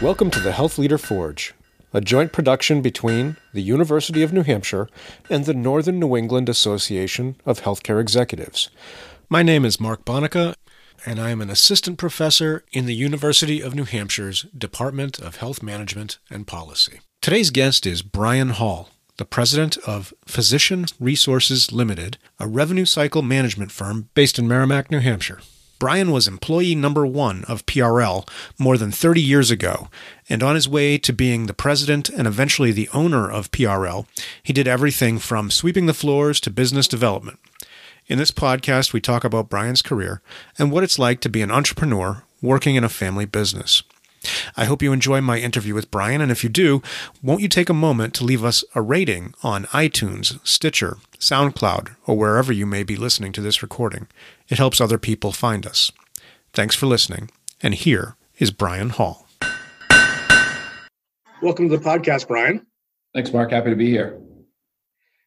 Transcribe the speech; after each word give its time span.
Welcome 0.00 0.30
to 0.30 0.38
the 0.38 0.52
Health 0.52 0.78
Leader 0.78 0.96
Forge, 0.96 1.54
a 1.92 2.00
joint 2.00 2.30
production 2.30 2.82
between 2.82 3.36
the 3.52 3.60
University 3.60 4.22
of 4.22 4.32
New 4.32 4.44
Hampshire 4.44 4.88
and 5.28 5.44
the 5.44 5.52
Northern 5.52 5.98
New 5.98 6.16
England 6.16 6.48
Association 6.48 7.34
of 7.44 7.62
Healthcare 7.62 8.00
Executives. 8.00 8.70
My 9.28 9.42
name 9.42 9.64
is 9.64 9.80
Mark 9.80 10.04
Bonica, 10.04 10.54
and 11.04 11.18
I 11.18 11.30
am 11.30 11.40
an 11.40 11.50
assistant 11.50 11.98
professor 11.98 12.64
in 12.70 12.86
the 12.86 12.94
University 12.94 13.60
of 13.60 13.74
New 13.74 13.86
Hampshire's 13.86 14.42
Department 14.56 15.18
of 15.18 15.38
Health 15.38 15.64
Management 15.64 16.18
and 16.30 16.46
Policy. 16.46 17.00
Today's 17.20 17.50
guest 17.50 17.84
is 17.84 18.02
Brian 18.02 18.50
Hall, 18.50 18.90
the 19.16 19.24
president 19.24 19.78
of 19.78 20.14
Physician 20.26 20.86
Resources 21.00 21.72
Limited, 21.72 22.18
a 22.38 22.46
revenue 22.46 22.84
cycle 22.84 23.22
management 23.22 23.72
firm 23.72 24.10
based 24.14 24.38
in 24.38 24.46
Merrimack, 24.46 24.92
New 24.92 25.00
Hampshire. 25.00 25.40
Brian 25.78 26.10
was 26.10 26.26
employee 26.26 26.74
number 26.74 27.06
one 27.06 27.44
of 27.44 27.64
PRL 27.66 28.28
more 28.58 28.76
than 28.76 28.90
30 28.90 29.20
years 29.20 29.50
ago, 29.50 29.88
and 30.28 30.42
on 30.42 30.56
his 30.56 30.68
way 30.68 30.98
to 30.98 31.12
being 31.12 31.46
the 31.46 31.54
president 31.54 32.08
and 32.08 32.26
eventually 32.26 32.72
the 32.72 32.88
owner 32.92 33.30
of 33.30 33.52
PRL, 33.52 34.06
he 34.42 34.52
did 34.52 34.66
everything 34.66 35.18
from 35.18 35.50
sweeping 35.50 35.86
the 35.86 35.94
floors 35.94 36.40
to 36.40 36.50
business 36.50 36.88
development. 36.88 37.38
In 38.08 38.18
this 38.18 38.32
podcast, 38.32 38.92
we 38.92 39.00
talk 39.00 39.22
about 39.22 39.48
Brian's 39.48 39.82
career 39.82 40.20
and 40.58 40.72
what 40.72 40.82
it's 40.82 40.98
like 40.98 41.20
to 41.20 41.28
be 41.28 41.42
an 41.42 41.50
entrepreneur 41.50 42.24
working 42.42 42.74
in 42.74 42.82
a 42.82 42.88
family 42.88 43.26
business. 43.26 43.82
I 44.56 44.64
hope 44.64 44.82
you 44.82 44.92
enjoy 44.92 45.20
my 45.20 45.38
interview 45.38 45.74
with 45.74 45.92
Brian, 45.92 46.20
and 46.20 46.32
if 46.32 46.42
you 46.42 46.50
do, 46.50 46.82
won't 47.22 47.40
you 47.40 47.48
take 47.48 47.68
a 47.68 47.74
moment 47.74 48.14
to 48.14 48.24
leave 48.24 48.44
us 48.44 48.64
a 48.74 48.82
rating 48.82 49.32
on 49.44 49.64
iTunes, 49.66 50.44
Stitcher, 50.44 50.98
SoundCloud, 51.20 51.94
or 52.06 52.16
wherever 52.16 52.52
you 52.52 52.66
may 52.66 52.82
be 52.82 52.96
listening 52.96 53.30
to 53.32 53.40
this 53.40 53.62
recording? 53.62 54.08
It 54.48 54.58
helps 54.58 54.80
other 54.80 54.98
people 54.98 55.32
find 55.32 55.66
us. 55.66 55.92
Thanks 56.52 56.74
for 56.74 56.86
listening, 56.86 57.30
and 57.62 57.74
here 57.74 58.16
is 58.38 58.50
Brian 58.50 58.90
Hall. 58.90 59.26
Welcome 61.42 61.68
to 61.68 61.76
the 61.76 61.84
podcast, 61.84 62.28
Brian. 62.28 62.66
Thanks, 63.14 63.32
Mark. 63.32 63.50
Happy 63.50 63.70
to 63.70 63.76
be 63.76 63.90
here. 63.90 64.18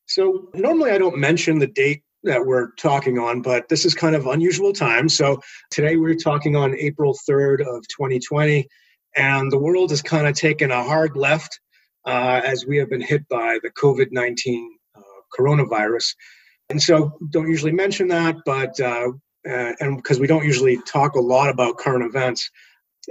So, 0.07 0.49
normally 0.53 0.91
I 0.91 0.97
don't 0.97 1.17
mention 1.17 1.59
the 1.59 1.67
date 1.67 2.03
that 2.23 2.45
we're 2.45 2.71
talking 2.71 3.17
on, 3.19 3.41
but 3.41 3.69
this 3.69 3.85
is 3.85 3.93
kind 3.93 4.15
of 4.15 4.25
unusual 4.25 4.73
time. 4.73 5.07
So, 5.07 5.39
today 5.69 5.97
we're 5.97 6.15
talking 6.15 6.55
on 6.55 6.75
April 6.75 7.15
3rd 7.29 7.61
of 7.61 7.87
2020 7.87 8.67
and 9.15 9.51
the 9.51 9.57
world 9.57 9.91
has 9.91 10.01
kind 10.01 10.27
of 10.27 10.35
taken 10.35 10.71
a 10.71 10.83
hard 10.83 11.15
left 11.15 11.59
uh, 12.05 12.41
as 12.43 12.65
we 12.65 12.77
have 12.77 12.89
been 12.89 13.01
hit 13.01 13.27
by 13.29 13.59
the 13.61 13.69
COVID 13.71 14.07
19 14.11 14.77
uh, 14.95 15.01
coronavirus. 15.37 16.15
And 16.71 16.81
so, 16.81 17.17
don't 17.29 17.49
usually 17.49 17.71
mention 17.71 18.07
that, 18.07 18.37
but 18.45 18.79
uh, 18.79 19.09
uh 19.47 19.73
and 19.79 19.97
because 19.97 20.19
we 20.19 20.27
don't 20.27 20.45
usually 20.45 20.77
talk 20.87 21.15
a 21.15 21.19
lot 21.19 21.49
about 21.49 21.77
current 21.77 22.03
events, 22.03 22.49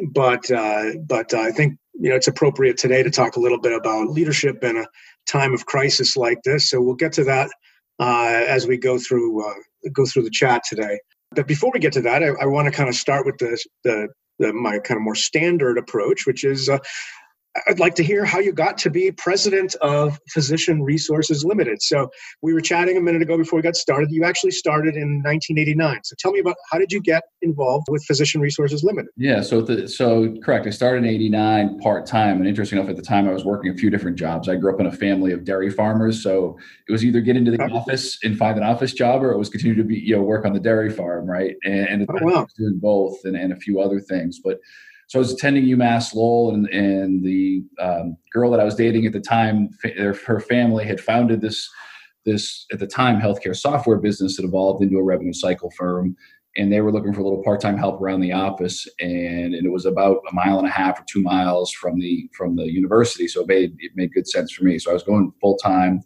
but 0.08 0.50
uh, 0.50 0.92
but 1.06 1.34
I 1.34 1.52
think 1.52 1.78
you 1.94 2.11
know 2.11 2.17
it's 2.17 2.28
appropriate 2.28 2.78
today 2.78 3.02
to 3.02 3.11
talk 3.11 3.36
a 3.36 3.41
little 3.41 3.61
bit 3.61 3.72
about 3.72 4.08
leadership 4.08 4.64
in 4.64 4.77
a 4.77 4.86
time 5.27 5.52
of 5.55 5.67
crisis 5.67 6.17
like 6.17 6.39
this. 6.44 6.70
So 6.70 6.80
we'll 6.80 6.94
get 6.94 7.12
to 7.14 7.25
that 7.25 7.50
uh, 7.98 8.44
as 8.48 8.67
we 8.67 8.78
go 8.78 8.98
through 8.98 9.44
go 9.92 10.06
through 10.06 10.22
the 10.22 10.30
chat 10.30 10.62
today. 10.69 10.98
But 11.33 11.47
before 11.47 11.70
we 11.72 11.78
get 11.80 11.92
to 11.92 12.02
that, 12.02 12.24
I, 12.24 12.28
I 12.41 12.47
want 12.47 12.67
to 12.67 12.72
kind 12.72 12.89
of 12.89 12.95
start 12.97 13.24
with 13.24 13.39
the, 13.39 13.62
the 13.84 14.08
the, 14.41 14.52
my 14.52 14.78
kind 14.78 14.97
of 14.97 15.05
more 15.05 15.14
standard 15.14 15.78
approach, 15.78 16.27
which 16.27 16.42
is 16.45 16.69
uh, 16.69 16.78
I'd 17.67 17.81
like 17.81 17.97
to 17.97 18.05
hear 18.05 18.25
how 18.25 18.39
you 18.39 18.53
got 18.53 18.79
to 18.79 18.91
be 18.91 19.11
president 19.11 19.75
of 19.77 20.20
Physician 20.29 20.83
Resources 20.83 21.45
Limited. 21.45 21.83
So 21.83 22.09
we 22.42 22.55
were 22.55 22.61
chatting 22.61 22.97
a 22.97 23.01
minute 23.01 23.23
ago 23.23 23.37
before 23.37 23.57
we 23.57 23.62
got 23.62 23.75
started. 23.75 24.11
You 24.12 24.25
actually 24.25 24.53
started 24.53 24.95
in 24.95 25.23
1989. 25.25 26.01
So 26.05 26.15
tell 26.19 26.31
me 26.31 26.39
about 26.39 26.55
how 26.70 26.79
did 26.79 26.92
you 26.92 27.01
get 27.01 27.25
involved 27.42 27.89
with 27.91 28.05
Physician 28.05 28.41
Resources 28.41 28.84
Limited? 28.84 29.11
Yeah, 29.17 29.41
so 29.41 29.62
the, 29.62 29.89
so 29.89 30.37
correct. 30.45 30.67
I 30.69 30.70
started 30.70 31.05
in 31.05 31.11
'89 31.11 31.81
part 31.81 32.07
time, 32.07 32.37
and 32.37 32.47
interesting 32.47 32.79
enough, 32.79 32.89
at 32.89 32.97
the 32.97 33.03
time 33.03 33.29
I 33.29 33.33
was 33.33 33.45
working 33.45 33.73
a 33.73 33.75
few 33.75 33.91
different 33.91 34.17
jobs. 34.17 34.48
I 34.48 34.55
grew 34.55 34.73
up 34.73 34.81
in 34.81 34.87
a 34.87 34.92
family 34.92 35.33
of 35.33 35.45
dairy 35.45 35.70
farmers, 35.70 36.23
so 36.23 36.57
it 36.89 36.92
was 36.92 37.05
either 37.05 37.20
get 37.20 37.36
into 37.36 37.51
the 37.51 37.63
office 37.64 38.19
and 38.23 38.39
find 38.39 38.58
an 38.58 38.64
office 38.64 38.92
job, 38.92 39.24
or 39.24 39.33
it 39.33 39.39
was 39.39 39.48
continue 39.48 39.77
to 39.77 39.85
be 39.85 39.98
you 39.98 40.14
know 40.14 40.23
work 40.23 40.45
on 40.45 40.53
the 40.53 40.61
dairy 40.61 40.91
farm, 40.91 41.29
right? 41.29 41.57
And, 41.64 41.89
and 41.89 42.07
oh, 42.08 42.14
wow. 42.24 42.35
I 42.35 42.41
was 42.42 42.53
doing 42.53 42.79
both, 42.79 43.19
and, 43.24 43.36
and 43.36 43.53
a 43.53 43.57
few 43.57 43.80
other 43.80 43.98
things, 43.98 44.39
but 44.39 44.61
so 45.11 45.19
I 45.19 45.23
was 45.23 45.33
attending 45.33 45.65
UMass 45.65 46.15
Lowell, 46.15 46.55
and, 46.55 46.69
and 46.69 47.25
the 47.25 47.65
um, 47.81 48.17
girl 48.33 48.48
that 48.53 48.61
I 48.61 48.65
was 48.65 48.77
dating 48.77 49.07
at 49.07 49.13
the 49.13 49.19
time, 49.19 49.71
her 50.25 50.39
family 50.39 50.87
had 50.87 51.01
founded 51.01 51.41
this 51.41 51.69
this 52.25 52.65
at 52.73 52.79
the 52.79 52.87
time 52.87 53.21
healthcare 53.21 53.57
software 53.57 53.97
business 53.97 54.37
that 54.37 54.45
evolved 54.45 54.85
into 54.85 54.98
a 54.98 55.03
revenue 55.03 55.33
cycle 55.33 55.73
firm, 55.77 56.15
and 56.57 56.73
they 56.73 56.81
were 56.81 56.93
looking 56.93 57.13
for 57.13 57.23
a 57.23 57.25
little 57.25 57.43
part 57.43 57.61
time 57.61 57.77
help 57.77 58.01
around 58.01 58.21
the 58.21 58.33
office, 58.33 58.87
and, 59.01 59.53
and, 59.53 59.67
it 59.67 59.73
was 59.73 59.85
about 59.85 60.19
a 60.31 60.33
mile 60.33 60.61
and 60.61 60.69
a 60.69 60.71
half 60.71 61.01
or 61.01 61.05
two 61.11 61.23
miles 61.23 61.73
from 61.73 61.98
the 61.98 62.31
from 62.33 62.55
the 62.55 62.71
university, 62.71 63.27
so 63.27 63.41
it 63.41 63.48
made 63.48 63.75
it 63.81 63.91
made 63.97 64.13
good 64.13 64.29
sense 64.29 64.53
for 64.53 64.63
me. 64.63 64.79
So 64.79 64.92
I 64.92 64.95
was 64.95 65.03
going 65.03 65.33
full 65.41 65.57
time, 65.57 66.03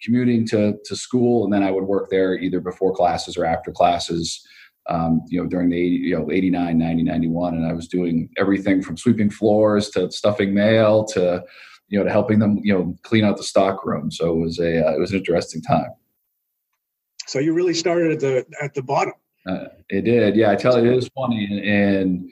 commuting 0.00 0.46
to 0.50 0.76
to 0.84 0.94
school, 0.94 1.42
and 1.42 1.52
then 1.52 1.64
I 1.64 1.72
would 1.72 1.88
work 1.88 2.08
there 2.08 2.38
either 2.38 2.60
before 2.60 2.94
classes 2.94 3.36
or 3.36 3.46
after 3.46 3.72
classes 3.72 4.46
um, 4.88 5.22
you 5.28 5.40
know, 5.40 5.48
during 5.48 5.70
the 5.70 5.76
80, 5.76 5.96
you 5.96 6.18
know, 6.18 6.30
89, 6.30 6.78
90, 6.78 7.02
91. 7.02 7.54
And 7.54 7.66
I 7.66 7.72
was 7.72 7.88
doing 7.88 8.28
everything 8.36 8.82
from 8.82 8.96
sweeping 8.96 9.30
floors 9.30 9.90
to 9.90 10.10
stuffing 10.10 10.52
mail 10.52 11.04
to, 11.06 11.42
you 11.88 11.98
know, 11.98 12.04
to 12.04 12.10
helping 12.10 12.38
them, 12.38 12.58
you 12.62 12.72
know, 12.72 12.94
clean 13.02 13.24
out 13.24 13.36
the 13.36 13.42
stock 13.42 13.84
room. 13.84 14.10
So 14.10 14.32
it 14.32 14.40
was 14.40 14.58
a, 14.58 14.86
uh, 14.86 14.92
it 14.94 15.00
was 15.00 15.12
an 15.12 15.18
interesting 15.18 15.62
time. 15.62 15.90
So 17.26 17.38
you 17.38 17.54
really 17.54 17.74
started 17.74 18.12
at 18.12 18.20
the, 18.20 18.44
at 18.62 18.74
the 18.74 18.82
bottom. 18.82 19.14
Uh, 19.48 19.66
it 19.88 20.02
did. 20.02 20.36
Yeah. 20.36 20.50
I 20.50 20.56
tell 20.56 20.82
you, 20.82 20.92
it 20.92 20.96
is 20.98 21.08
funny. 21.14 21.46
And, 21.50 21.60
and, 21.60 22.30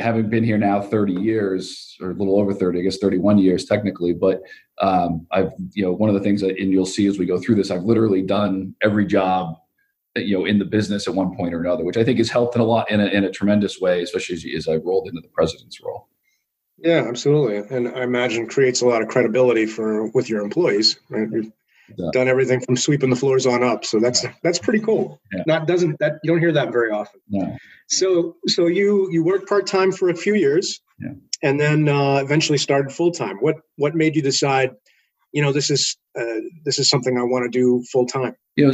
having 0.00 0.28
been 0.28 0.42
here 0.42 0.58
now 0.58 0.80
30 0.80 1.12
years 1.12 1.96
or 2.00 2.10
a 2.10 2.14
little 2.14 2.40
over 2.40 2.52
30 2.52 2.80
i 2.80 2.82
guess 2.82 2.98
31 2.98 3.38
years 3.38 3.64
technically 3.66 4.12
but 4.12 4.42
um, 4.82 5.24
i've 5.30 5.52
you 5.74 5.82
know 5.82 5.92
one 5.92 6.10
of 6.10 6.14
the 6.14 6.20
things 6.20 6.40
that 6.40 6.58
and 6.58 6.72
you'll 6.72 6.84
see 6.84 7.06
as 7.06 7.20
we 7.20 7.24
go 7.24 7.38
through 7.38 7.54
this 7.54 7.70
i've 7.70 7.84
literally 7.84 8.20
done 8.20 8.74
every 8.82 9.06
job 9.06 9.54
you 10.24 10.38
know 10.38 10.44
in 10.44 10.58
the 10.58 10.64
business 10.64 11.06
at 11.08 11.14
one 11.14 11.36
point 11.36 11.54
or 11.54 11.60
another 11.60 11.84
which 11.84 11.96
i 11.96 12.04
think 12.04 12.18
has 12.18 12.30
helped 12.30 12.54
in 12.54 12.60
a 12.60 12.64
lot 12.64 12.90
in 12.90 13.00
a, 13.00 13.06
in 13.06 13.24
a 13.24 13.30
tremendous 13.30 13.80
way 13.80 14.02
especially 14.02 14.34
as, 14.34 14.44
as 14.56 14.68
i 14.68 14.76
rolled 14.76 15.08
into 15.08 15.20
the 15.20 15.28
president's 15.28 15.80
role 15.82 16.08
yeah 16.78 17.04
absolutely 17.06 17.56
and 17.76 17.88
i 17.88 18.02
imagine 18.02 18.46
creates 18.46 18.80
a 18.82 18.86
lot 18.86 19.02
of 19.02 19.08
credibility 19.08 19.66
for 19.66 20.08
with 20.10 20.28
your 20.28 20.42
employees 20.42 20.98
right 21.08 21.28
you've 21.32 21.52
yeah. 21.96 22.10
done 22.12 22.28
everything 22.28 22.60
from 22.60 22.76
sweeping 22.76 23.10
the 23.10 23.16
floors 23.16 23.46
on 23.46 23.62
up 23.62 23.84
so 23.84 23.98
that's 24.00 24.24
yeah. 24.24 24.32
that's 24.42 24.58
pretty 24.58 24.80
cool 24.80 25.20
yeah. 25.32 25.42
not 25.46 25.66
doesn't 25.66 25.98
that 25.98 26.14
you 26.22 26.30
don't 26.30 26.40
hear 26.40 26.52
that 26.52 26.72
very 26.72 26.90
often 26.90 27.20
no. 27.28 27.56
so 27.88 28.36
so 28.46 28.66
you 28.66 29.08
you 29.10 29.24
worked 29.24 29.48
part-time 29.48 29.92
for 29.92 30.08
a 30.08 30.14
few 30.14 30.34
years 30.34 30.80
yeah. 30.98 31.12
and 31.42 31.60
then 31.60 31.88
uh, 31.88 32.16
eventually 32.16 32.58
started 32.58 32.90
full-time 32.90 33.36
what 33.38 33.56
what 33.76 33.94
made 33.94 34.16
you 34.16 34.22
decide 34.22 34.70
you 35.36 35.42
know 35.42 35.52
this 35.52 35.68
is 35.70 35.96
uh, 36.18 36.40
this 36.64 36.78
is 36.78 36.88
something 36.88 37.18
i 37.18 37.22
want 37.22 37.44
to 37.44 37.50
do 37.50 37.84
full-time 37.92 38.34
you 38.56 38.66
know, 38.66 38.72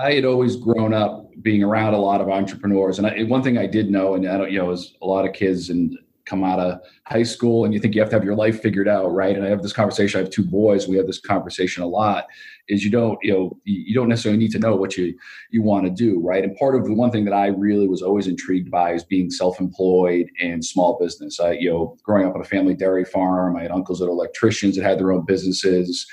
I 0.00 0.12
had 0.12 0.24
always 0.24 0.54
grown 0.54 0.94
up 0.94 1.28
being 1.42 1.64
around 1.64 1.94
a 1.94 1.98
lot 1.98 2.20
of 2.20 2.28
entrepreneurs, 2.28 2.98
and 2.98 3.08
I, 3.08 3.24
one 3.24 3.42
thing 3.42 3.58
I 3.58 3.66
did 3.66 3.90
know, 3.90 4.14
and 4.14 4.24
I 4.28 4.38
don't, 4.38 4.52
you 4.52 4.58
know, 4.58 4.70
is 4.70 4.94
a 5.02 5.06
lot 5.06 5.26
of 5.26 5.32
kids 5.32 5.68
and 5.68 5.98
come 6.26 6.44
out 6.44 6.60
of 6.60 6.80
high 7.06 7.24
school 7.24 7.64
and 7.64 7.74
you 7.74 7.80
think 7.80 7.94
you 7.94 8.00
have 8.00 8.08
to 8.10 8.14
have 8.14 8.24
your 8.24 8.36
life 8.36 8.62
figured 8.62 8.86
out, 8.86 9.12
right? 9.12 9.34
And 9.34 9.44
I 9.44 9.48
have 9.48 9.62
this 9.62 9.72
conversation. 9.72 10.20
I 10.20 10.22
have 10.22 10.30
two 10.30 10.44
boys. 10.44 10.86
We 10.86 10.96
have 10.96 11.08
this 11.08 11.20
conversation 11.20 11.82
a 11.82 11.86
lot. 11.86 12.26
Is 12.70 12.84
you 12.84 12.90
don't, 12.90 13.18
you 13.22 13.32
know, 13.32 13.58
you 13.64 13.94
don't 13.94 14.08
necessarily 14.08 14.38
need 14.38 14.52
to 14.52 14.58
know 14.58 14.76
what 14.76 14.96
you 14.96 15.14
you 15.50 15.62
want 15.62 15.84
to 15.84 15.90
do, 15.90 16.20
right? 16.20 16.44
And 16.44 16.56
part 16.56 16.74
of 16.74 16.84
the 16.84 16.94
one 16.94 17.10
thing 17.10 17.24
that 17.24 17.34
I 17.34 17.48
really 17.48 17.88
was 17.88 18.00
always 18.00 18.26
intrigued 18.26 18.70
by 18.70 18.92
is 18.92 19.04
being 19.04 19.30
self-employed 19.30 20.30
and 20.40 20.64
small 20.64 20.98
business. 20.98 21.40
I, 21.40 21.52
you 21.52 21.70
know, 21.70 21.96
growing 22.02 22.26
up 22.26 22.34
on 22.34 22.40
a 22.40 22.44
family 22.44 22.74
dairy 22.74 23.04
farm, 23.04 23.56
I 23.56 23.62
had 23.62 23.70
uncles 23.70 23.98
that 23.98 24.06
were 24.06 24.12
electricians 24.12 24.76
that 24.76 24.84
had 24.84 24.98
their 24.98 25.12
own 25.12 25.24
businesses, 25.26 26.06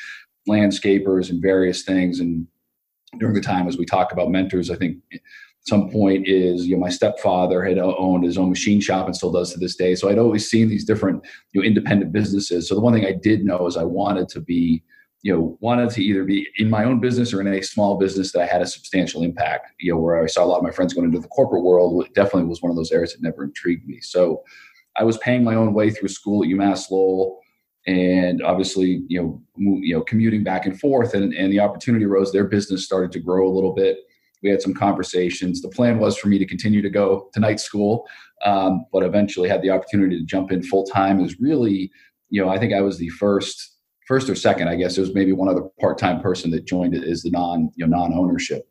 landscapers, 0.50 1.30
and 1.30 1.42
various 1.42 1.84
things, 1.84 2.20
and 2.20 2.48
during 3.20 3.36
the 3.36 3.42
time 3.42 3.68
as 3.68 3.78
we 3.78 3.86
talk 3.86 4.12
about 4.12 4.30
mentors, 4.30 4.70
I 4.70 4.76
think 4.76 4.98
some 5.68 5.90
point 5.90 6.28
is 6.28 6.66
you 6.66 6.76
know 6.76 6.80
my 6.80 6.90
stepfather 6.90 7.64
had 7.64 7.78
owned 7.78 8.24
his 8.24 8.38
own 8.38 8.50
machine 8.50 8.80
shop 8.80 9.06
and 9.06 9.16
still 9.16 9.32
does 9.32 9.52
to 9.52 9.60
this 9.60 9.76
day. 9.76 9.96
So 9.96 10.10
I'd 10.10 10.18
always 10.18 10.50
seen 10.50 10.70
these 10.70 10.86
different 10.86 11.24
you 11.52 11.62
know 11.62 11.68
independent 11.68 12.12
businesses. 12.14 12.68
So 12.68 12.76
the 12.76 12.82
one 12.82 12.94
thing 12.94 13.06
I 13.06 13.14
did 13.14 13.44
know 13.44 13.68
is 13.68 13.78
I 13.78 13.84
wanted 13.84 14.30
to 14.30 14.42
be 14.42 14.84
you 15.24 15.34
know 15.34 15.58
wanted 15.62 15.90
to 15.92 16.04
either 16.04 16.24
be 16.24 16.48
in 16.58 16.70
my 16.70 16.84
own 16.84 17.00
business 17.00 17.34
or 17.34 17.42
in 17.42 17.48
a 17.48 17.62
small 17.62 17.98
business 17.98 18.32
that 18.32 18.42
I 18.42 18.46
had 18.46 18.62
a 18.62 18.68
substantial 18.68 19.24
impact. 19.24 19.72
You 19.80 19.94
know 19.94 20.00
where 20.00 20.22
I 20.22 20.28
saw 20.28 20.44
a 20.44 20.46
lot 20.46 20.58
of 20.58 20.64
my 20.64 20.72
friends 20.72 20.94
going 20.94 21.06
into 21.06 21.20
the 21.20 21.28
corporate 21.28 21.64
world 21.64 22.08
definitely 22.14 22.46
was 22.46 22.62
one 22.62 22.70
of 22.70 22.76
those 22.76 22.92
areas 22.92 23.14
that 23.14 23.22
never 23.22 23.44
intrigued 23.44 23.88
me. 23.88 24.00
So 24.02 24.44
I 24.96 25.04
was 25.04 25.18
paying 25.18 25.44
my 25.44 25.56
own 25.56 25.74
way 25.74 25.90
through 25.90 26.10
school 26.10 26.44
at 26.44 26.50
UMass 26.50 26.90
Lowell 26.90 27.40
and 27.88 28.44
obviously 28.44 29.02
you 29.08 29.20
know 29.20 29.42
you 29.56 29.96
know 29.96 30.02
commuting 30.02 30.44
back 30.44 30.66
and 30.66 30.80
forth 30.80 31.14
and, 31.14 31.34
and 31.34 31.52
the 31.52 31.60
opportunity 31.60 32.06
arose 32.06 32.32
their 32.32 32.44
business 32.44 32.86
started 32.86 33.12
to 33.12 33.20
grow 33.20 33.48
a 33.48 33.54
little 33.54 33.74
bit 33.74 34.00
we 34.44 34.50
had 34.50 34.62
some 34.62 34.74
conversations 34.74 35.62
the 35.62 35.70
plan 35.70 35.98
was 35.98 36.18
for 36.18 36.28
me 36.28 36.38
to 36.38 36.46
continue 36.46 36.82
to 36.82 36.90
go 36.90 37.30
to 37.34 37.40
night 37.40 37.60
school 37.60 38.06
um, 38.46 38.86
but 38.92 39.04
eventually 39.04 39.50
had 39.50 39.62
the 39.62 39.70
opportunity 39.70 40.20
to 40.20 40.26
jump 40.26 40.52
in 40.52 40.62
full 40.62 40.86
time 40.86 41.22
is 41.22 41.40
really 41.40 41.90
you 42.30 42.44
know 42.44 42.50
i 42.50 42.60
think 42.60 42.74
i 42.74 42.82
was 42.82 42.98
the 42.98 43.10
first 43.10 43.77
first 44.08 44.30
or 44.30 44.36
second 44.36 44.68
i 44.68 44.76
guess 44.76 44.98
it 44.98 45.02
was 45.02 45.14
maybe 45.14 45.32
one 45.32 45.50
other 45.50 45.64
part-time 45.80 46.22
person 46.22 46.50
that 46.52 46.66
joined 46.66 46.94
it 46.96 47.04
as 47.04 47.22
the 47.24 47.30
non 47.30 47.70
you 47.76 47.86
know 47.86 47.98
non-ownership 47.98 48.68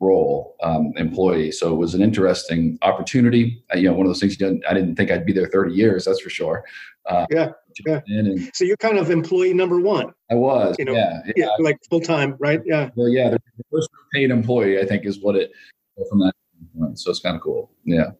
role 0.00 0.56
um, 0.62 0.92
employee. 0.96 1.50
So 1.50 1.72
it 1.72 1.76
was 1.76 1.94
an 1.94 2.02
interesting 2.02 2.78
opportunity. 2.82 3.64
I, 3.72 3.78
you 3.78 3.88
know, 3.88 3.94
one 3.94 4.06
of 4.06 4.10
those 4.10 4.20
things 4.20 4.38
you 4.38 4.46
didn't, 4.46 4.64
I 4.68 4.74
didn't 4.74 4.96
think 4.96 5.10
I'd 5.10 5.26
be 5.26 5.32
there 5.32 5.46
30 5.46 5.72
years. 5.72 6.04
That's 6.04 6.20
for 6.20 6.30
sure. 6.30 6.64
Uh, 7.06 7.26
yeah. 7.30 7.50
Yeah. 7.86 8.00
And, 8.06 8.50
so 8.54 8.64
you're 8.64 8.76
kind 8.76 8.98
of 8.98 9.10
employee 9.10 9.54
number 9.54 9.80
one. 9.80 10.12
I 10.30 10.34
was. 10.34 10.76
You 10.78 10.84
know, 10.84 10.92
yeah. 10.92 11.20
Yeah. 11.26 11.32
yeah 11.36 11.48
like 11.58 11.78
full 11.90 12.00
time, 12.00 12.36
right? 12.38 12.60
Yeah. 12.64 12.90
Well, 12.94 13.08
yeah. 13.08 13.30
The 13.30 13.40
first 13.70 13.88
paid 14.12 14.30
employee, 14.30 14.80
I 14.80 14.86
think, 14.86 15.04
is 15.04 15.20
what 15.20 15.36
it 15.36 15.52
from 16.08 16.20
that 16.20 16.34
point. 16.78 16.98
So 16.98 17.10
it's 17.10 17.20
kind 17.20 17.36
of 17.36 17.42
cool. 17.42 17.70
Yeah. 17.84 18.10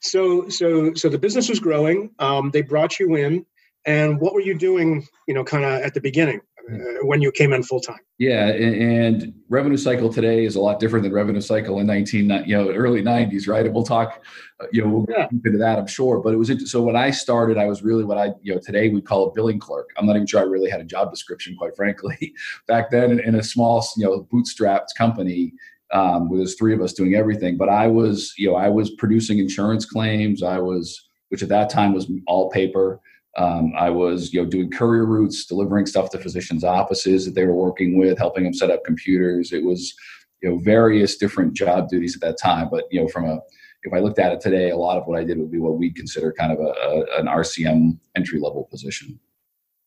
So, 0.00 0.48
so, 0.48 0.94
so 0.94 1.08
the 1.08 1.18
business 1.18 1.48
was 1.48 1.58
growing. 1.58 2.10
Um, 2.18 2.50
they 2.50 2.62
brought 2.62 2.98
you 3.00 3.16
in, 3.16 3.44
and 3.86 4.20
what 4.20 4.34
were 4.34 4.40
you 4.40 4.56
doing? 4.56 5.06
You 5.26 5.34
know, 5.34 5.44
kind 5.44 5.64
of 5.64 5.82
at 5.82 5.94
the 5.94 6.00
beginning 6.00 6.40
uh, 6.70 6.76
when 7.02 7.22
you 7.22 7.30
came 7.30 7.52
in 7.52 7.62
full 7.62 7.80
time. 7.80 8.00
Yeah, 8.18 8.48
and, 8.48 8.74
and, 8.74 9.34
revenue 9.48 9.76
cycle 9.76 10.12
today 10.12 10.44
is 10.44 10.56
a 10.56 10.60
lot 10.60 10.80
different 10.80 11.04
than 11.04 11.12
revenue 11.12 11.40
cycle 11.40 11.78
in 11.78 11.86
nineteen, 11.86 12.30
you 12.46 12.56
know, 12.56 12.70
early 12.70 13.02
nineties, 13.02 13.46
right? 13.46 13.64
And 13.64 13.74
we'll 13.74 13.84
talk, 13.84 14.24
uh, 14.60 14.66
you 14.72 14.82
know, 14.82 14.88
we'll 14.88 15.06
yeah. 15.08 15.28
get 15.30 15.44
into 15.44 15.58
that, 15.58 15.78
I'm 15.78 15.86
sure. 15.86 16.20
But 16.20 16.34
it 16.34 16.36
was 16.36 16.70
so 16.70 16.82
when 16.82 16.96
I 16.96 17.10
started, 17.10 17.58
I 17.58 17.66
was 17.66 17.82
really 17.82 18.04
what 18.04 18.18
I, 18.18 18.32
you 18.42 18.54
know, 18.54 18.60
today 18.60 18.88
we 18.88 19.00
call 19.00 19.28
a 19.28 19.32
billing 19.32 19.60
clerk. 19.60 19.90
I'm 19.96 20.06
not 20.06 20.16
even 20.16 20.26
sure 20.26 20.40
I 20.40 20.44
really 20.44 20.68
had 20.68 20.80
a 20.80 20.84
job 20.84 21.10
description, 21.10 21.56
quite 21.56 21.76
frankly. 21.76 22.34
Back 22.66 22.90
then, 22.90 23.12
in, 23.12 23.20
in 23.20 23.34
a 23.36 23.42
small, 23.42 23.86
you 23.96 24.04
know, 24.04 24.26
bootstrapped 24.32 24.88
company, 24.98 25.52
um, 25.92 26.28
with 26.28 26.58
three 26.58 26.74
of 26.74 26.80
us 26.80 26.92
doing 26.92 27.14
everything. 27.14 27.56
But 27.56 27.68
I 27.68 27.86
was, 27.86 28.34
you 28.36 28.50
know, 28.50 28.56
I 28.56 28.68
was 28.68 28.90
producing 28.90 29.38
insurance 29.38 29.86
claims. 29.86 30.42
I 30.42 30.58
was, 30.58 31.08
which 31.28 31.42
at 31.42 31.48
that 31.50 31.70
time 31.70 31.92
was 31.92 32.10
all 32.26 32.50
paper. 32.50 33.00
Um, 33.36 33.72
I 33.76 33.90
was, 33.90 34.32
you 34.32 34.42
know, 34.42 34.48
doing 34.48 34.70
courier 34.70 35.04
routes, 35.04 35.44
delivering 35.44 35.86
stuff 35.86 36.10
to 36.10 36.18
physicians' 36.18 36.64
offices 36.64 37.26
that 37.26 37.34
they 37.34 37.44
were 37.44 37.54
working 37.54 37.98
with, 37.98 38.18
helping 38.18 38.44
them 38.44 38.54
set 38.54 38.70
up 38.70 38.84
computers. 38.84 39.52
It 39.52 39.64
was, 39.64 39.94
you 40.42 40.50
know, 40.50 40.58
various 40.58 41.16
different 41.16 41.54
job 41.54 41.88
duties 41.88 42.14
at 42.14 42.22
that 42.22 42.38
time. 42.42 42.68
But 42.70 42.84
you 42.90 43.00
know, 43.00 43.08
from 43.08 43.26
a 43.26 43.40
if 43.82 43.92
I 43.92 44.00
looked 44.00 44.18
at 44.18 44.32
it 44.32 44.40
today, 44.40 44.70
a 44.70 44.76
lot 44.76 44.98
of 44.98 45.06
what 45.06 45.18
I 45.18 45.24
did 45.24 45.38
would 45.38 45.50
be 45.50 45.58
what 45.58 45.78
we'd 45.78 45.94
consider 45.94 46.32
kind 46.32 46.52
of 46.52 46.58
a, 46.58 46.62
a 46.62 47.20
an 47.20 47.26
RCM 47.26 47.98
entry 48.16 48.40
level 48.40 48.64
position. 48.64 49.18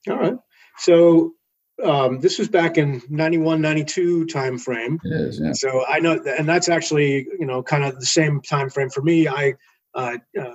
All 0.09 0.17
right. 0.17 0.37
So 0.77 1.33
um, 1.83 2.19
this 2.19 2.39
was 2.39 2.47
back 2.47 2.77
in 2.77 3.01
91 3.09 3.61
92 3.61 4.25
time 4.25 4.57
frame 4.57 4.99
it 5.03 5.13
is, 5.13 5.39
yeah. 5.41 5.53
so 5.53 5.85
i 5.87 5.99
know 5.99 6.19
and 6.37 6.47
that's 6.47 6.67
actually 6.67 7.27
you 7.39 7.45
know 7.45 7.63
kind 7.63 7.83
of 7.83 7.97
the 7.99 8.05
same 8.05 8.41
time 8.41 8.69
frame 8.69 8.89
for 8.89 9.01
me 9.01 9.27
i 9.27 9.53
uh, 9.95 10.17
uh, 10.39 10.53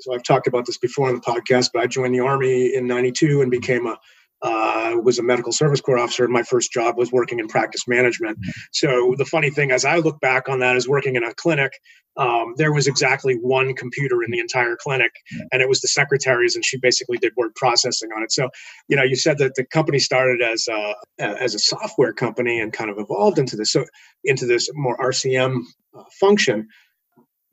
so 0.00 0.14
i've 0.14 0.22
talked 0.22 0.46
about 0.46 0.66
this 0.66 0.78
before 0.78 1.08
on 1.08 1.14
the 1.14 1.20
podcast 1.20 1.70
but 1.72 1.82
i 1.82 1.86
joined 1.86 2.14
the 2.14 2.20
army 2.20 2.74
in 2.74 2.86
92 2.86 3.42
and 3.42 3.50
became 3.50 3.86
a 3.86 3.96
uh, 4.40 4.94
was 5.02 5.18
a 5.18 5.22
medical 5.22 5.50
service 5.50 5.80
corps 5.80 5.98
officer 5.98 6.22
and 6.22 6.32
my 6.32 6.44
first 6.44 6.72
job 6.72 6.96
was 6.96 7.10
working 7.10 7.40
in 7.40 7.48
practice 7.48 7.88
management. 7.88 8.38
So 8.70 9.16
the 9.18 9.24
funny 9.24 9.50
thing 9.50 9.72
as 9.72 9.84
i 9.84 9.96
look 9.96 10.20
back 10.20 10.48
on 10.48 10.60
that 10.60 10.76
is 10.76 10.88
working 10.88 11.16
in 11.16 11.24
a 11.24 11.34
clinic 11.34 11.72
um, 12.18 12.54
there 12.56 12.72
was 12.72 12.88
exactly 12.88 13.34
one 13.34 13.74
computer 13.74 14.24
in 14.24 14.32
the 14.32 14.40
entire 14.40 14.76
clinic 14.76 15.12
and 15.52 15.62
it 15.62 15.68
was 15.68 15.80
the 15.80 15.88
secretary's, 15.88 16.56
and 16.56 16.64
she 16.64 16.76
basically 16.76 17.16
did 17.16 17.32
word 17.36 17.54
processing 17.54 18.10
on 18.14 18.24
it. 18.24 18.32
So 18.32 18.50
you 18.88 18.96
know 18.96 19.04
you 19.04 19.16
said 19.16 19.38
that 19.38 19.54
the 19.54 19.64
company 19.64 20.00
started 20.00 20.42
as 20.42 20.66
a 20.68 20.94
as 21.18 21.54
a 21.54 21.58
software 21.58 22.12
company 22.12 22.60
and 22.60 22.72
kind 22.72 22.90
of 22.90 22.98
evolved 22.98 23.38
into 23.38 23.56
this 23.56 23.72
so 23.72 23.84
into 24.24 24.46
this 24.46 24.68
more 24.74 24.96
rcm 24.98 25.62
uh, 25.96 26.02
function 26.18 26.68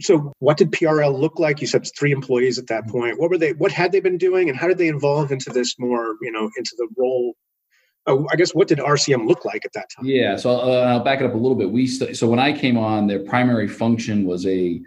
so 0.01 0.33
what 0.39 0.57
did 0.57 0.71
prl 0.71 1.17
look 1.17 1.39
like 1.39 1.61
you 1.61 1.67
said 1.67 1.87
three 1.97 2.11
employees 2.11 2.57
at 2.57 2.67
that 2.67 2.83
mm-hmm. 2.83 2.91
point 2.91 3.19
what 3.19 3.29
were 3.29 3.37
they 3.37 3.53
what 3.53 3.71
had 3.71 3.91
they 3.91 3.99
been 3.99 4.17
doing 4.17 4.49
and 4.49 4.57
how 4.57 4.67
did 4.67 4.77
they 4.77 4.89
evolve 4.89 5.31
into 5.31 5.49
this 5.49 5.77
more 5.79 6.15
you 6.21 6.31
know 6.31 6.49
into 6.57 6.75
the 6.77 6.87
role 6.97 7.33
uh, 8.07 8.23
I 8.31 8.35
guess 8.35 8.53
what 8.53 8.67
did 8.67 8.79
RCM 8.79 9.27
look 9.27 9.45
like 9.45 9.65
at 9.65 9.73
that 9.73 9.89
time? 9.95 10.05
Yeah, 10.05 10.35
so 10.35 10.51
uh, 10.51 10.85
I'll 10.87 11.03
back 11.03 11.21
it 11.21 11.25
up 11.25 11.33
a 11.33 11.37
little 11.37 11.55
bit. 11.55 11.71
We 11.71 11.87
st- 11.87 12.15
so 12.15 12.27
when 12.27 12.39
I 12.39 12.53
came 12.53 12.77
on, 12.77 13.07
their 13.07 13.23
primary 13.23 13.67
function 13.67 14.25
was 14.25 14.45
a 14.45 14.81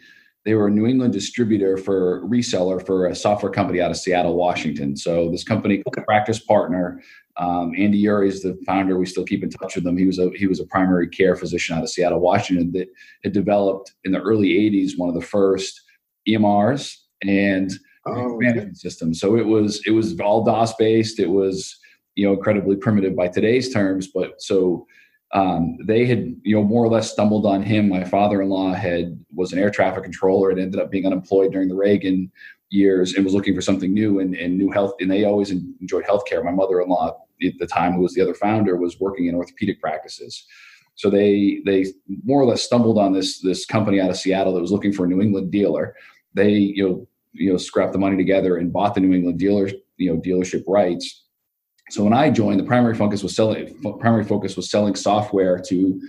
they 0.45 0.55
were 0.55 0.69
a 0.69 0.71
New 0.71 0.87
England 0.87 1.13
distributor 1.13 1.77
for 1.77 2.23
reseller 2.23 2.85
for 2.85 3.07
a 3.07 3.15
software 3.15 3.53
company 3.53 3.81
out 3.81 3.91
of 3.91 3.99
Seattle, 3.99 4.35
Washington. 4.35 4.97
So 4.97 5.31
this 5.31 5.45
company, 5.45 5.83
okay. 5.87 6.03
Practice 6.07 6.39
Partner, 6.39 7.03
um, 7.39 7.73
Andy 7.77 7.99
Ury 7.99 8.29
is 8.29 8.43
the 8.43 8.59
founder. 8.67 8.99
We 8.99 9.07
still 9.07 9.25
keep 9.25 9.43
in 9.43 9.51
touch 9.51 9.77
with 9.77 9.87
him. 9.87 9.97
He 9.97 10.07
was 10.07 10.19
a 10.19 10.31
he 10.35 10.47
was 10.47 10.61
a 10.61 10.67
primary 10.67 11.09
care 11.09 11.37
physician 11.37 11.77
out 11.77 11.83
of 11.83 11.91
Seattle, 11.91 12.21
Washington, 12.21 12.73
that 12.73 12.89
had 13.23 13.33
developed 13.33 13.95
in 14.05 14.13
the 14.13 14.21
early 14.21 14.51
'80s 14.51 14.93
one 14.97 15.09
of 15.09 15.15
the 15.15 15.21
first 15.21 15.81
EMRs 16.29 16.97
and 17.23 17.71
oh, 18.07 18.39
management 18.39 18.69
okay. 18.69 18.75
systems. 18.75 19.21
So 19.21 19.37
it 19.37 19.47
was 19.47 19.81
it 19.87 19.93
was 19.93 20.19
all 20.21 20.43
DOS 20.43 20.75
based. 20.75 21.21
It 21.21 21.31
was 21.31 21.79
you 22.19 22.27
know 22.27 22.35
incredibly 22.35 22.75
primitive 22.75 23.15
by 23.15 23.29
today's 23.29 23.73
terms 23.73 24.09
but 24.13 24.43
so 24.43 24.85
um, 25.33 25.77
they 25.87 26.05
had 26.05 26.35
you 26.43 26.57
know 26.57 26.65
more 26.65 26.85
or 26.85 26.89
less 26.89 27.13
stumbled 27.13 27.47
on 27.47 27.63
him 27.63 27.89
my 27.89 28.03
father-in-law 28.03 28.75
had 28.75 29.25
was 29.35 29.53
an 29.53 29.61
air 29.61 29.71
traffic 29.71 30.03
controller 30.03 30.51
and 30.51 30.59
ended 30.59 30.81
up 30.81 30.91
being 30.91 31.07
unemployed 31.07 31.53
during 31.53 31.69
the 31.69 31.77
reagan 31.77 32.31
years 32.71 33.15
and 33.15 33.25
was 33.25 33.35
looking 33.35 33.55
for 33.55 33.63
something 33.63 33.95
new 33.95 34.19
and, 34.19 34.35
and 34.35 34.59
new 34.59 34.69
health 34.69 34.95
and 34.99 35.11
they 35.11 35.25
always 35.25 35.51
enjoyed 35.53 36.05
healthcare 36.05 36.45
my 36.45 36.51
mother-in-law 36.51 37.17
at 37.47 37.53
the 37.59 37.67
time 37.67 37.93
who 37.93 38.01
was 38.01 38.15
the 38.15 38.23
other 38.23 38.35
founder 38.35 38.77
was 38.77 39.01
working 39.01 39.27
in 39.27 39.35
orthopedic 39.35 39.81
practices 39.81 40.47
so 40.95 41.09
they 41.11 41.61
they 41.65 41.87
more 42.25 42.41
or 42.41 42.47
less 42.47 42.63
stumbled 42.63 42.99
on 42.99 43.13
this 43.13 43.41
this 43.41 43.65
company 43.65 44.01
out 44.01 44.11
of 44.11 44.17
seattle 44.17 44.55
that 44.55 44.61
was 44.61 44.73
looking 44.73 44.93
for 44.93 45.05
a 45.05 45.09
new 45.09 45.21
england 45.21 45.51
dealer 45.51 45.95
they 46.35 46.51
you 46.51 46.89
know 46.89 47.09
you 47.33 47.51
know 47.51 47.57
scrapped 47.57 47.93
the 47.93 47.99
money 47.99 48.17
together 48.17 48.57
and 48.57 48.73
bought 48.73 48.95
the 48.95 49.01
new 49.01 49.15
england 49.15 49.39
dealer 49.39 49.71
you 49.97 50.13
know 50.13 50.21
dealership 50.21 50.63
rights 50.67 51.25
so 51.91 52.05
when 52.05 52.13
I 52.13 52.31
joined, 52.31 52.61
the 52.61 52.65
primary 52.65 52.95
focus 52.95 53.23
was 53.23 53.35
selling. 53.35 53.75
Primary 53.99 54.25
focus 54.25 54.57
was 54.57 54.71
selling 54.71 54.95
software 54.95 55.59
to 55.69 56.01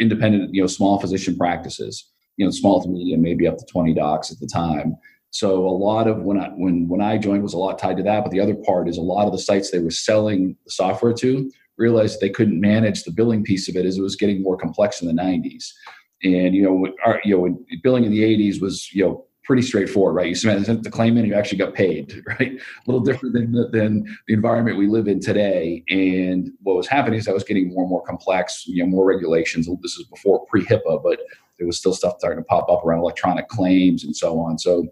independent, 0.00 0.54
you 0.54 0.60
know, 0.60 0.66
small 0.66 0.98
physician 1.00 1.36
practices. 1.36 2.10
You 2.36 2.44
know, 2.44 2.50
small 2.50 2.82
to 2.82 2.88
medium, 2.88 3.22
maybe 3.22 3.46
up 3.46 3.58
to 3.58 3.64
twenty 3.66 3.94
docs 3.94 4.30
at 4.30 4.38
the 4.38 4.46
time. 4.46 4.96
So 5.30 5.66
a 5.66 5.70
lot 5.70 6.06
of 6.06 6.22
when 6.22 6.38
I 6.38 6.48
when 6.48 6.88
when 6.88 7.00
I 7.00 7.18
joined 7.18 7.42
was 7.42 7.54
a 7.54 7.58
lot 7.58 7.78
tied 7.78 7.98
to 7.98 8.02
that. 8.04 8.24
But 8.24 8.30
the 8.30 8.40
other 8.40 8.54
part 8.54 8.88
is 8.88 8.96
a 8.96 9.02
lot 9.02 9.26
of 9.26 9.32
the 9.32 9.38
sites 9.38 9.70
they 9.70 9.78
were 9.78 9.90
selling 9.90 10.56
the 10.64 10.70
software 10.70 11.12
to 11.14 11.50
realized 11.76 12.20
they 12.20 12.30
couldn't 12.30 12.60
manage 12.60 13.04
the 13.04 13.12
billing 13.12 13.44
piece 13.44 13.68
of 13.68 13.76
it 13.76 13.86
as 13.86 13.96
it 13.96 14.02
was 14.02 14.16
getting 14.16 14.42
more 14.42 14.56
complex 14.56 15.00
in 15.00 15.06
the 15.06 15.22
90s. 15.22 15.72
And 16.24 16.54
you 16.54 16.62
know, 16.62 16.88
our, 17.06 17.16
uh, 17.16 17.20
you 17.24 17.36
know, 17.36 17.58
billing 17.82 18.04
in 18.04 18.10
the 18.10 18.22
80s 18.22 18.60
was 18.60 18.92
you 18.92 19.04
know 19.04 19.24
pretty 19.44 19.62
straightforward, 19.62 20.14
right? 20.14 20.28
You 20.28 20.34
sent 20.34 20.82
the 20.82 20.90
claim 20.90 21.16
in, 21.16 21.24
you 21.24 21.32
actually 21.32 21.56
got 21.56 21.72
paid, 21.72 22.22
right? 22.26 22.52
A 22.52 22.60
little 22.86 23.00
different 23.00 23.34
than 23.34 23.52
the, 23.52 23.68
than 23.72 24.04
the 24.26 24.34
environment 24.34 24.76
we 24.76 24.86
live 24.86 25.08
in 25.08 25.20
today. 25.20 25.82
And 25.88 26.50
what 26.60 26.76
was 26.76 26.86
happening 26.86 27.18
is 27.18 27.24
that 27.24 27.32
was 27.32 27.44
getting 27.44 27.72
more 27.72 27.84
and 27.84 27.88
more 27.88 28.02
complex, 28.02 28.64
you 28.66 28.82
know, 28.82 28.90
more 28.90 29.06
regulations. 29.06 29.66
This 29.80 29.96
is 29.96 30.04
before 30.04 30.44
pre-HIPAA, 30.46 31.02
but 31.02 31.20
there 31.56 31.66
was 31.66 31.78
still 31.78 31.94
stuff 31.94 32.16
starting 32.18 32.44
to 32.44 32.44
pop 32.44 32.70
up 32.70 32.84
around 32.84 32.98
electronic 32.98 33.48
claims 33.48 34.04
and 34.04 34.14
so 34.14 34.38
on. 34.38 34.58
So 34.58 34.86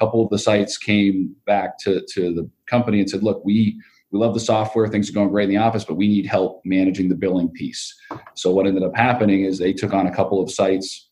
couple 0.00 0.24
of 0.24 0.30
the 0.30 0.38
sites 0.38 0.78
came 0.78 1.34
back 1.46 1.78
to, 1.80 2.02
to 2.14 2.34
the 2.34 2.50
company 2.68 3.00
and 3.00 3.08
said, 3.08 3.22
look, 3.22 3.44
we 3.44 3.80
we 4.12 4.18
love 4.18 4.34
the 4.34 4.40
software, 4.40 4.88
things 4.88 5.08
are 5.08 5.12
going 5.12 5.28
great 5.28 5.44
in 5.44 5.50
the 5.50 5.56
office, 5.56 5.84
but 5.84 5.94
we 5.94 6.08
need 6.08 6.26
help 6.26 6.62
managing 6.64 7.08
the 7.08 7.14
billing 7.14 7.48
piece. 7.48 7.94
So 8.34 8.50
what 8.50 8.66
ended 8.66 8.82
up 8.82 8.96
happening 8.96 9.44
is 9.44 9.56
they 9.56 9.72
took 9.72 9.94
on 9.94 10.08
a 10.08 10.14
couple 10.14 10.42
of 10.42 10.50
sites 10.50 11.10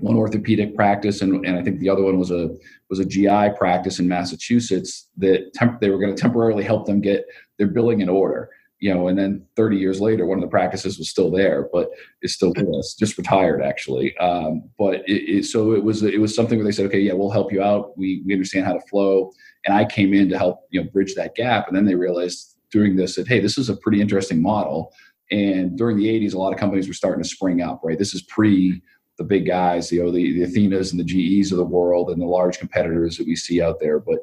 one 0.00 0.16
orthopedic 0.16 0.74
practice 0.74 1.22
and, 1.22 1.46
and 1.46 1.56
I 1.56 1.62
think 1.62 1.78
the 1.78 1.88
other 1.88 2.02
one 2.02 2.18
was 2.18 2.30
a 2.30 2.50
was 2.90 2.98
a 2.98 3.04
GI 3.04 3.50
practice 3.56 3.98
in 3.98 4.08
Massachusetts 4.08 5.08
that 5.16 5.52
temp- 5.54 5.80
they 5.80 5.88
were 5.88 5.98
going 5.98 6.14
to 6.14 6.20
temporarily 6.20 6.64
help 6.64 6.84
them 6.84 7.00
get 7.00 7.24
their 7.58 7.68
billing 7.68 8.00
in 8.00 8.08
order 8.08 8.50
you 8.78 8.92
know 8.92 9.08
and 9.08 9.18
then 9.18 9.44
30 9.56 9.76
years 9.76 10.00
later 10.00 10.26
one 10.26 10.38
of 10.38 10.42
the 10.42 10.50
practices 10.50 10.98
was 10.98 11.08
still 11.08 11.30
there 11.30 11.68
but 11.72 11.88
it's 12.22 12.34
still 12.34 12.52
just 12.98 13.16
retired 13.18 13.62
actually. 13.62 14.16
Um, 14.18 14.68
but 14.78 14.96
it, 15.06 15.38
it, 15.38 15.44
so 15.44 15.72
it 15.72 15.82
was 15.82 16.02
it 16.02 16.20
was 16.20 16.34
something 16.34 16.58
where 16.58 16.64
they 16.64 16.72
said 16.72 16.86
okay 16.86 17.00
yeah 17.00 17.12
we'll 17.12 17.30
help 17.30 17.52
you 17.52 17.62
out. 17.62 17.96
We, 17.96 18.22
we 18.26 18.32
understand 18.32 18.66
how 18.66 18.74
to 18.74 18.80
flow. 18.88 19.30
And 19.64 19.74
i 19.74 19.84
came 19.84 20.14
in 20.14 20.28
to 20.28 20.38
help 20.38 20.60
you 20.70 20.82
know 20.82 20.90
bridge 20.90 21.14
that 21.14 21.34
gap. 21.34 21.68
And 21.68 21.76
then 21.76 21.84
they 21.84 21.94
realized 21.94 22.56
doing 22.70 22.96
this 22.96 23.16
that 23.16 23.28
hey 23.28 23.40
this 23.40 23.58
is 23.58 23.68
a 23.68 23.76
pretty 23.76 24.00
interesting 24.00 24.42
model. 24.42 24.92
And 25.30 25.76
during 25.76 25.96
the 25.96 26.06
80s 26.06 26.34
a 26.34 26.38
lot 26.38 26.52
of 26.52 26.58
companies 26.58 26.88
were 26.88 26.94
starting 26.94 27.22
to 27.22 27.28
spring 27.28 27.62
up 27.62 27.80
right? 27.82 27.98
This 27.98 28.14
is 28.14 28.22
pre 28.22 28.82
the 29.18 29.24
big 29.24 29.46
guys, 29.46 29.90
you 29.90 30.02
know, 30.02 30.10
the, 30.10 30.34
the 30.34 30.42
Athenas 30.42 30.92
and 30.92 31.00
the 31.00 31.04
GEs 31.04 31.50
of 31.50 31.58
the 31.58 31.64
world 31.64 32.10
and 32.10 32.20
the 32.20 32.26
large 32.26 32.58
competitors 32.58 33.16
that 33.16 33.26
we 33.26 33.34
see 33.34 33.62
out 33.62 33.80
there, 33.80 33.98
but 33.98 34.18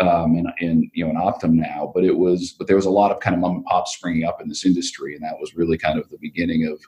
um, 0.00 0.36
and 0.60 0.90
you 0.94 1.04
know, 1.04 1.10
an 1.10 1.16
Optum 1.16 1.52
now. 1.52 1.92
But 1.94 2.04
it 2.04 2.16
was, 2.16 2.52
but 2.52 2.66
there 2.66 2.76
was 2.76 2.86
a 2.86 2.90
lot 2.90 3.10
of 3.10 3.20
kind 3.20 3.34
of 3.34 3.40
mom 3.40 3.56
and 3.56 3.64
pop 3.64 3.88
springing 3.88 4.24
up 4.24 4.40
in 4.40 4.48
this 4.48 4.64
industry, 4.64 5.14
and 5.14 5.22
that 5.22 5.38
was 5.38 5.54
really 5.54 5.76
kind 5.76 5.98
of 5.98 6.08
the 6.08 6.18
beginning 6.18 6.66
of 6.66 6.80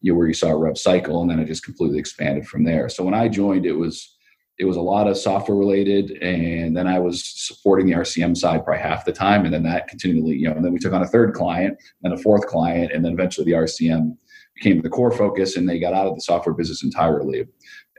you 0.00 0.12
know 0.12 0.18
where 0.18 0.26
you 0.26 0.34
saw 0.34 0.48
a 0.48 0.56
rev 0.56 0.78
cycle, 0.78 1.20
and 1.20 1.30
then 1.30 1.38
it 1.38 1.46
just 1.46 1.64
completely 1.64 1.98
expanded 1.98 2.46
from 2.46 2.64
there. 2.64 2.88
So 2.88 3.04
when 3.04 3.14
I 3.14 3.28
joined, 3.28 3.66
it 3.66 3.76
was 3.76 4.16
it 4.58 4.64
was 4.64 4.76
a 4.76 4.82
lot 4.82 5.06
of 5.06 5.18
software 5.18 5.58
related, 5.58 6.12
and 6.22 6.74
then 6.74 6.86
I 6.86 6.98
was 6.98 7.22
supporting 7.22 7.86
the 7.86 7.92
RCM 7.92 8.34
side 8.34 8.64
probably 8.64 8.82
half 8.82 9.04
the 9.04 9.12
time, 9.12 9.44
and 9.44 9.52
then 9.52 9.64
that 9.64 9.88
continually, 9.88 10.36
you 10.36 10.48
know, 10.48 10.54
and 10.54 10.64
then 10.64 10.72
we 10.72 10.78
took 10.78 10.94
on 10.94 11.02
a 11.02 11.06
third 11.06 11.34
client, 11.34 11.76
and 12.04 12.14
a 12.14 12.16
fourth 12.16 12.46
client, 12.46 12.92
and 12.92 13.04
then 13.04 13.12
eventually 13.12 13.44
the 13.44 13.58
RCM 13.58 14.16
became 14.56 14.80
the 14.82 14.88
core 14.88 15.12
focus 15.12 15.56
and 15.56 15.68
they 15.68 15.78
got 15.78 15.94
out 15.94 16.06
of 16.06 16.14
the 16.14 16.20
software 16.20 16.54
business 16.54 16.82
entirely. 16.82 17.46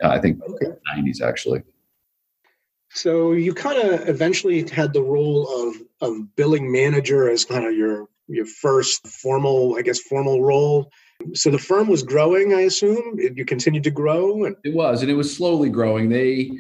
Uh, 0.04 0.10
I 0.10 0.20
think 0.20 0.42
okay. 0.44 0.72
90s 0.96 1.22
actually. 1.22 1.64
So 2.90 3.34
you 3.34 3.54
kind 3.54 3.78
of 3.78 4.08
eventually 4.10 4.68
had 4.70 4.94
the 4.94 5.04
role 5.04 5.48
of 5.48 5.76
of 6.02 6.36
billing 6.36 6.72
manager 6.72 7.30
as 7.30 7.46
kind 7.46 7.66
of 7.66 7.74
your 7.74 8.08
your 8.28 8.46
first 8.46 9.08
formal, 9.08 9.76
I 9.78 9.82
guess, 9.82 10.00
formal 10.00 10.44
role. 10.44 10.92
so 11.34 11.50
the 11.50 11.58
firm 11.58 11.88
was 11.88 12.04
growing, 12.04 12.54
I 12.54 12.62
assume. 12.62 13.18
You 13.18 13.46
continued 13.46 13.84
to 13.86 13.92
grow, 13.92 14.46
and 14.46 14.56
it 14.64 14.74
was, 14.74 15.02
and 15.02 15.10
it 15.10 15.16
was 15.16 15.36
slowly 15.36 15.70
growing. 15.70 16.10
They, 16.10 16.52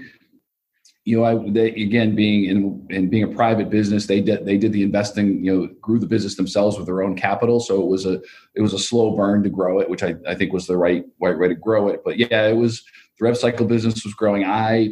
you 1.07 1.17
know, 1.17 1.23
I 1.23 1.51
they 1.51 1.69
again 1.69 2.15
being 2.15 2.43
in 2.49 2.85
and 2.89 3.09
being 3.09 3.23
a 3.23 3.29
private 3.29 3.69
business, 3.69 4.07
they 4.07 4.19
did 4.19 4.45
they 4.45 4.57
did 4.57 4.73
the 4.73 4.83
investing, 4.83 5.41
you 5.41 5.55
know, 5.55 5.69
grew 5.79 5.99
the 5.99 6.05
business 6.05 6.35
themselves 6.35 6.75
with 6.77 6.85
their 6.85 7.01
own 7.01 7.15
capital. 7.15 7.61
So 7.61 7.81
it 7.81 7.87
was 7.87 8.05
a 8.05 8.19
it 8.55 8.61
was 8.61 8.73
a 8.73 8.79
slow 8.79 9.15
burn 9.15 9.41
to 9.43 9.49
grow 9.49 9.79
it, 9.79 9.89
which 9.89 10.03
I, 10.03 10.15
I 10.27 10.35
think 10.35 10.51
was 10.51 10.67
the 10.67 10.75
right 10.75 11.05
right 11.21 11.39
way 11.39 11.47
to 11.47 11.55
grow 11.55 11.87
it. 11.87 12.01
But 12.03 12.17
yeah, 12.17 12.47
it 12.47 12.57
was 12.57 12.83
the 13.17 13.25
rev 13.25 13.37
cycle 13.37 13.65
business 13.65 14.03
was 14.03 14.13
growing. 14.15 14.43
I, 14.43 14.89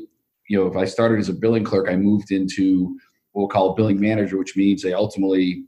you 0.47 0.57
know, 0.57 0.67
if 0.67 0.77
I 0.77 0.85
started 0.85 1.19
as 1.19 1.27
a 1.27 1.33
billing 1.33 1.65
clerk, 1.65 1.89
I 1.89 1.97
moved 1.97 2.31
into 2.31 2.97
what 3.33 3.41
we'll 3.41 3.49
call 3.49 3.71
a 3.71 3.75
billing 3.75 3.99
manager, 3.99 4.37
which 4.37 4.55
means 4.55 4.83
they 4.83 4.93
ultimately 4.93 5.65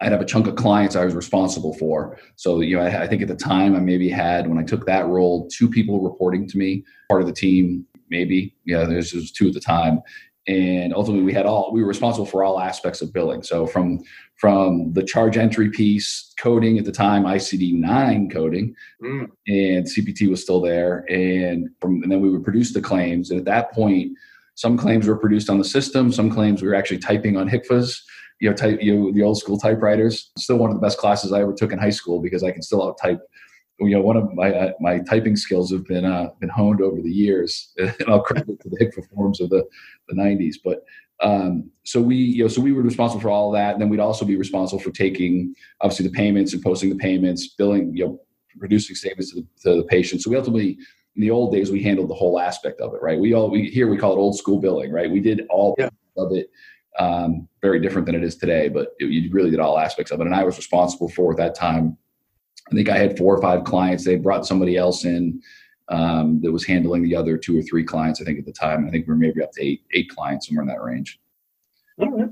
I'd 0.00 0.10
have 0.10 0.20
a 0.20 0.26
chunk 0.26 0.48
of 0.48 0.56
clients 0.56 0.96
I 0.96 1.04
was 1.04 1.14
responsible 1.14 1.74
for. 1.74 2.18
So, 2.34 2.58
you 2.58 2.76
know, 2.76 2.82
I, 2.82 3.02
I, 3.02 3.06
think 3.06 3.22
at 3.22 3.28
the 3.28 3.36
time 3.36 3.76
I 3.76 3.78
maybe 3.78 4.08
had, 4.08 4.48
when 4.48 4.58
I 4.58 4.64
took 4.64 4.84
that 4.86 5.06
role, 5.06 5.48
two 5.48 5.70
people 5.70 6.00
reporting 6.00 6.48
to 6.48 6.58
me, 6.58 6.84
part 7.08 7.20
of 7.20 7.28
the 7.28 7.32
team, 7.32 7.86
maybe. 8.10 8.54
Yeah, 8.64 8.84
there's 8.84 9.12
just 9.12 9.36
two 9.36 9.48
at 9.48 9.54
the 9.54 9.60
time. 9.60 10.00
And 10.46 10.92
ultimately 10.92 11.24
we 11.24 11.32
had 11.32 11.46
all, 11.46 11.72
we 11.72 11.80
were 11.80 11.88
responsible 11.88 12.26
for 12.26 12.44
all 12.44 12.60
aspects 12.60 13.00
of 13.00 13.12
billing. 13.12 13.42
So 13.42 13.66
from, 13.66 14.02
from 14.36 14.92
the 14.92 15.02
charge 15.02 15.38
entry 15.38 15.70
piece, 15.70 16.34
coding 16.38 16.78
at 16.78 16.84
the 16.84 16.92
time, 16.92 17.24
ICD 17.24 17.74
9 17.74 18.30
coding, 18.30 18.74
mm. 19.02 19.26
and 19.46 19.86
CPT 19.86 20.28
was 20.28 20.42
still 20.42 20.60
there. 20.60 21.06
And 21.08 21.70
from, 21.80 22.02
and 22.02 22.12
then 22.12 22.20
we 22.20 22.28
would 22.28 22.44
produce 22.44 22.74
the 22.74 22.82
claims. 22.82 23.30
And 23.30 23.38
at 23.38 23.46
that 23.46 23.72
point, 23.72 24.12
some 24.54 24.76
claims 24.76 25.06
were 25.06 25.16
produced 25.16 25.48
on 25.48 25.58
the 25.58 25.64
system. 25.64 26.12
Some 26.12 26.30
claims 26.30 26.60
we 26.60 26.68
were 26.68 26.74
actually 26.74 26.98
typing 26.98 27.36
on 27.36 27.48
HCFAs 27.48 28.00
you 28.40 28.50
know, 28.50 28.56
type, 28.56 28.82
you 28.82 28.94
know, 28.94 29.12
the 29.12 29.22
old 29.22 29.38
school 29.38 29.58
typewriters. 29.58 30.30
Still 30.36 30.56
one 30.56 30.70
of 30.70 30.76
the 30.76 30.82
best 30.82 30.98
classes 30.98 31.32
I 31.32 31.40
ever 31.40 31.52
took 31.52 31.72
in 31.72 31.78
high 31.78 31.90
school 31.90 32.20
because 32.20 32.42
I 32.42 32.50
can 32.50 32.62
still 32.62 32.82
out 32.82 32.98
type. 32.98 33.20
You 33.80 33.90
know, 33.90 34.00
one 34.00 34.16
of 34.16 34.32
my 34.34 34.52
uh, 34.52 34.72
my 34.80 35.00
typing 35.00 35.36
skills 35.36 35.72
have 35.72 35.84
been 35.86 36.04
uh, 36.04 36.30
been 36.40 36.48
honed 36.48 36.80
over 36.80 37.00
the 37.00 37.10
years, 37.10 37.72
and 37.78 37.94
I'll 38.06 38.22
credit 38.22 38.48
it 38.48 38.60
to 38.60 38.68
the 38.68 38.84
HCFA 38.86 39.08
forms 39.14 39.40
of 39.40 39.50
the 39.50 39.64
the 40.08 40.14
'90s. 40.14 40.54
But 40.64 40.84
um, 41.20 41.70
so 41.84 42.00
we, 42.00 42.16
you 42.16 42.44
know, 42.44 42.48
so 42.48 42.60
we 42.60 42.72
were 42.72 42.82
responsible 42.82 43.20
for 43.20 43.30
all 43.30 43.54
of 43.54 43.58
that, 43.58 43.72
and 43.72 43.82
then 43.82 43.88
we'd 43.88 44.00
also 44.00 44.24
be 44.24 44.36
responsible 44.36 44.80
for 44.80 44.90
taking 44.90 45.54
obviously 45.80 46.06
the 46.06 46.12
payments 46.12 46.52
and 46.52 46.62
posting 46.62 46.90
the 46.90 46.96
payments, 46.96 47.48
billing, 47.48 47.96
you 47.96 48.04
know, 48.04 48.20
producing 48.58 48.94
statements 48.94 49.32
to 49.32 49.40
the, 49.40 49.46
to 49.62 49.76
the 49.78 49.84
patient. 49.84 50.22
So 50.22 50.30
we 50.30 50.36
ultimately 50.36 50.78
in 51.16 51.20
the 51.20 51.30
old 51.30 51.52
days 51.52 51.70
we 51.70 51.82
handled 51.82 52.10
the 52.10 52.14
whole 52.14 52.40
aspect 52.40 52.80
of 52.80 52.92
it 52.92 53.00
right 53.00 53.20
we 53.20 53.34
all 53.34 53.48
we 53.48 53.70
here 53.70 53.86
we 53.86 53.96
call 53.96 54.12
it 54.12 54.16
old 54.16 54.36
school 54.36 54.58
billing 54.58 54.90
right 54.90 55.08
we 55.08 55.20
did 55.20 55.46
all 55.48 55.76
yeah. 55.78 55.88
of 56.16 56.32
it 56.32 56.48
um, 56.98 57.48
very 57.60 57.80
different 57.80 58.06
than 58.06 58.14
it 58.14 58.22
is 58.22 58.36
today, 58.36 58.68
but 58.68 58.88
it, 58.98 59.10
you 59.10 59.30
really 59.32 59.50
did 59.50 59.60
all 59.60 59.78
aspects 59.78 60.12
of 60.12 60.20
it. 60.20 60.26
And 60.26 60.34
I 60.34 60.44
was 60.44 60.56
responsible 60.56 61.08
for 61.08 61.32
at 61.32 61.38
that 61.38 61.54
time. 61.54 61.96
I 62.70 62.74
think 62.74 62.88
I 62.88 62.96
had 62.96 63.18
four 63.18 63.36
or 63.36 63.42
five 63.42 63.64
clients. 63.64 64.04
They 64.04 64.16
brought 64.16 64.46
somebody 64.46 64.76
else 64.76 65.04
in 65.04 65.42
um, 65.88 66.40
that 66.40 66.52
was 66.52 66.64
handling 66.64 67.02
the 67.02 67.14
other 67.14 67.36
two 67.36 67.58
or 67.58 67.62
three 67.62 67.84
clients. 67.84 68.20
I 68.20 68.24
think 68.24 68.38
at 68.38 68.46
the 68.46 68.52
time, 68.52 68.86
I 68.86 68.90
think 68.90 69.06
we 69.06 69.12
were 69.12 69.18
maybe 69.18 69.42
up 69.42 69.52
to 69.52 69.62
eight 69.62 69.82
eight 69.92 70.08
clients 70.08 70.46
somewhere 70.46 70.62
in 70.62 70.68
that 70.68 70.82
range. 70.82 71.18
All 72.00 72.10
right. 72.10 72.30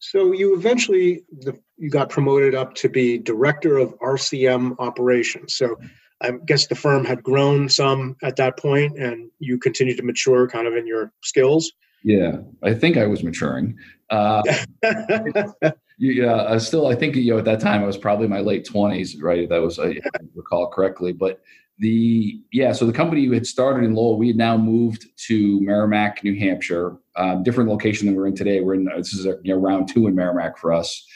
So 0.00 0.32
you 0.32 0.56
eventually 0.56 1.24
the, 1.30 1.58
you 1.76 1.90
got 1.90 2.08
promoted 2.08 2.54
up 2.54 2.74
to 2.76 2.88
be 2.88 3.18
director 3.18 3.78
of 3.78 3.96
RCM 3.98 4.76
operations. 4.78 5.54
So 5.54 5.76
I 6.22 6.32
guess 6.46 6.66
the 6.66 6.74
firm 6.74 7.04
had 7.04 7.22
grown 7.22 7.68
some 7.68 8.16
at 8.22 8.36
that 8.36 8.58
point, 8.58 8.98
and 8.98 9.30
you 9.38 9.58
continued 9.58 9.96
to 9.98 10.02
mature 10.02 10.48
kind 10.48 10.66
of 10.66 10.74
in 10.74 10.86
your 10.86 11.12
skills. 11.22 11.72
Yeah, 12.02 12.38
I 12.62 12.74
think 12.74 12.96
I 12.96 13.06
was 13.06 13.22
maturing. 13.22 13.78
Uh, 14.08 14.42
yeah, 16.00 16.32
uh, 16.32 16.58
still, 16.58 16.86
I 16.86 16.94
think 16.94 17.14
you 17.14 17.32
know 17.32 17.38
at 17.38 17.44
that 17.44 17.60
time 17.60 17.82
I 17.82 17.86
was 17.86 17.98
probably 17.98 18.26
my 18.26 18.40
late 18.40 18.64
twenties, 18.64 19.20
right? 19.20 19.46
That 19.48 19.60
was, 19.60 19.78
I 19.78 20.00
recall 20.34 20.68
correctly. 20.68 21.12
But 21.12 21.40
the 21.78 22.40
yeah, 22.52 22.72
so 22.72 22.86
the 22.86 22.92
company 22.92 23.32
had 23.32 23.46
started 23.46 23.84
in 23.84 23.94
Lowell. 23.94 24.18
We 24.18 24.28
had 24.28 24.36
now 24.36 24.56
moved 24.56 25.06
to 25.26 25.60
Merrimack, 25.60 26.24
New 26.24 26.38
Hampshire, 26.38 26.96
um, 27.16 27.42
different 27.42 27.68
location 27.68 28.06
than 28.06 28.16
we're 28.16 28.28
in 28.28 28.34
today. 28.34 28.62
We're 28.62 28.74
in 28.74 28.86
this 28.96 29.12
is 29.12 29.26
a, 29.26 29.36
you 29.42 29.52
know, 29.52 29.60
round 29.60 29.88
two 29.88 30.06
in 30.06 30.14
Merrimack 30.14 30.56
for 30.56 30.72
us, 30.72 31.06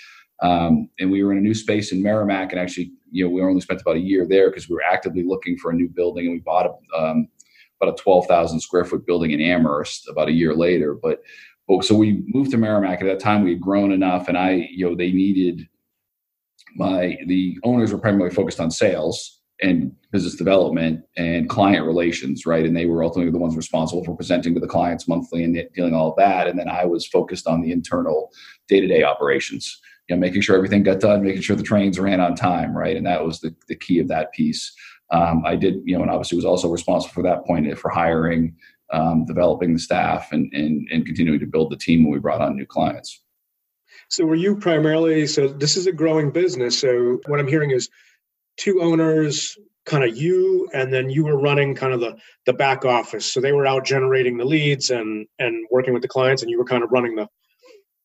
um, 0.42 0.90
and 0.98 1.10
we 1.10 1.24
were 1.24 1.32
in 1.32 1.38
a 1.38 1.42
new 1.42 1.54
space 1.54 1.90
in 1.90 2.02
Merrimack, 2.02 2.52
and 2.52 2.60
actually, 2.60 2.92
you 3.10 3.24
know, 3.24 3.30
we 3.30 3.40
only 3.40 3.62
spent 3.62 3.80
about 3.80 3.96
a 3.96 4.00
year 4.00 4.26
there 4.28 4.50
because 4.50 4.68
we 4.68 4.74
were 4.74 4.82
actively 4.82 5.22
looking 5.22 5.56
for 5.56 5.70
a 5.70 5.74
new 5.74 5.88
building, 5.88 6.26
and 6.26 6.34
we 6.34 6.40
bought 6.40 6.66
a 6.66 6.98
um, 6.98 7.28
about 7.80 7.98
a 7.98 8.02
12,000 8.02 8.60
square 8.60 8.84
foot 8.84 9.06
building 9.06 9.30
in 9.32 9.40
Amherst 9.40 10.08
about 10.08 10.28
a 10.28 10.32
year 10.32 10.54
later. 10.54 10.94
But, 10.94 11.22
but 11.68 11.84
so 11.84 11.94
we 11.94 12.22
moved 12.28 12.50
to 12.50 12.58
Merrimack. 12.58 13.00
At 13.00 13.06
that 13.06 13.20
time, 13.20 13.42
we 13.42 13.50
had 13.50 13.60
grown 13.60 13.92
enough, 13.92 14.28
and 14.28 14.36
I, 14.36 14.68
you 14.70 14.88
know, 14.88 14.94
they 14.94 15.12
needed 15.12 15.68
my 16.76 17.18
the 17.26 17.58
owners 17.62 17.92
were 17.92 17.98
primarily 17.98 18.34
focused 18.34 18.60
on 18.60 18.70
sales 18.70 19.40
and 19.62 19.92
business 20.10 20.34
development 20.34 21.04
and 21.16 21.48
client 21.48 21.86
relations, 21.86 22.44
right? 22.44 22.64
And 22.64 22.76
they 22.76 22.86
were 22.86 23.04
ultimately 23.04 23.30
the 23.30 23.38
ones 23.38 23.56
responsible 23.56 24.04
for 24.04 24.16
presenting 24.16 24.52
to 24.54 24.60
the 24.60 24.66
clients 24.66 25.06
monthly 25.06 25.44
and 25.44 25.56
dealing 25.74 25.94
all 25.94 26.14
that. 26.18 26.48
And 26.48 26.58
then 26.58 26.68
I 26.68 26.84
was 26.84 27.06
focused 27.06 27.46
on 27.46 27.62
the 27.62 27.70
internal 27.70 28.32
day 28.68 28.80
to 28.80 28.86
day 28.86 29.04
operations, 29.04 29.80
you 30.08 30.16
know, 30.16 30.20
making 30.20 30.42
sure 30.42 30.56
everything 30.56 30.82
got 30.82 31.00
done, 31.00 31.22
making 31.22 31.42
sure 31.42 31.56
the 31.56 31.62
trains 31.62 32.00
ran 32.00 32.20
on 32.20 32.34
time, 32.34 32.76
right? 32.76 32.96
And 32.96 33.06
that 33.06 33.24
was 33.24 33.40
the, 33.40 33.54
the 33.68 33.76
key 33.76 34.00
of 34.00 34.08
that 34.08 34.32
piece. 34.32 34.74
Um, 35.10 35.44
I 35.46 35.54
did, 35.54 35.76
you 35.84 35.96
know, 35.96 36.02
and 36.02 36.10
obviously 36.10 36.36
was 36.36 36.44
also 36.44 36.68
responsible 36.68 37.14
for 37.14 37.22
that 37.22 37.44
point 37.44 37.78
for 37.78 37.90
hiring, 37.90 38.56
um, 38.92 39.24
developing 39.24 39.72
the 39.72 39.78
staff, 39.78 40.32
and, 40.32 40.52
and 40.52 40.88
and 40.92 41.06
continuing 41.06 41.40
to 41.40 41.46
build 41.46 41.70
the 41.70 41.76
team 41.76 42.04
when 42.04 42.12
we 42.12 42.18
brought 42.18 42.40
on 42.40 42.56
new 42.56 42.66
clients. 42.66 43.22
So, 44.08 44.24
were 44.24 44.34
you 44.34 44.56
primarily? 44.56 45.26
So, 45.26 45.48
this 45.48 45.76
is 45.76 45.86
a 45.86 45.92
growing 45.92 46.30
business. 46.30 46.78
So, 46.78 47.20
what 47.26 47.40
I'm 47.40 47.48
hearing 47.48 47.70
is 47.70 47.88
two 48.56 48.80
owners, 48.82 49.56
kind 49.84 50.04
of 50.04 50.16
you, 50.16 50.68
and 50.72 50.92
then 50.92 51.10
you 51.10 51.24
were 51.24 51.38
running 51.38 51.74
kind 51.74 51.92
of 51.92 52.00
the 52.00 52.16
the 52.46 52.52
back 52.52 52.84
office. 52.84 53.26
So 53.26 53.40
they 53.40 53.52
were 53.52 53.66
out 53.66 53.84
generating 53.84 54.36
the 54.36 54.44
leads 54.44 54.90
and 54.90 55.26
and 55.38 55.66
working 55.70 55.92
with 55.92 56.02
the 56.02 56.08
clients, 56.08 56.42
and 56.42 56.50
you 56.50 56.58
were 56.58 56.64
kind 56.64 56.82
of 56.82 56.90
running 56.90 57.14
the 57.14 57.28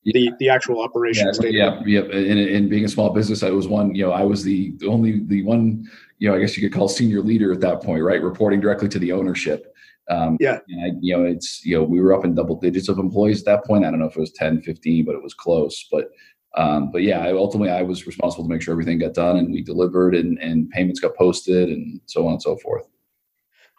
the 0.06 0.32
the 0.40 0.50
actual 0.50 0.82
operations. 0.82 1.40
Yeah, 1.42 1.50
yeah, 1.50 1.82
yeah. 1.86 2.02
And, 2.02 2.40
and 2.40 2.70
being 2.70 2.86
a 2.86 2.90
small 2.90 3.12
business, 3.12 3.44
I 3.44 3.50
was 3.52 3.68
one. 3.68 3.96
You 3.96 4.08
know, 4.08 4.12
I 4.12 4.24
was 4.24 4.44
the 4.44 4.74
only 4.88 5.24
the 5.26 5.44
one. 5.44 5.88
You 6.18 6.30
know, 6.30 6.36
I 6.36 6.40
guess 6.40 6.58
you 6.58 6.68
could 6.68 6.78
call 6.78 6.90
senior 6.90 7.22
leader 7.22 7.52
at 7.54 7.62
that 7.62 7.82
point, 7.82 8.04
right? 8.04 8.22
Reporting 8.22 8.60
directly 8.60 8.90
to 8.90 9.00
the 9.00 9.12
ownership. 9.14 9.69
Um, 10.10 10.38
yeah. 10.40 10.60
I, 10.84 10.92
you 11.02 11.16
know, 11.16 11.24
it's 11.24 11.64
you 11.66 11.78
know 11.78 11.84
we 11.84 12.02
were 12.02 12.14
up 12.14 12.26
in 12.26 12.36
double 12.36 12.60
digits 12.60 12.90
of 12.90 12.98
employees 12.98 13.40
at 13.42 13.46
that 13.46 13.66
point. 13.66 13.86
I 13.86 13.92
don't 13.92 14.00
know 14.00 14.08
if 14.08 14.18
it 14.18 14.20
was 14.20 14.32
10, 14.34 14.62
15, 14.62 15.06
but 15.06 15.16
it 15.16 15.24
was 15.24 15.34
close. 15.34 15.88
But 15.92 16.10
um, 16.56 16.92
but 16.92 17.04
yeah, 17.04 17.20
I, 17.20 17.32
ultimately 17.32 17.72
I 17.72 17.84
was 17.84 18.08
responsible 18.08 18.44
to 18.46 18.50
make 18.50 18.62
sure 18.62 18.72
everything 18.72 18.98
got 18.98 19.14
done 19.14 19.38
and 19.38 19.52
we 19.52 19.62
delivered 19.62 20.16
and 20.16 20.40
and 20.40 20.70
payments 20.72 21.00
got 21.00 21.16
posted 21.16 21.70
and 21.70 22.02
so 22.08 22.26
on 22.26 22.34
and 22.34 22.42
so 22.42 22.58
forth 22.58 22.88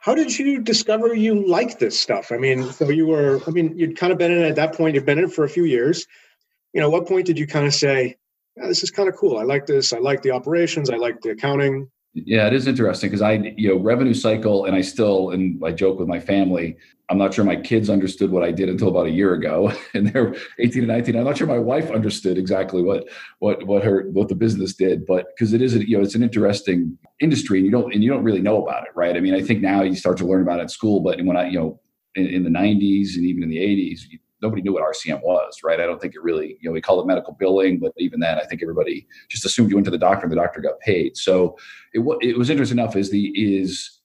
how 0.01 0.15
did 0.15 0.37
you 0.37 0.61
discover 0.61 1.15
you 1.15 1.47
like 1.47 1.79
this 1.79 2.01
stuff? 2.01 2.33
I 2.33 2.39
mean, 2.39 2.65
so 2.73 2.89
you 2.89 3.07
were, 3.07 3.41
I 3.47 3.51
mean, 3.51 3.77
you'd 3.77 3.99
kind 3.99 4.13
of 4.13 4.19
been 4.19 4.33
in 4.33 4.39
it 4.39 4.49
at 4.49 4.57
that 4.57 4.75
point, 4.75 4.95
you've 4.95 5.05
been 5.05 5.19
in 5.19 5.27
it 5.27 5.33
for 5.33 5.45
a 5.45 5.49
few 5.49 5.65
years. 5.65 6.07
You 6.73 6.81
know, 6.81 6.89
what 6.89 7.07
point 7.07 7.27
did 7.27 7.39
you 7.39 7.47
kind 7.47 7.67
of 7.67 7.75
say, 7.75 8.17
yeah, 8.57 8.67
this 8.67 8.83
is 8.83 8.91
kind 8.91 9.11
of 9.11 9.17
cool. 9.17 9.37
I 9.37 9.43
like 9.43 9.67
this. 9.67 9.93
I 9.93 9.99
like 9.99 10.23
the 10.23 10.31
operations. 10.31 10.89
I 10.89 10.97
like 10.97 11.21
the 11.21 11.31
accounting. 11.31 11.91
Yeah, 12.15 12.49
it 12.49 12.55
is 12.55 12.67
interesting 12.67 13.09
because 13.09 13.23
I, 13.23 13.35
you 13.57 13.69
know, 13.69 13.77
revenue 13.77 14.15
cycle, 14.15 14.65
and 14.65 14.75
I 14.75 14.81
still, 14.81 15.31
and 15.31 15.63
I 15.65 15.71
joke 15.71 16.01
with 16.01 16.09
my 16.09 16.19
family, 16.19 16.77
I'm 17.09 17.19
not 17.19 17.33
sure 17.33 17.45
my 17.45 17.55
kids 17.55 17.89
understood 17.89 18.33
what 18.33 18.43
I 18.43 18.51
did 18.51 18.69
until 18.69 18.89
about 18.89 19.07
a 19.07 19.11
year 19.11 19.33
ago, 19.35 19.73
and 19.95 20.09
they're 20.09 20.35
18 20.59 20.83
and 20.83 20.89
19. 20.89 21.15
I'm 21.17 21.25
not 21.25 21.39
sure 21.39 21.47
my 21.47 21.59
wife 21.59 21.89
understood 21.91 22.37
exactly 22.37 22.83
what 22.83 23.09
what 23.39 23.65
what 23.65 23.85
her 23.85 24.09
what 24.11 24.29
the 24.29 24.35
business 24.35 24.75
did, 24.75 25.07
but 25.07 25.27
because 25.37 25.53
it 25.53 25.63
is, 25.63 25.77
you 25.77 25.97
know, 25.97 26.03
it's 26.03 26.17
an 26.17 26.25
interesting 26.25 26.99
industry, 27.21 27.59
and 27.59 27.67
you 27.67 27.71
don't 27.73 27.95
and 27.95 28.03
you 28.03 28.11
don't 28.11 28.25
really 28.25 28.43
know 28.43 28.61
about 28.61 28.83
it, 28.85 28.91
right? 28.97 29.17
I 29.17 29.21
mean, 29.21 29.35
I 29.35 29.41
think 29.41 29.61
now 29.63 29.83
you 29.83 29.95
start 29.95 30.17
to 30.19 30.27
learn 30.27 30.43
about 30.43 30.59
it 30.59 30.65
at 30.65 30.71
school, 30.73 31.01
but 31.01 31.23
when 31.25 31.37
I, 31.37 31.49
you 31.49 31.61
know, 31.61 31.81
in, 32.17 32.27
in 32.27 32.43
the 32.43 32.51
90s 32.51 33.15
and 33.15 33.25
even 33.25 33.45
in 33.45 33.51
the 33.51 33.59
80s, 33.59 34.01
you, 34.11 34.19
nobody 34.43 34.63
knew 34.63 34.73
what 34.73 34.83
RCM 34.83 35.23
was, 35.23 35.61
right? 35.63 35.81
I 35.81 35.87
don't 35.87 36.01
think 36.01 36.15
it 36.15 36.23
really, 36.23 36.57
you 36.61 36.69
know, 36.69 36.73
we 36.73 36.81
call 36.81 37.01
it 37.01 37.07
medical 37.07 37.35
billing, 37.35 37.79
but 37.79 37.93
even 37.99 38.21
then, 38.21 38.39
I 38.39 38.45
think 38.45 38.63
everybody 38.63 39.07
just 39.29 39.45
assumed 39.45 39.71
you 39.71 39.77
went 39.77 39.85
to 39.87 39.91
the 39.91 39.99
doctor 39.99 40.25
and 40.25 40.33
the 40.33 40.37
doctor 40.37 40.61
got 40.61 40.81
paid. 40.81 41.17
So 41.17 41.57
it, 41.93 42.01
it 42.21 42.39
was 42.39 42.51
interesting 42.51 42.79
enough 42.79 42.97
is 42.97 43.11
the, 43.11 43.29
is, 43.37 44.01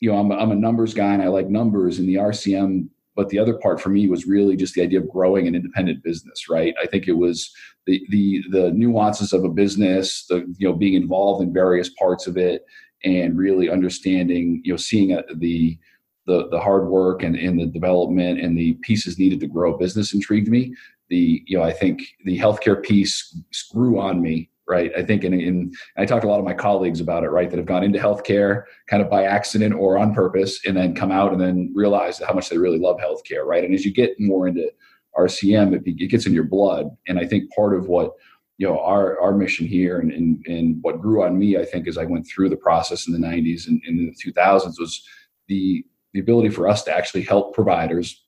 you 0.00 0.10
know, 0.10 0.18
I'm, 0.18 0.32
I'm 0.32 0.50
a 0.50 0.56
numbers 0.56 0.94
guy 0.94 1.12
and 1.12 1.22
I 1.22 1.28
like 1.28 1.48
numbers 1.48 1.98
and 1.98 2.08
the 2.08 2.14
RCM, 2.14 2.88
but 3.14 3.28
the 3.28 3.38
other 3.38 3.54
part 3.54 3.80
for 3.80 3.88
me 3.88 4.08
was 4.08 4.26
really 4.26 4.56
just 4.56 4.74
the 4.74 4.82
idea 4.82 5.00
of 5.00 5.08
growing 5.08 5.46
an 5.46 5.54
independent 5.54 6.02
business, 6.02 6.48
right? 6.48 6.74
I 6.82 6.86
think 6.86 7.08
it 7.08 7.16
was 7.16 7.50
the, 7.86 8.04
the, 8.10 8.42
the 8.50 8.70
nuances 8.72 9.32
of 9.32 9.44
a 9.44 9.48
business, 9.48 10.26
the, 10.26 10.38
you 10.58 10.68
know, 10.68 10.74
being 10.74 10.94
involved 10.94 11.42
in 11.42 11.52
various 11.52 11.88
parts 11.90 12.26
of 12.26 12.36
it 12.36 12.64
and 13.04 13.38
really 13.38 13.70
understanding, 13.70 14.60
you 14.64 14.72
know, 14.72 14.76
seeing 14.76 15.12
a, 15.12 15.22
the, 15.34 15.78
the 16.26 16.48
the 16.50 16.60
hard 16.60 16.88
work 16.88 17.22
and, 17.22 17.36
and 17.36 17.58
the 17.58 17.66
development 17.66 18.40
and 18.40 18.56
the 18.56 18.74
pieces 18.82 19.18
needed 19.18 19.40
to 19.40 19.46
grow 19.46 19.74
a 19.74 19.78
business 19.78 20.14
intrigued 20.14 20.48
me. 20.48 20.74
The 21.08 21.42
you 21.46 21.56
know 21.56 21.64
I 21.64 21.72
think 21.72 22.02
the 22.24 22.38
healthcare 22.38 22.82
piece 22.82 23.36
grew 23.72 24.00
on 24.00 24.20
me 24.20 24.50
right? 24.68 24.90
I 24.96 25.02
think, 25.02 25.24
and, 25.24 25.74
I 25.96 26.04
talked 26.04 26.22
to 26.22 26.28
a 26.28 26.30
lot 26.30 26.40
of 26.40 26.44
my 26.44 26.54
colleagues 26.54 27.00
about 27.00 27.24
it, 27.24 27.28
right, 27.28 27.48
that 27.48 27.56
have 27.56 27.66
gone 27.66 27.84
into 27.84 27.98
healthcare 27.98 28.64
kind 28.88 29.02
of 29.02 29.08
by 29.08 29.24
accident 29.24 29.74
or 29.74 29.96
on 29.96 30.14
purpose, 30.14 30.60
and 30.66 30.76
then 30.76 30.94
come 30.94 31.12
out 31.12 31.32
and 31.32 31.40
then 31.40 31.72
realize 31.74 32.18
how 32.18 32.34
much 32.34 32.48
they 32.48 32.58
really 32.58 32.78
love 32.78 32.96
healthcare, 32.98 33.44
right? 33.44 33.64
And 33.64 33.74
as 33.74 33.84
you 33.84 33.92
get 33.92 34.18
more 34.18 34.48
into 34.48 34.70
RCM, 35.16 35.74
it, 35.74 35.82
it 35.86 36.10
gets 36.10 36.26
in 36.26 36.34
your 36.34 36.44
blood, 36.44 36.90
and 37.06 37.18
I 37.18 37.26
think 37.26 37.50
part 37.54 37.76
of 37.76 37.86
what 37.86 38.12
you 38.58 38.66
know 38.66 38.78
our 38.80 39.20
our 39.20 39.36
mission 39.36 39.66
here 39.66 39.98
and, 39.98 40.10
and 40.12 40.44
and 40.46 40.78
what 40.82 41.02
grew 41.02 41.22
on 41.22 41.38
me 41.38 41.58
i 41.58 41.64
think 41.64 41.86
as 41.86 41.98
i 41.98 42.04
went 42.04 42.26
through 42.26 42.48
the 42.48 42.56
process 42.56 43.06
in 43.06 43.12
the 43.12 43.18
90s 43.18 43.66
and, 43.66 43.82
and 43.86 44.00
in 44.00 44.06
the 44.06 44.32
2000s 44.32 44.80
was 44.80 45.06
the 45.48 45.84
the 46.16 46.22
ability 46.22 46.48
for 46.48 46.66
us 46.66 46.82
to 46.82 46.96
actually 46.96 47.20
help 47.20 47.54
providers. 47.54 48.24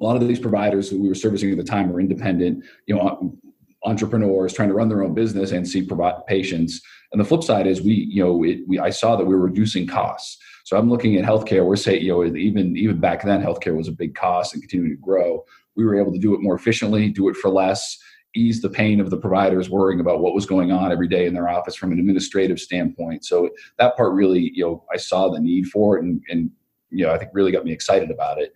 A 0.00 0.04
lot 0.04 0.14
of 0.14 0.28
these 0.28 0.38
providers 0.38 0.88
who 0.88 1.02
we 1.02 1.08
were 1.08 1.16
servicing 1.16 1.50
at 1.50 1.56
the 1.56 1.64
time 1.64 1.92
were 1.92 1.98
independent 1.98 2.64
you 2.86 2.94
know 2.94 3.36
entrepreneurs 3.84 4.52
trying 4.52 4.68
to 4.68 4.74
run 4.74 4.88
their 4.88 5.02
own 5.02 5.14
business 5.14 5.50
and 5.50 5.66
see 5.66 5.82
provide 5.82 6.24
patients. 6.26 6.80
And 7.10 7.20
the 7.20 7.24
flip 7.24 7.42
side 7.42 7.66
is 7.66 7.82
we 7.82 7.94
you 8.08 8.24
know 8.24 8.44
it, 8.44 8.60
we 8.68 8.78
i 8.78 8.90
saw 8.90 9.16
that 9.16 9.24
we 9.24 9.34
were 9.34 9.40
reducing 9.40 9.84
costs. 9.84 10.38
So 10.64 10.78
i'm 10.78 10.88
looking 10.88 11.16
at 11.16 11.24
healthcare. 11.24 11.66
We're 11.66 11.74
saying 11.74 12.02
you 12.04 12.12
know 12.12 12.24
even 12.24 12.76
even 12.76 13.00
back 13.00 13.24
then 13.24 13.42
healthcare 13.42 13.76
was 13.76 13.88
a 13.88 13.92
big 13.92 14.14
cost 14.14 14.54
and 14.54 14.62
continuing 14.62 14.96
to 14.96 15.02
grow. 15.02 15.44
We 15.74 15.84
were 15.84 16.00
able 16.00 16.12
to 16.12 16.20
do 16.20 16.34
it 16.34 16.40
more 16.40 16.54
efficiently 16.54 17.08
do 17.08 17.28
it 17.28 17.36
for 17.36 17.50
less 17.50 17.98
ease 18.36 18.60
the 18.60 18.70
pain 18.70 19.00
of 19.00 19.10
the 19.10 19.16
providers 19.16 19.70
worrying 19.70 20.00
about 20.00 20.20
what 20.20 20.34
was 20.34 20.46
going 20.46 20.70
on 20.70 20.92
every 20.92 21.08
day 21.08 21.26
in 21.26 21.34
their 21.34 21.48
office 21.48 21.74
from 21.74 21.92
an 21.92 21.98
administrative 21.98 22.60
standpoint. 22.60 23.24
So 23.24 23.50
that 23.78 23.96
part 23.96 24.12
really, 24.12 24.52
you 24.54 24.64
know, 24.64 24.84
I 24.92 24.96
saw 24.96 25.28
the 25.28 25.40
need 25.40 25.66
for 25.66 25.96
it 25.96 26.04
and, 26.04 26.22
and 26.28 26.50
you 26.90 27.04
know, 27.04 27.12
I 27.12 27.18
think 27.18 27.30
really 27.34 27.52
got 27.52 27.64
me 27.64 27.72
excited 27.72 28.10
about 28.10 28.40
it. 28.40 28.52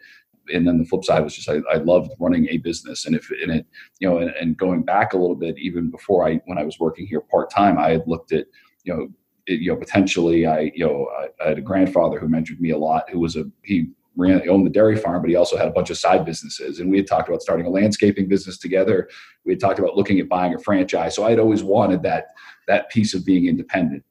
And 0.52 0.66
then 0.66 0.78
the 0.78 0.84
flip 0.84 1.04
side 1.04 1.22
was 1.22 1.34
just 1.36 1.48
I, 1.48 1.60
I 1.72 1.76
loved 1.76 2.10
running 2.18 2.48
a 2.48 2.58
business, 2.58 3.06
and 3.06 3.14
if 3.14 3.30
in 3.30 3.50
it, 3.50 3.66
you 4.00 4.08
know, 4.08 4.18
and, 4.18 4.30
and 4.30 4.56
going 4.56 4.82
back 4.82 5.12
a 5.12 5.16
little 5.16 5.36
bit, 5.36 5.56
even 5.58 5.90
before 5.90 6.26
I 6.26 6.40
when 6.46 6.58
I 6.58 6.64
was 6.64 6.80
working 6.80 7.06
here 7.06 7.20
part 7.20 7.48
time, 7.50 7.78
I 7.78 7.90
had 7.90 8.08
looked 8.08 8.32
at 8.32 8.46
you 8.82 8.92
know 8.92 9.08
it, 9.46 9.60
you 9.60 9.70
know 9.70 9.76
potentially 9.76 10.46
I 10.46 10.72
you 10.74 10.84
know 10.84 11.08
I, 11.16 11.44
I 11.44 11.48
had 11.50 11.58
a 11.58 11.62
grandfather 11.62 12.18
who 12.18 12.26
mentored 12.26 12.58
me 12.58 12.70
a 12.70 12.78
lot, 12.78 13.08
who 13.10 13.20
was 13.20 13.36
a 13.36 13.44
he 13.62 13.90
ran 14.16 14.46
owned 14.48 14.66
the 14.66 14.70
dairy 14.70 14.96
farm, 14.96 15.22
but 15.22 15.30
he 15.30 15.36
also 15.36 15.56
had 15.56 15.68
a 15.68 15.72
bunch 15.72 15.90
of 15.90 15.96
side 15.96 16.24
businesses. 16.24 16.80
And 16.80 16.90
we 16.90 16.98
had 16.98 17.06
talked 17.06 17.28
about 17.28 17.42
starting 17.42 17.66
a 17.66 17.70
landscaping 17.70 18.28
business 18.28 18.58
together. 18.58 19.08
We 19.44 19.52
had 19.52 19.60
talked 19.60 19.78
about 19.78 19.96
looking 19.96 20.20
at 20.20 20.28
buying 20.28 20.54
a 20.54 20.58
franchise. 20.58 21.14
So 21.14 21.24
I 21.24 21.30
had 21.30 21.38
always 21.38 21.62
wanted 21.62 22.02
that 22.02 22.26
that 22.68 22.90
piece 22.90 23.14
of 23.14 23.24
being 23.24 23.46
independent. 23.46 24.04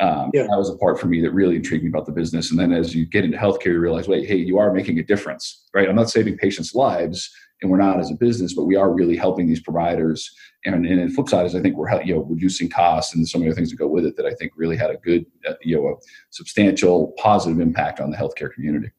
Um, 0.00 0.30
yeah. 0.34 0.42
That 0.42 0.58
was 0.58 0.70
a 0.70 0.76
part 0.76 0.98
for 0.98 1.06
me 1.06 1.20
that 1.20 1.32
really 1.32 1.56
intrigued 1.56 1.84
me 1.84 1.88
about 1.88 2.06
the 2.06 2.12
business. 2.12 2.50
And 2.50 2.58
then 2.58 2.72
as 2.72 2.94
you 2.94 3.06
get 3.06 3.24
into 3.24 3.38
healthcare, 3.38 3.66
you 3.66 3.78
realize, 3.78 4.08
wait, 4.08 4.26
hey, 4.26 4.36
you 4.36 4.58
are 4.58 4.72
making 4.72 4.98
a 4.98 5.04
difference, 5.04 5.64
right? 5.72 5.88
I'm 5.88 5.94
not 5.94 6.10
saving 6.10 6.36
patients' 6.36 6.74
lives, 6.74 7.30
and 7.62 7.70
we're 7.70 7.78
not 7.78 8.00
as 8.00 8.10
a 8.10 8.14
business, 8.14 8.54
but 8.54 8.64
we 8.64 8.76
are 8.76 8.92
really 8.92 9.16
helping 9.16 9.46
these 9.46 9.60
providers. 9.60 10.28
And, 10.64 10.84
and 10.84 11.08
the 11.08 11.14
flip 11.14 11.28
side 11.28 11.46
is, 11.46 11.54
I 11.54 11.60
think 11.60 11.76
we're 11.76 12.02
you 12.02 12.14
know 12.14 12.22
reducing 12.22 12.68
costs 12.68 13.14
and 13.14 13.26
so 13.28 13.38
many 13.38 13.50
other 13.50 13.56
things 13.56 13.70
that 13.70 13.76
go 13.76 13.86
with 13.86 14.04
it 14.04 14.16
that 14.16 14.26
I 14.26 14.34
think 14.34 14.52
really 14.56 14.76
had 14.76 14.90
a 14.90 14.96
good, 14.96 15.26
uh, 15.48 15.54
you 15.62 15.76
know, 15.76 15.88
a 15.88 15.94
substantial 16.30 17.12
positive 17.16 17.60
impact 17.60 18.00
on 18.00 18.10
the 18.10 18.16
healthcare 18.16 18.52
community. 18.52 18.90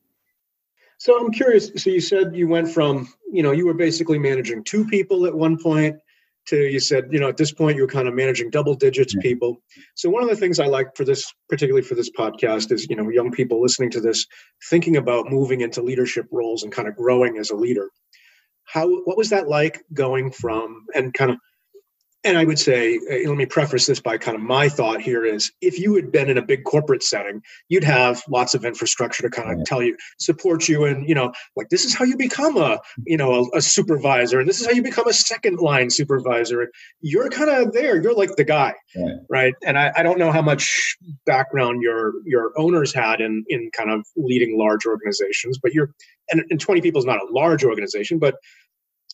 So 0.98 1.20
I'm 1.20 1.32
curious. 1.32 1.72
So 1.75 1.90
you 1.90 2.00
said 2.00 2.36
you 2.36 2.48
went 2.48 2.70
from, 2.70 3.10
you 3.32 3.44
know, 3.44 3.52
you 3.52 3.66
were 3.66 3.74
basically 3.74 4.18
managing 4.18 4.64
two 4.64 4.86
people 4.86 5.25
at 5.25 5.36
one 5.36 5.62
point 5.62 5.98
to 6.48 6.58
you 6.58 6.80
said, 6.80 7.06
you 7.12 7.20
know, 7.20 7.30
at 7.30 7.38
this 7.38 7.52
point 7.52 7.75
you 7.75 7.84
were 7.84 7.88
kind 7.88 8.08
of 8.08 8.14
managing 8.14 8.50
double 8.50 8.75
digits 8.75 9.14
yeah. 9.16 9.22
people. 9.22 9.58
So 9.96 10.10
one 10.10 10.24
of 10.24 10.30
the 10.30 10.36
things 10.36 10.60
I 10.60 10.68
like 10.68 10.96
for 10.96 11.04
this, 11.04 11.34
particularly 11.50 11.82
for 11.86 11.96
this 11.96 12.12
podcast, 12.12 12.72
is 12.72 12.88
you 12.90 12.96
know, 12.96 13.10
young 13.10 13.32
people 13.32 13.62
listening 13.62 13.92
to 13.92 14.02
this, 14.02 14.25
thinking 14.70 14.98
about 14.98 15.30
moving 15.30 15.62
into 15.62 15.82
leadership 15.82 16.28
roles 16.32 16.64
and 16.64 16.72
kind 16.72 16.88
of 16.88 16.96
growing 16.96 17.38
as 17.38 17.50
a 17.50 17.56
leader. 17.56 17.90
How 18.66 18.88
what 18.88 19.18
was 19.18 19.30
that 19.30 19.48
like 19.48 19.84
going 19.94 20.32
from 20.32 20.86
and 20.94 21.14
kind 21.14 21.32
of 21.32 21.38
and 22.25 22.39
I 22.39 22.44
would 22.44 22.58
say, 22.58 22.98
uh, 22.98 23.29
let 23.29 23.38
me 23.38 23.46
preface 23.46 23.86
this 23.86 24.00
by 24.00 24.17
kind 24.17 24.36
of 24.36 24.41
my 24.41 24.67
thought 24.67 25.00
here 25.00 25.24
is 25.24 25.51
if 25.62 25.79
you 25.79 25.96
had 25.96 26.12
been 26.12 26.27
in 26.27 26.38
a 26.38 26.41
big 26.41 26.63
corporate 26.63 27.03
setting, 27.03 27.41
you'd 27.70 27.84
have 27.84 28.24
lots 28.27 28.55
of 28.55 28.65
infrastructure 28.65 29.22
to 29.22 29.29
kind 29.29 29.51
of 29.51 29.65
tell 29.65 29.84
you, 29.84 29.96
support 30.20 30.67
you, 30.67 30.86
and 30.86 31.08
you 31.08 31.13
know, 31.13 31.32
like 31.55 31.70
this 31.70 31.86
is 31.86 31.94
how 31.94 32.03
you 32.03 32.17
become 32.17 32.58
a, 32.58 32.79
you 33.05 33.15
know, 33.15 33.46
a, 33.53 33.58
a 33.58 33.62
supervisor, 33.62 34.39
and 34.39 34.50
this 34.50 34.60
is 34.60 34.65
how 34.65 34.72
you 34.72 34.82
become 34.82 35.08
a 35.08 35.13
second 35.13 35.60
line 35.60 35.91
supervisor. 35.91 36.67
You're 37.00 37.29
kind 37.29 37.50
of 37.51 37.74
there. 37.74 38.01
You're 38.01 38.15
like 38.15 38.36
the 38.36 38.44
guy, 38.44 38.74
right? 38.98 39.13
right? 39.29 39.53
And 39.63 39.77
I, 39.77 39.91
I 39.96 40.03
don't 40.03 40.17
know 40.17 40.32
how 40.32 40.41
much 40.41 40.98
background 41.27 41.84
your 41.84 42.13
your 42.25 42.51
owners 42.58 42.91
had 42.94 43.22
in 43.22 43.46
in 43.50 43.70
kind 43.72 43.91
of 43.91 44.03
leading 44.17 44.58
large 44.58 44.88
organizations, 44.88 45.60
but 45.62 45.74
you're 45.74 45.94
and, 46.32 46.44
and 46.50 46.60
20 46.60 46.82
people 46.82 47.00
is 47.00 47.05
not 47.05 47.20
a 47.20 47.27
large 47.32 47.63
organization, 47.63 48.17
but 48.17 48.36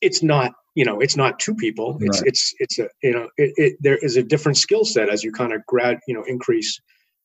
it's 0.01 0.23
not 0.23 0.53
you 0.75 0.85
know 0.85 0.99
it's 0.99 1.17
not 1.17 1.39
two 1.39 1.55
people. 1.55 1.97
It's 2.01 2.19
right. 2.19 2.27
it's 2.27 2.53
it's 2.59 2.79
a 2.79 2.87
you 3.03 3.11
know 3.11 3.27
it, 3.37 3.53
it, 3.57 3.77
there 3.81 3.97
is 3.97 4.17
a 4.17 4.23
different 4.23 4.57
skill 4.57 4.85
set 4.85 5.09
as 5.09 5.23
you 5.23 5.31
kind 5.31 5.53
of 5.53 5.65
grad 5.65 5.99
you 6.07 6.13
know 6.13 6.23
increase 6.27 6.79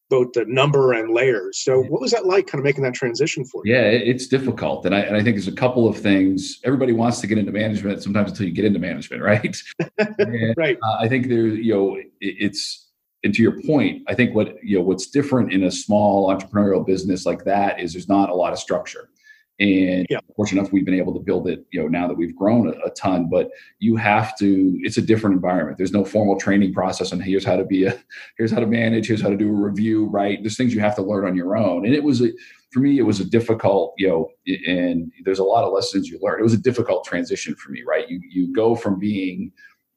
both 0.08 0.32
the 0.34 0.44
number 0.46 0.92
and 0.92 1.12
layers. 1.12 1.64
So 1.64 1.80
what 1.82 2.00
was 2.00 2.12
that 2.12 2.26
like 2.26 2.46
kind 2.46 2.60
of 2.60 2.64
making 2.64 2.84
that 2.84 2.94
transition 2.94 3.44
for 3.44 3.62
you? 3.64 3.74
Yeah 3.74 3.82
it's 3.82 4.26
difficult 4.26 4.86
and 4.86 4.94
I, 4.94 5.00
and 5.00 5.16
I 5.16 5.22
think 5.22 5.36
there's 5.36 5.48
a 5.48 5.52
couple 5.52 5.88
of 5.88 5.96
things. 5.96 6.60
Everybody 6.64 6.92
wants 6.92 7.20
to 7.20 7.26
get 7.26 7.38
into 7.38 7.52
management 7.52 8.02
sometimes 8.02 8.30
until 8.30 8.46
you 8.46 8.52
get 8.52 8.64
into 8.64 8.78
management 8.78 9.22
right? 9.22 9.56
And, 10.18 10.54
right. 10.56 10.78
uh, 10.82 10.96
i 11.00 11.08
think 11.08 11.28
there 11.28 11.46
you 11.46 11.74
know 11.74 11.96
it, 11.96 12.10
it's 12.20 12.90
and 13.24 13.34
to 13.34 13.42
your 13.42 13.60
point 13.62 14.02
i 14.08 14.14
think 14.14 14.34
what 14.34 14.56
you 14.62 14.78
know 14.78 14.84
what's 14.84 15.08
different 15.08 15.52
in 15.52 15.64
a 15.64 15.70
small 15.70 16.28
entrepreneurial 16.28 16.86
business 16.86 17.26
like 17.26 17.44
that 17.44 17.80
is 17.80 17.92
there's 17.92 18.08
not 18.08 18.30
a 18.30 18.34
lot 18.34 18.52
of 18.52 18.58
structure 18.58 19.08
and 19.58 20.06
yeah. 20.10 20.18
fortunate 20.34 20.60
enough 20.60 20.72
we've 20.72 20.84
been 20.84 20.94
able 20.94 21.14
to 21.14 21.20
build 21.20 21.48
it 21.48 21.64
you 21.72 21.80
know 21.80 21.88
now 21.88 22.06
that 22.06 22.16
we've 22.16 22.36
grown 22.36 22.68
a, 22.68 22.72
a, 22.86 22.90
ton 22.90 23.26
but 23.30 23.48
you 23.78 23.96
have 23.96 24.36
to 24.36 24.78
it's 24.82 24.98
a 24.98 25.02
different 25.02 25.34
environment 25.34 25.78
there's 25.78 25.92
no 25.92 26.04
formal 26.04 26.38
training 26.38 26.74
process 26.74 27.10
and 27.10 27.22
here's 27.22 27.44
how 27.44 27.56
to 27.56 27.64
be 27.64 27.84
a 27.84 27.98
here's 28.36 28.52
how 28.52 28.60
to 28.60 28.66
manage 28.66 29.06
here's 29.06 29.22
how 29.22 29.30
to 29.30 29.36
do 29.36 29.48
a 29.48 29.52
review 29.52 30.06
right 30.06 30.42
there's 30.42 30.56
things 30.56 30.74
you 30.74 30.80
have 30.80 30.94
to 30.94 31.02
learn 31.02 31.26
on 31.26 31.34
your 31.34 31.56
own 31.56 31.86
and 31.86 31.94
it 31.94 32.04
was 32.04 32.20
a 32.20 32.30
for 32.70 32.80
me 32.80 32.98
it 32.98 33.02
was 33.02 33.18
a 33.18 33.24
difficult 33.24 33.94
you 33.96 34.08
know 34.08 34.28
and 34.66 35.10
there's 35.24 35.38
a 35.38 35.44
lot 35.44 35.64
of 35.64 35.72
lessons 35.72 36.08
you 36.08 36.18
learn 36.20 36.38
it 36.38 36.42
was 36.42 36.54
a 36.54 36.58
difficult 36.58 37.04
transition 37.04 37.54
for 37.54 37.70
me 37.70 37.82
right 37.86 38.10
you 38.10 38.20
you 38.28 38.52
go 38.52 38.74
from 38.74 38.98
being 38.98 39.50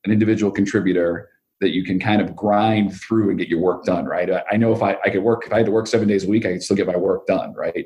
an 0.06 0.12
individual 0.12 0.52
contributor 0.52 1.30
that 1.62 1.72
you 1.72 1.84
can 1.84 2.00
kind 2.00 2.22
of 2.22 2.36
grind 2.36 2.98
through 3.00 3.30
and 3.30 3.38
get 3.38 3.50
your 3.50 3.60
work 3.60 3.84
done, 3.84 4.06
right? 4.06 4.32
I, 4.32 4.44
I 4.52 4.58
know 4.58 4.72
if 4.72 4.82
I, 4.82 4.98
I 5.04 5.10
could 5.10 5.24
work, 5.24 5.46
if 5.46 5.52
I 5.52 5.58
had 5.58 5.66
to 5.66 5.72
work 5.72 5.88
seven 5.88 6.08
days 6.08 6.24
a 6.24 6.30
week, 6.30 6.46
I 6.46 6.54
could 6.54 6.64
still 6.64 6.78
get 6.78 6.88
my 6.88 6.96
work 6.96 7.28
done, 7.28 7.54
right? 7.54 7.86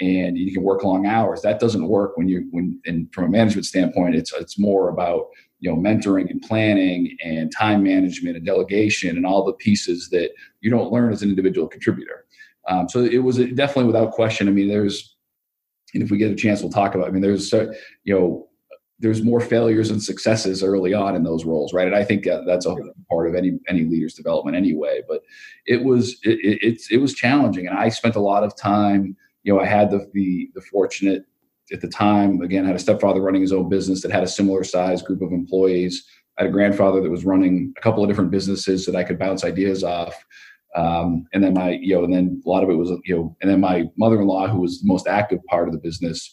And 0.00 0.38
you 0.38 0.52
can 0.52 0.62
work 0.62 0.82
long 0.82 1.06
hours. 1.06 1.42
That 1.42 1.60
doesn't 1.60 1.86
work 1.86 2.16
when 2.16 2.28
you 2.28 2.48
when 2.50 2.80
and 2.86 3.12
from 3.12 3.24
a 3.24 3.28
management 3.28 3.66
standpoint, 3.66 4.14
it's 4.14 4.32
it's 4.32 4.58
more 4.58 4.88
about 4.88 5.26
you 5.60 5.70
know 5.70 5.76
mentoring 5.76 6.30
and 6.30 6.40
planning 6.42 7.16
and 7.22 7.52
time 7.52 7.82
management 7.82 8.36
and 8.36 8.46
delegation 8.46 9.16
and 9.16 9.26
all 9.26 9.44
the 9.44 9.52
pieces 9.52 10.08
that 10.10 10.30
you 10.60 10.70
don't 10.70 10.92
learn 10.92 11.12
as 11.12 11.22
an 11.22 11.28
individual 11.28 11.68
contributor. 11.68 12.24
Um, 12.68 12.88
so 12.88 13.00
it 13.04 13.18
was 13.18 13.36
definitely 13.36 13.84
without 13.84 14.12
question. 14.12 14.48
I 14.48 14.52
mean, 14.52 14.68
there's 14.68 15.16
and 15.94 16.02
if 16.02 16.10
we 16.10 16.18
get 16.18 16.30
a 16.30 16.36
chance, 16.36 16.62
we'll 16.62 16.72
talk 16.72 16.94
about. 16.94 17.08
I 17.08 17.10
mean, 17.10 17.22
there's 17.22 17.52
you 17.52 18.14
know 18.14 18.48
there's 19.00 19.22
more 19.22 19.40
failures 19.40 19.90
and 19.90 20.02
successes 20.02 20.62
early 20.62 20.92
on 20.92 21.16
in 21.16 21.24
those 21.24 21.46
roles, 21.46 21.72
right? 21.72 21.86
And 21.86 21.96
I 21.96 22.04
think 22.04 22.26
that's 22.46 22.66
a 22.66 22.76
part 23.10 23.28
of 23.28 23.34
any 23.34 23.58
any 23.68 23.84
leader's 23.84 24.14
development 24.14 24.56
anyway. 24.56 25.02
But 25.08 25.22
it 25.66 25.84
was 25.84 26.18
it, 26.22 26.38
it, 26.42 26.62
it, 26.62 26.82
it 26.90 26.98
was 26.98 27.14
challenging, 27.14 27.66
and 27.66 27.76
I 27.76 27.90
spent 27.90 28.16
a 28.16 28.20
lot 28.20 28.44
of 28.44 28.56
time 28.56 29.16
you 29.42 29.52
know, 29.52 29.60
I 29.60 29.66
had 29.66 29.90
the, 29.90 30.08
the, 30.12 30.50
the 30.54 30.60
fortunate 30.60 31.24
at 31.72 31.80
the 31.80 31.88
time, 31.88 32.42
again, 32.42 32.64
I 32.64 32.68
had 32.68 32.76
a 32.76 32.80
stepfather 32.80 33.20
running 33.20 33.42
his 33.42 33.52
own 33.52 33.68
business 33.68 34.02
that 34.02 34.10
had 34.10 34.22
a 34.22 34.28
similar 34.28 34.64
size 34.64 35.02
group 35.02 35.22
of 35.22 35.32
employees. 35.32 36.04
I 36.38 36.42
had 36.42 36.50
a 36.50 36.52
grandfather 36.52 37.00
that 37.00 37.10
was 37.10 37.24
running 37.24 37.72
a 37.76 37.80
couple 37.80 38.02
of 38.02 38.08
different 38.08 38.30
businesses 38.30 38.86
that 38.86 38.96
I 38.96 39.04
could 39.04 39.18
bounce 39.18 39.44
ideas 39.44 39.84
off. 39.84 40.24
Um, 40.76 41.26
and 41.32 41.42
then 41.42 41.54
my, 41.54 41.70
you 41.70 41.94
know, 41.94 42.04
and 42.04 42.12
then 42.12 42.42
a 42.44 42.48
lot 42.48 42.62
of 42.62 42.70
it 42.70 42.74
was, 42.74 42.90
you 43.04 43.16
know, 43.16 43.36
and 43.40 43.50
then 43.50 43.60
my 43.60 43.84
mother-in-law, 43.96 44.48
who 44.48 44.60
was 44.60 44.80
the 44.80 44.86
most 44.86 45.06
active 45.06 45.44
part 45.46 45.68
of 45.68 45.72
the 45.72 45.80
business, 45.80 46.32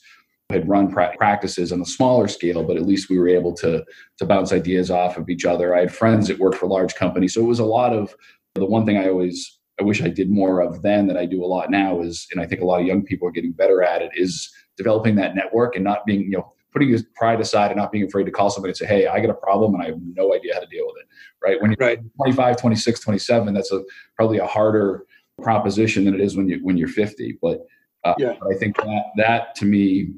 had 0.49 0.67
run 0.69 0.89
pra- 0.91 1.15
practices 1.17 1.71
on 1.71 1.81
a 1.81 1.85
smaller 1.85 2.27
scale, 2.27 2.63
but 2.63 2.77
at 2.77 2.85
least 2.85 3.09
we 3.09 3.19
were 3.19 3.27
able 3.27 3.53
to 3.53 3.83
to 4.17 4.25
bounce 4.25 4.53
ideas 4.53 4.89
off 4.89 5.17
of 5.17 5.29
each 5.29 5.45
other. 5.45 5.75
I 5.75 5.81
had 5.81 5.93
friends 5.93 6.27
that 6.27 6.39
worked 6.39 6.57
for 6.57 6.67
large 6.67 6.95
companies, 6.95 7.33
so 7.33 7.41
it 7.41 7.47
was 7.47 7.59
a 7.59 7.65
lot 7.65 7.93
of 7.93 8.15
the 8.55 8.65
one 8.65 8.85
thing 8.85 8.97
I 8.97 9.09
always 9.09 9.56
I 9.79 9.83
wish 9.83 10.01
I 10.01 10.09
did 10.09 10.29
more 10.29 10.61
of 10.61 10.81
then 10.81 11.07
that 11.07 11.17
I 11.17 11.25
do 11.25 11.43
a 11.43 11.45
lot 11.45 11.69
now 11.69 12.01
is, 12.01 12.27
and 12.31 12.41
I 12.41 12.45
think 12.45 12.61
a 12.61 12.65
lot 12.65 12.81
of 12.81 12.87
young 12.87 13.03
people 13.03 13.27
are 13.27 13.31
getting 13.31 13.51
better 13.51 13.83
at 13.83 14.01
it, 14.01 14.11
is 14.15 14.51
developing 14.75 15.15
that 15.15 15.35
network 15.35 15.75
and 15.75 15.83
not 15.83 16.05
being, 16.05 16.21
you 16.21 16.37
know, 16.37 16.53
putting 16.71 16.89
your 16.89 16.99
pride 17.15 17.39
aside 17.39 17.71
and 17.71 17.77
not 17.77 17.91
being 17.91 18.05
afraid 18.05 18.25
to 18.25 18.31
call 18.31 18.49
somebody 18.49 18.71
and 18.71 18.77
say, 18.77 18.85
Hey, 18.85 19.07
I 19.07 19.19
got 19.19 19.29
a 19.29 19.35
problem 19.35 19.73
and 19.73 19.83
I 19.83 19.87
have 19.87 19.99
no 20.15 20.33
idea 20.33 20.53
how 20.53 20.59
to 20.59 20.67
deal 20.67 20.85
with 20.87 20.95
it. 21.01 21.07
Right. 21.41 21.61
When 21.61 21.71
you're 21.71 21.87
right. 21.87 21.99
25, 22.17 22.57
26, 22.57 22.99
27, 22.99 23.53
that's 23.53 23.71
a 23.71 23.83
probably 24.15 24.37
a 24.37 24.45
harder 24.45 25.05
proposition 25.41 26.05
than 26.05 26.13
it 26.13 26.21
is 26.21 26.35
when 26.35 26.47
you, 26.47 26.59
when 26.63 26.77
you're 26.77 26.87
50. 26.87 27.37
But, 27.41 27.65
uh, 28.03 28.15
yeah. 28.17 28.33
I 28.49 28.55
think 28.55 28.77
that, 28.77 29.03
that 29.17 29.55
to 29.55 29.65
me, 29.65 30.13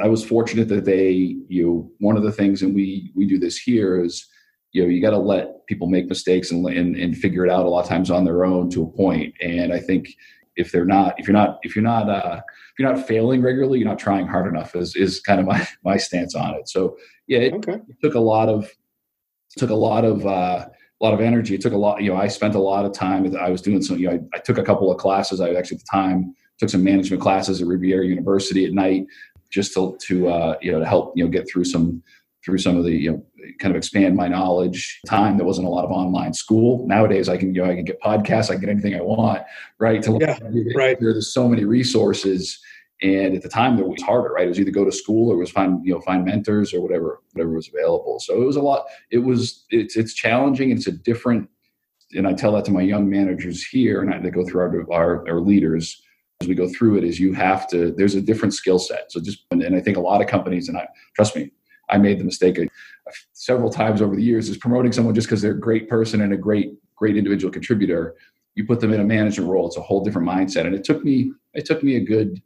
I 0.00 0.08
was 0.08 0.24
fortunate 0.24 0.68
that 0.68 0.84
they, 0.84 1.36
you 1.48 1.66
know, 1.66 1.90
one 1.98 2.16
of 2.16 2.22
the 2.22 2.32
things, 2.32 2.62
and 2.62 2.74
we, 2.74 3.12
we 3.14 3.26
do 3.26 3.38
this 3.38 3.56
here 3.56 4.02
is, 4.02 4.26
you 4.76 4.82
know 4.82 4.88
you 4.88 5.00
got 5.00 5.10
to 5.10 5.18
let 5.18 5.66
people 5.66 5.86
make 5.86 6.06
mistakes 6.06 6.50
and, 6.50 6.66
and 6.66 6.96
and 6.96 7.16
figure 7.16 7.46
it 7.46 7.50
out 7.50 7.64
a 7.64 7.68
lot 7.68 7.82
of 7.82 7.88
times 7.88 8.10
on 8.10 8.26
their 8.26 8.44
own 8.44 8.68
to 8.70 8.82
a 8.82 8.86
point. 8.86 9.34
And 9.40 9.72
i 9.72 9.80
think 9.80 10.14
if 10.56 10.70
they're 10.70 10.84
not 10.84 11.14
if 11.18 11.26
you're 11.26 11.32
not 11.32 11.58
if 11.62 11.74
you're 11.74 11.82
not 11.82 12.10
uh 12.10 12.40
if 12.42 12.78
you're 12.78 12.92
not 12.92 13.06
failing 13.06 13.40
regularly 13.40 13.78
you're 13.78 13.88
not 13.88 13.98
trying 13.98 14.26
hard 14.26 14.46
enough 14.46 14.76
is 14.76 14.94
is 14.94 15.20
kind 15.20 15.40
of 15.40 15.46
my 15.46 15.66
my 15.84 15.96
stance 15.96 16.34
on 16.34 16.54
it. 16.54 16.68
So 16.68 16.96
yeah 17.26 17.38
it, 17.38 17.54
okay. 17.54 17.78
took 18.02 18.14
a 18.14 18.20
lot 18.20 18.50
of 18.50 18.70
took 19.56 19.70
a 19.70 19.74
lot 19.74 20.04
of 20.04 20.26
uh 20.26 20.66
a 20.68 21.04
lot 21.04 21.14
of 21.14 21.20
energy. 21.20 21.54
It 21.54 21.62
took 21.62 21.72
a 21.72 21.78
lot 21.78 22.02
you 22.02 22.10
know 22.10 22.18
i 22.18 22.28
spent 22.28 22.54
a 22.54 22.60
lot 22.60 22.84
of 22.84 22.92
time 22.92 23.34
i 23.36 23.48
was 23.48 23.62
doing 23.62 23.80
some 23.80 23.98
you 23.98 24.08
know 24.08 24.14
i, 24.16 24.36
I 24.36 24.40
took 24.40 24.58
a 24.58 24.62
couple 24.62 24.92
of 24.92 24.98
classes. 24.98 25.40
I 25.40 25.54
actually 25.54 25.78
at 25.78 25.84
the 25.84 25.98
time 25.98 26.34
took 26.58 26.68
some 26.68 26.84
management 26.84 27.22
classes 27.22 27.62
at 27.62 27.68
Rivier 27.68 28.02
University 28.02 28.66
at 28.66 28.72
night 28.72 29.06
just 29.50 29.72
to 29.72 29.96
to 30.06 30.28
uh 30.28 30.54
you 30.60 30.70
know 30.70 30.80
to 30.80 30.86
help 30.86 31.14
you 31.16 31.24
know 31.24 31.30
get 31.30 31.48
through 31.48 31.64
some 31.64 32.02
through 32.46 32.58
some 32.58 32.76
of 32.76 32.84
the 32.84 32.92
you 32.92 33.10
know 33.10 33.26
kind 33.58 33.72
of 33.72 33.76
expand 33.76 34.16
my 34.16 34.28
knowledge 34.28 35.00
time 35.06 35.36
there 35.36 35.44
wasn't 35.44 35.66
a 35.66 35.70
lot 35.70 35.84
of 35.84 35.90
online 35.90 36.32
school. 36.32 36.86
Nowadays 36.86 37.28
i 37.28 37.36
can 37.36 37.54
you 37.54 37.62
know 37.62 37.70
i 37.70 37.74
can 37.74 37.84
get 37.84 38.00
podcasts 38.00 38.48
i 38.48 38.54
can 38.54 38.60
get 38.60 38.70
anything 38.70 38.94
i 38.94 39.02
want 39.02 39.42
right? 39.78 40.02
To 40.04 40.16
yeah, 40.20 40.38
right. 40.74 40.96
there's 40.98 41.34
so 41.34 41.48
many 41.48 41.64
resources. 41.64 42.58
And 43.02 43.34
at 43.34 43.42
the 43.42 43.48
time 43.50 43.78
it 43.78 43.86
was 43.86 44.00
harder 44.00 44.30
right? 44.30 44.46
It 44.46 44.48
was 44.48 44.60
either 44.60 44.70
go 44.70 44.84
to 44.84 44.92
school 44.92 45.30
or 45.30 45.34
it 45.34 45.38
was 45.38 45.50
find 45.50 45.84
you 45.84 45.92
know 45.92 46.00
find 46.00 46.24
mentors 46.24 46.72
or 46.72 46.80
whatever 46.80 47.20
whatever 47.32 47.52
was 47.52 47.68
available. 47.68 48.20
So 48.20 48.40
it 48.40 48.46
was 48.46 48.56
a 48.56 48.62
lot 48.62 48.86
it 49.10 49.18
was 49.18 49.66
it's 49.70 49.96
it's 49.96 50.14
challenging 50.14 50.70
it's 50.70 50.86
a 50.86 50.92
different 50.92 51.50
and 52.14 52.26
i 52.28 52.32
tell 52.32 52.52
that 52.52 52.64
to 52.64 52.70
my 52.70 52.82
young 52.82 53.10
managers 53.10 53.66
here 53.66 54.00
and 54.00 54.14
I, 54.14 54.20
they 54.20 54.30
go 54.30 54.46
through 54.46 54.60
our, 54.60 54.92
our 54.92 55.28
our 55.28 55.40
leaders. 55.40 56.00
As 56.42 56.48
we 56.48 56.54
go 56.54 56.68
through 56.68 56.98
it 56.98 57.04
is 57.04 57.18
you 57.18 57.32
have 57.32 57.66
to 57.68 57.92
there's 57.92 58.14
a 58.14 58.20
different 58.20 58.54
skill 58.54 58.78
set. 58.78 59.10
So 59.10 59.20
just 59.20 59.44
and 59.50 59.74
i 59.74 59.80
think 59.80 59.96
a 59.96 60.00
lot 60.00 60.20
of 60.22 60.26
companies 60.28 60.68
and 60.68 60.78
i 60.78 60.86
trust 61.14 61.34
me 61.36 61.50
I 61.88 61.98
made 61.98 62.18
the 62.18 62.24
mistake 62.24 62.58
several 63.32 63.70
times 63.70 64.02
over 64.02 64.16
the 64.16 64.22
years 64.22 64.48
is 64.48 64.56
promoting 64.56 64.92
someone 64.92 65.14
just 65.14 65.28
because 65.28 65.42
they're 65.42 65.52
a 65.52 65.60
great 65.60 65.88
person 65.88 66.20
and 66.20 66.32
a 66.32 66.36
great 66.36 66.72
great 66.96 67.16
individual 67.16 67.52
contributor. 67.52 68.14
You 68.54 68.66
put 68.66 68.80
them 68.80 68.92
in 68.92 69.00
a 69.00 69.04
management 69.04 69.50
role; 69.50 69.66
it's 69.66 69.76
a 69.76 69.82
whole 69.82 70.02
different 70.02 70.28
mindset. 70.28 70.66
And 70.66 70.74
it 70.74 70.84
took 70.84 71.04
me 71.04 71.32
it 71.54 71.64
took 71.64 71.82
me 71.82 71.96
a 71.96 72.00
good, 72.00 72.40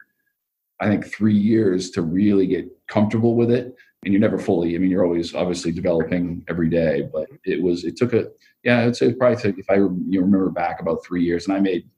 I 0.80 0.88
think, 0.88 1.06
three 1.06 1.36
years 1.36 1.90
to 1.92 2.02
really 2.02 2.46
get 2.46 2.66
comfortable 2.88 3.36
with 3.36 3.50
it. 3.50 3.74
And 4.04 4.12
you're 4.14 4.20
never 4.20 4.38
fully. 4.38 4.74
I 4.74 4.78
mean, 4.78 4.90
you're 4.90 5.04
always 5.04 5.34
obviously 5.34 5.72
developing 5.72 6.44
every 6.48 6.70
day, 6.70 7.08
but 7.12 7.28
it 7.44 7.62
was 7.62 7.84
it 7.84 7.96
took 7.96 8.12
a 8.12 8.28
yeah. 8.64 8.80
I'd 8.80 8.96
say 8.96 9.12
probably 9.12 9.40
took, 9.40 9.58
if 9.58 9.70
I 9.70 9.76
you 9.76 10.20
remember 10.20 10.50
back 10.50 10.80
about 10.80 11.04
three 11.04 11.22
years, 11.22 11.46
and 11.46 11.56
I 11.56 11.60
made 11.60 11.88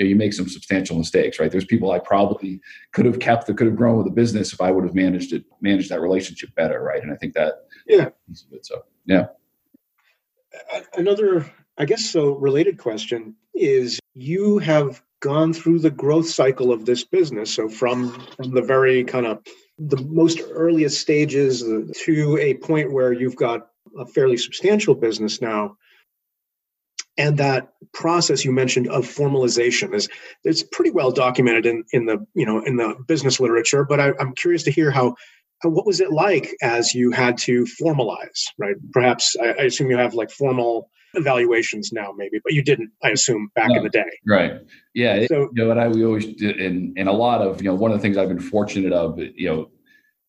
you 0.00 0.06
know 0.06 0.08
you 0.08 0.16
make 0.16 0.32
some 0.32 0.48
substantial 0.48 0.96
mistakes 0.96 1.38
right? 1.38 1.50
There's 1.50 1.64
people 1.64 1.90
i 1.92 1.98
probably 1.98 2.60
could 2.92 3.04
have 3.04 3.18
kept 3.18 3.46
that 3.46 3.56
could 3.56 3.66
have 3.66 3.76
grown 3.76 3.96
with 3.96 4.06
the 4.06 4.12
business 4.12 4.52
if 4.52 4.60
i 4.60 4.70
would 4.70 4.84
have 4.84 4.94
managed 4.94 5.32
it 5.32 5.44
managed 5.60 5.90
that 5.90 6.00
relationship 6.00 6.54
better 6.54 6.82
right? 6.82 7.02
And 7.02 7.12
i 7.12 7.16
think 7.16 7.34
that 7.34 7.66
yeah. 7.86 8.08
it, 8.50 8.66
so 8.66 8.82
yeah. 9.06 9.26
Another 10.94 11.50
i 11.76 11.84
guess 11.84 12.08
so 12.08 12.32
related 12.32 12.78
question 12.78 13.36
is 13.54 14.00
you 14.14 14.58
have 14.58 15.02
gone 15.20 15.52
through 15.52 15.78
the 15.78 15.90
growth 15.90 16.28
cycle 16.28 16.72
of 16.72 16.86
this 16.86 17.04
business. 17.04 17.52
So 17.52 17.68
from 17.68 18.18
from 18.36 18.52
the 18.52 18.62
very 18.62 19.04
kind 19.04 19.26
of 19.26 19.42
the 19.78 20.02
most 20.04 20.40
earliest 20.50 21.00
stages 21.00 21.62
to 21.62 22.38
a 22.38 22.54
point 22.54 22.92
where 22.92 23.12
you've 23.12 23.36
got 23.36 23.68
a 23.98 24.06
fairly 24.06 24.36
substantial 24.36 24.94
business 24.94 25.40
now 25.40 25.76
and 27.20 27.36
that 27.36 27.68
process 27.92 28.44
you 28.44 28.52
mentioned 28.52 28.88
of 28.88 29.04
formalization 29.04 29.94
is 29.94 30.08
it's 30.44 30.62
pretty 30.62 30.90
well 30.90 31.10
documented 31.10 31.66
in, 31.66 31.84
in 31.92 32.06
the 32.06 32.24
you 32.34 32.46
know 32.46 32.62
in 32.64 32.76
the 32.76 32.94
business 33.06 33.38
literature 33.38 33.84
but 33.84 34.00
I, 34.00 34.12
i'm 34.18 34.34
curious 34.34 34.62
to 34.64 34.70
hear 34.70 34.90
how, 34.90 35.14
how, 35.62 35.68
what 35.70 35.86
was 35.86 36.00
it 36.00 36.12
like 36.12 36.54
as 36.62 36.94
you 36.94 37.10
had 37.10 37.36
to 37.38 37.66
formalize 37.80 38.44
right? 38.58 38.76
Perhaps 38.92 39.36
I, 39.40 39.48
I, 39.48 39.62
assume 39.64 39.90
you 39.90 39.96
have 39.96 40.14
like 40.14 40.30
formal 40.30 40.88
evaluations 41.14 41.92
now 41.92 42.12
maybe 42.16 42.40
but 42.42 42.52
you 42.52 42.62
didn't 42.62 42.90
i 43.02 43.10
assume 43.10 43.50
back 43.54 43.68
no, 43.68 43.76
in 43.76 43.82
the 43.82 43.90
day. 43.90 44.10
Right 44.26 44.52
yeah 44.94 45.26
so 45.26 45.50
you 45.52 45.62
know 45.62 45.68
what 45.68 45.78
i 45.78 45.88
we 45.88 46.04
always 46.04 46.26
did 46.34 46.56
in 46.58 46.94
in 46.96 47.08
a 47.08 47.12
lot 47.12 47.42
of 47.42 47.60
you 47.60 47.68
know 47.68 47.74
one 47.74 47.90
of 47.90 47.98
the 47.98 48.02
things 48.02 48.16
i've 48.16 48.28
been 48.28 48.40
fortunate 48.40 48.92
of 48.92 49.18
you 49.18 49.48
know 49.48 49.70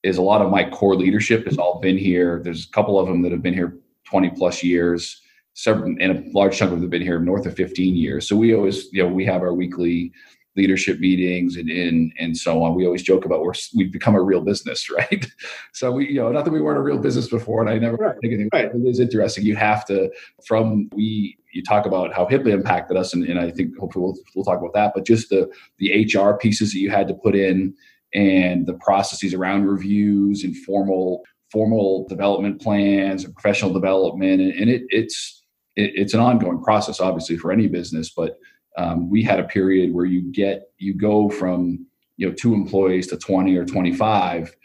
is 0.04 0.17
a 0.17 0.21
lot 0.21 0.41
of 0.41 0.49
my 0.49 0.67
core 0.67 0.95
leadership 0.95 1.45
has 1.45 1.60
all 1.60 1.80
been 1.80 1.95
here. 1.95 2.41
There's 2.43 2.65
a 2.65 2.71
couple 2.71 2.99
of 2.99 3.08
them 3.08 3.21
that 3.21 3.32
have 3.32 3.43
been 3.43 3.54
here 3.54 3.77
20 4.06 4.32
plus 4.32 4.63
years 4.63 5.21
several 5.54 5.96
and 6.00 6.02
a 6.02 6.24
large 6.34 6.58
chunk 6.58 6.72
of 6.72 6.78
them 6.78 6.84
have 6.84 6.90
been 6.90 7.02
here 7.02 7.20
north 7.20 7.46
of 7.46 7.56
15 7.56 7.96
years. 7.96 8.28
So 8.28 8.36
we 8.36 8.56
always, 8.56 8.92
you 8.92 9.04
know, 9.04 9.10
we 9.10 9.26
have 9.26 9.42
our 9.42 9.54
weekly 9.54 10.12
leadership 10.56 11.00
meetings 11.00 11.56
and 11.56 11.70
and, 11.70 12.14
and 12.20 12.36
so 12.36 12.64
on. 12.64 12.76
We 12.76 12.86
always 12.86 13.04
joke 13.04 13.26
about 13.26 13.42
we're 13.42 13.54
we've 13.76 13.92
become 13.92 14.16
a 14.16 14.22
real 14.22 14.42
business, 14.42 14.90
right? 14.98 15.26
so 15.74 15.92
we, 15.92 16.10
you 16.10 16.16
know, 16.16 16.32
not 16.32 16.46
that 16.46 16.52
we 16.52 16.62
weren't 16.62 16.80
a 16.80 16.82
real 16.82 16.98
business 16.98 17.28
before, 17.28 17.62
and 17.62 17.70
I 17.70 17.78
never 17.78 17.98
right. 17.98 18.16
think 18.22 18.34
anything. 18.34 18.50
Right. 18.54 18.66
It 18.66 18.88
is 18.88 19.00
interesting. 19.00 19.46
You 19.46 19.56
have 19.56 19.86
to 19.86 20.12
from 20.46 20.90
we 20.94 21.38
you 21.54 21.64
talk 21.64 21.86
about 21.86 22.14
how 22.14 22.26
HIPAA 22.26 22.52
impacted 22.52 22.98
us, 22.98 23.14
and, 23.14 23.24
and 23.26 23.40
I 23.40 23.52
think 23.52 23.78
hopefully 23.78 24.04
we'll, 24.04 24.18
we'll 24.36 24.46
talk 24.46 24.60
about 24.60 24.74
that. 24.74 24.94
But 24.96 25.06
just 25.06 25.30
the 25.30 25.50
the 25.80 26.06
HR 26.06 26.38
pieces 26.38 26.72
that 26.74 26.80
you 26.80 26.90
had 26.90 27.08
to 27.08 27.14
put 27.14 27.36
in 27.36 27.74
and 28.14 28.66
the 28.68 28.74
processes 28.74 29.34
around 29.34 29.66
reviews 29.66 30.44
and 30.44 30.56
formal 30.58 31.24
formal 31.50 32.08
development 32.08 32.62
plans 32.62 33.26
and 33.26 33.34
professional 33.34 33.74
development 33.74 34.42
and, 34.42 34.54
and 34.54 34.70
it, 34.70 34.84
it's 34.88 35.40
it, 35.75 35.91
it's 35.95 36.13
an 36.13 36.19
ongoing 36.19 36.62
process, 36.62 36.99
obviously, 36.99 37.38
for 37.38 37.51
any 37.51 37.67
business. 37.67 38.12
But 38.15 38.38
um, 38.77 39.10
we 39.10 39.23
had 39.23 39.39
a 39.39 39.43
period 39.43 39.93
where 39.93 40.05
you 40.05 40.31
get 40.31 40.71
you 40.77 40.93
go 40.93 41.29
from 41.29 41.86
you 42.17 42.27
know 42.27 42.34
two 42.34 42.53
employees 42.53 43.07
to 43.07 43.17
20 43.17 43.55
or 43.57 43.65
25 43.65 44.55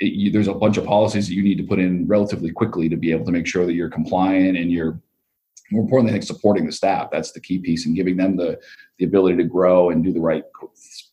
it, 0.00 0.12
you, 0.12 0.30
there's 0.30 0.48
a 0.48 0.54
bunch 0.54 0.76
of 0.76 0.84
policies 0.84 1.28
that 1.28 1.34
you 1.34 1.42
need 1.42 1.58
to 1.58 1.64
put 1.64 1.78
in 1.78 2.06
relatively 2.06 2.50
quickly 2.50 2.88
to 2.88 2.96
be 2.96 3.12
able 3.12 3.24
to 3.24 3.32
make 3.32 3.46
sure 3.46 3.64
that 3.64 3.74
you're 3.74 3.88
compliant 3.88 4.58
and 4.58 4.70
you're 4.70 5.00
more 5.70 5.82
importantly 5.84 6.10
I 6.10 6.14
think 6.14 6.24
supporting 6.24 6.66
the 6.66 6.72
staff. 6.72 7.08
That's 7.10 7.32
the 7.32 7.40
key 7.40 7.58
piece 7.58 7.86
and 7.86 7.96
giving 7.96 8.16
them 8.16 8.36
the 8.36 8.60
the 8.98 9.06
ability 9.06 9.38
to 9.38 9.44
grow 9.44 9.90
and 9.90 10.04
do 10.04 10.12
the 10.12 10.20
right 10.20 10.44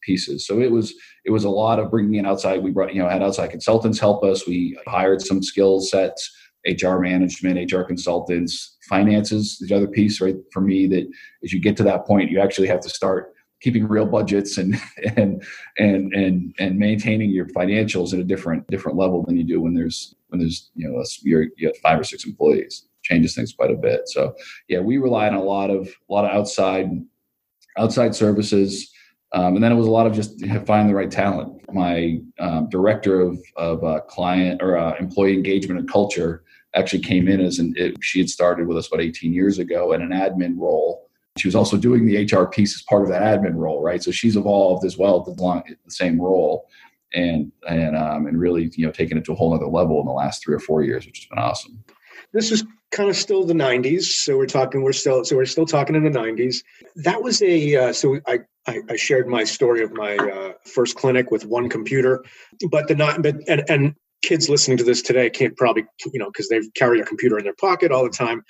pieces. 0.01 0.45
So 0.45 0.59
it 0.59 0.71
was 0.71 0.93
it 1.23 1.31
was 1.31 1.45
a 1.45 1.49
lot 1.49 1.79
of 1.79 1.89
bringing 1.91 2.15
in 2.15 2.25
outside. 2.25 2.61
We 2.61 2.71
brought 2.71 2.93
you 2.93 3.01
know 3.01 3.07
had 3.07 3.23
outside 3.23 3.51
consultants 3.51 3.99
help 3.99 4.23
us. 4.23 4.47
We 4.47 4.77
hired 4.85 5.21
some 5.21 5.41
skill 5.41 5.79
sets 5.79 6.35
hr 6.67 6.97
management 6.97 7.71
hr 7.71 7.81
consultants 7.81 8.77
finances 8.87 9.57
the 9.67 9.75
other 9.75 9.87
piece 9.87 10.19
right 10.21 10.35
for 10.51 10.61
me 10.61 10.87
that 10.87 11.07
as 11.43 11.53
you 11.53 11.59
get 11.59 11.77
to 11.77 11.83
that 11.83 12.05
point 12.05 12.31
you 12.31 12.39
actually 12.39 12.67
have 12.67 12.81
to 12.81 12.89
start 12.89 13.33
keeping 13.61 13.87
real 13.87 14.05
budgets 14.05 14.57
and 14.57 14.75
and 15.15 15.43
and 15.77 16.13
and 16.13 16.53
and 16.59 16.77
maintaining 16.77 17.29
your 17.29 17.45
financials 17.47 18.13
at 18.13 18.19
a 18.19 18.23
different 18.23 18.65
different 18.67 18.97
level 18.97 19.23
than 19.23 19.37
you 19.37 19.43
do 19.43 19.61
when 19.61 19.73
there's 19.73 20.15
when 20.29 20.39
there's 20.39 20.69
you 20.75 20.89
know 20.89 20.99
a, 20.99 21.03
you're, 21.23 21.47
you 21.57 21.67
have 21.67 21.77
five 21.77 21.99
or 21.99 22.03
six 22.03 22.25
employees. 22.25 22.85
Changes 23.01 23.33
things 23.33 23.53
quite 23.53 23.71
a 23.71 23.75
bit. 23.75 24.01
So 24.07 24.35
yeah 24.67 24.79
we 24.79 24.97
rely 24.97 25.27
on 25.27 25.33
a 25.33 25.43
lot 25.43 25.69
of 25.69 25.87
a 25.87 26.13
lot 26.13 26.25
of 26.25 26.31
outside 26.31 26.89
outside 27.77 28.13
services 28.13 28.91
um, 29.31 29.55
and 29.55 29.63
then 29.63 29.71
it 29.71 29.75
was 29.75 29.87
a 29.87 29.91
lot 29.91 30.07
of 30.07 30.13
just 30.13 30.43
finding 30.65 30.87
the 30.87 30.95
right 30.95 31.11
talent. 31.11 31.61
My 31.71 32.19
um, 32.39 32.67
director 32.69 33.21
of 33.21 33.39
of 33.57 33.83
uh, 33.83 34.01
client 34.01 34.61
or 34.61 34.77
uh, 34.77 34.95
employee 34.99 35.33
engagement 35.33 35.79
and 35.79 35.89
culture 35.89 36.43
actually 36.75 37.01
came 37.01 37.27
in 37.27 37.39
as 37.39 37.59
an 37.59 37.73
it, 37.77 37.95
she 38.01 38.19
had 38.19 38.29
started 38.29 38.67
with 38.67 38.77
us 38.77 38.87
about 38.87 39.01
18 39.01 39.33
years 39.33 39.59
ago 39.59 39.93
in 39.93 40.01
an 40.01 40.09
admin 40.09 40.57
role. 40.57 41.09
She 41.37 41.47
was 41.47 41.55
also 41.55 41.77
doing 41.77 42.05
the 42.05 42.25
hr 42.35 42.45
piece 42.45 42.75
as 42.75 42.81
part 42.83 43.03
of 43.03 43.09
that 43.09 43.21
admin 43.21 43.55
role 43.55 43.81
right? 43.81 44.03
So 44.03 44.11
she's 44.11 44.35
evolved 44.35 44.85
as 44.85 44.97
well 44.97 45.21
the, 45.23 45.33
the 45.33 45.91
same 45.91 46.19
role 46.19 46.67
and 47.13 47.51
and 47.67 47.95
um, 47.95 48.27
and 48.27 48.39
really 48.39 48.71
you 48.75 48.85
know 48.85 48.91
taken 48.91 49.17
it 49.17 49.25
to 49.25 49.31
a 49.31 49.35
whole 49.35 49.53
other 49.53 49.67
level 49.67 49.99
in 49.99 50.05
the 50.05 50.11
last 50.11 50.43
three 50.43 50.55
or 50.55 50.59
four 50.59 50.83
years 50.83 51.05
which 51.05 51.19
has 51.19 51.25
been 51.25 51.39
awesome. 51.39 51.83
This 52.33 52.51
is 52.51 52.63
kind 52.91 53.09
of 53.09 53.15
still 53.15 53.43
the 53.43 53.53
90s 53.53 54.03
so 54.03 54.35
we're 54.37 54.47
talking 54.47 54.81
we're 54.81 54.93
still 54.93 55.23
so 55.23 55.35
we're 55.35 55.45
still 55.45 55.65
talking 55.65 55.95
in 55.95 56.03
the 56.03 56.09
90s 56.09 56.63
that 56.95 57.21
was 57.21 57.41
a 57.43 57.75
uh, 57.75 57.93
so 57.93 58.19
I, 58.27 58.39
I, 58.67 58.79
I 58.89 58.95
shared 58.95 59.27
my 59.27 59.43
story 59.43 59.83
of 59.83 59.93
my 59.93 60.17
uh, 60.17 60.53
first 60.65 60.95
clinic 60.95 61.29
with 61.29 61.45
one 61.45 61.69
computer 61.69 62.23
but 62.71 62.87
the 62.87 62.95
not 62.95 63.21
but 63.21 63.35
and 63.47 63.63
and 63.69 63.95
kids 64.21 64.49
listening 64.49 64.77
to 64.77 64.83
this 64.83 65.01
today 65.01 65.29
can't 65.29 65.55
probably 65.57 65.85
you 66.13 66.19
know 66.19 66.29
because 66.29 66.49
they 66.49 66.59
carry 66.75 66.99
a 66.99 67.05
computer 67.05 67.37
in 67.37 67.43
their 67.43 67.55
pocket 67.55 67.91
all 67.91 68.03
the 68.03 68.09
time 68.09 68.43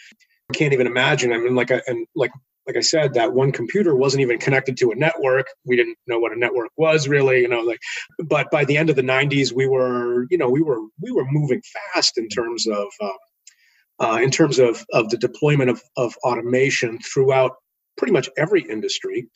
can't 0.53 0.73
even 0.73 0.87
imagine. 0.87 1.31
I 1.31 1.37
mean 1.37 1.55
like 1.55 1.71
I, 1.71 1.81
and 1.87 2.07
like 2.15 2.31
like 2.67 2.77
i 2.77 2.81
said 2.81 3.15
that 3.15 3.33
one 3.33 3.51
computer 3.51 3.95
wasn't 3.95 4.21
even 4.21 4.37
connected 4.37 4.77
to 4.77 4.91
a 4.91 4.95
network. 4.95 5.47
We 5.65 5.75
didn't 5.75 5.97
know 6.07 6.19
what 6.19 6.31
a 6.31 6.39
network 6.39 6.69
was 6.77 7.07
really 7.07 7.41
you 7.41 7.47
know 7.47 7.61
like 7.61 7.79
but 8.23 8.49
by 8.51 8.65
the 8.65 8.77
end 8.77 8.89
of 8.89 8.95
the 8.95 9.01
90s 9.01 9.51
we 9.51 9.67
were 9.67 10.25
you 10.29 10.37
know 10.37 10.49
we 10.49 10.61
were 10.61 10.79
we 11.01 11.11
were 11.11 11.25
moving 11.29 11.61
fast 11.93 12.17
in 12.17 12.27
terms 12.29 12.67
of 12.67 12.87
uh, 13.01 14.03
uh, 14.03 14.19
in 14.21 14.31
terms 14.31 14.59
of 14.59 14.85
of 14.93 15.09
the 15.09 15.17
deployment 15.17 15.69
of, 15.69 15.81
of 15.97 16.15
automation 16.23 16.99
throughout 16.99 17.51
pretty 17.97 18.13
much 18.13 18.29
every 18.37 18.61
industry. 18.61 19.27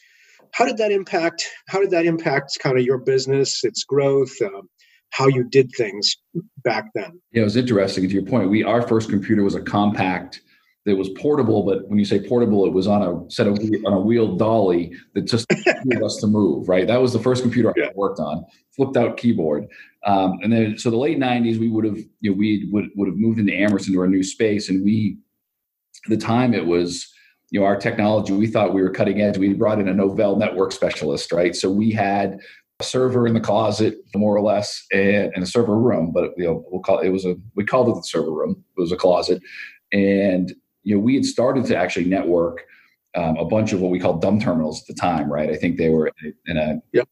How 0.52 0.66
did 0.66 0.78
that 0.78 0.92
impact 0.92 1.48
how 1.68 1.80
did 1.80 1.92
that 1.92 2.06
impact 2.06 2.58
kind 2.60 2.78
of 2.78 2.86
your 2.86 2.98
business 2.98 3.64
its 3.64 3.84
growth 3.84 4.34
um, 4.42 4.70
how 5.14 5.28
you 5.28 5.44
did 5.44 5.72
things 5.78 6.18
back 6.64 6.86
then. 6.96 7.22
Yeah, 7.32 7.42
it 7.42 7.46
was 7.46 7.56
interesting. 7.56 8.08
To 8.08 8.14
your 8.14 8.26
point, 8.26 8.50
we 8.50 8.64
our 8.64 8.82
first 8.82 9.10
computer 9.10 9.44
was 9.44 9.54
a 9.54 9.62
Compaq 9.62 10.40
that 10.86 10.96
was 10.98 11.10
portable, 11.10 11.64
but 11.64 11.88
when 11.88 12.00
you 12.00 12.04
say 12.04 12.28
portable, 12.28 12.66
it 12.66 12.74
was 12.74 12.88
on 12.88 13.02
a 13.04 13.32
set 13.32 13.48
of 13.48 13.60
on 13.86 13.94
a 13.94 14.00
wheeled 14.00 14.40
dolly 14.40 14.92
that 15.14 15.22
just 15.22 15.46
allowed 15.86 16.04
us 16.04 16.18
to 16.18 16.28
move. 16.28 16.68
Right, 16.68 16.88
that 16.88 17.00
was 17.00 17.14
the 17.14 17.20
first 17.20 17.44
computer 17.44 17.72
yeah. 17.78 17.86
I 17.86 17.92
worked 17.96 18.20
on, 18.20 18.44
flipped 18.76 18.98
out 18.98 19.18
keyboard. 19.18 19.68
Um, 20.06 20.40
and 20.42 20.52
then, 20.52 20.78
so 20.80 20.90
the 20.90 20.98
late 20.98 21.20
'90s, 21.20 21.60
we 21.60 21.70
would 21.70 21.86
have, 21.86 21.98
you 22.22 22.32
know, 22.32 22.38
we 22.38 22.68
would 22.72 22.90
would 22.96 23.08
have 23.08 23.18
moved 23.18 23.40
into 23.40 23.54
Amherst 23.54 23.88
into 23.88 24.00
our 24.00 24.08
new 24.08 24.24
space, 24.24 24.70
and 24.70 24.84
we, 24.84 25.18
the 26.08 26.18
time 26.18 26.56
it 26.56 26.66
was, 26.66 27.08
you 27.52 27.60
know, 27.60 27.68
our 27.68 27.78
technology, 27.78 28.34
we 28.34 28.48
thought 28.48 28.74
we 28.74 28.82
were 28.82 28.90
cutting 28.90 29.22
edge. 29.22 29.38
We 29.38 29.54
brought 29.54 29.80
in 29.80 29.88
a 29.88 29.94
Novell 29.94 30.40
network 30.40 30.72
specialist, 30.72 31.32
right? 31.32 31.56
So 31.56 31.70
we 31.70 31.92
had 31.92 32.40
a 32.80 32.84
server 32.84 33.28
in 33.28 33.34
the 33.34 33.40
closet, 33.40 33.98
more 34.16 34.36
or 34.36 34.42
less, 34.42 34.86
and, 34.92 35.32
and 35.34 35.44
a 35.44 35.48
server 35.48 35.78
room. 35.78 36.12
But 36.12 36.32
you 36.38 36.46
know, 36.46 36.66
we'll 36.70 36.82
call 36.82 37.00
it, 37.00 37.08
it 37.08 37.12
was 37.12 37.26
a 37.26 37.36
we 37.56 37.66
called 37.66 37.90
it 37.90 37.96
the 37.96 38.04
server 38.04 38.32
room. 38.32 38.64
It 38.78 38.82
was 38.82 38.92
a 38.92 38.98
closet, 38.98 39.42
and 39.92 40.54
you 40.84 40.96
know, 40.96 41.02
we 41.02 41.16
had 41.16 41.26
started 41.26 41.66
to 41.66 41.78
actually 41.78 42.06
network 42.06 42.64
um, 43.16 43.38
a 43.38 43.46
bunch 43.46 43.74
of 43.74 43.80
what 43.80 43.92
we 43.92 44.00
called 44.00 44.22
dumb 44.22 44.40
terminals 44.40 44.82
at 44.82 44.88
the 44.88 45.00
time, 45.00 45.32
right? 45.32 45.50
I 45.50 45.56
think 45.56 45.78
they 45.78 45.90
were 45.90 46.12
in 46.46 46.58
a. 46.58 46.82
Yep. 46.94 47.08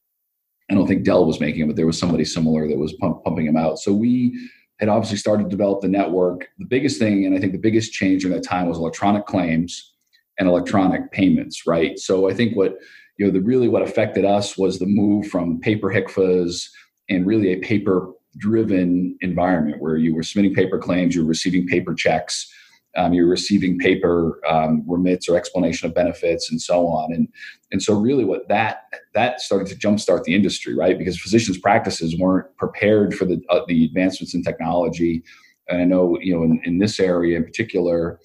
I 0.69 0.74
don't 0.74 0.88
think 0.88 1.04
Dell 1.04 1.26
was 1.26 1.41
making 1.41 1.60
them, 1.60 1.67
but 1.67 1.76
there 1.76 1.86
was 1.86 2.00
somebody 2.00 2.24
similar 2.24 2.65
that 2.65 2.78
was 2.78 2.93
pump, 2.93 3.26
pumping 3.26 3.45
them 3.45 3.58
out. 3.58 3.78
So 3.78 3.91
we 3.91 4.50
had 4.80 4.88
obviously 4.88 5.17
started 5.17 5.43
to 5.43 5.50
develop 5.50 5.82
the 5.82 5.89
network. 5.89 6.47
The 6.60 6.65
biggest 6.65 6.97
thing, 6.97 7.26
and 7.26 7.36
I 7.36 7.39
think 7.39 7.52
the 7.52 7.58
biggest 7.58 7.91
change 7.91 8.21
during 8.21 8.36
that 8.36 8.47
time 8.47 8.67
was 8.67 8.78
electronic 8.78 9.26
claims 9.26 9.93
and 10.39 10.47
electronic 10.47 11.12
payments, 11.12 11.67
right? 11.67 12.00
So 12.00 12.30
I 12.30 12.34
think 12.34 12.56
what 12.56 12.78
you 13.21 13.27
know, 13.27 13.34
the 13.34 13.41
really 13.41 13.67
what 13.67 13.84
affected 13.84 14.25
us 14.25 14.57
was 14.57 14.79
the 14.79 14.88
move 14.88 15.27
from 15.27 15.60
paper 15.60 15.89
HCFAs 15.89 16.67
and 17.07 17.23
really 17.23 17.49
a 17.49 17.60
paper 17.60 18.12
driven 18.38 19.15
environment 19.21 19.79
where 19.79 19.95
you 19.95 20.15
were 20.15 20.23
submitting 20.23 20.55
paper 20.55 20.79
claims, 20.79 21.13
you 21.13 21.21
were 21.21 21.27
receiving 21.27 21.67
paper 21.67 21.93
checks, 21.93 22.51
um, 22.97 23.13
you're 23.13 23.27
receiving 23.27 23.77
paper 23.77 24.41
um, 24.47 24.84
remits 24.88 25.29
or 25.29 25.38
explanation 25.38 25.88
of 25.88 25.93
benefits 25.93 26.49
and 26.49 26.60
so 26.60 26.88
on. 26.88 27.13
And 27.13 27.27
and 27.71 27.84
so 27.84 27.93
really 27.93 28.25
what 28.25 28.47
that 28.47 28.86
that 29.13 29.39
started 29.39 29.67
to 29.67 29.75
jumpstart 29.75 30.23
the 30.23 30.34
industry 30.34 30.73
right? 30.73 30.97
Because 30.97 31.21
physicians 31.21 31.60
practices 31.60 32.17
weren't 32.17 32.47
prepared 32.57 33.13
for 33.13 33.25
the 33.25 33.39
uh, 33.49 33.62
the 33.67 33.86
advancements 33.86 34.34
in 34.34 34.41
technology. 34.41 35.21
And 35.69 35.79
i 35.79 35.86
know 35.86 36.17
you 36.19 36.36
know 36.36 36.41
in, 36.41 36.60
in 36.63 36.79
this 36.79 36.99
area 36.99 37.38
in 37.38 37.43
particular 37.43 38.19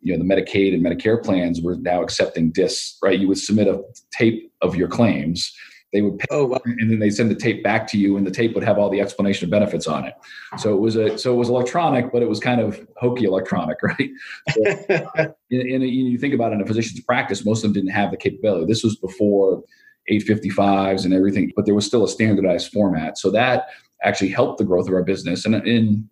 you 0.00 0.16
know 0.16 0.22
the 0.22 0.34
medicaid 0.34 0.74
and 0.74 0.84
medicare 0.84 1.22
plans 1.22 1.60
were 1.60 1.76
now 1.76 2.02
accepting 2.02 2.50
discs 2.50 2.98
right? 3.02 3.18
You 3.18 3.28
would 3.28 3.38
submit 3.38 3.68
a 3.68 3.82
tape 4.12 4.52
of 4.60 4.76
your 4.76 4.88
claims 4.88 5.52
they 5.92 6.02
would 6.02 6.18
pay, 6.18 6.26
oh, 6.30 6.46
wow. 6.46 6.60
and 6.64 6.90
then 6.90 7.00
they 7.00 7.10
send 7.10 7.30
the 7.30 7.34
tape 7.34 7.64
back 7.64 7.86
to 7.88 7.98
you 7.98 8.16
and 8.16 8.24
the 8.24 8.30
tape 8.30 8.54
would 8.54 8.62
have 8.62 8.78
all 8.78 8.90
the 8.90 9.00
explanation 9.00 9.46
of 9.46 9.50
benefits 9.50 9.88
on 9.88 10.04
it. 10.04 10.14
So 10.58 10.72
it 10.72 10.80
was 10.80 10.94
a 10.94 11.18
so 11.18 11.32
it 11.32 11.36
was 11.36 11.48
electronic 11.48 12.12
but 12.12 12.22
it 12.22 12.28
was 12.28 12.38
kind 12.38 12.60
of 12.60 12.86
hokey 12.96 13.24
electronic 13.24 13.78
right? 13.82 14.10
So, 14.54 14.62
and, 14.66 15.34
and, 15.50 15.88
you 15.88 16.18
think 16.18 16.34
about 16.34 16.52
it 16.52 16.56
in 16.56 16.60
a 16.60 16.66
physician's 16.66 17.00
practice 17.00 17.44
most 17.44 17.64
of 17.64 17.72
them 17.72 17.72
didn't 17.72 17.94
have 17.94 18.10
the 18.10 18.16
capability. 18.16 18.66
This 18.66 18.84
was 18.84 18.96
before 18.96 19.62
855s 20.10 21.04
and 21.04 21.12
everything 21.12 21.52
but 21.56 21.66
there 21.66 21.74
was 21.74 21.86
still 21.86 22.04
a 22.04 22.08
standardized 22.08 22.70
format. 22.72 23.18
So 23.18 23.30
that 23.32 23.66
actually 24.04 24.30
helped 24.30 24.58
the 24.58 24.64
growth 24.64 24.86
of 24.86 24.94
our 24.94 25.02
business. 25.02 25.44
And, 25.44 25.54
and, 25.56 25.66
and 25.66 26.08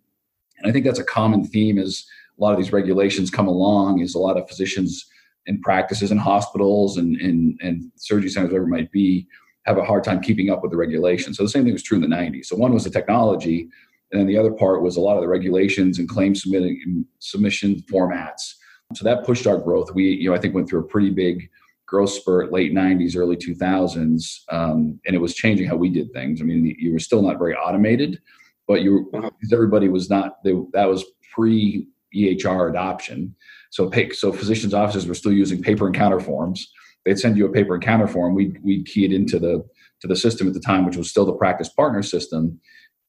i 0.65 0.71
think 0.71 0.83
that's 0.83 0.99
a 0.99 1.05
common 1.05 1.45
theme 1.45 1.79
as 1.79 2.05
a 2.39 2.43
lot 2.43 2.53
of 2.53 2.57
these 2.57 2.71
regulations 2.71 3.29
come 3.29 3.47
along 3.47 3.99
is 3.99 4.15
a 4.15 4.19
lot 4.19 4.37
of 4.37 4.47
physicians 4.47 5.05
and 5.47 5.61
practices 5.61 6.11
and 6.11 6.19
hospitals 6.19 6.97
and, 6.97 7.15
and, 7.17 7.59
and 7.61 7.91
surgery 7.95 8.29
centers 8.29 8.51
whatever 8.51 8.65
it 8.65 8.69
might 8.69 8.91
be 8.91 9.27
have 9.65 9.77
a 9.77 9.83
hard 9.83 10.03
time 10.03 10.21
keeping 10.21 10.49
up 10.49 10.61
with 10.61 10.71
the 10.71 10.77
regulations. 10.77 11.37
So 11.37 11.43
the 11.43 11.49
same 11.49 11.63
thing 11.63 11.73
was 11.73 11.83
true 11.83 11.97
in 11.97 12.01
the 12.01 12.15
90s. 12.15 12.45
So 12.45 12.55
one 12.55 12.73
was 12.73 12.85
the 12.85 12.89
technology, 12.89 13.67
and 14.11 14.19
then 14.19 14.27
the 14.27 14.37
other 14.37 14.51
part 14.51 14.81
was 14.81 14.97
a 14.97 15.01
lot 15.01 15.15
of 15.15 15.21
the 15.21 15.27
regulations 15.27 15.99
and 15.99 16.09
claim 16.09 16.33
submitting 16.33 17.05
submission 17.19 17.83
formats. 17.91 18.55
So 18.95 19.03
that 19.03 19.25
pushed 19.25 19.45
our 19.45 19.57
growth. 19.57 19.93
We, 19.93 20.05
you 20.05 20.29
know, 20.29 20.35
I 20.35 20.39
think 20.39 20.55
went 20.55 20.67
through 20.67 20.79
a 20.79 20.87
pretty 20.87 21.11
big 21.11 21.49
growth 21.85 22.09
spurt 22.09 22.51
late 22.51 22.73
90s, 22.73 23.15
early 23.15 23.35
2000s, 23.35 24.39
um, 24.49 24.99
and 25.05 25.15
it 25.15 25.19
was 25.19 25.35
changing 25.35 25.67
how 25.67 25.75
we 25.75 25.89
did 25.89 26.11
things. 26.13 26.41
I 26.41 26.45
mean, 26.45 26.75
you 26.79 26.91
were 26.91 26.99
still 26.99 27.21
not 27.21 27.37
very 27.37 27.55
automated, 27.55 28.19
but 28.67 28.81
you 28.81 29.09
uh-huh. 29.13 29.29
everybody 29.51 29.89
was 29.89 30.09
not. 30.09 30.43
They, 30.43 30.53
that 30.73 30.85
was 30.85 31.05
pre 31.33 31.87
EHR 32.15 32.69
adoption. 32.69 33.35
So, 33.71 33.91
so 34.13 34.31
physicians' 34.31 34.73
offices 34.73 35.07
were 35.07 35.13
still 35.13 35.31
using 35.31 35.61
paper 35.61 35.87
encounter 35.87 36.19
forms 36.19 36.71
they'd 37.05 37.19
send 37.19 37.37
you 37.37 37.45
a 37.45 37.51
paper 37.51 37.75
encounter 37.75 38.07
form. 38.07 38.35
We'd, 38.35 38.63
we'd 38.63 38.85
key 38.85 39.05
it 39.05 39.11
into 39.11 39.39
the 39.39 39.65
to 40.01 40.07
the 40.07 40.15
system 40.15 40.47
at 40.47 40.53
the 40.53 40.61
time, 40.61 40.85
which 40.85 40.95
was 40.95 41.09
still 41.09 41.25
the 41.25 41.33
practice 41.33 41.67
partner 41.67 42.01
system, 42.01 42.57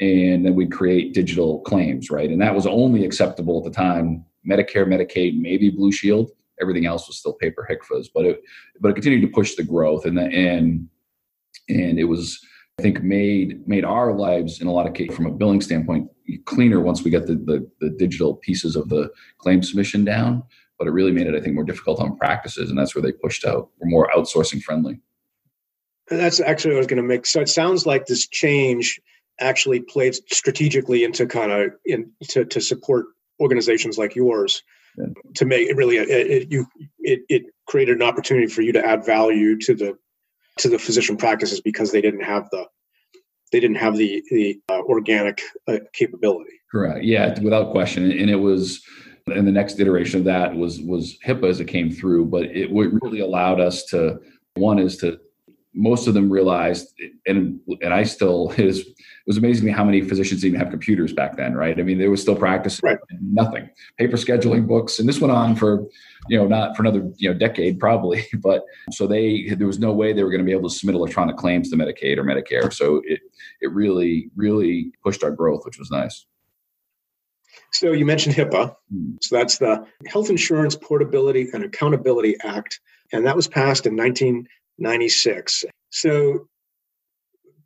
and 0.00 0.44
then 0.44 0.56
we'd 0.56 0.72
create 0.72 1.14
digital 1.14 1.60
claims, 1.60 2.10
right? 2.10 2.28
And 2.28 2.40
that 2.42 2.54
was 2.54 2.66
only 2.66 3.04
acceptable 3.04 3.58
at 3.58 3.64
the 3.64 3.76
time. 3.76 4.24
Medicare, 4.48 4.86
Medicaid, 4.86 5.38
maybe 5.38 5.70
Blue 5.70 5.92
Shield. 5.92 6.30
Everything 6.60 6.86
else 6.86 7.06
was 7.06 7.16
still 7.16 7.34
paper 7.34 7.66
HCFAs, 7.70 8.08
but 8.12 8.24
it 8.24 8.40
but 8.80 8.90
it 8.90 8.94
continued 8.94 9.22
to 9.22 9.32
push 9.32 9.54
the 9.54 9.62
growth, 9.62 10.04
and 10.04 10.16
the, 10.16 10.22
and 10.22 10.88
and 11.68 11.98
it 11.98 12.04
was 12.04 12.44
I 12.80 12.82
think 12.82 13.02
made 13.02 13.66
made 13.68 13.84
our 13.84 14.14
lives 14.14 14.60
in 14.60 14.66
a 14.66 14.72
lot 14.72 14.86
of 14.86 14.94
cases 14.94 15.14
from 15.14 15.26
a 15.26 15.30
billing 15.30 15.60
standpoint 15.60 16.10
cleaner 16.46 16.80
once 16.80 17.02
we 17.02 17.10
got 17.10 17.26
the, 17.26 17.34
the, 17.34 17.70
the 17.80 17.90
digital 17.90 18.36
pieces 18.36 18.76
of 18.76 18.88
the 18.88 19.10
claim 19.38 19.62
submission 19.62 20.04
down 20.04 20.42
but 20.80 20.88
it 20.88 20.92
really 20.92 21.12
made 21.12 21.26
it, 21.26 21.34
I 21.34 21.40
think, 21.40 21.54
more 21.54 21.62
difficult 21.62 22.00
on 22.00 22.16
practices, 22.16 22.70
and 22.70 22.78
that's 22.78 22.94
where 22.94 23.02
they 23.02 23.12
pushed 23.12 23.44
out. 23.44 23.68
We're 23.78 23.90
more 23.90 24.08
outsourcing 24.16 24.62
friendly. 24.62 24.98
And 26.10 26.18
that's 26.18 26.40
actually 26.40 26.70
what 26.70 26.78
I 26.78 26.78
was 26.78 26.86
going 26.86 27.02
to 27.02 27.06
make. 27.06 27.26
So 27.26 27.42
it 27.42 27.50
sounds 27.50 27.84
like 27.84 28.06
this 28.06 28.26
change 28.26 28.98
actually 29.40 29.80
played 29.80 30.14
strategically 30.32 31.04
into 31.04 31.26
kind 31.26 31.52
of 31.52 31.72
in 31.84 32.10
to, 32.28 32.46
to 32.46 32.62
support 32.62 33.06
organizations 33.40 33.98
like 33.98 34.16
yours 34.16 34.62
yeah. 34.96 35.06
to 35.34 35.44
make 35.44 35.68
it 35.68 35.76
really 35.76 35.96
it, 35.96 36.08
it, 36.08 36.52
you 36.52 36.66
it, 36.98 37.20
it 37.28 37.42
created 37.66 37.96
an 37.96 38.02
opportunity 38.02 38.46
for 38.46 38.60
you 38.60 38.72
to 38.72 38.84
add 38.84 39.04
value 39.04 39.58
to 39.58 39.74
the 39.74 39.96
to 40.60 40.68
the 40.68 40.78
physician 40.78 41.16
practices 41.16 41.60
because 41.60 41.92
they 41.92 42.00
didn't 42.00 42.22
have 42.22 42.48
the 42.50 42.64
they 43.52 43.60
didn't 43.60 43.76
have 43.76 43.96
the 43.96 44.22
the 44.30 44.60
uh, 44.68 44.80
organic 44.82 45.40
uh, 45.68 45.78
capability 45.92 46.52
correct 46.70 47.04
yeah 47.04 47.38
without 47.40 47.72
question 47.72 48.10
and 48.10 48.30
it 48.30 48.36
was 48.36 48.82
and 49.26 49.46
the 49.46 49.52
next 49.52 49.78
iteration 49.78 50.18
of 50.18 50.24
that 50.24 50.54
was 50.54 50.80
was 50.80 51.18
HIPAA 51.26 51.48
as 51.48 51.60
it 51.60 51.66
came 51.66 51.90
through. 51.90 52.26
But 52.26 52.44
it 52.44 52.70
really 52.72 53.20
allowed 53.20 53.60
us 53.60 53.84
to 53.86 54.18
one 54.54 54.78
is 54.78 54.96
to 54.98 55.18
most 55.74 56.08
of 56.08 56.14
them 56.14 56.30
realized 56.30 56.92
and 57.26 57.60
and 57.80 57.94
I 57.94 58.02
still 58.02 58.50
it 58.56 58.64
was 58.64 58.80
it 58.80 59.26
was 59.26 59.36
amazing 59.36 59.66
me 59.66 59.72
how 59.72 59.84
many 59.84 60.00
physicians 60.00 60.44
even 60.44 60.58
have 60.58 60.70
computers 60.70 61.12
back 61.12 61.36
then, 61.36 61.54
right? 61.54 61.78
I 61.78 61.82
mean, 61.82 61.98
there 61.98 62.10
was 62.10 62.22
still 62.22 62.34
practice 62.34 62.80
right. 62.82 62.98
nothing. 63.20 63.68
Paper 63.98 64.16
scheduling 64.16 64.66
books, 64.66 64.98
and 64.98 65.08
this 65.08 65.20
went 65.20 65.30
on 65.30 65.54
for, 65.54 65.86
you 66.28 66.38
know, 66.38 66.46
not 66.46 66.74
for 66.74 66.82
another, 66.82 67.08
you 67.16 67.30
know, 67.30 67.38
decade 67.38 67.78
probably. 67.78 68.24
But 68.40 68.64
so 68.90 69.06
they 69.06 69.50
there 69.50 69.66
was 69.66 69.78
no 69.78 69.92
way 69.92 70.12
they 70.12 70.24
were 70.24 70.30
going 70.30 70.40
to 70.40 70.46
be 70.46 70.52
able 70.52 70.68
to 70.68 70.74
submit 70.74 70.96
electronic 70.96 71.36
claims 71.36 71.70
to 71.70 71.76
Medicaid 71.76 72.16
or 72.16 72.24
Medicare. 72.24 72.72
So 72.72 73.02
it 73.04 73.20
it 73.60 73.70
really, 73.70 74.30
really 74.34 74.92
pushed 75.04 75.22
our 75.22 75.30
growth, 75.30 75.64
which 75.64 75.78
was 75.78 75.90
nice. 75.90 76.26
So 77.72 77.92
you 77.92 78.04
mentioned 78.04 78.34
HIPAA. 78.34 78.74
Hmm. 78.92 79.12
So 79.20 79.36
that's 79.36 79.58
the 79.58 79.86
Health 80.06 80.30
Insurance 80.30 80.76
Portability 80.76 81.48
and 81.52 81.62
Accountability 81.62 82.36
Act, 82.42 82.80
and 83.12 83.26
that 83.26 83.36
was 83.36 83.46
passed 83.46 83.86
in 83.86 83.94
1996. 84.80 85.64
So 85.90 86.48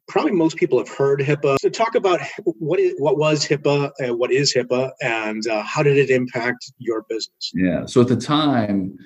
probably 0.09 0.33
most 0.33 0.57
people 0.57 0.79
have 0.79 0.88
heard 0.88 1.20
HIPAA. 1.20 1.57
So 1.61 1.68
talk 1.68 1.94
about 1.94 2.20
what 2.44 2.79
is 2.79 2.94
what 2.98 3.16
was 3.16 3.46
HIPAA, 3.46 3.90
uh, 4.00 4.14
what 4.14 4.31
is 4.31 4.53
HIPAA, 4.55 4.90
and 5.00 5.46
uh, 5.46 5.62
how 5.62 5.83
did 5.83 5.96
it 5.96 6.11
impact 6.11 6.72
your 6.79 7.05
business? 7.09 7.53
Yeah. 7.55 7.87
So 7.87 8.00
at 8.00 8.09
the 8.09 8.16
time, 8.16 8.96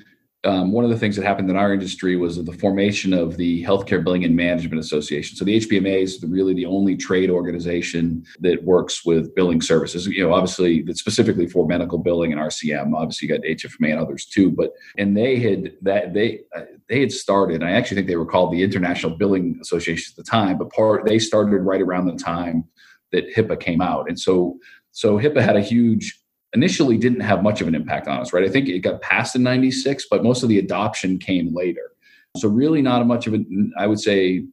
um, 0.45 0.71
one 0.71 0.85
of 0.85 0.91
the 0.91 0.99
things 0.99 1.17
that 1.17 1.25
happened 1.25 1.51
in 1.51 1.57
our 1.57 1.73
industry 1.73 2.17
was 2.17 2.43
the 2.43 2.53
formation 2.53 3.13
of 3.13 3.37
the 3.37 3.65
Healthcare 3.65 4.03
Billing 4.05 4.25
and 4.25 4.37
Management 4.37 4.79
Association. 4.79 5.37
So 5.37 5.45
the 5.45 5.59
HBMA 5.59 6.03
is 6.03 6.23
really 6.23 6.55
the 6.55 6.67
only 6.67 6.97
trade 6.97 7.29
organization 7.29 8.25
that 8.41 8.63
works 8.63 9.05
with 9.05 9.35
billing 9.35 9.61
services. 9.61 10.07
You 10.07 10.23
know, 10.23 10.33
obviously, 10.33 10.83
that's 10.83 11.01
specifically 11.01 11.49
for 11.49 11.67
medical 11.67 11.99
billing 11.99 12.33
and 12.33 12.41
RCM. 12.41 12.95
Obviously, 12.95 13.29
you 13.29 13.35
got 13.35 13.45
HFMA 13.45 13.91
and 13.91 14.01
others 14.01 14.27
too. 14.27 14.53
But 14.53 14.75
and 14.97 15.17
they 15.17 15.41
had 15.41 15.73
that 15.83 16.15
they 16.15 16.43
uh, 16.55 16.63
they 16.89 17.01
had 17.01 17.11
started. 17.11 17.65
I 17.65 17.73
actually 17.73 17.97
think 17.97 18.07
they 18.07 18.17
were 18.17 18.25
called 18.25 18.53
the 18.53 18.63
International 18.63 19.17
Billing 19.17 19.59
Association 19.61 20.13
at 20.13 20.25
the 20.25 20.31
time, 20.31 20.57
but 20.57 20.71
part 20.71 21.05
they 21.05 21.19
started 21.19 21.57
right 21.59 21.83
around 21.83 22.07
the 22.07 22.15
time 22.17 22.65
that 23.11 23.35
HIPAA 23.35 23.59
came 23.59 23.81
out, 23.81 24.09
and 24.09 24.19
so 24.19 24.57
so 24.93 25.19
HIPAA 25.19 25.43
had 25.43 25.57
a 25.57 25.61
huge 25.61 26.21
initially 26.55 26.97
didn't 26.97 27.21
have 27.21 27.43
much 27.43 27.61
of 27.61 27.69
an 27.69 27.75
impact 27.75 28.09
on 28.09 28.21
us, 28.21 28.33
right? 28.33 28.45
I 28.45 28.49
think 28.49 28.69
it 28.69 28.81
got 28.81 29.01
passed 29.03 29.37
in 29.37 29.43
96, 29.43 30.07
but 30.11 30.23
most 30.23 30.43
of 30.43 30.49
the 30.49 30.59
adoption 30.59 31.19
came 31.19 31.55
later. 31.55 31.93
So 32.37 32.49
really 32.49 32.83
not 32.83 33.07
much 33.07 33.27
of 33.27 33.35
a, 33.35 33.45
I 33.79 33.87
would 33.87 34.01
say 34.01 34.45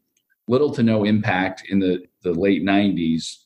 little 0.47 0.71
to 0.71 0.83
no 0.83 1.03
impact 1.03 1.63
in 1.69 1.79
the, 1.79 2.03
the 2.23 2.33
late 2.33 2.63
90s. 2.63 3.37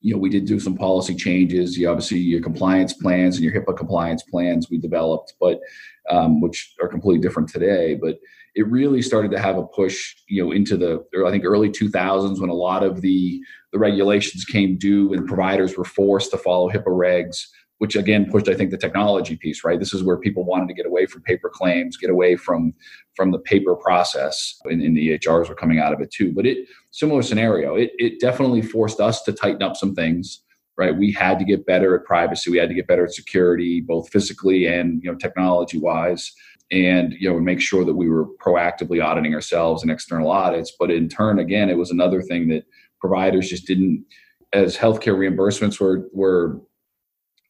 You 0.00 0.14
know, 0.14 0.20
we 0.20 0.30
did 0.30 0.46
do 0.46 0.60
some 0.60 0.76
policy 0.76 1.14
changes. 1.14 1.76
You 1.76 1.88
obviously 1.88 2.18
your 2.18 2.42
compliance 2.42 2.92
plans 2.92 3.36
and 3.36 3.44
your 3.44 3.52
HIPAA 3.52 3.76
compliance 3.76 4.22
plans 4.22 4.70
we 4.70 4.78
developed, 4.78 5.34
but 5.40 5.60
um, 6.08 6.40
which 6.40 6.74
are 6.80 6.88
completely 6.88 7.20
different 7.20 7.48
today. 7.48 7.94
But 8.00 8.18
it 8.54 8.66
really 8.68 9.02
started 9.02 9.30
to 9.32 9.38
have 9.38 9.58
a 9.58 9.66
push, 9.66 10.14
you 10.28 10.44
know, 10.44 10.52
into 10.52 10.76
the 10.76 11.04
I 11.26 11.30
think 11.30 11.44
early 11.44 11.70
2000s 11.70 12.40
when 12.40 12.50
a 12.50 12.54
lot 12.54 12.82
of 12.82 13.00
the 13.00 13.40
the 13.72 13.78
regulations 13.78 14.44
came 14.44 14.78
due 14.78 15.12
and 15.12 15.26
providers 15.26 15.76
were 15.76 15.84
forced 15.84 16.30
to 16.30 16.38
follow 16.38 16.70
HIPAA 16.70 16.86
regs 16.86 17.46
which 17.78 17.96
again 17.96 18.30
pushed 18.30 18.48
i 18.48 18.54
think 18.54 18.70
the 18.70 18.78
technology 18.78 19.36
piece 19.36 19.64
right? 19.64 19.78
This 19.78 19.94
is 19.94 20.02
where 20.02 20.16
people 20.16 20.44
wanted 20.44 20.68
to 20.68 20.74
get 20.74 20.86
away 20.86 21.06
from 21.06 21.22
paper 21.22 21.50
claims 21.52 21.96
get 21.96 22.10
away 22.10 22.36
from 22.36 22.72
from 23.14 23.30
the 23.30 23.38
paper 23.38 23.74
process 23.74 24.58
and, 24.64 24.82
and 24.82 24.96
the 24.96 25.18
ehrs 25.18 25.48
were 25.48 25.54
coming 25.54 25.78
out 25.78 25.92
of 25.92 26.00
it 26.00 26.10
too. 26.10 26.32
But 26.32 26.46
it 26.46 26.68
similar 26.90 27.22
scenario 27.22 27.76
it, 27.76 27.90
it 27.98 28.20
definitely 28.20 28.62
forced 28.62 29.00
us 29.00 29.22
to 29.22 29.32
tighten 29.32 29.62
up 29.62 29.76
some 29.76 29.94
things 29.94 30.42
right? 30.78 30.96
We 30.96 31.10
had 31.10 31.38
to 31.38 31.44
get 31.46 31.64
better 31.64 31.94
at 31.94 32.04
privacy. 32.04 32.50
We 32.50 32.58
had 32.58 32.68
to 32.68 32.74
get 32.74 32.86
better 32.86 33.04
at 33.04 33.14
security 33.14 33.80
both 33.80 34.10
physically 34.10 34.66
and 34.66 35.02
you 35.02 35.10
know 35.10 35.16
technology 35.16 35.78
wise 35.78 36.32
and 36.70 37.14
you 37.18 37.30
know 37.30 37.38
make 37.38 37.60
sure 37.60 37.84
that 37.84 37.94
we 37.94 38.08
were 38.08 38.26
proactively 38.44 39.04
auditing 39.04 39.34
ourselves 39.34 39.82
and 39.82 39.90
external 39.90 40.30
audits. 40.30 40.72
But 40.78 40.90
in 40.90 41.08
turn 41.08 41.38
again 41.38 41.70
it 41.70 41.78
was 41.78 41.90
another 41.90 42.22
thing 42.22 42.48
that 42.48 42.64
providers 43.00 43.48
just 43.48 43.66
didn't 43.66 44.04
as 44.52 44.76
healthcare 44.76 45.16
reimbursements 45.16 45.80
were 45.80 46.08
were 46.12 46.60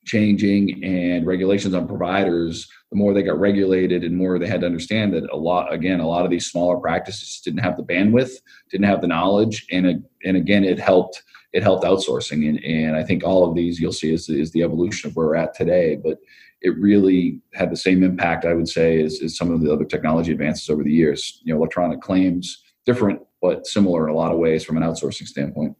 changing 0.06 0.82
and 0.84 1.26
regulations 1.26 1.74
on 1.74 1.86
providers, 1.86 2.68
the 2.90 2.96
more 2.96 3.12
they 3.12 3.22
got 3.22 3.38
regulated 3.38 4.04
and 4.04 4.16
more 4.16 4.38
they 4.38 4.46
had 4.46 4.60
to 4.60 4.66
understand 4.66 5.12
that 5.12 5.28
a 5.32 5.36
lot, 5.36 5.72
again, 5.72 6.00
a 6.00 6.06
lot 6.06 6.24
of 6.24 6.30
these 6.30 6.46
smaller 6.46 6.78
practices 6.78 7.40
didn't 7.44 7.60
have 7.60 7.76
the 7.76 7.82
bandwidth, 7.82 8.32
didn't 8.70 8.86
have 8.86 9.00
the 9.00 9.08
knowledge. 9.08 9.66
And, 9.70 10.04
and 10.24 10.36
again, 10.36 10.64
it 10.64 10.78
helped, 10.78 11.22
it 11.52 11.62
helped 11.62 11.84
outsourcing. 11.84 12.48
And, 12.48 12.64
and 12.64 12.96
I 12.96 13.02
think 13.02 13.24
all 13.24 13.48
of 13.48 13.54
these 13.54 13.80
you'll 13.80 13.92
see 13.92 14.12
is, 14.12 14.28
is 14.28 14.52
the 14.52 14.62
evolution 14.62 15.10
of 15.10 15.16
where 15.16 15.26
we're 15.26 15.36
at 15.36 15.54
today. 15.54 15.96
But 15.96 16.18
it 16.62 16.78
really 16.78 17.40
had 17.54 17.70
the 17.70 17.76
same 17.76 18.02
impact, 18.02 18.44
I 18.44 18.54
would 18.54 18.68
say, 18.68 19.02
as, 19.02 19.20
as 19.22 19.36
some 19.36 19.50
of 19.50 19.60
the 19.60 19.72
other 19.72 19.84
technology 19.84 20.32
advances 20.32 20.70
over 20.70 20.82
the 20.82 20.92
years. 20.92 21.40
You 21.42 21.52
know, 21.52 21.58
electronic 21.58 22.00
claims, 22.00 22.62
different 22.84 23.20
but 23.42 23.66
similar 23.66 24.08
in 24.08 24.14
a 24.14 24.16
lot 24.16 24.32
of 24.32 24.38
ways 24.38 24.64
from 24.64 24.76
an 24.76 24.82
outsourcing 24.82 25.26
standpoint. 25.26 25.76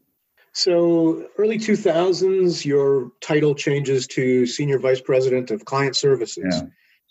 So, 0.57 1.29
early 1.37 1.59
2000s, 1.59 2.65
your 2.65 3.13
title 3.21 3.55
changes 3.55 4.07
to 4.07 4.47
Senior 4.47 4.79
Vice 4.79 5.03
President 5.03 5.51
of 5.51 5.67
Client 5.67 5.95
Services. 5.95 6.47
Yeah. 6.51 6.63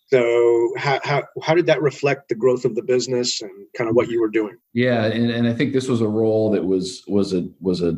So, 0.08 0.74
how, 0.78 1.00
how, 1.04 1.24
how 1.44 1.54
did 1.54 1.68
that 1.68 1.80
reflect 1.80 2.30
the 2.30 2.34
growth 2.34 2.66
of 2.66 2.74
the 2.74 2.82
business 2.82 3.44
and 3.44 3.52
kind 3.78 3.88
of 3.88 3.96
what 3.96 4.10
you 4.10 4.20
were 4.20 4.30
doing? 4.30 4.58
Yeah, 4.74 5.06
and, 5.06 5.30
and 5.30 5.48
I 5.48 5.54
think 5.54 5.74
this 5.74 5.88
was 5.88 6.02
a 6.02 6.08
role 6.08 6.50
that 6.54 6.66
was 6.66 7.04
was 7.08 7.34
a 7.34 7.48
was 7.62 7.84
a, 7.84 7.96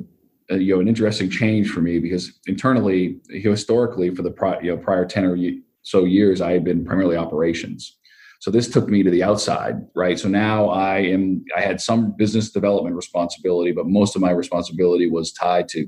a 0.50 0.58
you 0.58 0.76
know 0.76 0.82
an 0.82 0.90
interesting 0.90 1.30
change 1.30 1.70
for 1.70 1.80
me 1.80 2.00
because 2.00 2.34
internally, 2.48 3.22
historically, 3.30 4.14
for 4.14 4.24
the 4.24 4.32
pri- 4.32 4.60
you 4.60 4.72
know 4.72 4.78
prior 4.78 5.06
ten 5.06 5.24
or 5.24 5.38
so 5.82 6.04
years, 6.04 6.42
I 6.42 6.52
had 6.52 6.66
been 6.66 6.84
primarily 6.84 7.16
operations. 7.16 7.96
So 8.40 8.52
this 8.52 8.70
took 8.70 8.88
me 8.88 9.04
to 9.04 9.10
the 9.10 9.24
outside, 9.24 9.76
right? 9.96 10.20
So 10.20 10.30
now 10.30 10.70
I 10.70 11.00
am 11.00 11.44
I 11.56 11.62
had 11.62 11.82
some 11.82 12.16
business 12.18 12.52
development 12.52 12.96
responsibility, 12.96 13.72
but 13.72 13.88
most 13.88 14.16
of 14.16 14.22
my 14.22 14.32
responsibility 14.32 15.10
was 15.10 15.32
tied 15.32 15.68
to 15.70 15.88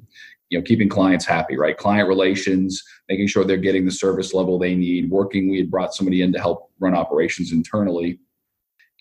you 0.49 0.57
know 0.57 0.63
keeping 0.63 0.89
clients 0.89 1.25
happy 1.25 1.55
right 1.55 1.77
client 1.77 2.07
relations 2.07 2.83
making 3.07 3.27
sure 3.27 3.43
they're 3.43 3.57
getting 3.57 3.85
the 3.85 3.91
service 3.91 4.33
level 4.33 4.57
they 4.57 4.75
need 4.75 5.09
working 5.09 5.49
we 5.49 5.59
had 5.59 5.71
brought 5.71 5.93
somebody 5.93 6.21
in 6.21 6.33
to 6.33 6.39
help 6.39 6.71
run 6.79 6.95
operations 6.95 7.51
internally 7.51 8.19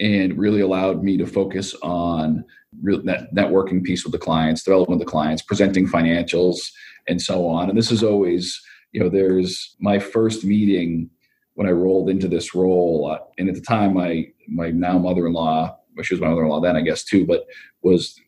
and 0.01 0.39
really 0.39 0.61
allowed 0.61 1.03
me 1.03 1.17
to 1.17 1.27
focus 1.27 1.75
on 1.83 2.45
that 2.83 3.35
networking 3.35 3.83
piece 3.83 4.05
with 4.05 4.13
the 4.13 4.19
clients 4.19 4.63
development 4.63 4.99
with 4.99 5.07
the 5.07 5.11
clients 5.11 5.43
presenting 5.43 5.89
financials 5.89 6.71
and 7.09 7.21
so 7.21 7.47
on 7.47 7.69
and 7.69 7.79
this 7.79 7.91
is 7.91 8.03
always 8.03 8.61
you 8.93 9.01
know 9.01 9.09
there's 9.09 9.75
my 9.81 9.99
first 9.99 10.45
meeting 10.45 11.11
when 11.59 11.69
i 11.69 11.73
rolled 11.73 12.09
into 12.09 12.29
this 12.29 12.55
role 12.55 13.11
uh, 13.13 13.19
and 13.39 13.49
at 13.49 13.55
the 13.57 13.61
time 13.61 13.93
my 13.95 14.25
my 14.47 14.71
now 14.71 14.97
mother-in-law 14.97 15.77
well, 15.97 16.05
she 16.05 16.15
was 16.15 16.21
my 16.21 16.29
mother-in-law 16.29 16.61
then 16.61 16.77
i 16.77 16.81
guess 16.81 17.03
too 17.05 17.27
but 17.27 17.45
was 17.83 18.21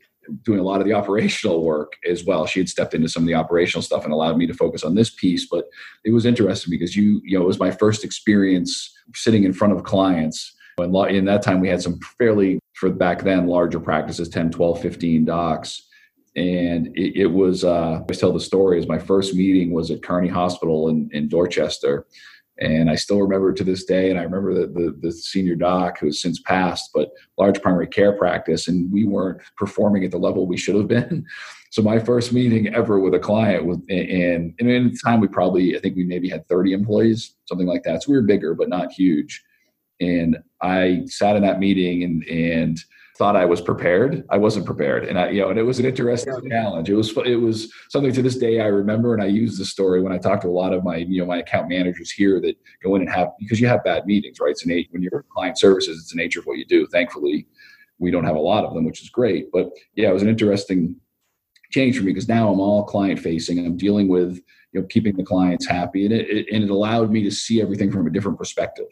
doing 0.43 0.59
a 0.59 0.63
lot 0.63 0.81
of 0.81 0.87
the 0.87 0.93
operational 1.01 1.65
work 1.65 1.95
as 2.09 2.25
well. 2.25 2.47
She 2.47 2.61
had 2.61 2.69
stepped 2.69 2.95
into 2.95 3.09
some 3.09 3.23
of 3.23 3.27
the 3.27 3.35
operational 3.35 3.83
stuff 3.83 4.05
and 4.05 4.13
allowed 4.13 4.37
me 4.37 4.47
to 4.47 4.55
focus 4.55 4.85
on 4.85 4.95
this 4.95 5.11
piece. 5.11 5.47
But 5.47 5.67
it 6.05 6.13
was 6.13 6.27
interesting 6.27 6.71
because 6.71 6.97
you, 6.97 7.21
you 7.25 7.39
know, 7.39 7.45
it 7.45 7.49
was 7.49 7.59
my 7.59 7.71
first 7.71 8.05
experience 8.05 8.93
sitting 9.15 9.45
in 9.45 9.53
front 9.53 9.75
of 9.75 9.85
clients. 9.85 10.55
And 10.79 10.95
in 11.11 11.27
that 11.27 11.43
time, 11.43 11.61
we 11.61 11.69
had 11.69 11.83
some 11.83 11.99
fairly, 12.17 12.59
for 12.73 12.89
back 12.91 13.23
then, 13.23 13.47
larger 13.47 13.81
practices 13.81 14.31
10, 14.31 14.51
12, 14.51 14.81
15 14.81 15.25
docs. 15.27 15.87
And 16.37 16.87
it, 16.97 17.23
it 17.23 17.27
was, 17.27 17.65
uh, 17.65 17.71
I 17.71 17.99
always 17.99 18.19
tell 18.19 18.33
the 18.33 18.41
story, 18.41 18.79
is 18.79 18.89
my 18.89 18.99
first 18.99 19.35
meeting 19.35 19.73
was 19.73 19.91
at 19.91 20.03
Carney 20.03 20.29
Hospital 20.29 20.89
in, 20.89 21.11
in 21.13 21.29
Dorchester 21.29 22.07
and 22.61 22.91
I 22.91 22.95
still 22.95 23.21
remember 23.21 23.53
to 23.53 23.65
this 23.65 23.85
day, 23.85 24.11
and 24.11 24.19
I 24.19 24.23
remember 24.23 24.55
the, 24.55 24.67
the, 24.67 24.97
the, 25.01 25.13
senior 25.13 25.55
doc 25.55 25.99
who 25.99 26.07
has 26.07 26.21
since 26.21 26.41
passed, 26.41 26.91
but 26.93 27.11
large 27.39 27.61
primary 27.63 27.87
care 27.87 28.13
practice, 28.13 28.69
and 28.69 28.93
we 28.93 29.05
weren't 29.05 29.41
performing 29.57 30.05
at 30.05 30.11
the 30.11 30.19
level 30.19 30.47
we 30.47 30.59
should 30.59 30.77
have 30.77 30.89
been. 30.89 31.27
So 31.73 31.83
my 31.83 32.01
first 32.01 32.33
meeting 32.33 32.75
ever 32.75 32.99
with 32.99 33.15
a 33.15 33.21
client 33.21 33.65
was, 33.65 33.79
and, 33.89 34.53
and 34.59 34.69
in 34.69 34.91
the 34.91 34.99
time 35.05 35.21
we 35.21 35.29
probably, 35.29 35.77
I 35.77 35.81
think 35.81 35.95
we 35.95 36.03
maybe 36.03 36.29
had 36.29 36.49
30 36.49 36.73
employees, 36.73 37.37
something 37.45 37.69
like 37.69 37.85
that. 37.85 38.03
So 38.03 38.11
we 38.11 38.17
were 38.17 38.25
bigger, 38.25 38.55
but 38.55 38.69
not 38.69 38.91
huge. 38.91 39.41
And 40.01 40.39
I 40.61 41.03
sat 41.07 41.37
in 41.37 41.43
that 41.43 41.61
meeting 41.61 42.03
and, 42.03 42.25
and 42.25 42.81
thought 43.21 43.37
I 43.37 43.45
was 43.45 43.61
prepared. 43.61 44.25
I 44.31 44.39
wasn't 44.39 44.65
prepared, 44.65 45.05
and 45.05 45.19
I, 45.19 45.29
you 45.29 45.43
know, 45.43 45.51
and 45.51 45.59
it 45.59 45.63
was 45.63 45.79
an 45.79 45.85
interesting 45.85 46.33
challenge. 46.49 46.89
It 46.89 46.95
was, 46.95 47.15
it 47.27 47.37
was 47.37 47.71
something 47.91 48.15
to 48.15 48.23
this 48.23 48.39
day 48.39 48.61
I 48.61 48.69
remember, 48.69 49.13
and 49.13 49.23
I 49.23 49.27
use 49.27 49.59
the 49.59 49.65
story 49.67 50.01
when 50.01 50.11
I 50.11 50.17
talk 50.17 50.41
to 50.41 50.49
a 50.49 50.59
lot 50.63 50.73
of 50.73 50.85
my, 50.85 50.97
you 50.97 51.21
know, 51.21 51.27
my 51.27 51.37
account 51.37 51.69
managers 51.69 52.11
here 52.11 52.41
that 52.41 52.57
go 52.83 52.95
in 52.95 53.03
and 53.03 53.11
have 53.11 53.29
because 53.39 53.61
you 53.61 53.69
have 53.69 53.85
bad 53.85 54.07
meetings, 54.07 54.41
right? 54.41 54.53
It's 54.53 54.65
an 54.65 54.73
when 54.91 55.03
you're 55.03 55.27
client 55.35 55.59
services, 55.59 55.99
it's 55.99 56.13
the 56.13 56.17
nature 56.17 56.41
of 56.41 56.47
what 56.47 56.57
you 56.57 56.65
do. 56.65 56.87
Thankfully, 56.87 57.47
we 57.99 58.11
don't 58.11 58.25
have 58.25 58.37
a 58.37 58.41
lot 58.41 58.65
of 58.65 58.73
them, 58.73 58.87
which 58.87 59.03
is 59.03 59.11
great. 59.11 59.53
But 59.53 59.69
yeah, 59.97 60.09
it 60.09 60.15
was 60.15 60.23
an 60.23 60.31
interesting 60.31 60.97
change 61.71 61.99
for 61.99 62.05
me 62.05 62.13
because 62.13 62.27
now 62.27 62.51
I'm 62.51 62.59
all 62.59 62.85
client 62.85 63.21
facing 63.21 63.59
I'm 63.59 63.77
dealing 63.77 64.09
with 64.09 64.41
you 64.73 64.81
know 64.81 64.87
keeping 64.87 65.15
the 65.15 65.25
clients 65.25 65.67
happy, 65.67 66.07
and 66.07 66.15
it, 66.15 66.27
it 66.31 66.47
and 66.55 66.65
it 66.65 66.71
allowed 66.71 67.11
me 67.11 67.23
to 67.25 67.31
see 67.31 67.61
everything 67.61 67.93
from 67.93 68.07
a 68.07 68.11
different 68.11 68.39
perspective 68.39 68.89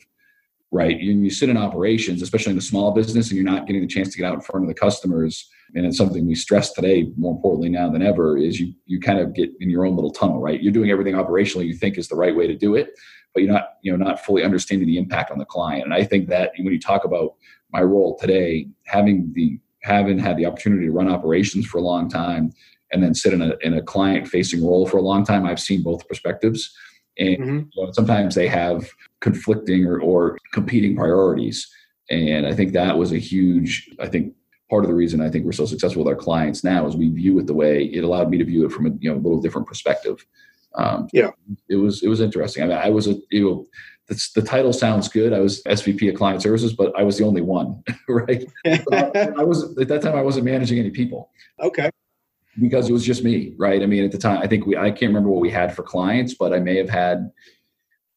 right? 0.70 0.98
You, 0.98 1.12
you 1.12 1.30
sit 1.30 1.48
in 1.48 1.56
operations, 1.56 2.22
especially 2.22 2.52
in 2.52 2.58
a 2.58 2.62
small 2.62 2.92
business, 2.92 3.28
and 3.28 3.36
you're 3.36 3.44
not 3.44 3.66
getting 3.66 3.82
the 3.82 3.88
chance 3.88 4.10
to 4.10 4.18
get 4.18 4.26
out 4.26 4.34
in 4.34 4.40
front 4.40 4.64
of 4.64 4.68
the 4.68 4.74
customers. 4.74 5.48
And 5.74 5.86
it's 5.86 5.96
something 5.96 6.26
we 6.26 6.34
stress 6.34 6.72
today, 6.72 7.10
more 7.16 7.34
importantly 7.34 7.68
now 7.68 7.90
than 7.90 8.02
ever, 8.02 8.36
is 8.36 8.58
you 8.60 8.74
you 8.86 9.00
kind 9.00 9.18
of 9.18 9.34
get 9.34 9.50
in 9.60 9.70
your 9.70 9.84
own 9.86 9.94
little 9.94 10.10
tunnel, 10.10 10.40
right? 10.40 10.62
You're 10.62 10.72
doing 10.72 10.90
everything 10.90 11.14
operationally 11.14 11.66
you 11.66 11.74
think 11.74 11.98
is 11.98 12.08
the 12.08 12.16
right 12.16 12.34
way 12.34 12.46
to 12.46 12.56
do 12.56 12.74
it, 12.74 12.90
but 13.34 13.42
you're 13.42 13.52
not 13.52 13.74
you 13.82 13.92
know 13.94 14.02
not 14.02 14.24
fully 14.24 14.44
understanding 14.44 14.88
the 14.88 14.98
impact 14.98 15.30
on 15.30 15.38
the 15.38 15.44
client. 15.44 15.84
And 15.84 15.94
I 15.94 16.04
think 16.04 16.28
that 16.28 16.52
when 16.58 16.72
you 16.72 16.80
talk 16.80 17.04
about 17.04 17.34
my 17.70 17.82
role 17.82 18.16
today, 18.18 18.68
having 18.86 19.30
the 19.34 19.58
having 19.82 20.18
had 20.18 20.36
the 20.36 20.46
opportunity 20.46 20.86
to 20.86 20.92
run 20.92 21.08
operations 21.08 21.66
for 21.66 21.78
a 21.78 21.82
long 21.82 22.08
time 22.08 22.52
and 22.92 23.02
then 23.02 23.14
sit 23.14 23.32
in 23.32 23.42
a 23.42 23.54
in 23.62 23.74
a 23.74 23.82
client 23.82 24.26
facing 24.26 24.64
role 24.64 24.86
for 24.86 24.96
a 24.96 25.02
long 25.02 25.24
time, 25.24 25.46
I've 25.46 25.60
seen 25.60 25.82
both 25.82 26.08
perspectives. 26.08 26.74
And 27.18 27.38
mm-hmm. 27.38 27.58
you 27.72 27.84
know, 27.84 27.92
sometimes 27.92 28.34
they 28.34 28.48
have 28.48 28.88
conflicting 29.20 29.84
or, 29.86 30.00
or 30.00 30.38
competing 30.52 30.96
priorities. 30.96 31.68
And 32.10 32.46
I 32.46 32.54
think 32.54 32.72
that 32.72 32.96
was 32.96 33.12
a 33.12 33.18
huge, 33.18 33.90
I 34.00 34.08
think 34.08 34.34
part 34.70 34.84
of 34.84 34.88
the 34.88 34.94
reason 34.94 35.20
I 35.20 35.30
think 35.30 35.44
we're 35.44 35.52
so 35.52 35.66
successful 35.66 36.04
with 36.04 36.12
our 36.12 36.20
clients 36.20 36.62
now 36.62 36.86
is 36.86 36.96
we 36.96 37.08
view 37.08 37.38
it 37.38 37.46
the 37.46 37.54
way 37.54 37.84
it 37.84 38.04
allowed 38.04 38.30
me 38.30 38.38
to 38.38 38.44
view 38.44 38.66
it 38.66 38.72
from 38.72 38.86
a 38.86 38.90
you 39.00 39.10
know 39.10 39.16
a 39.16 39.20
little 39.20 39.40
different 39.40 39.66
perspective. 39.66 40.24
Um, 40.74 41.08
yeah, 41.12 41.30
it 41.68 41.76
was 41.76 42.02
it 42.02 42.08
was 42.08 42.20
interesting. 42.20 42.62
I 42.62 42.66
mean, 42.66 42.76
I 42.76 42.90
was 42.90 43.06
a 43.06 43.16
you 43.30 43.44
know 43.44 43.66
the, 44.08 44.28
the 44.34 44.42
title 44.42 44.72
sounds 44.72 45.08
good. 45.08 45.32
I 45.32 45.40
was 45.40 45.62
SVP 45.64 46.10
of 46.10 46.16
Client 46.16 46.42
Services, 46.42 46.72
but 46.72 46.92
I 46.98 47.02
was 47.02 47.18
the 47.18 47.24
only 47.24 47.42
one, 47.42 47.82
right? 48.08 48.44
I 48.66 49.44
was 49.44 49.76
at 49.78 49.88
that 49.88 50.02
time 50.02 50.16
I 50.16 50.22
wasn't 50.22 50.44
managing 50.44 50.78
any 50.78 50.90
people. 50.90 51.30
Okay. 51.60 51.90
Because 52.60 52.88
it 52.88 52.92
was 52.92 53.04
just 53.04 53.22
me, 53.22 53.54
right? 53.56 53.82
I 53.82 53.86
mean, 53.86 54.04
at 54.04 54.12
the 54.12 54.18
time, 54.18 54.40
I 54.42 54.46
think 54.46 54.66
we 54.66 54.76
I 54.76 54.90
can't 54.90 55.10
remember 55.10 55.30
what 55.30 55.40
we 55.40 55.50
had 55.50 55.74
for 55.74 55.82
clients, 55.82 56.34
but 56.34 56.52
I 56.52 56.58
may 56.58 56.76
have 56.76 56.88
had 56.88 57.30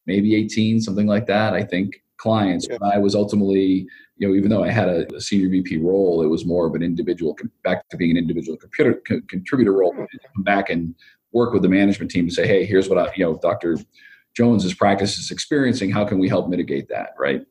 maybe 0.06 0.34
18, 0.34 0.80
something 0.80 1.06
like 1.06 1.26
that. 1.26 1.54
I 1.54 1.62
think 1.62 2.02
clients. 2.16 2.68
Yeah. 2.70 2.78
I 2.82 2.98
was 2.98 3.14
ultimately, 3.14 3.86
you 4.16 4.28
know, 4.28 4.34
even 4.34 4.50
though 4.50 4.62
I 4.62 4.70
had 4.70 4.88
a, 4.88 5.14
a, 5.14 5.20
senior 5.20 5.48
VP 5.48 5.78
role, 5.78 6.22
it 6.22 6.28
was 6.28 6.44
more 6.46 6.66
of 6.66 6.74
an 6.74 6.82
individual, 6.82 7.36
back 7.64 7.88
to 7.88 7.96
being 7.96 8.12
an 8.12 8.16
individual 8.16 8.56
computer, 8.56 9.02
co- 9.06 9.20
contributor 9.28 9.72
role. 9.72 9.92
Hmm. 9.92 10.04
Come 10.34 10.44
back 10.44 10.70
and 10.70 10.94
work 11.32 11.52
with 11.52 11.62
the 11.62 11.68
management 11.68 12.10
team 12.10 12.28
to 12.28 12.34
say, 12.34 12.46
hey, 12.46 12.64
here's 12.64 12.88
what 12.88 12.98
I, 12.98 13.12
you 13.16 13.24
know, 13.24 13.38
Dr. 13.42 13.78
Jones's 14.36 14.74
practice 14.74 15.18
is 15.18 15.30
experiencing. 15.30 15.90
How 15.90 16.04
can 16.04 16.18
we 16.18 16.28
help 16.28 16.48
mitigate 16.48 16.88
that? 16.88 17.10
Right. 17.18 17.42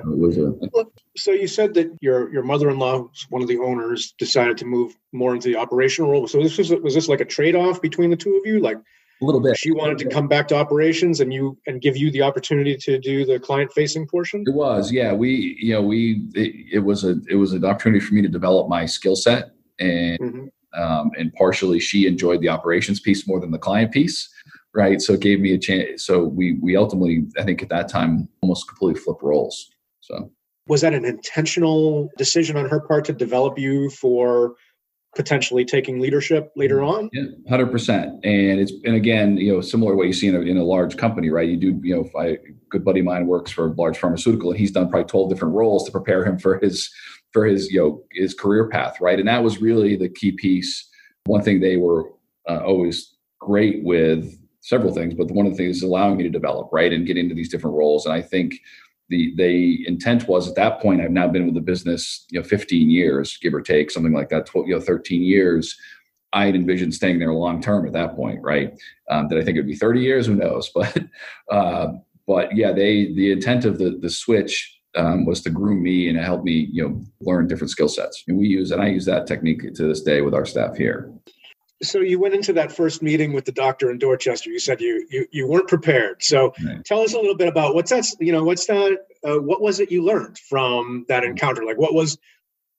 A, 0.00 0.84
so 1.16 1.32
you 1.32 1.46
said 1.46 1.74
that 1.74 1.96
your 2.00 2.32
your 2.32 2.42
mother-in-law, 2.42 3.08
one 3.30 3.42
of 3.42 3.48
the 3.48 3.58
owners, 3.58 4.14
decided 4.18 4.58
to 4.58 4.64
move 4.64 4.96
more 5.12 5.34
into 5.34 5.48
the 5.48 5.56
operational 5.56 6.10
role. 6.10 6.26
So 6.28 6.42
this 6.42 6.58
was 6.58 6.70
was 6.70 6.94
this 6.94 7.08
like 7.08 7.20
a 7.20 7.24
trade-off 7.24 7.80
between 7.82 8.10
the 8.10 8.16
two 8.16 8.36
of 8.36 8.46
you? 8.46 8.60
Like 8.60 8.78
a 9.20 9.24
little 9.24 9.40
bit. 9.40 9.56
She 9.56 9.72
wanted 9.72 9.98
to 9.98 10.08
come 10.08 10.28
back 10.28 10.48
to 10.48 10.56
operations 10.56 11.20
and 11.20 11.32
you 11.32 11.58
and 11.66 11.80
give 11.80 11.96
you 11.96 12.10
the 12.10 12.22
opportunity 12.22 12.76
to 12.76 12.98
do 12.98 13.24
the 13.24 13.38
client 13.38 13.72
facing 13.72 14.06
portion. 14.06 14.44
It 14.46 14.54
was, 14.54 14.92
yeah. 14.92 15.12
We, 15.12 15.56
you 15.60 15.74
know, 15.74 15.82
we 15.82 16.28
it, 16.34 16.74
it 16.74 16.78
was 16.78 17.04
a 17.04 17.16
it 17.28 17.34
was 17.34 17.52
an 17.52 17.64
opportunity 17.64 18.00
for 18.04 18.14
me 18.14 18.22
to 18.22 18.28
develop 18.28 18.68
my 18.68 18.86
skill 18.86 19.16
set, 19.16 19.50
and 19.78 20.18
mm-hmm. 20.20 20.80
um, 20.80 21.10
and 21.18 21.32
partially 21.34 21.80
she 21.80 22.06
enjoyed 22.06 22.40
the 22.40 22.48
operations 22.48 23.00
piece 23.00 23.26
more 23.26 23.40
than 23.40 23.50
the 23.50 23.58
client 23.58 23.92
piece, 23.92 24.28
right? 24.74 25.00
So 25.00 25.14
it 25.14 25.20
gave 25.20 25.40
me 25.40 25.52
a 25.54 25.58
chance. 25.58 26.04
So 26.04 26.24
we 26.24 26.54
we 26.54 26.76
ultimately, 26.76 27.26
I 27.38 27.42
think 27.42 27.62
at 27.62 27.68
that 27.70 27.88
time, 27.88 28.28
almost 28.40 28.68
completely 28.68 29.00
flipped 29.02 29.22
roles. 29.22 29.70
So 30.10 30.30
was 30.66 30.82
that 30.82 30.94
an 30.94 31.04
intentional 31.04 32.10
decision 32.18 32.56
on 32.56 32.68
her 32.68 32.80
part 32.80 33.04
to 33.06 33.12
develop 33.12 33.58
you 33.58 33.90
for 33.90 34.54
potentially 35.16 35.64
taking 35.64 35.98
leadership 35.98 36.52
later 36.54 36.82
on. 36.82 37.08
Yeah, 37.12 37.24
hundred 37.48 37.72
percent. 37.72 38.24
And 38.24 38.60
it's 38.60 38.72
and 38.84 38.94
again, 38.94 39.36
you 39.38 39.52
know, 39.52 39.60
similar 39.60 39.92
to 39.92 39.96
what 39.96 40.06
you 40.06 40.12
see 40.12 40.28
in 40.28 40.36
a, 40.36 40.40
in 40.40 40.56
a 40.56 40.62
large 40.62 40.96
company, 40.96 41.30
right? 41.30 41.48
You 41.48 41.56
do, 41.56 41.80
you 41.82 41.94
know, 41.94 42.04
if 42.04 42.14
I, 42.14 42.38
good 42.70 42.84
buddy 42.84 43.00
of 43.00 43.06
mine 43.06 43.26
works 43.26 43.50
for 43.50 43.66
a 43.66 43.72
large 43.72 43.98
pharmaceutical, 43.98 44.50
and 44.50 44.60
he's 44.60 44.70
done 44.70 44.90
probably 44.90 45.08
twelve 45.08 45.30
different 45.30 45.54
roles 45.54 45.84
to 45.84 45.92
prepare 45.92 46.24
him 46.24 46.38
for 46.38 46.58
his 46.58 46.90
for 47.32 47.46
his 47.46 47.70
you 47.70 47.80
know 47.80 48.04
his 48.12 48.34
career 48.34 48.68
path, 48.68 49.00
right? 49.00 49.18
And 49.18 49.28
that 49.28 49.42
was 49.42 49.60
really 49.60 49.96
the 49.96 50.08
key 50.08 50.32
piece. 50.32 50.88
One 51.24 51.42
thing 51.42 51.60
they 51.60 51.76
were 51.76 52.04
uh, 52.48 52.60
always 52.64 53.14
great 53.40 53.82
with 53.84 54.38
several 54.60 54.92
things, 54.92 55.14
but 55.14 55.30
one 55.30 55.46
of 55.46 55.52
the 55.52 55.58
things 55.58 55.78
is 55.78 55.82
allowing 55.82 56.18
me 56.18 56.24
to 56.24 56.30
develop, 56.30 56.68
right, 56.72 56.92
and 56.92 57.06
get 57.06 57.16
into 57.16 57.34
these 57.34 57.48
different 57.48 57.76
roles. 57.76 58.04
And 58.04 58.14
I 58.14 58.20
think 58.20 58.54
the 59.08 59.34
the 59.36 59.86
intent 59.86 60.28
was 60.28 60.48
at 60.48 60.54
that 60.56 60.80
point 60.80 61.00
I've 61.00 61.10
now 61.10 61.28
been 61.28 61.46
with 61.46 61.54
the 61.54 61.60
business 61.60 62.26
you 62.30 62.40
know 62.40 62.46
15 62.46 62.90
years 62.90 63.36
give 63.38 63.54
or 63.54 63.60
take 63.60 63.90
something 63.90 64.12
like 64.12 64.28
that 64.30 64.46
12, 64.46 64.68
you 64.68 64.74
know 64.74 64.80
13 64.80 65.22
years. 65.22 65.76
I 66.34 66.44
had 66.44 66.54
envisioned 66.54 66.92
staying 66.92 67.18
there 67.18 67.32
long 67.32 67.62
term 67.62 67.86
at 67.86 67.92
that 67.94 68.14
point 68.14 68.40
right? 68.42 68.72
Um, 69.10 69.28
did 69.28 69.38
I 69.38 69.44
think 69.44 69.56
it 69.56 69.60
would 69.60 69.68
be 69.68 69.76
30 69.76 70.00
years? 70.00 70.26
Who 70.26 70.34
knows? 70.34 70.70
But 70.74 70.98
uh, 71.50 71.92
but 72.26 72.54
yeah 72.54 72.72
they 72.72 73.12
the 73.12 73.32
intent 73.32 73.64
of 73.64 73.78
the 73.78 73.98
the 74.00 74.10
switch 74.10 74.74
um, 74.94 75.26
was 75.26 75.42
to 75.42 75.50
groom 75.50 75.82
me 75.82 76.08
and 76.08 76.18
help 76.18 76.44
me 76.44 76.68
you 76.72 76.82
know 76.82 77.02
learn 77.20 77.46
different 77.46 77.70
skill 77.70 77.88
sets. 77.88 78.24
And 78.28 78.38
we 78.38 78.46
use 78.46 78.70
and 78.70 78.82
I 78.82 78.88
use 78.88 79.04
that 79.06 79.26
technique 79.26 79.74
to 79.74 79.86
this 79.86 80.02
day 80.02 80.20
with 80.20 80.34
our 80.34 80.46
staff 80.46 80.76
here 80.76 81.12
so 81.82 82.00
you 82.00 82.18
went 82.18 82.34
into 82.34 82.52
that 82.54 82.72
first 82.72 83.02
meeting 83.02 83.32
with 83.32 83.44
the 83.44 83.52
doctor 83.52 83.90
in 83.90 83.98
Dorchester. 83.98 84.50
You 84.50 84.58
said 84.58 84.80
you 84.80 85.06
you, 85.10 85.26
you 85.30 85.46
weren't 85.46 85.68
prepared. 85.68 86.22
So 86.22 86.52
right. 86.64 86.84
tell 86.84 87.00
us 87.00 87.14
a 87.14 87.18
little 87.18 87.36
bit 87.36 87.48
about 87.48 87.74
what's 87.74 87.90
that. 87.90 88.04
You 88.20 88.32
know, 88.32 88.44
what's 88.44 88.66
that? 88.66 88.98
Uh, 89.24 89.38
what 89.38 89.60
was 89.60 89.80
it 89.80 89.90
you 89.90 90.04
learned 90.04 90.38
from 90.38 91.04
that 91.08 91.24
encounter? 91.24 91.64
Like, 91.64 91.78
what 91.78 91.94
was? 91.94 92.18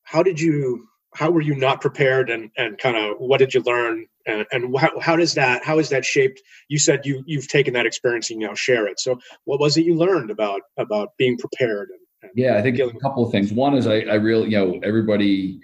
How 0.03 0.23
did 0.23 0.39
you? 0.39 0.87
How 1.15 1.31
were 1.31 1.41
you 1.41 1.55
not 1.55 1.81
prepared? 1.81 2.29
And 2.29 2.51
and 2.57 2.77
kind 2.77 2.97
of 2.97 3.17
what 3.19 3.37
did 3.37 3.53
you 3.53 3.61
learn? 3.61 4.05
And, 4.25 4.45
and 4.51 4.77
how, 4.77 4.99
how 4.99 5.15
does 5.15 5.33
that 5.35 5.63
how 5.63 5.79
is 5.79 5.89
that 5.89 6.03
shaped? 6.03 6.41
You 6.67 6.77
said 6.77 7.05
you 7.05 7.23
you've 7.25 7.47
taken 7.47 7.73
that 7.73 7.85
experience 7.85 8.29
and 8.29 8.41
you 8.41 8.47
now 8.47 8.53
share 8.53 8.85
it. 8.85 8.99
So 8.99 9.19
what 9.45 9.59
was 9.59 9.77
it 9.77 9.85
you 9.85 9.95
learned 9.95 10.29
about 10.29 10.61
about 10.77 11.09
being 11.17 11.37
prepared? 11.37 11.89
And, 11.89 11.99
and 12.23 12.31
yeah, 12.35 12.57
I 12.57 12.61
think 12.61 12.77
a 12.79 12.91
couple 12.99 13.25
of 13.25 13.31
things. 13.31 13.53
One 13.53 13.75
is 13.75 13.87
I 13.87 14.01
I 14.01 14.15
really 14.15 14.49
you 14.49 14.57
know 14.57 14.79
everybody 14.83 15.61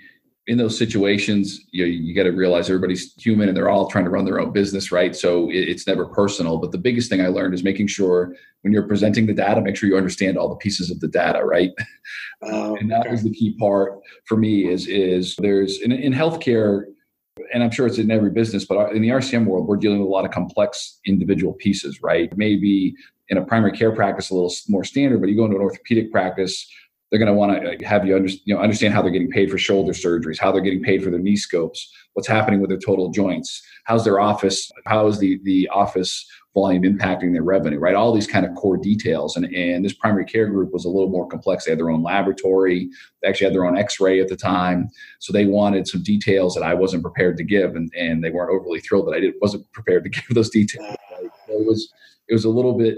in 0.47 0.57
those 0.57 0.77
situations, 0.77 1.61
you, 1.71 1.85
you 1.85 2.13
got 2.13 2.23
to 2.23 2.31
realize 2.31 2.69
everybody's 2.69 3.13
human 3.15 3.47
and 3.47 3.57
they're 3.57 3.69
all 3.69 3.87
trying 3.87 4.03
to 4.03 4.11
run 4.11 4.25
their 4.25 4.39
own 4.39 4.51
business, 4.51 4.91
right? 4.91 5.15
So 5.15 5.49
it, 5.49 5.69
it's 5.69 5.87
never 5.87 6.05
personal. 6.05 6.59
But 6.59 6.71
the 6.71 6.77
biggest 6.77 7.09
thing 7.09 7.21
I 7.21 7.27
learned 7.27 7.55
is 7.55 7.63
making 7.63 7.87
sure 7.87 8.35
when 8.61 8.71
you're 8.71 8.87
presenting 8.87 9.25
the 9.25 9.33
data, 9.33 9.61
make 9.61 9.75
sure 9.75 9.89
you 9.89 9.97
understand 9.97 10.37
all 10.37 10.49
the 10.49 10.55
pieces 10.55 10.91
of 10.91 10.99
the 10.99 11.07
data, 11.07 11.43
right? 11.43 11.71
Um, 12.43 12.75
and 12.79 12.91
that 12.91 13.09
was 13.09 13.23
the 13.23 13.31
key 13.31 13.55
part 13.57 13.99
for 14.25 14.37
me. 14.37 14.67
Is 14.67 14.87
is 14.87 15.35
there's 15.37 15.81
in, 15.81 15.91
in 15.91 16.13
healthcare, 16.13 16.83
and 17.51 17.63
I'm 17.63 17.71
sure 17.71 17.87
it's 17.87 17.97
in 17.97 18.11
every 18.11 18.29
business, 18.29 18.65
but 18.65 18.93
in 18.93 19.01
the 19.01 19.09
RCM 19.09 19.45
world, 19.45 19.67
we're 19.67 19.77
dealing 19.77 19.99
with 19.99 20.07
a 20.07 20.11
lot 20.11 20.25
of 20.25 20.31
complex 20.31 20.99
individual 21.05 21.53
pieces, 21.53 22.03
right? 22.03 22.35
Maybe 22.37 22.95
in 23.29 23.37
a 23.37 23.45
primary 23.45 23.71
care 23.71 23.91
practice, 23.91 24.29
a 24.29 24.35
little 24.35 24.53
more 24.69 24.83
standard, 24.83 25.19
but 25.19 25.29
you 25.29 25.35
go 25.35 25.45
into 25.45 25.57
an 25.57 25.63
orthopedic 25.63 26.11
practice 26.11 26.67
they're 27.09 27.19
going 27.19 27.31
to 27.31 27.33
want 27.33 27.79
to 27.79 27.85
have 27.85 28.05
you, 28.05 28.15
under, 28.15 28.29
you 28.29 28.53
know, 28.55 28.59
understand 28.59 28.93
how 28.93 29.01
they're 29.01 29.11
getting 29.11 29.29
paid 29.29 29.49
for 29.51 29.57
shoulder 29.57 29.93
surgeries, 29.93 30.39
how 30.39 30.51
they're 30.51 30.61
getting 30.61 30.81
paid 30.81 31.03
for 31.03 31.09
their 31.11 31.19
knee 31.19 31.35
scopes, 31.35 31.91
what's 32.13 32.27
happening 32.27 32.59
with 32.61 32.69
their 32.69 32.79
total 32.79 33.11
joints, 33.11 33.61
how's 33.85 34.03
their 34.03 34.19
office, 34.19 34.71
how 34.85 35.07
is 35.07 35.19
the 35.19 35.39
the 35.43 35.69
office 35.69 36.27
volume 36.55 36.83
impacting 36.83 37.33
their 37.33 37.43
revenue, 37.43 37.77
right? 37.77 37.95
All 37.95 38.13
these 38.13 38.25
kind 38.25 38.45
of 38.45 38.55
core 38.55 38.77
details. 38.77 39.35
And 39.35 39.45
and 39.53 39.85
this 39.85 39.93
primary 39.93 40.25
care 40.25 40.47
group 40.47 40.73
was 40.73 40.85
a 40.85 40.89
little 40.89 41.09
more 41.09 41.27
complex. 41.27 41.65
They 41.65 41.71
had 41.71 41.79
their 41.79 41.91
own 41.91 42.01
laboratory. 42.01 42.89
They 43.21 43.27
actually 43.27 43.45
had 43.45 43.53
their 43.53 43.65
own 43.65 43.77
X-ray 43.77 44.19
at 44.21 44.29
the 44.29 44.37
time, 44.37 44.89
so 45.19 45.31
they 45.31 45.45
wanted 45.45 45.87
some 45.87 46.01
details 46.01 46.55
that 46.55 46.63
I 46.63 46.73
wasn't 46.73 47.03
prepared 47.03 47.37
to 47.37 47.43
give, 47.43 47.75
and 47.75 47.91
and 47.95 48.23
they 48.23 48.31
weren't 48.31 48.51
overly 48.51 48.79
thrilled 48.79 49.07
that 49.07 49.15
I 49.15 49.19
did 49.19 49.35
wasn't 49.41 49.71
prepared 49.73 50.05
to 50.05 50.09
give 50.09 50.33
those 50.33 50.49
details. 50.49 50.95
It 51.49 51.67
was 51.67 51.93
it 52.27 52.33
was 52.33 52.45
a 52.45 52.49
little 52.49 52.77
bit 52.77 52.97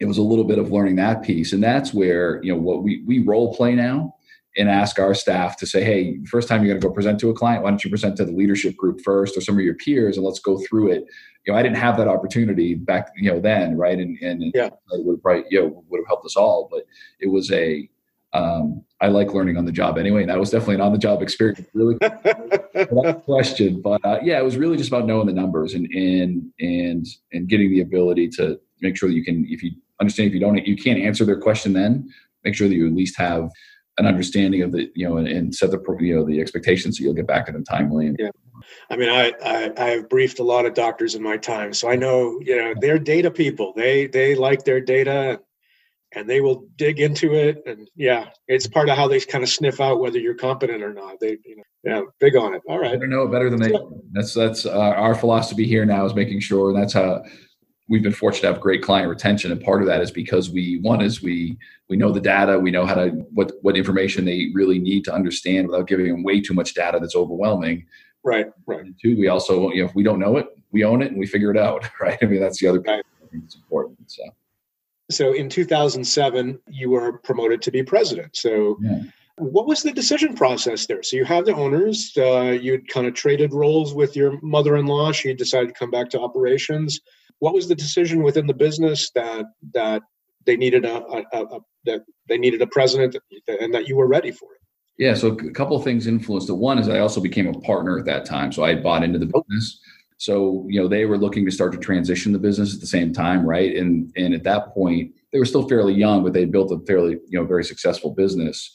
it 0.00 0.06
was 0.06 0.18
a 0.18 0.22
little 0.22 0.44
bit 0.44 0.58
of 0.58 0.70
learning 0.70 0.96
that 0.96 1.22
piece 1.22 1.52
and 1.52 1.62
that's 1.62 1.92
where 1.92 2.42
you 2.42 2.52
know 2.52 2.58
what 2.58 2.82
we 2.82 3.02
we 3.06 3.20
role 3.20 3.54
play 3.54 3.74
now 3.74 4.14
and 4.56 4.68
ask 4.68 4.98
our 4.98 5.14
staff 5.14 5.56
to 5.56 5.66
say 5.66 5.82
hey 5.84 6.18
first 6.24 6.48
time 6.48 6.62
you're 6.62 6.72
going 6.72 6.80
to 6.80 6.86
go 6.86 6.92
present 6.92 7.18
to 7.20 7.30
a 7.30 7.34
client 7.34 7.62
why 7.62 7.70
don't 7.70 7.84
you 7.84 7.90
present 7.90 8.16
to 8.16 8.24
the 8.24 8.32
leadership 8.32 8.76
group 8.76 9.00
first 9.02 9.36
or 9.36 9.40
some 9.40 9.56
of 9.56 9.64
your 9.64 9.74
peers 9.74 10.16
and 10.16 10.24
let's 10.24 10.40
go 10.40 10.58
through 10.68 10.90
it 10.90 11.04
you 11.46 11.52
know 11.52 11.58
i 11.58 11.62
didn't 11.62 11.76
have 11.76 11.96
that 11.96 12.08
opportunity 12.08 12.74
back 12.74 13.10
you 13.16 13.30
know 13.30 13.40
then 13.40 13.76
right 13.76 13.98
and 13.98 14.18
and 14.22 14.42
yeah. 14.54 14.66
it 14.66 15.04
would 15.04 15.22
probably 15.22 15.44
you 15.50 15.60
know 15.60 15.84
would 15.88 15.98
have 15.98 16.06
helped 16.06 16.26
us 16.26 16.36
all 16.36 16.68
but 16.70 16.84
it 17.20 17.28
was 17.28 17.50
a 17.52 17.88
um, 18.32 18.84
I 19.00 19.08
like 19.08 19.32
learning 19.32 19.56
on 19.56 19.64
the 19.64 19.72
job 19.72 19.96
anyway, 19.96 20.20
and 20.20 20.30
that 20.30 20.38
was 20.38 20.50
definitely 20.50 20.76
an 20.76 20.80
on 20.82 20.92
the 20.92 20.98
job 20.98 21.22
experience. 21.22 21.66
Really, 21.74 21.96
question, 23.24 23.80
but 23.80 24.04
uh, 24.04 24.18
yeah, 24.22 24.38
it 24.38 24.44
was 24.44 24.56
really 24.56 24.76
just 24.76 24.90
about 24.90 25.06
knowing 25.06 25.26
the 25.26 25.32
numbers 25.32 25.74
and 25.74 25.86
and 25.92 26.50
and 26.60 27.06
and 27.32 27.48
getting 27.48 27.70
the 27.70 27.80
ability 27.80 28.28
to 28.30 28.60
make 28.80 28.96
sure 28.96 29.08
that 29.08 29.14
you 29.14 29.24
can, 29.24 29.46
if 29.48 29.62
you 29.62 29.72
understand 30.00 30.28
if 30.28 30.34
you 30.34 30.40
don't 30.40 30.66
you 30.66 30.76
can't 30.76 30.98
answer 30.98 31.24
their 31.24 31.40
question 31.40 31.72
then. 31.72 32.08
Make 32.44 32.54
sure 32.54 32.68
that 32.68 32.74
you 32.74 32.86
at 32.86 32.94
least 32.94 33.18
have 33.18 33.50
an 33.98 34.06
understanding 34.06 34.62
of 34.62 34.72
the 34.72 34.90
you 34.94 35.08
know 35.08 35.18
and, 35.18 35.28
and 35.28 35.54
set 35.54 35.70
the 35.70 35.96
you 36.00 36.14
know 36.14 36.24
the 36.24 36.40
expectations 36.40 36.98
so 36.98 37.04
you'll 37.04 37.14
get 37.14 37.26
back 37.26 37.46
to 37.46 37.52
them 37.52 37.64
timely. 37.64 38.06
And, 38.06 38.16
yeah. 38.18 38.30
I 38.90 38.96
mean 38.96 39.08
I, 39.08 39.32
I 39.44 39.72
i 39.76 39.90
have 39.90 40.08
briefed 40.08 40.38
a 40.38 40.44
lot 40.44 40.66
of 40.66 40.74
doctors 40.74 41.14
in 41.14 41.22
my 41.22 41.36
time 41.36 41.72
so 41.72 41.88
i 41.88 41.96
know 41.96 42.38
you 42.42 42.56
know 42.56 42.74
they're 42.80 42.98
data 42.98 43.30
people. 43.30 43.72
They 43.76 44.06
they 44.06 44.34
like 44.34 44.64
their 44.64 44.80
data 44.80 45.40
and 46.14 46.28
they 46.28 46.40
will 46.40 46.66
dig 46.76 47.00
into 47.00 47.34
it. 47.34 47.62
And 47.66 47.88
yeah 47.96 48.30
it's 48.46 48.66
part 48.66 48.88
of 48.88 48.96
how 48.96 49.08
they 49.08 49.20
kind 49.20 49.44
of 49.44 49.50
sniff 49.50 49.80
out 49.80 50.00
whether 50.00 50.18
you're 50.18 50.34
competent 50.34 50.82
or 50.82 50.94
not. 50.94 51.18
They 51.20 51.38
you 51.44 51.56
know 51.56 51.62
yeah 51.84 52.02
big 52.20 52.36
on 52.36 52.54
it. 52.54 52.62
All 52.68 52.78
right. 52.78 53.00
I 53.00 53.06
know 53.06 53.26
better 53.26 53.50
than 53.50 53.60
they 53.60 53.72
that's 54.12 54.32
that's 54.32 54.64
uh, 54.64 54.78
our 54.78 55.16
philosophy 55.16 55.66
here 55.66 55.84
now 55.84 56.04
is 56.04 56.14
making 56.14 56.40
sure 56.40 56.72
that's 56.72 56.92
how 56.92 57.22
we've 57.88 58.02
been 58.02 58.12
fortunate 58.12 58.42
to 58.42 58.52
have 58.52 58.60
great 58.60 58.82
client 58.82 59.08
retention 59.08 59.50
and 59.50 59.60
part 59.62 59.80
of 59.80 59.88
that 59.88 60.00
is 60.00 60.10
because 60.10 60.50
we 60.50 60.78
one 60.80 61.00
is 61.00 61.22
we 61.22 61.56
we 61.88 61.96
know 61.96 62.12
the 62.12 62.20
data 62.20 62.58
we 62.58 62.70
know 62.70 62.86
how 62.86 62.94
to 62.94 63.08
what 63.32 63.52
what 63.62 63.76
information 63.76 64.24
they 64.24 64.50
really 64.54 64.78
need 64.78 65.04
to 65.04 65.12
understand 65.12 65.66
without 65.66 65.88
giving 65.88 66.06
them 66.08 66.22
way 66.22 66.40
too 66.40 66.54
much 66.54 66.74
data 66.74 66.98
that's 67.00 67.16
overwhelming 67.16 67.84
right 68.24 68.46
right 68.66 68.80
and 68.80 68.94
two 69.02 69.16
we 69.16 69.28
also 69.28 69.70
you 69.70 69.82
know 69.82 69.88
if 69.88 69.94
we 69.94 70.02
don't 70.02 70.18
know 70.18 70.36
it 70.36 70.46
we 70.70 70.84
own 70.84 71.02
it 71.02 71.10
and 71.10 71.18
we 71.18 71.26
figure 71.26 71.50
it 71.50 71.58
out 71.58 71.88
right 72.00 72.18
i 72.22 72.26
mean 72.26 72.40
that's 72.40 72.60
the 72.60 72.68
other 72.68 72.80
right. 72.80 73.04
i 73.22 73.26
think 73.30 73.44
important 73.54 73.98
so 74.10 74.22
so 75.10 75.32
in 75.32 75.48
2007 75.48 76.58
you 76.68 76.90
were 76.90 77.18
promoted 77.18 77.62
to 77.62 77.70
be 77.70 77.82
president 77.82 78.36
so 78.36 78.78
yeah. 78.82 79.00
What 79.40 79.68
was 79.68 79.84
the 79.84 79.92
decision 79.92 80.34
process 80.34 80.86
there? 80.86 81.00
So 81.04 81.16
you 81.16 81.24
have 81.24 81.44
the 81.44 81.54
owners. 81.54 82.12
Uh, 82.16 82.58
you'd 82.60 82.88
kind 82.88 83.06
of 83.06 83.14
traded 83.14 83.54
roles 83.54 83.94
with 83.94 84.16
your 84.16 84.36
mother-in-law. 84.42 85.12
She 85.12 85.32
decided 85.32 85.68
to 85.68 85.74
come 85.74 85.92
back 85.92 86.10
to 86.10 86.20
operations 86.20 87.00
what 87.40 87.54
was 87.54 87.68
the 87.68 87.74
decision 87.74 88.22
within 88.22 88.46
the 88.46 88.54
business 88.54 89.10
that 89.14 89.46
that 89.74 90.02
they 90.46 90.56
needed 90.56 90.84
a, 90.84 90.96
a, 91.04 91.24
a, 91.32 91.60
that 91.84 92.04
they 92.28 92.38
needed 92.38 92.62
a 92.62 92.66
president 92.66 93.16
and 93.46 93.74
that 93.74 93.88
you 93.88 93.96
were 93.96 94.08
ready 94.08 94.30
for 94.30 94.54
it? 94.54 94.60
Yeah 94.98 95.14
so 95.14 95.28
a 95.28 95.52
couple 95.52 95.76
of 95.76 95.84
things 95.84 96.06
influenced 96.06 96.48
it 96.48 96.54
one 96.54 96.78
is 96.78 96.88
i 96.88 96.98
also 96.98 97.20
became 97.20 97.46
a 97.46 97.60
partner 97.60 97.98
at 97.98 98.04
that 98.06 98.24
time 98.24 98.52
so 98.52 98.64
i 98.64 98.70
had 98.70 98.82
bought 98.82 99.02
into 99.02 99.18
the 99.18 99.30
oh. 99.34 99.44
business. 99.48 99.80
So 100.18 100.66
you 100.68 100.80
know 100.80 100.88
they 100.88 101.06
were 101.06 101.16
looking 101.16 101.44
to 101.44 101.50
start 101.50 101.72
to 101.72 101.78
transition 101.78 102.32
the 102.32 102.40
business 102.40 102.74
at 102.74 102.80
the 102.80 102.86
same 102.86 103.12
time 103.12 103.46
right? 103.46 103.74
And 103.76 104.12
and 104.16 104.34
at 104.34 104.42
that 104.44 104.74
point 104.74 105.14
they 105.32 105.38
were 105.38 105.44
still 105.44 105.68
fairly 105.68 105.94
young 105.94 106.22
but 106.22 106.32
they 106.32 106.44
built 106.44 106.72
a 106.72 106.84
fairly 106.86 107.12
you 107.28 107.38
know 107.38 107.46
very 107.46 107.64
successful 107.64 108.10
business. 108.10 108.74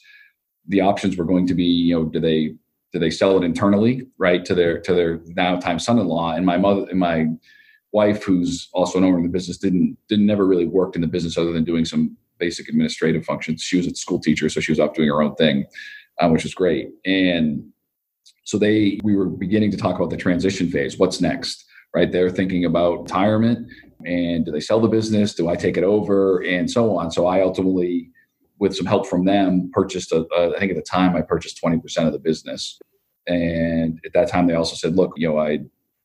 The 0.68 0.80
options 0.80 1.16
were 1.16 1.26
going 1.26 1.46
to 1.46 1.54
be 1.54 1.64
you 1.64 1.94
know 1.94 2.04
do 2.06 2.18
they 2.18 2.54
do 2.92 2.98
they 2.98 3.10
sell 3.10 3.36
it 3.36 3.44
internally 3.44 4.06
right 4.18 4.44
to 4.46 4.54
their 4.54 4.80
to 4.80 4.94
their 4.94 5.20
now 5.26 5.60
time 5.60 5.78
son-in-law? 5.78 6.32
And 6.32 6.46
my 6.46 6.56
mother 6.56 6.86
and 6.88 6.98
my 6.98 7.26
wife, 7.94 8.24
who's 8.24 8.68
also 8.72 8.98
an 8.98 9.04
owner 9.04 9.18
of 9.18 9.22
the 9.22 9.28
business, 9.28 9.56
didn't 9.56 9.96
didn't 10.08 10.26
never 10.26 10.46
really 10.46 10.66
worked 10.66 10.96
in 10.96 11.02
the 11.02 11.08
business 11.08 11.38
other 11.38 11.52
than 11.52 11.64
doing 11.64 11.84
some 11.84 12.16
basic 12.38 12.68
administrative 12.68 13.24
functions. 13.24 13.62
She 13.62 13.76
was 13.76 13.86
a 13.86 13.94
school 13.94 14.20
teacher, 14.20 14.48
so 14.48 14.60
she 14.60 14.72
was 14.72 14.80
off 14.80 14.94
doing 14.94 15.08
her 15.08 15.22
own 15.22 15.34
thing, 15.36 15.64
um, 16.20 16.32
which 16.32 16.42
was 16.42 16.54
great. 16.54 16.90
And 17.06 17.64
so 18.42 18.58
they 18.58 19.00
we 19.02 19.16
were 19.16 19.26
beginning 19.26 19.70
to 19.70 19.76
talk 19.76 19.96
about 19.96 20.10
the 20.10 20.16
transition 20.16 20.68
phase. 20.68 20.98
What's 20.98 21.20
next? 21.20 21.64
Right? 21.94 22.10
They're 22.10 22.30
thinking 22.30 22.64
about 22.64 23.02
retirement 23.02 23.68
and 24.04 24.44
do 24.44 24.52
they 24.52 24.60
sell 24.60 24.80
the 24.80 24.88
business? 24.88 25.34
Do 25.34 25.48
I 25.48 25.56
take 25.56 25.76
it 25.76 25.84
over? 25.84 26.42
And 26.42 26.70
so 26.70 26.96
on. 26.98 27.10
So 27.10 27.26
I 27.26 27.40
ultimately, 27.40 28.10
with 28.58 28.76
some 28.76 28.86
help 28.86 29.06
from 29.06 29.24
them, 29.24 29.70
purchased 29.72 30.12
a, 30.12 30.26
a 30.36 30.54
I 30.54 30.58
think 30.58 30.70
at 30.70 30.76
the 30.76 30.82
time 30.82 31.16
I 31.16 31.22
purchased 31.22 31.62
20% 31.62 32.06
of 32.06 32.12
the 32.12 32.18
business. 32.18 32.78
And 33.26 34.00
at 34.04 34.12
that 34.12 34.28
time, 34.28 34.46
they 34.46 34.54
also 34.54 34.74
said, 34.74 34.96
look, 34.96 35.12
you 35.16 35.28
know, 35.28 35.38
I 35.38 35.60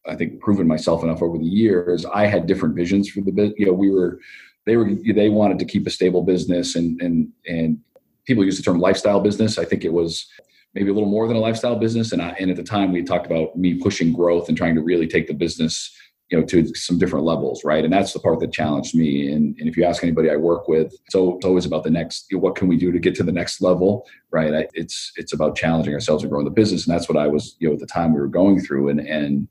I 0.08 0.16
think 0.16 0.40
proven 0.40 0.68
myself 0.68 1.04
enough 1.04 1.22
over 1.22 1.38
the 1.38 1.46
years. 1.46 2.06
I 2.06 2.26
had 2.26 2.48
different 2.48 2.76
visions 2.76 3.10
for 3.10 3.22
the 3.22 3.32
business. 3.32 3.58
You 3.58 3.68
know, 3.68 3.74
we 3.74 3.90
were 3.92 4.20
they 4.66 4.78
were 4.78 4.92
they 5.14 5.30
wanted 5.30 5.60
to 5.60 5.66
keep 5.66 5.88
a 5.88 5.90
stable 5.90 6.24
business 6.24 6.76
and 6.76 7.02
and 7.02 7.30
and 7.48 7.80
people 8.26 8.46
use 8.46 8.58
the 8.58 8.64
term 8.64 8.80
lifestyle 8.80 9.20
business. 9.20 9.58
I 9.58 9.66
think 9.66 9.84
it 9.84 9.94
was 9.94 10.28
maybe 10.76 10.90
a 10.90 10.94
little 10.94 11.10
more 11.10 11.28
than 11.28 11.38
a 11.38 11.40
lifestyle 11.40 11.76
business. 11.76 12.12
And 12.12 12.22
I, 12.22 12.30
and 12.40 12.52
at 12.52 12.58
the 12.58 12.64
time 12.64 12.92
we 12.92 13.04
talked 13.04 13.26
about 13.26 13.56
me 13.58 13.76
pushing 13.76 14.14
growth 14.14 14.50
and 14.50 14.58
trying 14.58 14.76
to 14.76 14.82
really 14.82 15.08
take 15.08 15.28
the 15.28 15.34
business 15.34 15.92
you 16.30 16.40
know 16.40 16.46
to 16.46 16.74
some 16.76 16.98
different 16.98 17.26
levels 17.26 17.64
right 17.64 17.84
and 17.84 17.92
that's 17.92 18.14
the 18.14 18.20
part 18.20 18.40
that 18.40 18.54
challenged 18.54 18.96
me 18.96 19.32
and, 19.32 19.56
and 19.60 19.68
if 19.68 19.76
you 19.76 19.84
ask 19.84 20.04
anybody 20.04 20.30
i 20.30 20.36
work 20.36 20.68
with 20.68 20.94
so 21.10 21.38
it's 21.38 21.46
always 21.46 21.66
about 21.66 21.84
the 21.84 21.90
next 21.90 22.28
you 22.30 22.38
know, 22.38 22.42
what 22.42 22.56
can 22.56 22.68
we 22.68 22.78
do 22.78 22.92
to 22.92 23.00
get 23.00 23.16
to 23.16 23.24
the 23.24 23.32
next 23.32 23.62
level 23.62 24.08
right 24.32 24.54
I, 24.54 24.68
it's 24.74 25.12
it's 25.16 25.34
about 25.34 25.56
challenging 25.56 25.94
ourselves 25.94 26.24
and 26.24 26.32
growing 26.32 26.46
the 26.46 26.52
business 26.52 26.86
and 26.86 26.94
that's 26.94 27.10
what 27.10 27.18
i 27.18 27.28
was 27.28 27.56
you 27.60 27.68
know 27.68 27.74
at 27.74 27.80
the 27.80 27.88
time 27.88 28.14
we 28.14 28.20
were 28.20 28.28
going 28.28 28.60
through 28.62 28.90
and 28.90 29.00
and 29.00 29.48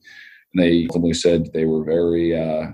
and 0.54 0.62
they 0.62 0.86
ultimately 0.90 1.14
said 1.14 1.52
they 1.52 1.64
were 1.64 1.84
very, 1.84 2.38
uh, 2.38 2.68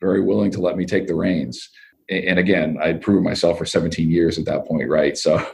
very 0.00 0.20
willing 0.20 0.50
to 0.52 0.60
let 0.60 0.76
me 0.76 0.84
take 0.84 1.06
the 1.06 1.14
reins. 1.14 1.70
And 2.10 2.38
again, 2.38 2.78
I'd 2.82 3.02
proven 3.02 3.24
myself 3.24 3.58
for 3.58 3.66
17 3.66 4.10
years 4.10 4.38
at 4.38 4.46
that 4.46 4.66
point, 4.66 4.88
right? 4.88 5.16
So, 5.16 5.44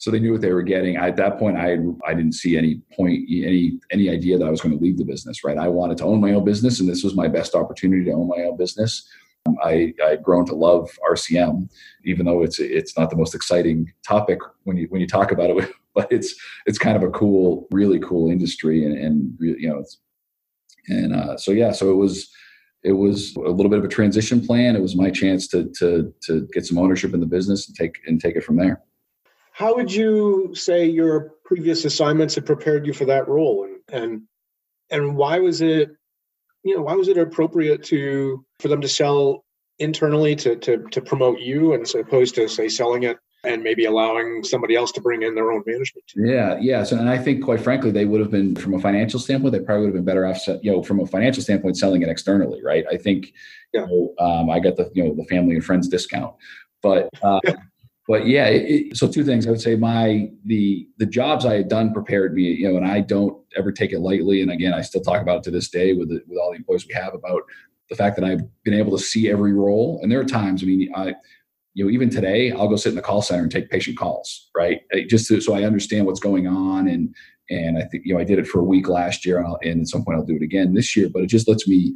so 0.00 0.10
they 0.10 0.18
knew 0.18 0.32
what 0.32 0.40
they 0.40 0.52
were 0.52 0.62
getting. 0.62 0.96
I, 0.96 1.08
at 1.08 1.16
that 1.16 1.38
point, 1.38 1.58
I 1.58 1.76
I 2.06 2.14
didn't 2.14 2.32
see 2.32 2.56
any 2.56 2.80
point, 2.96 3.28
any 3.30 3.78
any 3.90 4.08
idea 4.08 4.38
that 4.38 4.46
I 4.46 4.50
was 4.50 4.62
going 4.62 4.76
to 4.76 4.82
leave 4.82 4.96
the 4.96 5.04
business, 5.04 5.44
right? 5.44 5.58
I 5.58 5.68
wanted 5.68 5.98
to 5.98 6.04
own 6.04 6.20
my 6.20 6.32
own 6.32 6.44
business, 6.44 6.80
and 6.80 6.88
this 6.88 7.04
was 7.04 7.14
my 7.14 7.28
best 7.28 7.54
opportunity 7.54 8.04
to 8.06 8.12
own 8.12 8.26
my 8.26 8.42
own 8.44 8.56
business. 8.56 9.06
Um, 9.46 9.56
I 9.62 9.92
I'd 10.02 10.22
grown 10.22 10.46
to 10.46 10.54
love 10.54 10.90
RCM, 11.08 11.68
even 12.04 12.24
though 12.24 12.42
it's 12.42 12.58
it's 12.58 12.96
not 12.98 13.10
the 13.10 13.16
most 13.16 13.34
exciting 13.34 13.92
topic 14.02 14.38
when 14.64 14.78
you 14.78 14.86
when 14.88 15.02
you 15.02 15.06
talk 15.06 15.32
about 15.32 15.50
it, 15.50 15.70
but 15.94 16.10
it's 16.10 16.34
it's 16.64 16.78
kind 16.78 16.96
of 16.96 17.02
a 17.02 17.10
cool, 17.10 17.68
really 17.70 18.00
cool 18.00 18.30
industry, 18.30 18.86
and 18.86 18.96
and 18.96 19.36
you 19.38 19.68
know 19.68 19.78
it's 19.78 19.98
and 20.88 21.14
uh, 21.14 21.36
so 21.36 21.52
yeah, 21.52 21.72
so 21.72 21.90
it 21.90 21.96
was 21.96 22.30
it 22.82 22.92
was 22.92 23.34
a 23.36 23.40
little 23.40 23.68
bit 23.68 23.78
of 23.78 23.84
a 23.84 23.88
transition 23.88 24.44
plan. 24.44 24.76
It 24.76 24.82
was 24.82 24.96
my 24.96 25.10
chance 25.10 25.48
to 25.48 25.70
to 25.78 26.12
to 26.24 26.48
get 26.52 26.66
some 26.66 26.78
ownership 26.78 27.14
in 27.14 27.20
the 27.20 27.26
business 27.26 27.68
and 27.68 27.76
take 27.76 27.98
and 28.06 28.20
take 28.20 28.36
it 28.36 28.44
from 28.44 28.56
there. 28.56 28.82
How 29.52 29.74
would 29.76 29.92
you 29.92 30.54
say 30.54 30.86
your 30.86 31.32
previous 31.44 31.84
assignments 31.84 32.34
had 32.34 32.46
prepared 32.46 32.86
you 32.86 32.92
for 32.92 33.04
that 33.06 33.28
role, 33.28 33.64
and 33.64 34.02
and 34.02 34.22
and 34.90 35.16
why 35.16 35.38
was 35.38 35.60
it 35.60 35.90
you 36.62 36.76
know 36.76 36.82
why 36.82 36.94
was 36.94 37.08
it 37.08 37.18
appropriate 37.18 37.82
to 37.84 38.44
for 38.58 38.68
them 38.68 38.80
to 38.80 38.88
sell 38.88 39.44
internally 39.78 40.36
to 40.36 40.56
to 40.56 40.78
to 40.90 41.00
promote 41.00 41.40
you 41.40 41.74
as 41.74 41.94
opposed 41.94 42.34
to 42.34 42.48
say 42.48 42.68
selling 42.68 43.04
it 43.04 43.18
and 43.44 43.62
maybe 43.62 43.86
allowing 43.86 44.44
somebody 44.44 44.76
else 44.76 44.92
to 44.92 45.00
bring 45.00 45.22
in 45.22 45.34
their 45.34 45.50
own 45.50 45.62
management 45.66 46.06
team. 46.06 46.26
Yeah, 46.26 46.58
yeah. 46.60 46.84
So, 46.84 46.98
and 46.98 47.08
I 47.08 47.16
think, 47.16 47.42
quite 47.42 47.60
frankly, 47.60 47.90
they 47.90 48.04
would 48.04 48.20
have 48.20 48.30
been, 48.30 48.54
from 48.54 48.74
a 48.74 48.78
financial 48.78 49.18
standpoint, 49.18 49.52
they 49.52 49.60
probably 49.60 49.86
would 49.86 49.94
have 49.94 50.04
been 50.04 50.04
better 50.04 50.26
off, 50.26 50.46
you 50.46 50.70
know, 50.70 50.82
from 50.82 51.00
a 51.00 51.06
financial 51.06 51.42
standpoint, 51.42 51.78
selling 51.78 52.02
it 52.02 52.08
externally, 52.08 52.62
right? 52.62 52.84
I 52.90 52.96
think, 52.98 53.32
yeah. 53.72 53.86
you 53.86 54.12
know, 54.18 54.24
um, 54.24 54.50
I 54.50 54.60
got 54.60 54.76
the, 54.76 54.90
you 54.94 55.04
know, 55.04 55.14
the 55.14 55.24
family 55.24 55.54
and 55.54 55.64
friends 55.64 55.88
discount, 55.88 56.34
but, 56.82 57.08
uh, 57.22 57.40
but 58.06 58.26
yeah. 58.26 58.46
It, 58.46 58.96
so, 58.96 59.08
two 59.08 59.24
things. 59.24 59.46
I 59.46 59.50
would 59.50 59.60
say 59.60 59.76
my 59.76 60.30
the 60.44 60.88
the 60.98 61.06
jobs 61.06 61.46
I 61.46 61.54
had 61.54 61.68
done 61.68 61.92
prepared 61.92 62.34
me, 62.34 62.42
you 62.42 62.68
know, 62.68 62.76
and 62.76 62.86
I 62.86 63.00
don't 63.00 63.40
ever 63.56 63.70
take 63.72 63.92
it 63.92 64.00
lightly. 64.00 64.42
And 64.42 64.50
again, 64.50 64.74
I 64.74 64.82
still 64.82 65.00
talk 65.00 65.22
about 65.22 65.38
it 65.38 65.42
to 65.44 65.50
this 65.50 65.68
day 65.68 65.92
with 65.92 66.08
the, 66.08 66.20
with 66.26 66.38
all 66.38 66.50
the 66.50 66.56
employees 66.56 66.86
we 66.88 66.94
have 66.94 67.14
about 67.14 67.42
the 67.88 67.96
fact 67.96 68.16
that 68.16 68.24
I've 68.24 68.42
been 68.64 68.74
able 68.74 68.96
to 68.96 69.02
see 69.02 69.30
every 69.30 69.52
role. 69.52 70.00
And 70.02 70.10
there 70.10 70.20
are 70.20 70.24
times, 70.24 70.62
I 70.62 70.66
mean, 70.66 70.92
I 70.94 71.14
you 71.74 71.84
know, 71.84 71.90
even 71.90 72.10
today, 72.10 72.52
I'll 72.52 72.68
go 72.68 72.76
sit 72.76 72.90
in 72.90 72.96
the 72.96 73.02
call 73.02 73.22
center 73.22 73.42
and 73.42 73.50
take 73.50 73.70
patient 73.70 73.96
calls, 73.96 74.50
right? 74.56 74.80
Uh, 74.92 75.00
just 75.08 75.28
to, 75.28 75.40
so 75.40 75.54
I 75.54 75.62
understand 75.62 76.06
what's 76.06 76.20
going 76.20 76.46
on. 76.46 76.88
And, 76.88 77.14
and 77.48 77.78
I 77.78 77.82
think, 77.82 78.04
you 78.04 78.14
know, 78.14 78.20
I 78.20 78.24
did 78.24 78.38
it 78.38 78.46
for 78.46 78.60
a 78.60 78.64
week 78.64 78.88
last 78.88 79.24
year 79.24 79.38
and, 79.38 79.56
and 79.62 79.80
at 79.82 79.88
some 79.88 80.04
point 80.04 80.18
I'll 80.18 80.24
do 80.24 80.36
it 80.36 80.42
again 80.42 80.74
this 80.74 80.96
year, 80.96 81.08
but 81.12 81.22
it 81.22 81.26
just 81.26 81.48
lets 81.48 81.68
me, 81.68 81.94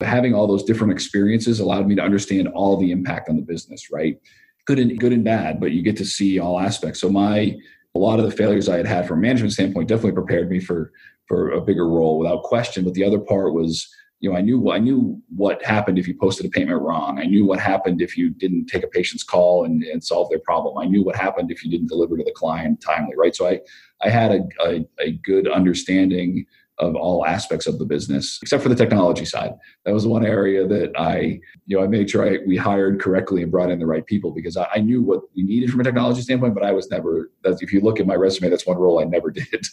having 0.00 0.34
all 0.34 0.46
those 0.46 0.64
different 0.64 0.92
experiences 0.92 1.58
allowed 1.58 1.86
me 1.86 1.94
to 1.94 2.02
understand 2.02 2.48
all 2.48 2.76
the 2.76 2.90
impact 2.90 3.28
on 3.28 3.36
the 3.36 3.42
business, 3.42 3.90
right? 3.90 4.20
Good 4.66 4.78
and 4.78 4.98
good 4.98 5.12
and 5.12 5.24
bad, 5.24 5.58
but 5.58 5.72
you 5.72 5.82
get 5.82 5.96
to 5.96 6.04
see 6.04 6.38
all 6.38 6.60
aspects. 6.60 7.00
So 7.00 7.08
my, 7.08 7.56
a 7.94 7.98
lot 7.98 8.18
of 8.18 8.26
the 8.26 8.36
failures 8.36 8.68
I 8.68 8.76
had 8.76 8.86
had 8.86 9.08
from 9.08 9.18
a 9.18 9.22
management 9.22 9.54
standpoint 9.54 9.88
definitely 9.88 10.12
prepared 10.12 10.50
me 10.50 10.60
for, 10.60 10.92
for 11.26 11.50
a 11.50 11.62
bigger 11.62 11.88
role 11.88 12.18
without 12.18 12.42
question. 12.42 12.84
But 12.84 12.94
the 12.94 13.04
other 13.04 13.18
part 13.18 13.54
was, 13.54 13.88
you 14.26 14.32
know, 14.32 14.38
I 14.38 14.40
knew 14.40 14.72
I 14.72 14.78
knew 14.78 15.22
what 15.36 15.64
happened 15.64 16.00
if 16.00 16.08
you 16.08 16.14
posted 16.18 16.46
a 16.46 16.48
payment 16.48 16.82
wrong. 16.82 17.20
I 17.20 17.26
knew 17.26 17.46
what 17.46 17.60
happened 17.60 18.02
if 18.02 18.16
you 18.16 18.30
didn't 18.30 18.66
take 18.66 18.82
a 18.82 18.88
patient's 18.88 19.22
call 19.22 19.64
and, 19.64 19.84
and 19.84 20.02
solve 20.02 20.28
their 20.30 20.40
problem. 20.40 20.78
I 20.78 20.86
knew 20.86 21.04
what 21.04 21.14
happened 21.14 21.52
if 21.52 21.64
you 21.64 21.70
didn't 21.70 21.86
deliver 21.86 22.16
to 22.16 22.24
the 22.24 22.32
client 22.32 22.80
timely, 22.80 23.14
right? 23.16 23.36
So 23.36 23.46
I 23.46 23.60
I 24.02 24.10
had 24.10 24.32
a, 24.32 24.40
a, 24.64 24.88
a 24.98 25.12
good 25.12 25.48
understanding 25.48 26.44
of 26.78 26.96
all 26.96 27.24
aspects 27.24 27.68
of 27.68 27.78
the 27.78 27.84
business, 27.84 28.40
except 28.42 28.64
for 28.64 28.68
the 28.68 28.74
technology 28.74 29.24
side. 29.24 29.52
That 29.84 29.94
was 29.94 30.06
one 30.06 30.26
area 30.26 30.66
that 30.66 30.92
I, 30.98 31.40
you 31.66 31.76
know, 31.76 31.84
I 31.84 31.86
made 31.86 32.10
sure 32.10 32.28
I, 32.28 32.38
we 32.46 32.56
hired 32.56 33.00
correctly 33.00 33.42
and 33.42 33.50
brought 33.50 33.70
in 33.70 33.78
the 33.78 33.86
right 33.86 34.04
people 34.04 34.32
because 34.32 34.56
I, 34.56 34.66
I, 34.74 34.78
knew 34.80 35.02
what 35.02 35.22
we 35.34 35.42
needed 35.42 35.70
from 35.70 35.80
a 35.80 35.84
technology 35.84 36.20
standpoint, 36.20 36.52
but 36.52 36.64
I 36.64 36.72
was 36.72 36.90
never. 36.90 37.30
That's, 37.44 37.62
if 37.62 37.72
you 37.72 37.80
look 37.80 38.00
at 38.00 38.06
my 38.06 38.16
resume, 38.16 38.50
that's 38.50 38.66
one 38.66 38.76
role 38.76 39.00
I 39.00 39.04
never 39.04 39.30
did 39.40 39.66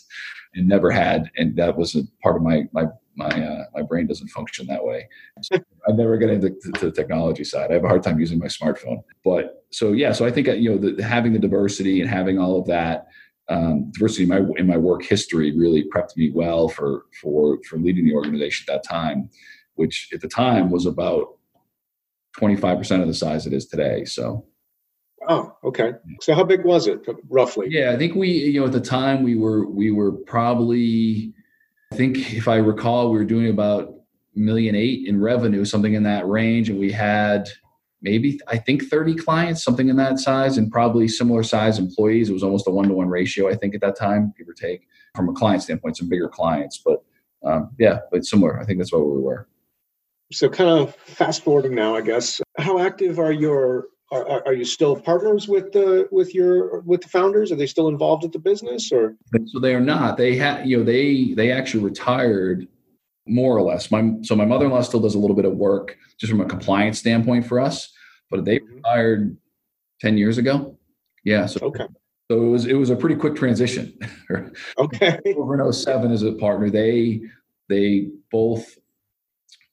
and 0.54 0.68
never 0.68 0.92
had, 0.92 1.30
and 1.38 1.58
that 1.58 1.76
was 1.76 1.96
a 1.96 2.04
part 2.22 2.38
of 2.38 2.44
my 2.44 2.66
my 2.72 2.86
my 3.16 3.30
uh, 3.30 3.66
my 3.74 3.82
brain 3.82 4.08
doesn't 4.08 4.30
function 4.30 4.68
that 4.68 4.84
way. 4.84 5.08
So 5.42 5.58
I 5.88 5.92
never 5.92 6.18
get 6.18 6.30
into 6.30 6.56
the 6.80 6.92
technology 6.92 7.44
side. 7.44 7.70
I 7.70 7.74
have 7.74 7.84
a 7.84 7.88
hard 7.88 8.04
time 8.04 8.20
using 8.20 8.40
my 8.40 8.48
smartphone. 8.48 9.04
But 9.24 9.66
so 9.72 9.92
yeah, 9.92 10.12
so 10.12 10.26
I 10.26 10.32
think 10.32 10.48
uh, 10.48 10.54
you 10.54 10.72
know 10.72 10.78
the, 10.78 11.04
having 11.04 11.34
the 11.34 11.40
diversity 11.40 12.02
and 12.02 12.10
having 12.10 12.40
all 12.40 12.60
of 12.60 12.68
that 12.68 13.08
um, 13.50 13.92
diversity 13.92 14.24
in 14.24 14.30
my 14.30 14.42
in 14.58 14.68
my 14.68 14.78
work 14.78 15.04
history 15.04 15.58
really 15.58 15.86
prepped 15.96 16.16
me 16.16 16.32
well 16.34 16.68
for 16.68 17.04
for 17.22 17.60
for 17.70 17.78
leading 17.78 18.06
the 18.06 18.14
organization 18.14 18.66
at 18.68 18.74
that 18.74 18.90
time, 18.90 19.30
which 19.76 20.10
at 20.14 20.22
the 20.22 20.28
time 20.28 20.72
was 20.72 20.86
about 20.86 21.38
twenty 22.38 22.56
five 22.56 22.78
percent 22.78 23.02
of 23.02 23.08
the 23.08 23.14
size 23.14 23.46
it 23.46 23.54
is 23.54 23.68
today. 23.68 24.06
So. 24.06 24.46
Oh, 25.30 25.56
okay. 25.64 25.94
So 26.20 26.34
how 26.36 26.44
big 26.44 26.66
was 26.66 26.86
it 26.86 27.00
roughly? 27.30 27.68
Yeah, 27.70 27.94
I 27.94 27.98
think 27.98 28.14
we, 28.14 28.28
you 28.28 28.60
know, 28.60 28.66
at 28.66 28.74
the 28.74 28.82
time 28.82 29.24
we 29.24 29.38
were 29.38 29.66
we 29.70 29.90
were 29.90 30.12
probably 30.12 31.34
I 31.94 31.96
think 31.96 32.34
if 32.34 32.48
I 32.48 32.56
recall, 32.56 33.12
we 33.12 33.20
were 33.20 33.24
doing 33.24 33.52
about 33.52 33.94
million 34.34 34.74
eight 34.74 35.08
in 35.08 35.22
revenue, 35.22 35.64
something 35.64 35.94
in 35.94 36.02
that 36.02 36.28
range, 36.28 36.68
and 36.68 36.80
we 36.80 36.92
had 36.92 37.48
maybe 38.02 38.40
I 38.48 38.58
think 38.58 38.86
30 38.86 39.14
clients, 39.14 39.64
something 39.64 39.90
in 39.90 39.96
that 39.98 40.18
size, 40.18 40.58
and 40.58 40.72
probably 40.72 41.08
similar 41.08 41.44
size 41.44 41.78
employees. 41.78 42.32
It 42.32 42.34
was 42.34 42.42
almost 42.42 42.66
a 42.66 42.72
one 42.72 42.88
to 42.88 42.96
one 42.96 43.10
ratio, 43.10 43.48
I 43.48 43.54
think, 43.54 43.76
at 43.76 43.82
that 43.82 43.96
time, 43.96 44.34
give 44.36 44.50
or 44.50 44.54
take, 44.54 44.88
from 45.16 45.30
a 45.30 45.34
client 45.34 45.62
standpoint, 45.62 45.98
some 45.98 46.10
bigger 46.10 46.28
clients. 46.28 46.82
But 46.84 47.04
um, 47.46 47.70
yeah, 47.78 48.00
but 48.12 48.26
similar. 48.26 48.60
I 48.60 48.66
think 48.66 48.80
that's 48.80 48.92
what 48.92 49.06
we 49.06 49.22
were. 49.22 49.48
So, 50.32 50.50
kind 50.50 50.72
of 50.72 50.96
fast 50.96 51.44
forwarding 51.44 51.76
now, 51.76 51.96
I 51.96 52.02
guess. 52.02 52.42
How 52.58 52.80
active 52.80 53.20
are 53.20 53.32
your 53.32 53.86
are, 54.14 54.48
are 54.48 54.54
you 54.54 54.66
still 54.66 54.96
partners 54.96 55.48
with 55.48 55.72
the 55.72 56.08
with 56.12 56.34
your 56.36 56.82
with 56.82 57.02
the 57.02 57.10
founders? 57.10 57.52
Are 57.52 57.56
they 57.56 57.68
still 57.68 57.88
involved 57.88 58.24
with 58.24 58.32
the 58.32 58.40
business 58.40 58.92
or? 58.92 59.16
So 59.48 59.60
they 59.60 59.74
are 59.74 59.82
not. 59.82 60.18
They 60.18 60.36
had 60.36 60.68
you 60.68 60.78
know 60.78 60.84
they 60.84 61.34
they 61.34 61.52
actually 61.52 61.84
retired 61.84 62.68
more 63.28 63.58
or 63.58 63.62
less. 63.62 63.92
My 63.92 64.14
so 64.22 64.36
my 64.36 64.46
mother 64.46 64.66
in 64.66 64.72
law 64.72 64.82
still 64.82 65.00
does 65.00 65.16
a 65.16 65.20
little 65.20 65.36
bit 65.36 65.46
of 65.46 65.56
work 65.56 65.98
just 66.20 66.32
from 66.32 66.42
a 66.42 66.46
compliance 66.46 67.00
standpoint 67.00 67.46
for 67.46 67.60
us, 67.60 67.92
but 68.30 68.46
they 68.46 68.60
mm-hmm. 68.60 68.76
retired 68.76 69.38
ten 70.00 70.18
years 70.18 70.38
ago. 70.38 70.78
Yeah. 71.24 71.46
So 71.46 71.60
okay. 71.68 71.88
So 72.30 72.42
it 72.42 72.50
was 72.50 72.66
it 72.66 72.74
was 72.74 72.90
a 72.90 72.96
pretty 72.96 73.16
quick 73.16 73.36
transition. 73.36 73.98
okay. 74.78 75.20
Over 75.36 75.62
in 75.62 75.74
07 75.74 76.12
as 76.12 76.24
a 76.24 76.34
partner, 76.34 76.70
they 76.70 77.22
they 77.70 78.10
both 78.32 78.78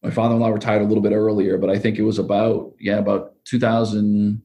my 0.03 0.11
father-in-law 0.11 0.49
retired 0.49 0.83
a 0.83 0.87
little 0.87 1.03
bit 1.03 1.13
earlier, 1.13 1.59
but 1.59 1.71
I 1.71 1.79
think 1.79 1.99
it 1.99 2.03
was 2.03 2.19
about 2.19 2.73
yeah 2.81 2.99
about 2.99 3.35
2000 3.45 4.43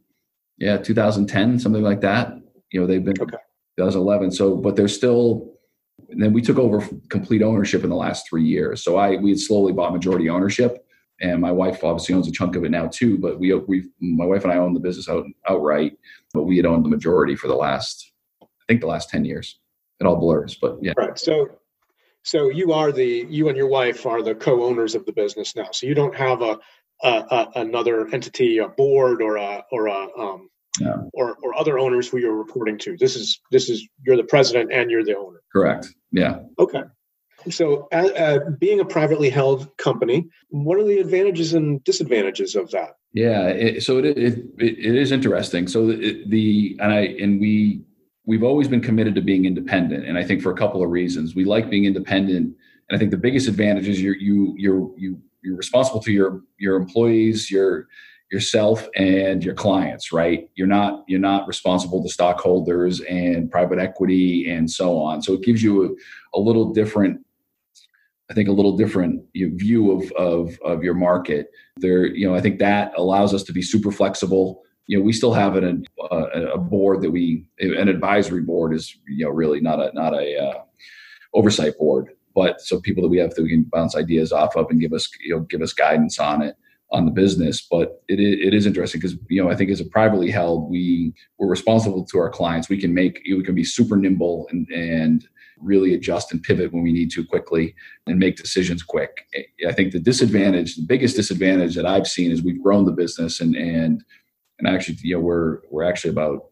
yeah 0.58 0.78
2010 0.78 1.60
something 1.60 1.84
like 1.84 2.02
that. 2.02 2.34
You 2.72 2.82
know 2.82 2.88
they've 2.88 3.04
been 3.04 3.22
okay. 3.22 3.38
2011. 3.78 4.32
So 4.32 4.56
but 4.56 4.76
they're 4.76 4.88
still. 4.88 5.52
And 6.10 6.22
then 6.22 6.34
we 6.34 6.42
took 6.42 6.58
over 6.60 6.88
complete 7.10 7.42
ownership 7.42 7.84
in 7.84 7.90
the 7.90 7.96
last 7.96 8.30
three 8.30 8.44
years. 8.44 8.84
So 8.84 8.98
I 8.98 9.16
we 9.16 9.32
had 9.32 9.40
slowly 9.40 9.74
bought 9.74 9.94
majority 9.94 10.30
ownership, 10.30 10.86
and 11.22 11.42
my 11.42 11.52
wife 11.52 11.84
obviously 11.84 12.14
owns 12.14 12.28
a 12.28 12.32
chunk 12.32 12.56
of 12.56 12.64
it 12.64 12.70
now 12.70 12.88
too. 12.88 13.18
But 13.18 13.40
we 13.40 13.54
we 13.54 13.90
my 14.02 14.26
wife 14.26 14.44
and 14.44 14.52
I 14.52 14.58
own 14.58 14.74
the 14.74 14.80
business 14.80 15.10
out, 15.10 15.26
outright, 15.50 15.98
but 16.34 16.44
we 16.44 16.58
had 16.58 16.66
owned 16.66 16.86
the 16.86 16.90
majority 16.90 17.36
for 17.36 17.48
the 17.48 17.56
last 17.56 18.12
I 18.66 18.74
think 18.74 18.82
the 18.82 18.88
last 18.88 19.10
10 19.10 19.26
years. 19.26 19.60
It 20.00 20.08
all 20.08 20.18
blurs, 20.18 20.58
but 20.60 20.78
yeah. 20.82 20.94
Right. 20.98 21.18
So 21.18 21.50
so 22.26 22.50
you 22.50 22.74
are 22.74 22.92
the 22.92 23.26
you 23.30 23.48
and 23.50 23.56
your 23.56 23.68
wife 23.68 24.06
are 24.06 24.24
the 24.24 24.34
co-owners 24.34 24.96
of 24.96 25.06
the 25.06 25.14
business 25.14 25.56
now. 25.56 25.70
So 25.72 25.86
you 25.86 25.94
don't 25.94 26.16
have 26.16 26.42
a, 26.42 26.60
a, 27.04 27.10
a 27.10 27.52
another 27.56 28.08
entity, 28.08 28.58
a 28.58 28.68
board, 28.68 29.22
or 29.22 29.38
a 29.38 29.64
or 29.72 29.88
a 29.88 30.08
um, 30.18 30.50
yeah. 30.82 30.96
or 31.14 31.38
or 31.44 31.56
other 31.56 31.78
owners 31.78 32.10
who 32.10 32.18
you're 32.18 32.36
reporting 32.36 32.80
to. 32.80 32.98
This 32.98 33.16
is 33.16 33.40
this 33.52 33.70
is 33.70 33.88
you're 34.06 34.18
the 34.18 34.24
president 34.24 34.74
and 34.74 34.90
you're 34.90 35.06
the 35.06 35.16
owner. 35.16 35.42
Correct. 35.54 35.88
Yeah. 36.12 36.40
Okay. 36.58 36.82
So, 37.52 37.88
uh, 37.92 38.10
uh, 38.18 38.40
being 38.60 38.80
a 38.80 38.86
privately 38.86 39.30
held 39.30 39.78
company, 39.78 40.28
what 40.50 40.80
are 40.80 40.84
the 40.84 40.98
advantages 40.98 41.54
and 41.54 41.84
disadvantages 41.84 42.56
of 42.56 42.72
that? 42.72 42.96
Yeah, 43.14 43.50
it, 43.50 43.84
so 43.84 44.00
it, 44.00 44.06
it, 44.18 44.46
it 44.58 44.96
is 44.96 45.12
interesting. 45.12 45.68
So 45.68 45.86
the, 45.86 46.24
the 46.28 46.76
and 46.80 46.92
I 46.92 47.02
and 47.22 47.40
we 47.40 47.82
we've 48.26 48.44
always 48.44 48.68
been 48.68 48.82
committed 48.82 49.16
to 49.16 49.22
being 49.22 49.46
independent, 49.46 50.06
and 50.06 50.18
I 50.18 50.24
think 50.24 50.42
for 50.42 50.52
a 50.52 50.56
couple 50.56 50.84
of 50.84 50.90
reasons. 50.90 51.36
We 51.36 51.46
like 51.46 51.70
being 51.70 51.86
independent, 51.86 52.56
and 52.90 52.96
I 52.96 52.98
think 52.98 53.12
the 53.12 53.18
biggest 53.18 53.48
advantage 53.48 53.88
is 53.88 54.02
you're 54.02 54.18
you 54.18 54.56
you're 54.58 54.90
you 54.98 55.22
you're 55.44 55.58
responsible 55.58 56.02
to 56.02 56.12
your 56.12 56.42
your 56.58 56.76
employees, 56.76 57.52
your 57.52 57.88
yourself 58.32 58.88
and 58.96 59.44
your 59.44 59.54
clients 59.54 60.12
right? 60.12 60.50
You're 60.56 60.68
not 60.68 61.04
you're 61.08 61.20
not 61.20 61.48
responsible 61.48 62.04
to 62.04 62.10
stockholders 62.10 63.02
and 63.02 63.50
private 63.52 63.80
equity 63.80 64.50
and 64.50 64.70
so 64.70 64.98
on. 65.00 65.22
So 65.22 65.34
it 65.34 65.44
gives 65.44 65.62
you 65.62 65.86
a, 65.86 66.38
a 66.38 66.40
little 66.40 66.74
different 66.74 67.22
i 68.30 68.34
think 68.34 68.50
a 68.50 68.52
little 68.52 68.76
different 68.76 69.24
view 69.36 69.92
of 69.92 70.12
of 70.14 70.58
of 70.64 70.84
your 70.84 70.96
market. 70.96 71.52
There 71.78 72.08
you 72.08 72.28
know 72.28 72.36
i 72.36 72.42
think 72.42 72.60
that 72.60 72.92
allows 72.98 73.34
us 73.34 73.44
to 73.44 73.54
be 73.54 73.62
super 73.62 73.92
flexible 73.92 74.64
you 74.88 74.98
know, 74.98 75.04
we 75.04 75.14
still 75.14 75.34
have 75.34 75.56
an, 75.56 75.86
a, 76.12 76.18
a 76.54 76.58
board 76.58 77.02
that 77.02 77.12
we, 77.12 77.46
an 77.60 77.88
advisory 77.88 78.42
board 78.42 78.74
is, 78.74 78.96
you 79.08 79.26
know, 79.26 79.32
really 79.32 79.60
not 79.60 79.80
a, 79.80 79.92
not 79.94 80.14
a 80.14 80.38
uh, 80.38 80.62
oversight 81.34 81.78
board, 81.78 82.10
but 82.36 82.62
so 82.62 82.80
people 82.80 83.02
that 83.02 83.10
we 83.10 83.18
have 83.18 83.34
that 83.34 83.44
we 83.44 83.50
can 83.50 83.64
bounce 83.64 83.96
ideas 83.96 84.32
off 84.32 84.56
of 84.56 84.68
and 84.70 84.80
give 84.80 84.94
us, 84.94 85.10
you 85.22 85.36
know, 85.36 85.42
give 85.42 85.62
us 85.62 85.74
guidance 85.74 86.20
on 86.20 86.42
it 86.42 86.56
on 86.92 87.06
the 87.06 87.12
business. 87.12 87.66
But 87.70 88.04
it 88.08 88.20
it 88.20 88.54
is 88.54 88.66
interesting 88.66 89.02
because, 89.02 89.18
you 89.30 89.44
know, 89.44 89.50
I 89.50 89.56
think 89.56 89.72
as 89.72 89.82
a 89.82 89.86
privately 89.86 90.30
held, 90.30 90.70
we 90.70 91.14
we're 91.40 91.48
responsible 91.48 92.06
to 92.06 92.20
our 92.20 92.30
clients. 92.30 92.70
We 92.70 92.80
can 92.80 92.94
make, 92.94 93.22
we 93.26 93.44
can 93.44 93.56
be 93.56 93.64
super 93.64 93.98
nimble 93.98 94.48
and, 94.52 94.68
and 94.70 95.28
really 95.60 95.94
adjust 95.94 96.32
and 96.32 96.44
pivot 96.44 96.74
when 96.74 96.84
we 96.84 96.92
need 96.92 97.10
to 97.12 97.26
quickly 97.26 97.74
and 98.08 98.20
make 98.20 98.36
decisions 98.36 98.84
quick. 98.84 99.26
I 99.68 99.72
think 99.72 99.94
the 99.94 100.00
disadvantage, 100.00 100.76
the 100.76 100.86
biggest 100.86 101.16
disadvantage 101.16 101.76
that 101.76 101.86
I've 101.86 102.08
seen 102.08 102.32
is 102.32 102.44
we've 102.44 102.62
grown 102.62 102.86
the 102.86 102.92
business 102.92 103.40
and, 103.40 103.56
and, 103.56 104.04
and 104.60 104.68
actually, 104.68 104.98
you 105.02 105.16
know, 105.16 105.22
we're 105.22 105.60
we're 105.70 105.84
actually 105.84 106.12
about 106.12 106.46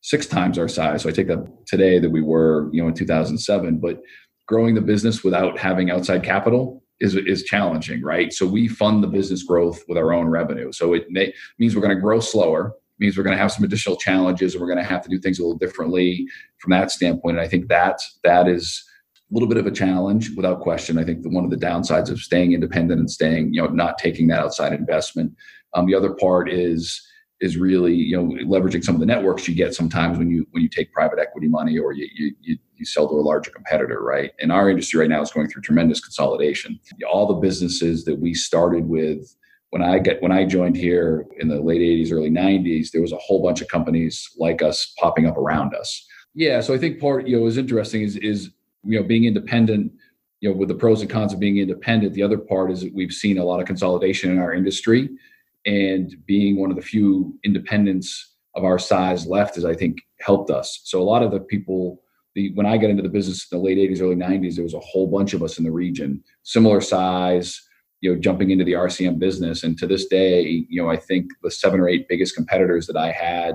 six 0.00 0.26
times 0.26 0.58
our 0.58 0.68
size. 0.68 1.02
So 1.02 1.08
I 1.08 1.12
take 1.12 1.28
that 1.28 1.66
today 1.66 1.98
that 1.98 2.10
we 2.10 2.20
were, 2.20 2.68
you 2.72 2.82
know, 2.82 2.88
in 2.88 2.94
2007. 2.94 3.78
But 3.78 4.02
growing 4.46 4.74
the 4.74 4.82
business 4.82 5.24
without 5.24 5.58
having 5.58 5.90
outside 5.90 6.22
capital 6.22 6.82
is 7.00 7.16
is 7.16 7.44
challenging, 7.44 8.02
right? 8.02 8.32
So 8.32 8.46
we 8.46 8.68
fund 8.68 9.02
the 9.02 9.08
business 9.08 9.42
growth 9.42 9.82
with 9.88 9.98
our 9.98 10.12
own 10.12 10.28
revenue. 10.28 10.72
So 10.72 10.94
it 10.94 11.06
may, 11.10 11.32
means 11.58 11.74
we're 11.74 11.82
going 11.82 11.96
to 11.96 12.00
grow 12.00 12.20
slower. 12.20 12.74
Means 13.00 13.16
we're 13.16 13.24
going 13.24 13.36
to 13.36 13.42
have 13.42 13.50
some 13.50 13.64
additional 13.64 13.96
challenges, 13.96 14.54
and 14.54 14.60
we're 14.60 14.68
going 14.68 14.78
to 14.78 14.88
have 14.88 15.02
to 15.02 15.08
do 15.08 15.18
things 15.18 15.40
a 15.40 15.42
little 15.42 15.58
differently 15.58 16.26
from 16.58 16.70
that 16.70 16.92
standpoint. 16.92 17.36
And 17.36 17.44
I 17.44 17.48
think 17.48 17.68
that 17.68 17.98
that 18.22 18.46
is 18.46 18.84
a 19.30 19.34
little 19.34 19.48
bit 19.48 19.58
of 19.58 19.66
a 19.66 19.70
challenge 19.72 20.30
without 20.36 20.60
question. 20.60 20.98
I 20.98 21.04
think 21.04 21.22
the, 21.22 21.28
one 21.28 21.44
of 21.44 21.50
the 21.50 21.56
downsides 21.56 22.08
of 22.08 22.20
staying 22.20 22.52
independent 22.52 23.00
and 23.00 23.10
staying, 23.10 23.52
you 23.52 23.60
know, 23.60 23.68
not 23.68 23.98
taking 23.98 24.28
that 24.28 24.38
outside 24.38 24.72
investment. 24.72 25.32
Um, 25.72 25.86
the 25.86 25.94
other 25.96 26.14
part 26.14 26.52
is 26.52 27.04
is 27.40 27.56
really 27.56 27.94
you 27.94 28.16
know 28.16 28.44
leveraging 28.44 28.84
some 28.84 28.94
of 28.94 29.00
the 29.00 29.06
networks 29.06 29.48
you 29.48 29.54
get 29.54 29.74
sometimes 29.74 30.18
when 30.18 30.30
you 30.30 30.46
when 30.52 30.62
you 30.62 30.68
take 30.68 30.92
private 30.92 31.18
equity 31.18 31.48
money 31.48 31.78
or 31.78 31.92
you 31.92 32.08
you, 32.14 32.58
you 32.76 32.84
sell 32.84 33.08
to 33.08 33.14
a 33.14 33.16
larger 33.16 33.50
competitor 33.50 34.02
right? 34.02 34.32
And 34.40 34.52
our 34.52 34.68
industry 34.70 35.00
right 35.00 35.08
now 35.08 35.22
is 35.22 35.30
going 35.30 35.48
through 35.48 35.62
tremendous 35.62 36.00
consolidation. 36.00 36.78
All 37.10 37.26
the 37.26 37.34
businesses 37.34 38.04
that 38.04 38.18
we 38.18 38.34
started 38.34 38.88
with 38.88 39.34
when 39.70 39.82
i 39.82 39.98
get 39.98 40.22
when 40.22 40.30
i 40.30 40.44
joined 40.44 40.76
here 40.76 41.26
in 41.40 41.48
the 41.48 41.60
late 41.60 41.80
80s 41.80 42.12
early 42.12 42.30
90s 42.30 42.92
there 42.92 43.02
was 43.02 43.12
a 43.12 43.16
whole 43.16 43.42
bunch 43.42 43.60
of 43.60 43.68
companies 43.68 44.30
like 44.38 44.62
us 44.62 44.92
popping 44.98 45.26
up 45.26 45.36
around 45.36 45.74
us. 45.74 46.06
Yeah 46.34 46.60
so 46.60 46.72
i 46.72 46.78
think 46.78 47.00
part 47.00 47.26
you 47.26 47.38
know 47.38 47.46
is 47.46 47.58
interesting 47.58 48.02
is 48.02 48.16
is 48.18 48.50
you 48.84 49.00
know 49.00 49.04
being 49.04 49.24
independent 49.24 49.92
you 50.40 50.48
know 50.48 50.56
with 50.56 50.68
the 50.68 50.74
pros 50.74 51.00
and 51.00 51.10
cons 51.10 51.32
of 51.32 51.40
being 51.40 51.58
independent 51.58 52.14
the 52.14 52.22
other 52.22 52.38
part 52.38 52.70
is 52.70 52.82
that 52.82 52.94
we've 52.94 53.12
seen 53.12 53.38
a 53.38 53.44
lot 53.44 53.60
of 53.60 53.66
consolidation 53.66 54.30
in 54.30 54.38
our 54.38 54.52
industry 54.54 55.08
and 55.66 56.14
being 56.26 56.60
one 56.60 56.70
of 56.70 56.76
the 56.76 56.82
few 56.82 57.38
independents 57.44 58.32
of 58.54 58.64
our 58.64 58.78
size 58.78 59.26
left 59.26 59.56
has 59.56 59.64
i 59.64 59.74
think 59.74 59.98
helped 60.20 60.50
us. 60.50 60.80
So 60.84 61.02
a 61.02 61.04
lot 61.04 61.22
of 61.22 61.30
the 61.30 61.40
people 61.40 62.00
the, 62.34 62.52
when 62.54 62.66
i 62.66 62.76
got 62.76 62.90
into 62.90 63.02
the 63.02 63.08
business 63.08 63.46
in 63.50 63.58
the 63.58 63.64
late 63.64 63.78
80s 63.78 64.02
early 64.02 64.16
90s 64.16 64.54
there 64.54 64.64
was 64.64 64.74
a 64.74 64.80
whole 64.80 65.06
bunch 65.06 65.34
of 65.34 65.42
us 65.42 65.58
in 65.58 65.64
the 65.64 65.70
region 65.72 66.22
similar 66.42 66.80
size 66.80 67.60
you 68.00 68.12
know 68.12 68.20
jumping 68.20 68.50
into 68.50 68.64
the 68.64 68.72
rcm 68.72 69.18
business. 69.18 69.62
And 69.62 69.78
to 69.78 69.86
this 69.86 70.06
day 70.06 70.66
you 70.68 70.82
know 70.82 70.90
i 70.90 70.96
think 70.96 71.30
the 71.42 71.50
seven 71.50 71.80
or 71.80 71.88
eight 71.88 72.08
biggest 72.08 72.34
competitors 72.34 72.86
that 72.86 72.96
i 72.96 73.10
had 73.10 73.54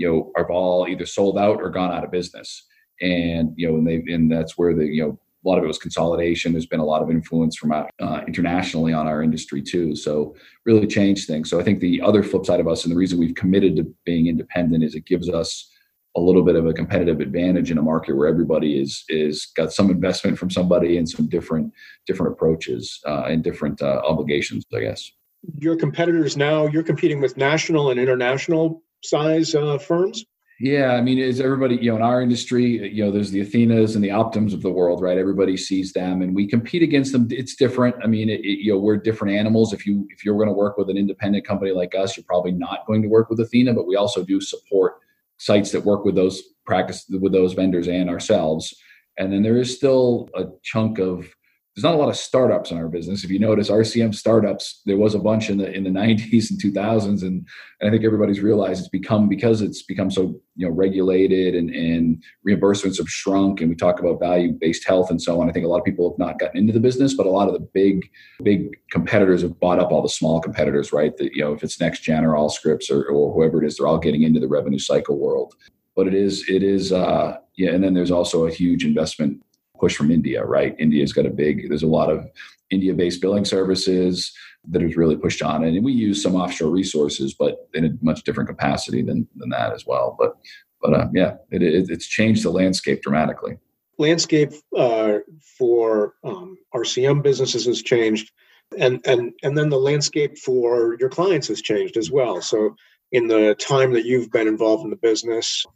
you 0.00 0.08
know 0.08 0.32
have 0.36 0.50
all 0.50 0.88
either 0.88 1.06
sold 1.06 1.38
out 1.38 1.60
or 1.60 1.68
gone 1.70 1.92
out 1.92 2.04
of 2.04 2.10
business. 2.10 2.66
And 3.02 3.52
you 3.56 3.68
know 3.68 3.76
and 3.76 3.86
they 3.86 4.12
and 4.12 4.30
that's 4.32 4.58
where 4.58 4.74
the 4.74 4.86
you 4.86 5.02
know 5.02 5.18
a 5.44 5.48
lot 5.48 5.58
of 5.58 5.64
it 5.64 5.68
was 5.68 5.78
consolidation. 5.78 6.52
There's 6.52 6.66
been 6.66 6.80
a 6.80 6.84
lot 6.84 7.02
of 7.02 7.10
influence 7.10 7.56
from 7.56 7.72
uh, 7.72 8.20
internationally 8.26 8.92
on 8.92 9.06
our 9.06 9.22
industry 9.22 9.62
too. 9.62 9.96
So 9.96 10.34
really 10.66 10.86
changed 10.86 11.26
things. 11.26 11.48
So 11.48 11.58
I 11.58 11.62
think 11.62 11.80
the 11.80 12.02
other 12.02 12.22
flip 12.22 12.44
side 12.44 12.60
of 12.60 12.68
us, 12.68 12.84
and 12.84 12.92
the 12.92 12.98
reason 12.98 13.18
we've 13.18 13.34
committed 13.34 13.76
to 13.76 13.94
being 14.04 14.26
independent, 14.26 14.84
is 14.84 14.94
it 14.94 15.06
gives 15.06 15.30
us 15.30 15.70
a 16.16 16.20
little 16.20 16.42
bit 16.42 16.56
of 16.56 16.66
a 16.66 16.72
competitive 16.72 17.20
advantage 17.20 17.70
in 17.70 17.78
a 17.78 17.82
market 17.82 18.16
where 18.16 18.28
everybody 18.28 18.80
is 18.80 19.04
is 19.08 19.46
got 19.56 19.72
some 19.72 19.90
investment 19.90 20.38
from 20.38 20.50
somebody 20.50 20.98
and 20.98 21.08
some 21.08 21.28
different 21.28 21.72
different 22.06 22.32
approaches 22.32 23.00
uh, 23.06 23.24
and 23.28 23.44
different 23.44 23.80
uh, 23.80 24.02
obligations. 24.04 24.64
I 24.74 24.80
guess 24.80 25.10
your 25.58 25.76
competitors 25.76 26.36
now 26.36 26.66
you're 26.66 26.82
competing 26.82 27.20
with 27.20 27.36
national 27.36 27.90
and 27.90 28.00
international 28.00 28.82
size 29.02 29.54
uh, 29.54 29.78
firms. 29.78 30.24
Yeah, 30.62 30.92
I 30.92 31.00
mean, 31.00 31.18
is 31.18 31.40
everybody, 31.40 31.76
you 31.76 31.90
know, 31.90 31.96
in 31.96 32.02
our 32.02 32.20
industry, 32.20 32.80
uh, 32.80 32.84
you 32.84 33.02
know, 33.02 33.10
there's 33.10 33.30
the 33.30 33.40
Athenas 33.40 33.94
and 33.94 34.04
the 34.04 34.10
Optums 34.10 34.52
of 34.52 34.60
the 34.60 34.70
world, 34.70 35.00
right? 35.00 35.16
Everybody 35.16 35.56
sees 35.56 35.94
them, 35.94 36.20
and 36.20 36.36
we 36.36 36.46
compete 36.46 36.82
against 36.82 37.12
them. 37.12 37.28
It's 37.30 37.56
different. 37.56 37.96
I 38.04 38.06
mean, 38.06 38.28
it, 38.28 38.40
it, 38.40 38.58
you 38.62 38.74
know, 38.74 38.78
we're 38.78 38.98
different 38.98 39.38
animals. 39.38 39.72
If 39.72 39.86
you 39.86 40.06
if 40.10 40.22
you're 40.22 40.36
going 40.36 40.48
to 40.48 40.52
work 40.52 40.76
with 40.76 40.90
an 40.90 40.98
independent 40.98 41.46
company 41.46 41.70
like 41.70 41.94
us, 41.94 42.14
you're 42.14 42.24
probably 42.24 42.52
not 42.52 42.86
going 42.86 43.00
to 43.00 43.08
work 43.08 43.30
with 43.30 43.40
Athena, 43.40 43.72
but 43.72 43.86
we 43.86 43.96
also 43.96 44.22
do 44.22 44.38
support 44.38 44.98
sites 45.38 45.72
that 45.72 45.86
work 45.86 46.04
with 46.04 46.14
those 46.14 46.42
practice 46.66 47.06
with 47.08 47.32
those 47.32 47.54
vendors 47.54 47.88
and 47.88 48.10
ourselves. 48.10 48.74
And 49.16 49.32
then 49.32 49.42
there 49.42 49.56
is 49.56 49.74
still 49.74 50.28
a 50.34 50.44
chunk 50.62 50.98
of 50.98 51.26
there's 51.74 51.84
not 51.84 51.94
a 51.94 51.98
lot 51.98 52.08
of 52.08 52.16
startups 52.16 52.72
in 52.72 52.78
our 52.78 52.88
business. 52.88 53.22
If 53.22 53.30
you 53.30 53.38
notice 53.38 53.70
RCM 53.70 54.12
startups, 54.14 54.82
there 54.86 54.96
was 54.96 55.14
a 55.14 55.20
bunch 55.20 55.50
in 55.50 55.58
the 55.58 55.70
in 55.70 55.84
the 55.84 55.90
90s 56.00 56.50
and 56.50 56.60
2000s, 56.60 57.22
and, 57.22 57.46
and 57.80 57.88
I 57.88 57.90
think 57.90 58.04
everybody's 58.04 58.40
realized 58.40 58.80
it's 58.80 58.88
become 58.88 59.28
because 59.28 59.62
it's 59.62 59.82
become 59.82 60.10
so 60.10 60.34
you 60.56 60.66
know 60.66 60.74
regulated 60.74 61.54
and 61.54 61.70
and 61.70 62.22
reimbursements 62.46 62.98
have 62.98 63.08
shrunk, 63.08 63.60
and 63.60 63.70
we 63.70 63.76
talk 63.76 64.00
about 64.00 64.18
value 64.18 64.52
based 64.60 64.86
health 64.86 65.10
and 65.10 65.22
so 65.22 65.40
on. 65.40 65.48
I 65.48 65.52
think 65.52 65.64
a 65.64 65.68
lot 65.68 65.78
of 65.78 65.84
people 65.84 66.10
have 66.10 66.18
not 66.18 66.40
gotten 66.40 66.58
into 66.58 66.72
the 66.72 66.80
business, 66.80 67.14
but 67.14 67.26
a 67.26 67.30
lot 67.30 67.46
of 67.46 67.54
the 67.54 67.68
big 67.72 68.10
big 68.42 68.76
competitors 68.90 69.42
have 69.42 69.60
bought 69.60 69.78
up 69.78 69.92
all 69.92 70.02
the 70.02 70.08
small 70.08 70.40
competitors, 70.40 70.92
right? 70.92 71.16
That 71.18 71.34
you 71.34 71.44
know 71.44 71.52
if 71.52 71.62
it's 71.62 71.80
Next 71.80 72.00
Gen 72.00 72.24
or 72.24 72.34
Allscripts 72.34 72.90
or, 72.90 73.04
or 73.04 73.32
whoever 73.32 73.62
it 73.62 73.66
is, 73.66 73.76
they're 73.76 73.86
all 73.86 73.98
getting 73.98 74.22
into 74.22 74.40
the 74.40 74.48
revenue 74.48 74.78
cycle 74.78 75.18
world. 75.18 75.54
But 75.94 76.08
it 76.08 76.14
is 76.14 76.44
it 76.48 76.64
is 76.64 76.92
uh, 76.92 77.36
yeah, 77.56 77.70
and 77.70 77.84
then 77.84 77.94
there's 77.94 78.10
also 78.10 78.46
a 78.46 78.50
huge 78.50 78.84
investment 78.84 79.40
push 79.80 79.96
from 79.96 80.10
India, 80.10 80.44
right? 80.44 80.76
India's 80.78 81.12
got 81.12 81.26
a 81.26 81.30
big, 81.30 81.68
there's 81.68 81.82
a 81.82 81.88
lot 81.88 82.10
of 82.10 82.28
India 82.70 82.94
based 82.94 83.20
billing 83.20 83.44
services 83.44 84.32
that 84.68 84.82
has 84.82 84.96
really 84.96 85.16
pushed 85.16 85.42
on. 85.42 85.64
And 85.64 85.84
we 85.84 85.92
use 85.92 86.22
some 86.22 86.36
offshore 86.36 86.70
resources, 86.70 87.34
but 87.34 87.68
in 87.74 87.84
a 87.84 87.90
much 88.02 88.22
different 88.24 88.48
capacity 88.48 89.02
than, 89.02 89.26
than 89.36 89.48
that 89.50 89.72
as 89.72 89.86
well. 89.86 90.16
But, 90.18 90.36
but 90.82 90.94
uh, 90.94 91.08
yeah, 91.14 91.36
it, 91.50 91.62
it, 91.62 91.90
it's 91.90 92.06
changed 92.06 92.44
the 92.44 92.50
landscape 92.50 93.02
dramatically. 93.02 93.58
Landscape 93.98 94.52
uh, 94.76 95.18
for 95.58 96.14
um, 96.24 96.56
RCM 96.74 97.22
businesses 97.22 97.66
has 97.66 97.82
changed. 97.82 98.30
And, 98.78 99.00
and, 99.04 99.32
and 99.42 99.58
then 99.58 99.68
the 99.68 99.78
landscape 99.78 100.38
for 100.38 100.96
your 101.00 101.08
clients 101.08 101.48
has 101.48 101.60
changed 101.60 101.96
as 101.96 102.10
well. 102.10 102.40
So 102.40 102.76
in 103.12 103.26
the 103.26 103.54
time 103.56 103.92
that 103.94 104.04
you've 104.04 104.30
been 104.30 104.46
involved 104.46 104.84
in 104.84 104.90
the 104.90 104.96
business, 104.96 105.66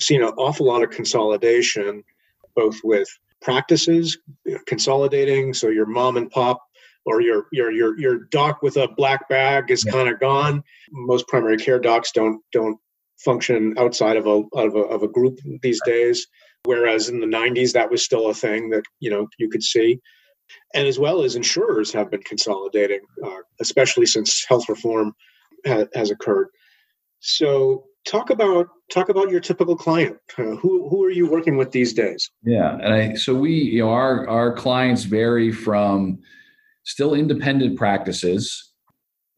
seen 0.00 0.22
an 0.22 0.32
awful 0.36 0.66
lot 0.66 0.82
of 0.82 0.90
consolidation, 0.90 2.02
both 2.54 2.76
with 2.82 3.08
practices, 3.42 4.18
consolidating. 4.66 5.52
So 5.54 5.68
your 5.68 5.86
mom 5.86 6.16
and 6.16 6.30
pop 6.30 6.62
or 7.04 7.20
your 7.20 7.46
your 7.52 7.70
your 7.70 7.98
your 7.98 8.24
doc 8.30 8.62
with 8.62 8.76
a 8.76 8.88
black 8.96 9.28
bag 9.28 9.70
is 9.70 9.84
yeah. 9.84 9.92
kind 9.92 10.08
of 10.08 10.20
gone. 10.20 10.62
Most 10.90 11.26
primary 11.28 11.56
care 11.56 11.78
docs 11.78 12.12
don't 12.12 12.40
don't 12.52 12.78
function 13.18 13.74
outside 13.78 14.16
of 14.16 14.26
a, 14.26 14.42
of 14.52 14.74
a 14.74 14.80
of 14.80 15.02
a 15.02 15.08
group 15.08 15.38
these 15.62 15.80
days. 15.84 16.26
Whereas 16.64 17.08
in 17.08 17.18
the 17.18 17.26
90s, 17.26 17.72
that 17.72 17.90
was 17.90 18.04
still 18.04 18.28
a 18.28 18.34
thing 18.34 18.70
that 18.70 18.84
you 19.00 19.10
know 19.10 19.28
you 19.38 19.48
could 19.48 19.62
see, 19.62 20.00
and 20.74 20.86
as 20.86 20.98
well 20.98 21.22
as 21.22 21.34
insurers 21.34 21.92
have 21.92 22.10
been 22.10 22.22
consolidating, 22.22 23.00
uh, 23.24 23.42
especially 23.60 24.06
since 24.06 24.44
health 24.48 24.68
reform 24.68 25.12
ha- 25.66 25.86
has 25.94 26.10
occurred. 26.10 26.48
So 27.18 27.84
talk 28.04 28.30
about 28.30 28.68
talk 28.90 29.08
about 29.08 29.30
your 29.30 29.40
typical 29.40 29.76
client. 29.76 30.16
Uh, 30.38 30.56
who 30.56 30.88
who 30.88 31.04
are 31.04 31.10
you 31.10 31.30
working 31.30 31.56
with 31.56 31.70
these 31.70 31.92
days? 31.92 32.30
Yeah, 32.42 32.74
and 32.74 32.94
I 32.94 33.14
so 33.14 33.34
we 33.34 33.52
you 33.52 33.82
know 33.82 33.90
our 33.90 34.28
our 34.28 34.54
clients 34.54 35.04
vary 35.04 35.52
from 35.52 36.18
still 36.84 37.14
independent 37.14 37.76
practices 37.76 38.72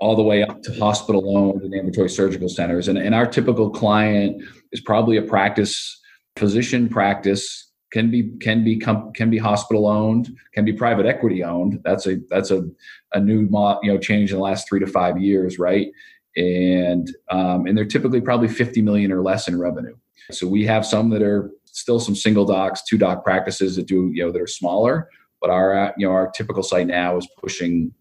all 0.00 0.16
the 0.16 0.22
way 0.22 0.42
up 0.42 0.62
to 0.62 0.78
hospital 0.78 1.36
owned 1.36 1.62
and 1.62 1.74
ambulatory 1.74 2.08
surgical 2.08 2.48
centers, 2.48 2.88
and 2.88 2.98
and 2.98 3.14
our 3.14 3.26
typical 3.26 3.70
client 3.70 4.42
is 4.72 4.80
probably 4.80 5.16
a 5.16 5.22
practice 5.22 6.00
physician 6.36 6.88
practice 6.88 7.70
can 7.92 8.10
be 8.10 8.32
can 8.40 8.64
be 8.64 8.76
can 8.76 9.30
be 9.30 9.38
hospital 9.38 9.86
owned 9.86 10.36
can 10.52 10.64
be 10.64 10.72
private 10.72 11.06
equity 11.06 11.44
owned 11.44 11.80
that's 11.84 12.08
a 12.08 12.16
that's 12.28 12.50
a, 12.50 12.68
a 13.12 13.20
new 13.20 13.42
you 13.82 13.92
know 13.92 13.98
change 13.98 14.32
in 14.32 14.36
the 14.36 14.42
last 14.42 14.68
three 14.68 14.80
to 14.80 14.86
five 14.86 15.16
years 15.16 15.60
right 15.60 15.92
and 16.36 17.14
um, 17.30 17.66
and 17.66 17.76
they're 17.76 17.84
typically 17.84 18.20
probably 18.20 18.48
50 18.48 18.82
million 18.82 19.12
or 19.12 19.22
less 19.22 19.48
in 19.48 19.58
revenue. 19.58 19.96
So 20.30 20.48
we 20.48 20.64
have 20.64 20.86
some 20.86 21.10
that 21.10 21.22
are 21.22 21.50
still 21.66 22.00
some 22.00 22.14
single 22.14 22.44
docs, 22.44 22.82
two 22.84 22.98
doc 22.98 23.24
practices 23.24 23.76
that 23.76 23.86
do 23.86 24.10
you 24.12 24.24
know 24.24 24.32
that 24.32 24.40
are 24.40 24.46
smaller, 24.46 25.08
but 25.40 25.50
our 25.50 25.76
uh, 25.76 25.92
you 25.96 26.06
know 26.06 26.12
our 26.12 26.30
typical 26.30 26.62
site 26.62 26.86
now 26.86 27.16
is 27.16 27.28
pushing 27.38 27.92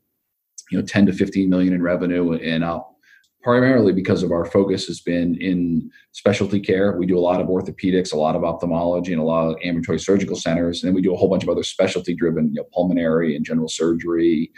you 0.72 0.80
know 0.80 0.86
10 0.86 1.08
to 1.08 1.14
15 1.14 1.50
million 1.50 1.74
in 1.74 1.82
revenue 1.82 2.34
and 2.34 2.64
up 2.64 2.94
primarily 3.44 3.92
because 3.92 4.24
of 4.24 4.32
our 4.32 4.46
focus 4.46 4.88
has 4.88 5.02
been 5.02 5.36
in 5.36 5.92
specialty 6.14 6.62
care. 6.62 6.98
We 6.98 7.06
do 7.06 7.18
a 7.18 7.20
lot 7.20 7.42
of 7.42 7.48
orthopedics, 7.48 8.14
a 8.14 8.18
lot 8.18 8.38
of 8.38 8.44
ophthalmology, 8.44 9.12
and 9.12 9.22
a 9.22 9.26
lot 9.26 9.50
of 9.50 9.58
ambulatory 9.64 10.00
surgical 10.00 10.38
centers. 10.38 10.82
And 10.82 10.88
then 10.88 10.96
we 10.96 11.02
do 11.02 11.14
a 11.14 11.18
whole 11.18 11.30
bunch 11.30 11.44
of 11.44 11.50
other 11.50 11.64
specialty 11.64 12.16
driven, 12.16 12.48
you 12.48 12.62
know, 12.62 12.68
pulmonary 12.74 13.36
and 13.36 13.46
general 13.46 13.68
surgery, 13.68 14.50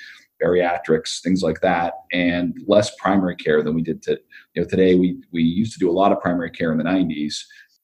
bariatrics, 0.43 1.21
things 1.21 1.41
like 1.41 1.61
that, 1.61 1.93
and 2.11 2.57
less 2.67 2.93
primary 2.95 3.35
care 3.35 3.63
than 3.63 3.73
we 3.73 3.81
did 3.81 4.01
to, 4.03 4.19
you 4.53 4.61
know, 4.61 4.67
today. 4.67 4.95
We 4.95 5.21
we 5.31 5.43
used 5.43 5.73
to 5.73 5.79
do 5.79 5.89
a 5.89 5.93
lot 5.93 6.11
of 6.11 6.19
primary 6.19 6.51
care 6.51 6.71
in 6.71 6.77
the 6.77 6.83
90s. 6.83 7.35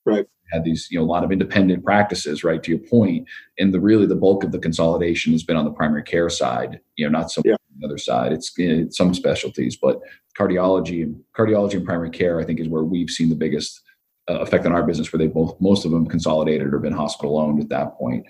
Right. 0.06 0.26
Had 0.52 0.66
these, 0.66 0.90
you 0.92 1.00
know, 1.00 1.06
a 1.06 1.08
lot 1.08 1.24
of 1.24 1.32
independent 1.32 1.86
practices, 1.86 2.44
right? 2.44 2.62
To 2.62 2.72
your 2.72 2.80
point, 2.80 3.28
and 3.58 3.74
the 3.74 3.80
really 3.80 4.06
the 4.06 4.16
bulk 4.16 4.44
of 4.44 4.52
the 4.52 4.60
consolidation 4.60 5.32
has 5.32 5.44
been 5.44 5.56
on 5.56 5.66
the 5.66 5.72
primary 5.72 6.04
care 6.04 6.30
side. 6.30 6.80
You 6.98 7.10
know, 7.10 7.18
not 7.18 7.32
so 7.32 7.42
yeah. 7.46 7.56
the 7.80 7.88
other 7.88 7.98
side. 7.98 8.34
It's, 8.34 8.52
it's 8.58 8.98
some 8.98 9.14
specialties, 9.14 9.78
but 9.78 10.02
cardiology 10.38 11.04
and 11.04 11.22
cardiology 11.38 11.76
and 11.76 11.86
primary 11.86 12.10
care, 12.10 12.40
I 12.40 12.44
think, 12.44 12.60
is 12.60 12.68
where 12.68 12.84
we've 12.84 13.10
seen 13.10 13.30
the 13.30 13.36
biggest 13.36 13.82
uh, 14.30 14.40
effect 14.40 14.66
on 14.66 14.74
our 14.74 14.84
business, 14.84 15.12
where 15.12 15.18
they 15.18 15.28
both 15.28 15.56
most 15.62 15.86
of 15.86 15.92
them 15.92 16.06
consolidated 16.06 16.74
or 16.74 16.80
been 16.80 16.94
hospital 16.94 17.40
owned 17.40 17.62
at 17.62 17.70
that 17.70 17.98
point. 17.98 18.26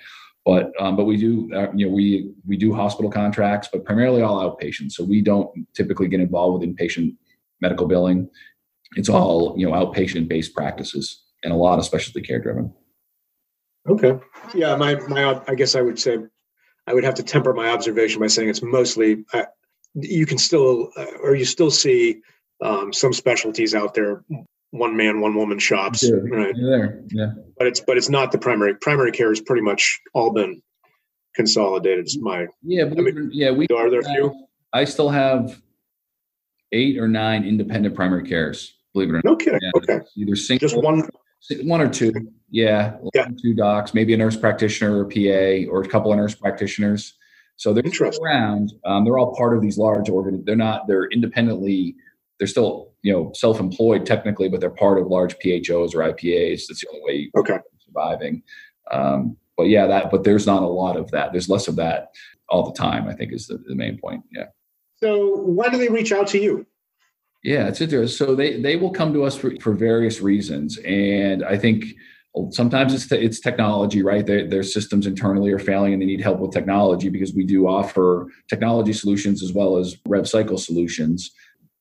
But 0.46 0.72
um, 0.80 0.96
but 0.96 1.06
we 1.06 1.18
do 1.18 1.50
uh, 1.54 1.72
you 1.74 1.88
know 1.88 1.94
we 1.94 2.32
we 2.48 2.58
do 2.58 2.74
hospital 2.74 3.12
contracts, 3.12 3.70
but 3.72 3.86
primarily 3.86 4.22
all 4.22 4.40
outpatient. 4.40 4.92
So 4.92 5.04
we 5.04 5.22
don't 5.22 5.50
typically 5.76 6.08
get 6.08 6.20
involved 6.20 6.60
with 6.60 6.70
inpatient 6.70 7.16
medical 7.62 7.88
billing. 7.88 8.30
It's 8.96 9.10
all 9.10 9.54
you 9.58 9.70
know 9.70 9.74
outpatient 9.74 10.28
based 10.28 10.56
practices 10.56 11.24
and 11.44 11.54
a 11.54 11.56
lot 11.56 11.80
of 11.80 11.86
specialty 11.86 12.22
care 12.22 12.40
driven. 12.40 12.74
Okay. 13.88 14.20
Yeah, 14.56 14.76
my 14.76 14.96
my 15.08 15.42
I 15.48 15.56
guess 15.56 15.76
I 15.76 15.82
would 15.82 16.00
say 16.00 16.18
I 16.88 16.94
would 16.94 17.04
have 17.04 17.16
to 17.16 17.24
temper 17.24 17.54
my 17.54 17.70
observation 17.70 18.20
by 18.20 18.28
saying 18.28 18.50
it's 18.50 18.64
mostly 18.64 19.24
uh, 19.34 19.46
you 19.94 20.26
can 20.26 20.38
still 20.38 20.92
uh, 20.98 21.06
or 21.22 21.36
you 21.36 21.46
still 21.46 21.72
see 21.72 22.22
um, 22.64 22.94
some 22.94 23.14
specialties 23.14 23.76
out 23.76 23.94
there 23.94 24.24
one 24.72 24.98
man, 24.98 25.22
one 25.22 25.36
woman 25.36 25.60
shops. 25.60 26.10
Right. 26.10 26.56
there. 26.56 27.02
Yeah. 27.12 27.34
But 27.58 27.68
it's 27.68 27.80
but 27.80 27.98
it's 27.98 28.10
not 28.10 28.32
the 28.32 28.38
primary. 28.38 28.76
Primary 28.76 29.12
care 29.12 29.30
has 29.30 29.40
pretty 29.40 29.62
much 29.62 30.00
all 30.14 30.34
been 30.34 30.62
consolidated. 31.36 32.08
Is 32.08 32.18
my 32.20 32.48
yeah, 32.64 32.86
I 32.86 32.88
mean, 32.90 33.30
yeah. 33.32 33.52
We 33.52 33.68
are 33.68 33.90
there 33.90 34.00
a 34.00 34.04
few. 34.04 34.48
I 34.74 34.86
still 34.86 35.10
have 35.10 35.62
eight 36.72 36.98
or 36.98 37.08
nine 37.08 37.44
independent 37.44 37.96
primary 37.96 38.24
cares. 38.24 38.74
Believe 38.94 39.10
it 39.10 39.12
or 39.12 39.16
not. 39.16 39.26
No 39.26 39.36
kidding. 39.36 39.60
Yeah, 39.62 39.72
okay. 39.76 40.00
Either 40.18 40.36
single, 40.36 40.68
just 40.68 40.82
one, 40.82 41.08
one 41.64 41.82
or 41.82 41.90
two. 41.90 42.14
Yeah, 42.50 42.98
yeah. 43.14 43.28
Two 43.42 43.54
docs, 43.54 43.94
maybe 43.94 44.14
a 44.14 44.18
nurse 44.18 44.36
practitioner 44.36 44.98
or 44.98 45.06
PA, 45.06 45.70
or 45.72 45.82
a 45.82 45.88
couple 45.88 46.12
of 46.12 46.18
nurse 46.18 46.36
practitioners. 46.36 47.14
So 47.56 47.74
they're 47.74 47.84
around. 48.22 48.74
Um, 48.86 49.06
they're 49.06 49.18
all 49.18 49.36
part 49.36 49.56
of 49.56 49.62
these 49.62 49.78
large 49.78 50.10
organ. 50.10 50.44
They're 50.46 50.56
not. 50.56 50.88
They're 50.88 51.06
independently. 51.06 51.96
They're 52.42 52.48
still 52.48 52.92
you 53.04 53.14
know 53.14 53.32
self-employed 53.36 54.04
technically, 54.04 54.50
but 54.50 54.62
they're 54.62 54.72
part 54.72 54.98
of 54.98 55.06
large 55.06 55.38
PHOs 55.38 55.94
or 55.94 56.00
IPAs. 56.00 56.64
That's 56.68 56.82
the 56.82 56.88
only 56.90 57.02
way. 57.04 57.14
You 57.14 57.32
okay. 57.38 57.60
Surviving. 57.86 58.42
Um, 58.90 59.38
but 59.56 59.68
yeah, 59.68 59.86
that. 59.86 60.10
But 60.10 60.24
there's 60.24 60.48
not 60.48 60.64
a 60.64 60.68
lot 60.68 60.98
of 60.98 61.12
that. 61.12 61.34
There's 61.34 61.50
less 61.50 61.68
of 61.68 61.76
that 61.76 62.08
all 62.50 62.66
the 62.66 62.74
time. 62.74 63.08
I 63.08 63.14
think 63.14 63.32
is 63.32 63.46
the, 63.46 63.60
the 63.68 63.76
main 63.76 64.00
point. 64.00 64.24
Yeah. 64.32 64.46
So 64.96 65.36
why 65.36 65.70
do 65.70 65.78
they 65.78 65.90
reach 65.90 66.12
out 66.12 66.26
to 66.30 66.40
you? 66.40 66.66
Yeah, 67.44 67.68
it's 67.68 67.80
interesting. 67.80 68.26
So 68.26 68.34
they 68.34 68.60
they 68.60 68.76
will 68.76 68.92
come 68.92 69.14
to 69.14 69.24
us 69.24 69.36
for, 69.36 69.54
for 69.62 69.74
various 69.74 70.20
reasons, 70.20 70.80
and 70.80 71.46
I 71.46 71.60
think 71.60 71.86
sometimes 72.50 72.96
it's 72.96 73.12
it's 73.12 73.40
technology, 73.40 74.02
right? 74.02 74.26
Their, 74.26 74.48
their 74.48 74.64
systems 74.64 75.06
internally 75.06 75.52
are 75.52 75.60
failing, 75.60 75.94
and 75.94 76.02
they 76.02 76.08
need 76.08 76.22
help 76.22 76.40
with 76.40 76.52
technology 76.52 77.10
because 77.10 77.36
we 77.36 77.46
do 77.46 77.68
offer 77.68 78.26
technology 78.50 78.94
solutions 78.94 79.44
as 79.44 79.54
well 79.54 79.78
as 79.78 79.96
rev 80.08 80.28
cycle 80.28 80.58
solutions. 80.58 81.32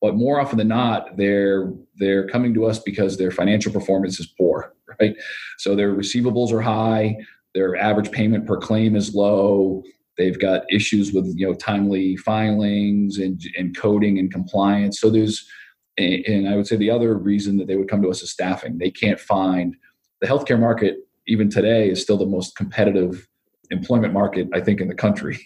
But 0.01 0.17
more 0.17 0.41
often 0.41 0.59
than 0.59 0.69
not, 0.69 1.17
they're 1.17 1.73
they're 1.97 2.27
coming 2.29 2.55
to 2.55 2.65
us 2.67 2.79
because 2.79 3.17
their 3.17 3.31
financial 3.31 3.73
performance 3.73 4.19
is 4.19 4.27
poor, 4.27 4.75
right? 5.01 5.15
So 5.59 5.75
their 5.75 5.95
receivables 5.95 6.53
are 6.53 6.63
high, 6.63 7.17
their 7.55 7.77
average 7.77 8.11
payment 8.11 8.47
per 8.47 8.57
claim 8.57 8.97
is 8.97 9.15
low, 9.15 9.83
They've 10.21 10.39
got 10.39 10.71
issues 10.71 11.15
with 11.15 11.33
you 11.35 11.47
know 11.47 11.55
timely 11.55 12.15
filings 12.19 13.17
and, 13.17 13.41
and 13.57 13.75
coding 13.75 14.19
and 14.19 14.31
compliance. 14.31 15.01
So 15.01 15.09
there's 15.09 15.49
and 15.97 16.47
I 16.47 16.57
would 16.57 16.67
say 16.67 16.77
the 16.77 16.91
other 16.91 17.17
reason 17.17 17.57
that 17.57 17.69
they 17.69 17.77
would 17.77 17.89
come 17.89 18.03
to 18.03 18.11
us 18.11 18.23
is 18.23 18.31
staffing. 18.31 18.77
They 18.77 18.91
can't 18.91 19.19
find 19.19 19.75
the 20.21 20.27
healthcare 20.27 20.61
market 20.61 20.97
even 21.27 21.49
today 21.49 21.89
is 21.89 22.03
still 22.03 22.19
the 22.19 22.27
most 22.27 22.55
competitive 22.55 23.27
employment 23.71 24.13
market 24.13 24.49
I 24.53 24.61
think 24.61 24.83
in 24.83 24.89
the 24.89 24.95
country. 24.95 25.41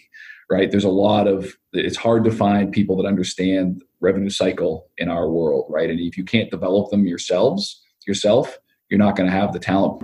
Right? 0.49 0.69
There's 0.69 0.83
a 0.83 0.89
lot 0.89 1.27
of 1.27 1.57
it's 1.73 1.97
hard 1.97 2.23
to 2.25 2.31
find 2.31 2.71
people 2.71 2.95
that 2.97 3.07
understand 3.07 3.81
revenue 3.99 4.29
cycle 4.29 4.87
in 4.97 5.09
our 5.09 5.29
world, 5.29 5.65
right? 5.69 5.89
And 5.89 5.99
if 5.99 6.17
you 6.17 6.23
can't 6.23 6.51
develop 6.51 6.91
them 6.91 7.07
yourselves 7.07 7.81
yourself, 8.05 8.59
you're 8.89 8.99
not 8.99 9.15
going 9.15 9.27
to 9.27 9.35
have 9.35 9.53
the 9.53 9.59
talent. 9.59 10.03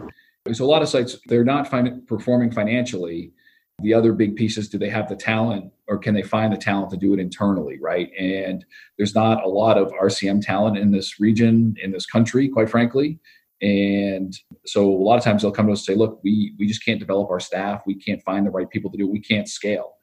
So 0.51 0.65
a 0.65 0.65
lot 0.65 0.81
of 0.81 0.89
sites 0.89 1.17
they're 1.27 1.43
not 1.43 1.69
fin- 1.69 2.03
performing 2.07 2.51
financially 2.51 3.31
the 3.81 3.93
other 3.93 4.13
big 4.13 4.35
piece 4.35 4.57
is 4.57 4.69
do 4.69 4.77
they 4.77 4.89
have 4.89 5.09
the 5.09 5.15
talent 5.15 5.71
or 5.87 5.97
can 5.97 6.13
they 6.13 6.21
find 6.21 6.53
the 6.53 6.57
talent 6.57 6.91
to 6.91 6.97
do 6.97 7.13
it 7.13 7.19
internally, 7.19 7.79
right? 7.81 8.09
And 8.17 8.63
there's 8.97 9.15
not 9.15 9.43
a 9.43 9.49
lot 9.49 9.77
of 9.77 9.91
RCM 9.91 10.41
talent 10.45 10.77
in 10.77 10.91
this 10.91 11.19
region, 11.19 11.75
in 11.81 11.91
this 11.91 12.05
country, 12.05 12.47
quite 12.47 12.69
frankly. 12.69 13.19
And 13.61 14.35
so 14.65 14.87
a 14.87 15.03
lot 15.03 15.17
of 15.17 15.23
times 15.23 15.41
they'll 15.41 15.51
come 15.51 15.67
to 15.67 15.73
us 15.73 15.87
and 15.87 15.95
say, 15.95 15.99
look, 15.99 16.19
we, 16.23 16.53
we 16.57 16.67
just 16.67 16.83
can't 16.83 16.99
develop 16.99 17.29
our 17.29 17.39
staff. 17.39 17.83
We 17.85 17.95
can't 17.95 18.21
find 18.23 18.45
the 18.45 18.51
right 18.51 18.69
people 18.69 18.91
to 18.91 18.97
do 18.97 19.05
it. 19.05 19.11
We 19.11 19.21
can't 19.21 19.47
scale. 19.47 19.93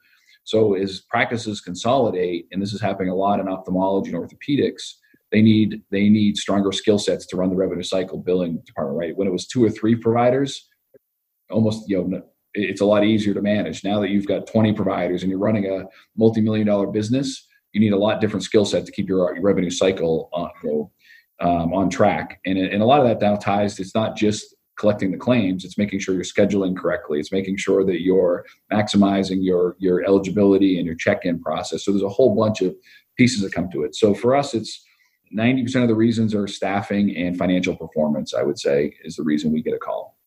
So 0.49 0.73
as 0.73 1.01
practices 1.01 1.61
consolidate, 1.61 2.47
and 2.51 2.59
this 2.59 2.73
is 2.73 2.81
happening 2.81 3.11
a 3.11 3.15
lot 3.15 3.39
in 3.39 3.47
ophthalmology 3.47 4.11
and 4.11 4.19
orthopedics, 4.19 4.95
they 5.31 5.43
need 5.43 5.83
they 5.91 6.09
need 6.09 6.37
stronger 6.37 6.71
skill 6.71 6.97
sets 6.97 7.27
to 7.27 7.37
run 7.37 7.51
the 7.51 7.55
revenue 7.55 7.83
cycle 7.83 8.17
billing 8.17 8.57
department, 8.65 8.97
right? 8.97 9.15
When 9.15 9.27
it 9.27 9.31
was 9.31 9.45
two 9.45 9.63
or 9.63 9.69
three 9.69 9.95
providers, 9.95 10.67
almost 11.51 11.87
you 11.87 12.03
know 12.03 12.23
it's 12.55 12.81
a 12.81 12.85
lot 12.85 13.03
easier 13.03 13.35
to 13.35 13.43
manage. 13.43 13.83
Now 13.83 13.99
that 13.99 14.09
you've 14.09 14.25
got 14.25 14.47
20 14.47 14.73
providers 14.73 15.21
and 15.21 15.29
you're 15.29 15.37
running 15.37 15.67
a 15.67 15.83
multi-million 16.17 16.65
dollar 16.65 16.87
business, 16.87 17.47
you 17.73 17.79
need 17.79 17.93
a 17.93 17.97
lot 17.97 18.19
different 18.19 18.43
skill 18.43 18.65
set 18.65 18.87
to 18.87 18.91
keep 18.91 19.07
your, 19.07 19.31
your 19.35 19.43
revenue 19.43 19.69
cycle 19.69 20.29
on, 20.33 20.49
um, 21.41 21.73
on 21.75 21.91
track. 21.91 22.39
And, 22.47 22.57
and 22.57 22.81
a 22.81 22.85
lot 22.87 23.01
of 23.01 23.07
that 23.07 23.21
now 23.21 23.35
ties, 23.35 23.79
it's 23.79 23.93
not 23.93 24.17
just 24.17 24.55
collecting 24.79 25.11
the 25.11 25.17
claims, 25.17 25.65
it's 25.65 25.77
making 25.77 25.99
sure 25.99 26.15
you're 26.15 26.23
scheduling 26.23 26.75
correctly. 26.75 27.19
It's 27.19 27.31
making 27.31 27.57
sure 27.57 27.83
that 27.83 28.01
you're 28.01 28.45
maximizing 28.71 29.43
your, 29.43 29.75
your 29.77 30.03
eligibility 30.05 30.77
and 30.77 30.85
your 30.85 30.95
check-in 30.95 31.39
process. 31.39 31.83
So 31.83 31.91
there's 31.91 32.01
a 32.01 32.09
whole 32.09 32.33
bunch 32.33 32.61
of 32.61 32.73
pieces 33.17 33.41
that 33.41 33.53
come 33.53 33.69
to 33.71 33.83
it. 33.83 33.93
So 33.93 34.13
for 34.13 34.35
us, 34.35 34.53
it's 34.53 34.83
90% 35.37 35.83
of 35.83 35.89
the 35.89 35.95
reasons 35.95 36.33
are 36.33 36.47
staffing 36.47 37.15
and 37.15 37.37
financial 37.37 37.75
performance, 37.75 38.33
I 38.33 38.41
would 38.41 38.57
say, 38.57 38.95
is 39.03 39.17
the 39.17 39.23
reason 39.23 39.51
we 39.51 39.61
get 39.61 39.73
a 39.73 39.77
call 39.77 40.17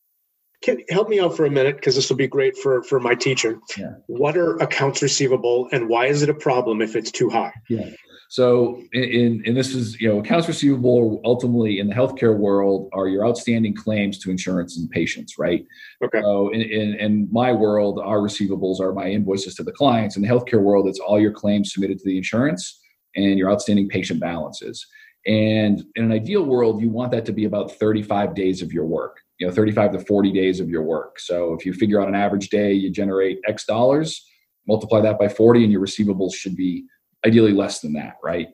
can 0.61 0.81
help 0.89 1.09
me 1.09 1.19
out 1.19 1.35
for 1.35 1.45
a 1.45 1.51
minute 1.51 1.75
because 1.75 1.93
this 1.93 2.09
will 2.09 2.15
be 2.15 2.27
great 2.27 2.57
for 2.57 2.81
for 2.83 2.97
my 2.97 3.13
teacher 3.13 3.59
Yeah. 3.77 3.95
What 4.07 4.37
are 4.37 4.55
accounts 4.57 5.01
receivable, 5.01 5.67
and 5.73 5.89
why 5.89 6.05
is 6.05 6.21
it 6.21 6.29
a 6.29 6.33
problem 6.33 6.81
if 6.81 6.95
it's 6.95 7.11
too 7.11 7.29
high? 7.29 7.51
Yeah. 7.69 7.89
So, 8.33 8.81
in 8.93 9.43
and 9.45 9.55
this 9.55 9.75
is 9.75 10.01
you 10.01 10.09
know 10.09 10.17
accounts 10.17 10.47
receivable 10.47 11.21
ultimately 11.23 11.77
in 11.77 11.87
the 11.87 11.93
healthcare 11.93 12.35
world 12.35 12.89
are 12.91 13.07
your 13.07 13.27
outstanding 13.27 13.75
claims 13.75 14.17
to 14.17 14.31
insurance 14.31 14.75
and 14.75 14.89
patients, 14.89 15.37
right? 15.37 15.63
Okay. 16.03 16.19
So, 16.19 16.49
in, 16.49 16.61
in, 16.61 16.95
in 16.95 17.27
my 17.31 17.51
world, 17.51 17.99
our 18.03 18.17
receivables 18.17 18.79
are 18.79 18.91
my 18.91 19.07
invoices 19.07 19.53
to 19.57 19.63
the 19.63 19.71
clients. 19.71 20.15
In 20.15 20.23
the 20.23 20.27
healthcare 20.27 20.63
world, 20.63 20.87
it's 20.87 20.97
all 20.97 21.19
your 21.19 21.31
claims 21.31 21.73
submitted 21.73 21.99
to 21.99 22.05
the 22.05 22.17
insurance 22.17 22.81
and 23.15 23.37
your 23.37 23.51
outstanding 23.51 23.87
patient 23.87 24.19
balances. 24.19 24.83
And 25.27 25.85
in 25.93 26.05
an 26.05 26.11
ideal 26.11 26.43
world, 26.43 26.81
you 26.81 26.89
want 26.89 27.11
that 27.11 27.25
to 27.25 27.33
be 27.33 27.45
about 27.45 27.73
35 27.73 28.33
days 28.33 28.63
of 28.63 28.73
your 28.73 28.85
work 28.85 29.19
you 29.39 29.45
know 29.45 29.53
35 29.53 29.91
to 29.91 29.99
40 29.99 30.31
days 30.31 30.59
of 30.59 30.69
your 30.69 30.83
work 30.83 31.19
so 31.19 31.55
if 31.55 31.65
you 31.65 31.73
figure 31.73 31.99
out 31.99 32.07
an 32.07 32.13
average 32.13 32.49
day 32.49 32.71
you 32.71 32.91
generate 32.91 33.39
x 33.47 33.65
dollars 33.65 34.23
multiply 34.67 35.01
that 35.01 35.17
by 35.17 35.27
40 35.27 35.63
and 35.63 35.71
your 35.71 35.81
receivables 35.81 36.35
should 36.35 36.55
be 36.55 36.85
ideally 37.25 37.51
less 37.51 37.79
than 37.79 37.93
that 37.93 38.15
right? 38.23 38.49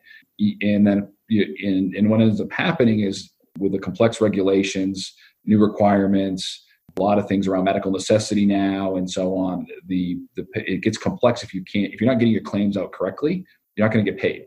And 0.61 0.87
then 0.87 1.11
and, 1.29 1.95
and 1.95 2.09
what 2.09 2.21
ends 2.21 2.41
up 2.41 2.51
happening 2.51 3.01
is 3.01 3.31
with 3.57 3.71
the 3.71 3.79
complex 3.79 4.21
regulations 4.21 5.13
new 5.45 5.59
requirements 5.59 6.65
a 6.97 7.01
lot 7.01 7.19
of 7.19 7.27
things 7.27 7.47
around 7.47 7.65
medical 7.65 7.91
necessity 7.91 8.45
now 8.45 8.95
and 8.95 9.09
so 9.09 9.35
on 9.35 9.65
the, 9.87 10.17
the 10.35 10.45
it 10.55 10.81
gets 10.81 10.97
complex 10.97 11.43
if 11.43 11.53
you 11.53 11.63
can't 11.63 11.93
if 11.93 12.01
you're 12.01 12.09
not 12.09 12.19
getting 12.19 12.33
your 12.33 12.41
claims 12.41 12.77
out 12.77 12.91
correctly 12.91 13.45
you're 13.79 13.87
not 13.87 13.93
going 13.93 14.05
to 14.05 14.11
get 14.11 14.19
paid. 14.19 14.45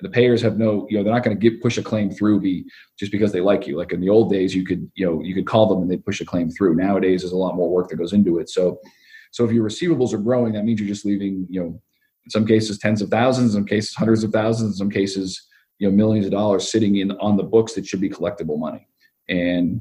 The 0.00 0.10
payers 0.10 0.42
have 0.42 0.58
no 0.58 0.86
you 0.90 0.98
know 0.98 1.04
they're 1.04 1.14
not 1.14 1.24
going 1.24 1.38
to 1.38 1.50
get 1.50 1.62
push 1.62 1.78
a 1.78 1.82
claim 1.82 2.10
through 2.10 2.40
be 2.40 2.66
just 2.98 3.10
because 3.10 3.32
they 3.32 3.40
like 3.40 3.66
you. 3.66 3.78
Like 3.78 3.92
in 3.92 4.00
the 4.00 4.10
old 4.10 4.30
days 4.30 4.54
you 4.54 4.66
could 4.66 4.90
you 4.94 5.06
know 5.06 5.22
you 5.22 5.34
could 5.34 5.46
call 5.46 5.66
them 5.66 5.80
and 5.80 5.90
they 5.90 5.96
push 5.96 6.20
a 6.20 6.26
claim 6.26 6.50
through. 6.50 6.74
Nowadays 6.74 7.22
there's 7.22 7.32
a 7.32 7.36
lot 7.36 7.56
more 7.56 7.70
work 7.70 7.88
that 7.88 7.96
goes 7.96 8.12
into 8.12 8.38
it. 8.38 8.50
So 8.50 8.78
so 9.30 9.44
if 9.46 9.52
your 9.52 9.64
receivables 9.64 10.12
are 10.12 10.18
growing 10.18 10.52
that 10.52 10.64
means 10.64 10.78
you're 10.78 10.88
just 10.88 11.06
leaving 11.06 11.46
you 11.48 11.60
know 11.62 11.80
in 12.24 12.30
some 12.30 12.46
cases 12.46 12.78
tens 12.78 13.02
of 13.02 13.08
thousands 13.08 13.54
in 13.54 13.60
some 13.60 13.66
cases 13.66 13.94
hundreds 13.94 14.24
of 14.24 14.32
thousands 14.32 14.72
in 14.72 14.76
some 14.76 14.90
cases 14.90 15.46
you 15.78 15.88
know 15.88 15.94
millions 15.94 16.26
of 16.26 16.32
dollars 16.32 16.70
sitting 16.70 16.96
in 16.96 17.12
on 17.12 17.36
the 17.36 17.42
books 17.42 17.74
that 17.74 17.86
should 17.86 18.00
be 18.00 18.10
collectible 18.10 18.58
money 18.58 18.86
and 19.28 19.80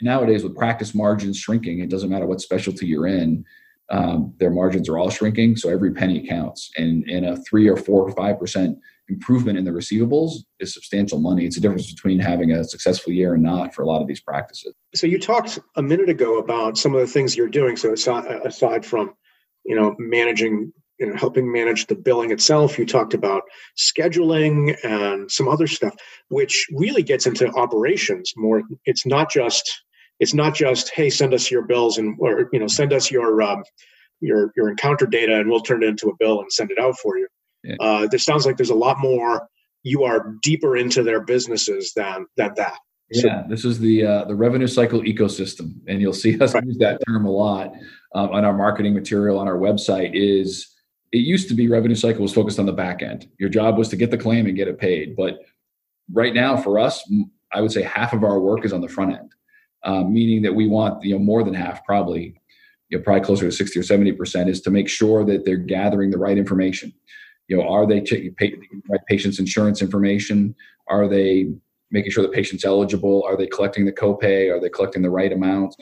nowadays 0.00 0.42
with 0.42 0.56
practice 0.56 0.94
margins 0.94 1.36
shrinking 1.36 1.80
it 1.80 1.90
doesn't 1.90 2.10
matter 2.10 2.26
what 2.26 2.40
specialty 2.40 2.86
you're 2.86 3.06
in 3.06 3.44
um, 3.90 4.34
their 4.38 4.50
margins 4.50 4.88
are 4.88 4.98
all 4.98 5.10
shrinking 5.10 5.56
so 5.56 5.70
every 5.70 5.92
penny 5.92 6.26
counts 6.26 6.70
and 6.76 7.08
in 7.08 7.24
a 7.24 7.36
three 7.44 7.68
or 7.68 7.76
four 7.76 8.02
or 8.02 8.12
five 8.12 8.38
percent 8.38 8.78
improvement 9.08 9.58
in 9.58 9.64
the 9.64 9.70
receivables 9.70 10.32
is 10.60 10.74
substantial 10.74 11.18
money. 11.18 11.46
It's 11.46 11.56
a 11.56 11.60
difference 11.60 11.92
between 11.92 12.18
having 12.18 12.52
a 12.52 12.64
successful 12.64 13.12
year 13.12 13.34
and 13.34 13.42
not 13.42 13.74
for 13.74 13.82
a 13.82 13.86
lot 13.86 14.02
of 14.02 14.08
these 14.08 14.20
practices. 14.20 14.74
So 14.94 15.06
you 15.06 15.18
talked 15.18 15.58
a 15.76 15.82
minute 15.82 16.08
ago 16.08 16.38
about 16.38 16.76
some 16.76 16.94
of 16.94 17.00
the 17.00 17.06
things 17.06 17.36
you're 17.36 17.48
doing. 17.48 17.76
So 17.76 17.92
aside, 17.92 18.26
aside 18.44 18.84
from, 18.84 19.14
you 19.64 19.74
know, 19.74 19.96
managing, 19.98 20.72
you 20.98 21.06
know, 21.06 21.16
helping 21.16 21.50
manage 21.50 21.86
the 21.86 21.94
billing 21.94 22.30
itself, 22.30 22.78
you 22.78 22.86
talked 22.86 23.14
about 23.14 23.42
scheduling 23.76 24.76
and 24.84 25.30
some 25.30 25.48
other 25.48 25.66
stuff, 25.66 25.94
which 26.28 26.66
really 26.72 27.02
gets 27.02 27.26
into 27.26 27.48
operations 27.54 28.32
more. 28.36 28.62
It's 28.84 29.06
not 29.06 29.30
just, 29.30 29.82
it's 30.20 30.34
not 30.34 30.54
just, 30.54 30.90
hey, 30.90 31.10
send 31.10 31.34
us 31.34 31.50
your 31.50 31.62
bills 31.62 31.98
and, 31.98 32.16
or, 32.18 32.48
you 32.52 32.58
know, 32.58 32.66
send 32.66 32.92
us 32.92 33.10
your, 33.10 33.40
um, 33.42 33.62
your, 34.20 34.52
your 34.56 34.68
encounter 34.68 35.06
data 35.06 35.38
and 35.38 35.48
we'll 35.48 35.60
turn 35.60 35.82
it 35.82 35.88
into 35.88 36.08
a 36.08 36.16
bill 36.18 36.40
and 36.40 36.52
send 36.52 36.70
it 36.70 36.78
out 36.78 36.96
for 36.98 37.16
you 37.16 37.28
yeah. 37.64 37.76
Uh, 37.80 38.06
there 38.06 38.18
sounds 38.18 38.46
like 38.46 38.56
there's 38.56 38.70
a 38.70 38.74
lot 38.74 38.98
more. 38.98 39.48
You 39.82 40.04
are 40.04 40.34
deeper 40.42 40.76
into 40.76 41.02
their 41.02 41.20
businesses 41.20 41.92
than 41.94 42.26
than 42.36 42.52
that. 42.56 42.78
Yeah, 43.10 43.42
so, 43.42 43.44
this 43.48 43.64
is 43.64 43.78
the 43.78 44.04
uh, 44.04 44.24
the 44.24 44.34
revenue 44.34 44.66
cycle 44.66 45.00
ecosystem, 45.02 45.74
and 45.86 46.00
you'll 46.00 46.12
see 46.12 46.38
us 46.40 46.54
right. 46.54 46.64
use 46.64 46.78
that 46.78 47.00
term 47.06 47.26
a 47.26 47.30
lot 47.30 47.72
um, 48.14 48.30
on 48.30 48.44
our 48.44 48.52
marketing 48.52 48.94
material 48.94 49.38
on 49.38 49.48
our 49.48 49.56
website. 49.56 50.10
Is 50.14 50.68
it 51.12 51.18
used 51.18 51.48
to 51.48 51.54
be 51.54 51.68
revenue 51.68 51.94
cycle 51.94 52.22
was 52.22 52.34
focused 52.34 52.58
on 52.58 52.66
the 52.66 52.72
back 52.72 53.02
end. 53.02 53.28
Your 53.38 53.48
job 53.48 53.78
was 53.78 53.88
to 53.88 53.96
get 53.96 54.10
the 54.10 54.18
claim 54.18 54.46
and 54.46 54.56
get 54.56 54.68
it 54.68 54.78
paid, 54.78 55.16
but 55.16 55.40
right 56.12 56.34
now 56.34 56.56
for 56.56 56.78
us, 56.78 57.02
I 57.52 57.60
would 57.60 57.72
say 57.72 57.82
half 57.82 58.12
of 58.12 58.24
our 58.24 58.40
work 58.40 58.64
is 58.64 58.72
on 58.72 58.80
the 58.80 58.88
front 58.88 59.14
end, 59.14 59.32
um, 59.84 60.12
meaning 60.12 60.42
that 60.42 60.54
we 60.54 60.66
want 60.66 61.02
you 61.04 61.14
know 61.14 61.18
more 61.18 61.42
than 61.42 61.54
half, 61.54 61.84
probably 61.84 62.40
you 62.90 62.98
know 62.98 63.04
probably 63.04 63.24
closer 63.24 63.46
to 63.46 63.52
sixty 63.52 63.78
or 63.78 63.82
seventy 63.82 64.12
percent, 64.12 64.50
is 64.50 64.60
to 64.62 64.70
make 64.70 64.88
sure 64.88 65.24
that 65.24 65.44
they're 65.44 65.56
gathering 65.56 66.10
the 66.10 66.18
right 66.18 66.38
information. 66.38 66.92
You 67.48 67.56
know 67.56 67.68
are 67.68 67.86
they 67.86 68.00
taking 68.00 68.34
right 68.88 69.00
patient's 69.08 69.38
insurance 69.38 69.82
information? 69.82 70.54
Are 70.88 71.08
they 71.08 71.50
making 71.90 72.10
sure 72.10 72.22
the 72.22 72.28
patient's 72.28 72.64
eligible? 72.64 73.24
Are 73.26 73.36
they 73.36 73.46
collecting 73.46 73.86
the 73.86 73.92
copay? 73.92 74.54
Are 74.54 74.60
they 74.60 74.68
collecting 74.68 75.02
the 75.02 75.10
right 75.10 75.32
amount 75.32 75.74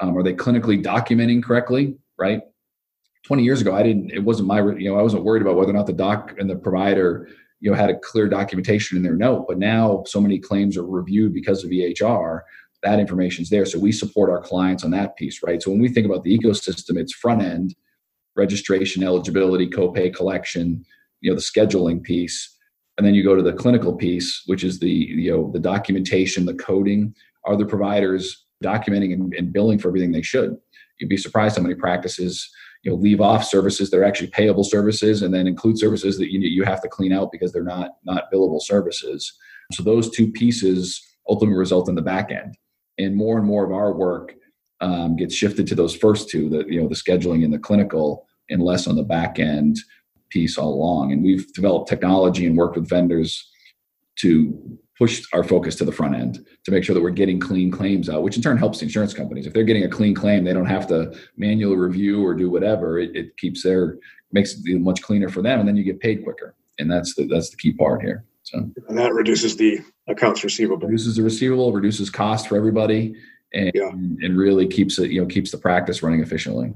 um, 0.00 0.16
are 0.16 0.22
they 0.22 0.34
clinically 0.34 0.82
documenting 0.82 1.42
correctly 1.42 1.96
right 2.18 2.42
20 3.26 3.42
years 3.42 3.60
ago, 3.60 3.74
I 3.74 3.82
didn't, 3.82 4.12
it 4.12 4.22
wasn't 4.22 4.46
my, 4.46 4.58
you 4.58 4.88
know, 4.88 4.96
I 4.96 5.02
wasn't 5.02 5.24
worried 5.24 5.42
about 5.42 5.56
whether 5.56 5.70
or 5.70 5.74
not 5.74 5.86
the 5.86 5.92
doc 5.92 6.34
and 6.38 6.48
the 6.48 6.54
provider, 6.54 7.28
you 7.58 7.68
know, 7.68 7.76
had 7.76 7.90
a 7.90 7.98
clear 7.98 8.28
documentation 8.28 8.96
in 8.96 9.02
their 9.02 9.16
note. 9.16 9.46
But 9.48 9.58
now 9.58 10.04
so 10.06 10.20
many 10.20 10.38
claims 10.38 10.76
are 10.76 10.86
reviewed 10.86 11.34
because 11.34 11.64
of 11.64 11.70
EHR, 11.70 12.42
that 12.84 13.00
information 13.00 13.42
is 13.42 13.50
there. 13.50 13.66
So 13.66 13.80
we 13.80 13.90
support 13.90 14.30
our 14.30 14.40
clients 14.40 14.84
on 14.84 14.92
that 14.92 15.16
piece, 15.16 15.42
right? 15.42 15.60
So 15.60 15.72
when 15.72 15.80
we 15.80 15.88
think 15.88 16.06
about 16.06 16.22
the 16.22 16.38
ecosystem, 16.38 16.96
it's 16.96 17.12
front 17.12 17.42
end, 17.42 17.74
registration, 18.36 19.02
eligibility, 19.02 19.68
copay 19.68 20.14
collection, 20.14 20.84
you 21.20 21.30
know, 21.30 21.34
the 21.34 21.42
scheduling 21.42 22.00
piece. 22.00 22.54
And 22.96 23.04
then 23.04 23.14
you 23.14 23.24
go 23.24 23.34
to 23.34 23.42
the 23.42 23.54
clinical 23.54 23.96
piece, 23.96 24.44
which 24.46 24.62
is 24.62 24.78
the, 24.78 24.88
you 24.88 25.32
know, 25.32 25.50
the 25.52 25.58
documentation, 25.58 26.46
the 26.46 26.54
coding. 26.54 27.12
Are 27.44 27.56
the 27.56 27.66
providers 27.66 28.44
documenting 28.62 29.12
and, 29.12 29.34
and 29.34 29.52
billing 29.52 29.80
for 29.80 29.88
everything 29.88 30.12
they 30.12 30.22
should? 30.22 30.56
You'd 31.00 31.10
be 31.10 31.16
surprised 31.16 31.56
how 31.56 31.62
many 31.62 31.74
practices 31.74 32.48
you 32.86 32.92
know 32.92 32.98
leave 32.98 33.20
off 33.20 33.44
services 33.44 33.90
that 33.90 33.98
are 33.98 34.04
actually 34.04 34.28
payable 34.28 34.62
services 34.62 35.22
and 35.22 35.34
then 35.34 35.48
include 35.48 35.76
services 35.76 36.16
that 36.18 36.30
you 36.30 36.38
you 36.38 36.62
have 36.62 36.80
to 36.80 36.88
clean 36.88 37.12
out 37.12 37.32
because 37.32 37.52
they're 37.52 37.64
not 37.64 37.96
not 38.04 38.30
billable 38.32 38.62
services. 38.62 39.36
So 39.72 39.82
those 39.82 40.08
two 40.08 40.30
pieces 40.30 41.04
ultimately 41.28 41.58
result 41.58 41.88
in 41.88 41.96
the 41.96 42.02
back 42.02 42.30
end. 42.30 42.56
And 42.96 43.16
more 43.16 43.38
and 43.38 43.46
more 43.46 43.64
of 43.64 43.72
our 43.72 43.92
work 43.92 44.34
um, 44.80 45.16
gets 45.16 45.34
shifted 45.34 45.66
to 45.66 45.74
those 45.74 45.96
first 45.96 46.30
two 46.30 46.48
the 46.48 46.64
you 46.68 46.80
know 46.80 46.88
the 46.88 46.94
scheduling 46.94 47.44
and 47.44 47.52
the 47.52 47.58
clinical 47.58 48.24
and 48.50 48.62
less 48.62 48.86
on 48.86 48.94
the 48.94 49.02
back 49.02 49.40
end 49.40 49.76
piece 50.30 50.56
all 50.56 50.72
along. 50.72 51.10
And 51.10 51.24
we've 51.24 51.52
developed 51.54 51.88
technology 51.88 52.46
and 52.46 52.56
worked 52.56 52.76
with 52.76 52.88
vendors 52.88 53.50
to 54.20 54.78
push 54.98 55.22
our 55.32 55.44
focus 55.44 55.76
to 55.76 55.84
the 55.84 55.92
front 55.92 56.14
end 56.14 56.44
to 56.64 56.70
make 56.70 56.82
sure 56.82 56.94
that 56.94 57.02
we're 57.02 57.10
getting 57.10 57.38
clean 57.38 57.70
claims 57.70 58.08
out, 58.08 58.22
which 58.22 58.36
in 58.36 58.42
turn 58.42 58.56
helps 58.56 58.78
the 58.78 58.84
insurance 58.84 59.12
companies. 59.12 59.46
If 59.46 59.52
they're 59.52 59.64
getting 59.64 59.84
a 59.84 59.88
clean 59.88 60.14
claim, 60.14 60.44
they 60.44 60.52
don't 60.52 60.66
have 60.66 60.86
to 60.88 61.14
manually 61.36 61.76
review 61.76 62.24
or 62.24 62.34
do 62.34 62.50
whatever. 62.50 62.98
It, 62.98 63.14
it 63.14 63.36
keeps 63.36 63.62
their 63.62 63.98
makes 64.32 64.54
it 64.64 64.80
much 64.80 65.02
cleaner 65.02 65.28
for 65.28 65.42
them, 65.42 65.60
and 65.60 65.68
then 65.68 65.76
you 65.76 65.84
get 65.84 66.00
paid 66.00 66.24
quicker. 66.24 66.54
And 66.78 66.90
that's 66.90 67.14
the 67.14 67.26
that's 67.26 67.50
the 67.50 67.56
key 67.56 67.72
part 67.72 68.02
here. 68.02 68.24
So 68.42 68.58
and 68.88 68.98
that 68.98 69.12
reduces 69.12 69.56
the 69.56 69.80
accounts 70.08 70.44
receivable. 70.44 70.86
Reduces 70.86 71.16
the 71.16 71.22
receivable, 71.22 71.72
reduces 71.72 72.10
cost 72.10 72.48
for 72.48 72.56
everybody, 72.56 73.14
and 73.52 73.72
yeah. 73.74 73.90
and 73.90 74.36
really 74.36 74.66
keeps 74.66 74.98
it 74.98 75.10
you 75.10 75.20
know 75.20 75.26
keeps 75.26 75.50
the 75.50 75.58
practice 75.58 76.02
running 76.02 76.20
efficiently. 76.20 76.72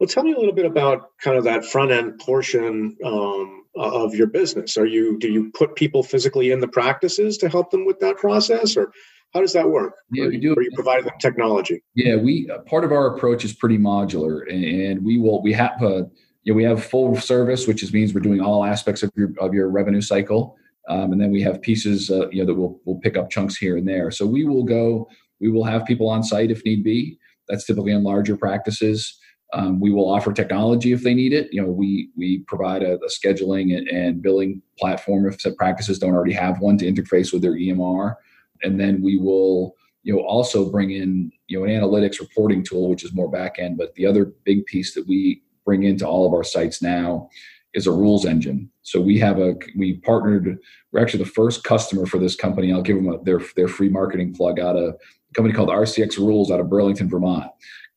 Well, 0.00 0.08
tell 0.08 0.24
me 0.24 0.32
a 0.32 0.38
little 0.38 0.54
bit 0.54 0.64
about 0.64 1.10
kind 1.18 1.36
of 1.36 1.44
that 1.44 1.64
front 1.64 1.92
end 1.92 2.18
portion. 2.18 2.96
Um, 3.04 3.61
of 3.74 4.14
your 4.14 4.26
business? 4.26 4.76
Are 4.76 4.86
you 4.86 5.18
do 5.18 5.28
you 5.28 5.50
put 5.52 5.76
people 5.76 6.02
physically 6.02 6.50
in 6.50 6.60
the 6.60 6.68
practices 6.68 7.38
to 7.38 7.48
help 7.48 7.70
them 7.70 7.84
with 7.84 8.00
that 8.00 8.16
process, 8.16 8.76
or 8.76 8.92
how 9.32 9.40
does 9.40 9.52
that 9.54 9.70
work? 9.70 9.94
Yeah, 10.10 10.26
we 10.26 10.38
do. 10.38 10.54
Are 10.54 10.62
you 10.62 10.70
providing 10.74 11.06
them 11.06 11.14
technology? 11.20 11.82
Yeah, 11.94 12.16
we 12.16 12.50
uh, 12.50 12.58
part 12.60 12.84
of 12.84 12.92
our 12.92 13.14
approach 13.14 13.44
is 13.44 13.52
pretty 13.52 13.78
modular, 13.78 14.42
and 14.50 15.04
we 15.04 15.18
will 15.18 15.42
we 15.42 15.52
have 15.54 15.82
uh, 15.82 16.04
you 16.44 16.52
know, 16.52 16.56
we 16.56 16.64
have 16.64 16.84
full 16.84 17.16
service, 17.16 17.66
which 17.66 17.82
is, 17.82 17.92
means 17.92 18.12
we're 18.12 18.20
doing 18.20 18.40
all 18.40 18.64
aspects 18.64 19.02
of 19.02 19.10
your 19.16 19.30
of 19.40 19.54
your 19.54 19.68
revenue 19.70 20.02
cycle, 20.02 20.56
um, 20.88 21.12
and 21.12 21.20
then 21.20 21.30
we 21.30 21.40
have 21.42 21.62
pieces 21.62 22.10
uh, 22.10 22.28
you 22.30 22.40
know 22.40 22.46
that 22.46 22.54
will 22.54 22.80
will 22.84 23.00
pick 23.00 23.16
up 23.16 23.30
chunks 23.30 23.56
here 23.56 23.76
and 23.76 23.88
there. 23.88 24.10
So 24.10 24.26
we 24.26 24.44
will 24.44 24.64
go. 24.64 25.08
We 25.40 25.50
will 25.50 25.64
have 25.64 25.86
people 25.86 26.08
on 26.08 26.22
site 26.22 26.50
if 26.50 26.64
need 26.64 26.84
be. 26.84 27.18
That's 27.48 27.64
typically 27.64 27.92
in 27.92 28.04
larger 28.04 28.36
practices. 28.36 29.18
Um, 29.54 29.80
we 29.80 29.90
will 29.90 30.10
offer 30.10 30.32
technology 30.32 30.92
if 30.92 31.02
they 31.02 31.12
need 31.12 31.32
it. 31.32 31.52
You 31.52 31.62
know, 31.62 31.68
we 31.68 32.08
we 32.16 32.38
provide 32.46 32.82
a, 32.82 32.94
a 32.94 33.08
scheduling 33.08 33.76
and, 33.76 33.86
and, 33.88 34.22
billing 34.22 34.62
platform 34.78 35.26
if 35.26 35.38
practices 35.56 35.98
don't 35.98 36.14
already 36.14 36.32
have 36.32 36.60
one 36.60 36.78
to 36.78 36.90
interface 36.90 37.32
with 37.32 37.42
their 37.42 37.52
EMR, 37.52 38.14
and 38.62 38.80
then 38.80 39.02
we 39.02 39.18
will 39.18 39.74
you 40.04 40.14
know 40.14 40.20
also 40.20 40.70
bring 40.70 40.90
in 40.90 41.30
you 41.48 41.58
know 41.58 41.64
an 41.64 41.70
analytics 41.70 42.18
reporting 42.18 42.64
tool 42.64 42.88
which 42.88 43.04
is 43.04 43.12
more 43.12 43.30
back 43.30 43.58
end. 43.58 43.76
But 43.76 43.94
the 43.94 44.06
other 44.06 44.32
big 44.44 44.64
piece 44.66 44.94
that 44.94 45.06
we 45.06 45.42
bring 45.66 45.82
into 45.82 46.06
all 46.06 46.26
of 46.26 46.32
our 46.32 46.44
sites 46.44 46.80
now 46.80 47.28
is 47.74 47.86
a 47.86 47.92
rules 47.92 48.24
engine. 48.24 48.70
So 48.82 49.00
we 49.00 49.18
have 49.18 49.38
a 49.38 49.54
we 49.76 49.94
partnered. 49.98 50.58
We're 50.92 51.00
actually 51.00 51.24
the 51.24 51.30
first 51.30 51.62
customer 51.62 52.06
for 52.06 52.18
this 52.18 52.36
company. 52.36 52.72
I'll 52.72 52.80
give 52.80 52.96
them 52.96 53.12
a, 53.12 53.22
their 53.22 53.40
their 53.54 53.68
free 53.68 53.90
marketing 53.90 54.34
plug 54.34 54.58
out 54.58 54.76
of 54.76 54.94
a 54.94 55.34
company 55.34 55.54
called 55.54 55.68
RCxRules 55.68 56.50
out 56.50 56.60
of 56.60 56.70
Burlington, 56.70 57.10
Vermont. 57.10 57.50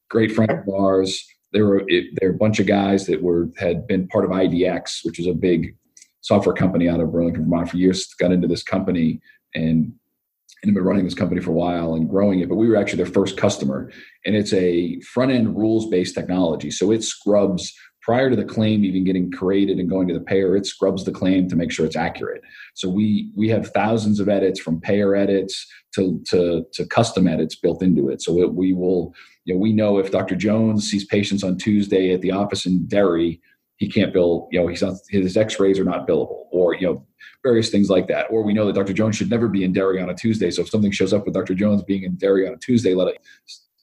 Great 0.10 0.34
friend 0.34 0.52
of 0.52 0.70
ours 0.70 1.26
there 1.54 1.66
were 1.66 1.84
it, 1.88 2.08
there 2.20 2.30
were 2.30 2.36
a 2.36 2.38
bunch 2.38 2.60
of 2.60 2.68
guys 2.68 3.06
that 3.08 3.22
were 3.22 3.50
had 3.58 3.88
been 3.88 4.08
part 4.08 4.26
of 4.26 4.32
IDX, 4.32 5.00
which 5.04 5.20
is 5.20 5.28
a 5.28 5.34
big 5.34 5.76
software 6.22 6.56
company 6.56 6.90
out 6.90 7.00
of 7.00 7.12
Burlington, 7.12 7.44
Vermont, 7.44 7.70
for 7.70 7.78
years. 7.78 8.14
Got 8.20 8.32
into 8.32 8.48
this 8.48 8.64
company 8.64 9.22
and 9.54 9.94
and 10.64 10.74
been 10.74 10.84
running 10.84 11.06
this 11.06 11.14
company 11.14 11.42
for 11.42 11.52
a 11.52 11.56
while 11.56 11.94
and 11.94 12.10
growing 12.10 12.40
it. 12.40 12.50
But 12.50 12.56
we 12.56 12.68
were 12.68 12.76
actually 12.76 13.04
their 13.04 13.14
first 13.14 13.38
customer, 13.38 13.92
and 14.26 14.36
it's 14.36 14.54
a 14.54 15.00
front 15.02 15.32
end 15.32 15.56
rules 15.56 15.88
based 15.90 16.16
technology. 16.16 16.72
So 16.72 16.92
it 16.92 17.04
scrubs 17.04 17.74
prior 18.06 18.30
to 18.30 18.36
the 18.36 18.46
claim 18.46 18.86
even 18.86 19.04
getting 19.04 19.32
created 19.32 19.80
and 19.80 19.90
going 19.90 20.08
to 20.08 20.14
the 20.14 20.20
payer. 20.20 20.56
It 20.56 20.68
scrubs 20.68 21.04
the 21.04 21.12
claim 21.12 21.50
to 21.50 21.56
make 21.56 21.72
sure 21.72 21.88
it's 21.88 21.96
accurate. 21.96 22.44
So 22.76 22.88
we 22.88 23.32
we 23.36 23.50
have 23.50 23.72
thousands 23.72 24.20
of 24.20 24.30
edits 24.30 24.60
from 24.60 24.80
payer 24.80 25.16
edits 25.16 25.68
to 25.96 26.22
to 26.28 26.66
to 26.74 26.86
custom 26.86 27.28
edits 27.28 27.56
built 27.56 27.82
into 27.82 28.10
it. 28.10 28.22
So 28.22 28.40
it, 28.42 28.54
we 28.54 28.74
will 28.74 29.16
you 29.46 29.56
know, 29.56 29.60
we 29.60 29.74
know 29.74 29.98
if 29.98 30.12
Dr. 30.12 30.36
Jones 30.36 30.90
sees 30.90 31.06
patients 31.06 31.44
on 31.44 31.58
Tuesday 31.58 32.14
at 32.14 32.22
the 32.22 32.32
office 32.32 32.68
in 32.68 32.86
Derry, 32.88 33.42
he 33.78 33.90
can't 33.90 34.14
bill, 34.14 34.48
you 34.52 34.60
know, 34.60 34.68
he's 34.68 34.82
not, 34.82 34.96
his 35.10 35.36
x-rays 35.36 35.80
are 35.80 35.84
not 35.84 36.08
billable 36.08 36.46
or, 36.52 36.76
you 36.76 36.88
know, 36.88 37.06
various 37.44 37.70
things 37.70 37.90
like 37.90 38.08
that. 38.08 38.28
Or 38.30 38.44
we 38.44 38.54
know 38.54 38.66
that 38.66 38.74
Dr. 38.74 38.94
Jones 38.94 39.18
should 39.18 39.30
never 39.30 39.48
be 39.48 39.64
in 39.64 39.74
Derry 39.74 40.02
on 40.02 40.10
a 40.10 40.16
Tuesday. 40.16 40.50
So 40.50 40.62
if 40.62 40.70
something 40.70 40.92
shows 40.92 41.14
up 41.14 41.26
with 41.26 41.34
Dr. 41.34 41.54
Jones 41.54 41.84
being 41.84 42.04
in 42.04 42.16
Derry 42.16 42.48
on 42.48 42.54
a 42.54 42.58
Tuesday, 42.58 42.96
let 42.96 43.10
it 43.10 43.20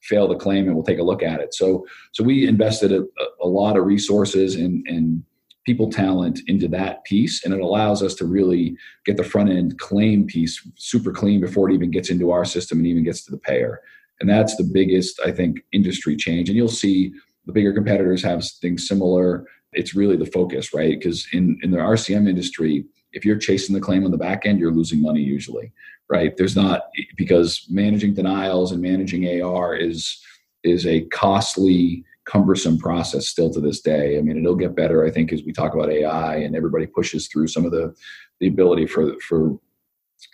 fail 0.03 0.27
the 0.27 0.35
claim 0.35 0.65
and 0.65 0.75
we'll 0.75 0.83
take 0.83 0.99
a 0.99 1.03
look 1.03 1.23
at 1.23 1.39
it. 1.39 1.53
So, 1.53 1.85
so 2.11 2.23
we 2.23 2.47
invested 2.47 2.91
a, 2.91 3.03
a 3.41 3.47
lot 3.47 3.77
of 3.77 3.85
resources 3.85 4.55
and, 4.55 4.85
and 4.87 5.23
people 5.65 5.89
talent 5.89 6.41
into 6.47 6.67
that 6.67 7.03
piece. 7.05 7.43
And 7.43 7.53
it 7.53 7.61
allows 7.61 8.03
us 8.03 8.13
to 8.15 8.25
really 8.25 8.75
get 9.05 9.17
the 9.17 9.23
front 9.23 9.49
end 9.49 9.79
claim 9.79 10.25
piece 10.27 10.61
super 10.75 11.11
clean 11.11 11.39
before 11.39 11.69
it 11.69 11.73
even 11.73 11.91
gets 11.91 12.09
into 12.09 12.31
our 12.31 12.45
system 12.45 12.79
and 12.79 12.87
even 12.87 13.03
gets 13.03 13.23
to 13.25 13.31
the 13.31 13.37
payer. 13.37 13.79
And 14.19 14.29
that's 14.29 14.55
the 14.55 14.69
biggest, 14.71 15.19
I 15.25 15.31
think, 15.31 15.61
industry 15.71 16.15
change. 16.15 16.49
And 16.49 16.57
you'll 16.57 16.67
see 16.67 17.13
the 17.45 17.53
bigger 17.53 17.73
competitors 17.73 18.23
have 18.23 18.45
things 18.61 18.87
similar. 18.87 19.45
It's 19.73 19.95
really 19.95 20.17
the 20.17 20.25
focus, 20.25 20.73
right? 20.73 20.99
Because 20.99 21.27
in, 21.33 21.59
in 21.63 21.71
the 21.71 21.77
RCM 21.77 22.29
industry, 22.29 22.85
if 23.13 23.25
you're 23.25 23.37
chasing 23.37 23.73
the 23.73 23.81
claim 23.81 24.05
on 24.05 24.11
the 24.11 24.17
back 24.17 24.45
end, 24.45 24.59
you're 24.59 24.71
losing 24.71 25.01
money 25.01 25.21
usually, 25.21 25.71
right? 26.09 26.35
There's 26.37 26.55
not 26.55 26.83
because 27.17 27.65
managing 27.69 28.13
denials 28.13 28.71
and 28.71 28.81
managing 28.81 29.41
AR 29.41 29.75
is 29.75 30.19
is 30.63 30.87
a 30.87 31.01
costly, 31.05 32.05
cumbersome 32.25 32.77
process 32.77 33.27
still 33.27 33.51
to 33.51 33.59
this 33.59 33.81
day. 33.81 34.17
I 34.17 34.21
mean, 34.21 34.37
it'll 34.37 34.55
get 34.55 34.75
better, 34.75 35.05
I 35.05 35.11
think, 35.11 35.33
as 35.33 35.43
we 35.43 35.51
talk 35.51 35.73
about 35.73 35.91
AI 35.91 36.37
and 36.37 36.55
everybody 36.55 36.87
pushes 36.87 37.27
through 37.27 37.47
some 37.47 37.65
of 37.65 37.71
the 37.71 37.93
the 38.39 38.47
ability 38.47 38.87
for 38.87 39.19
for 39.19 39.59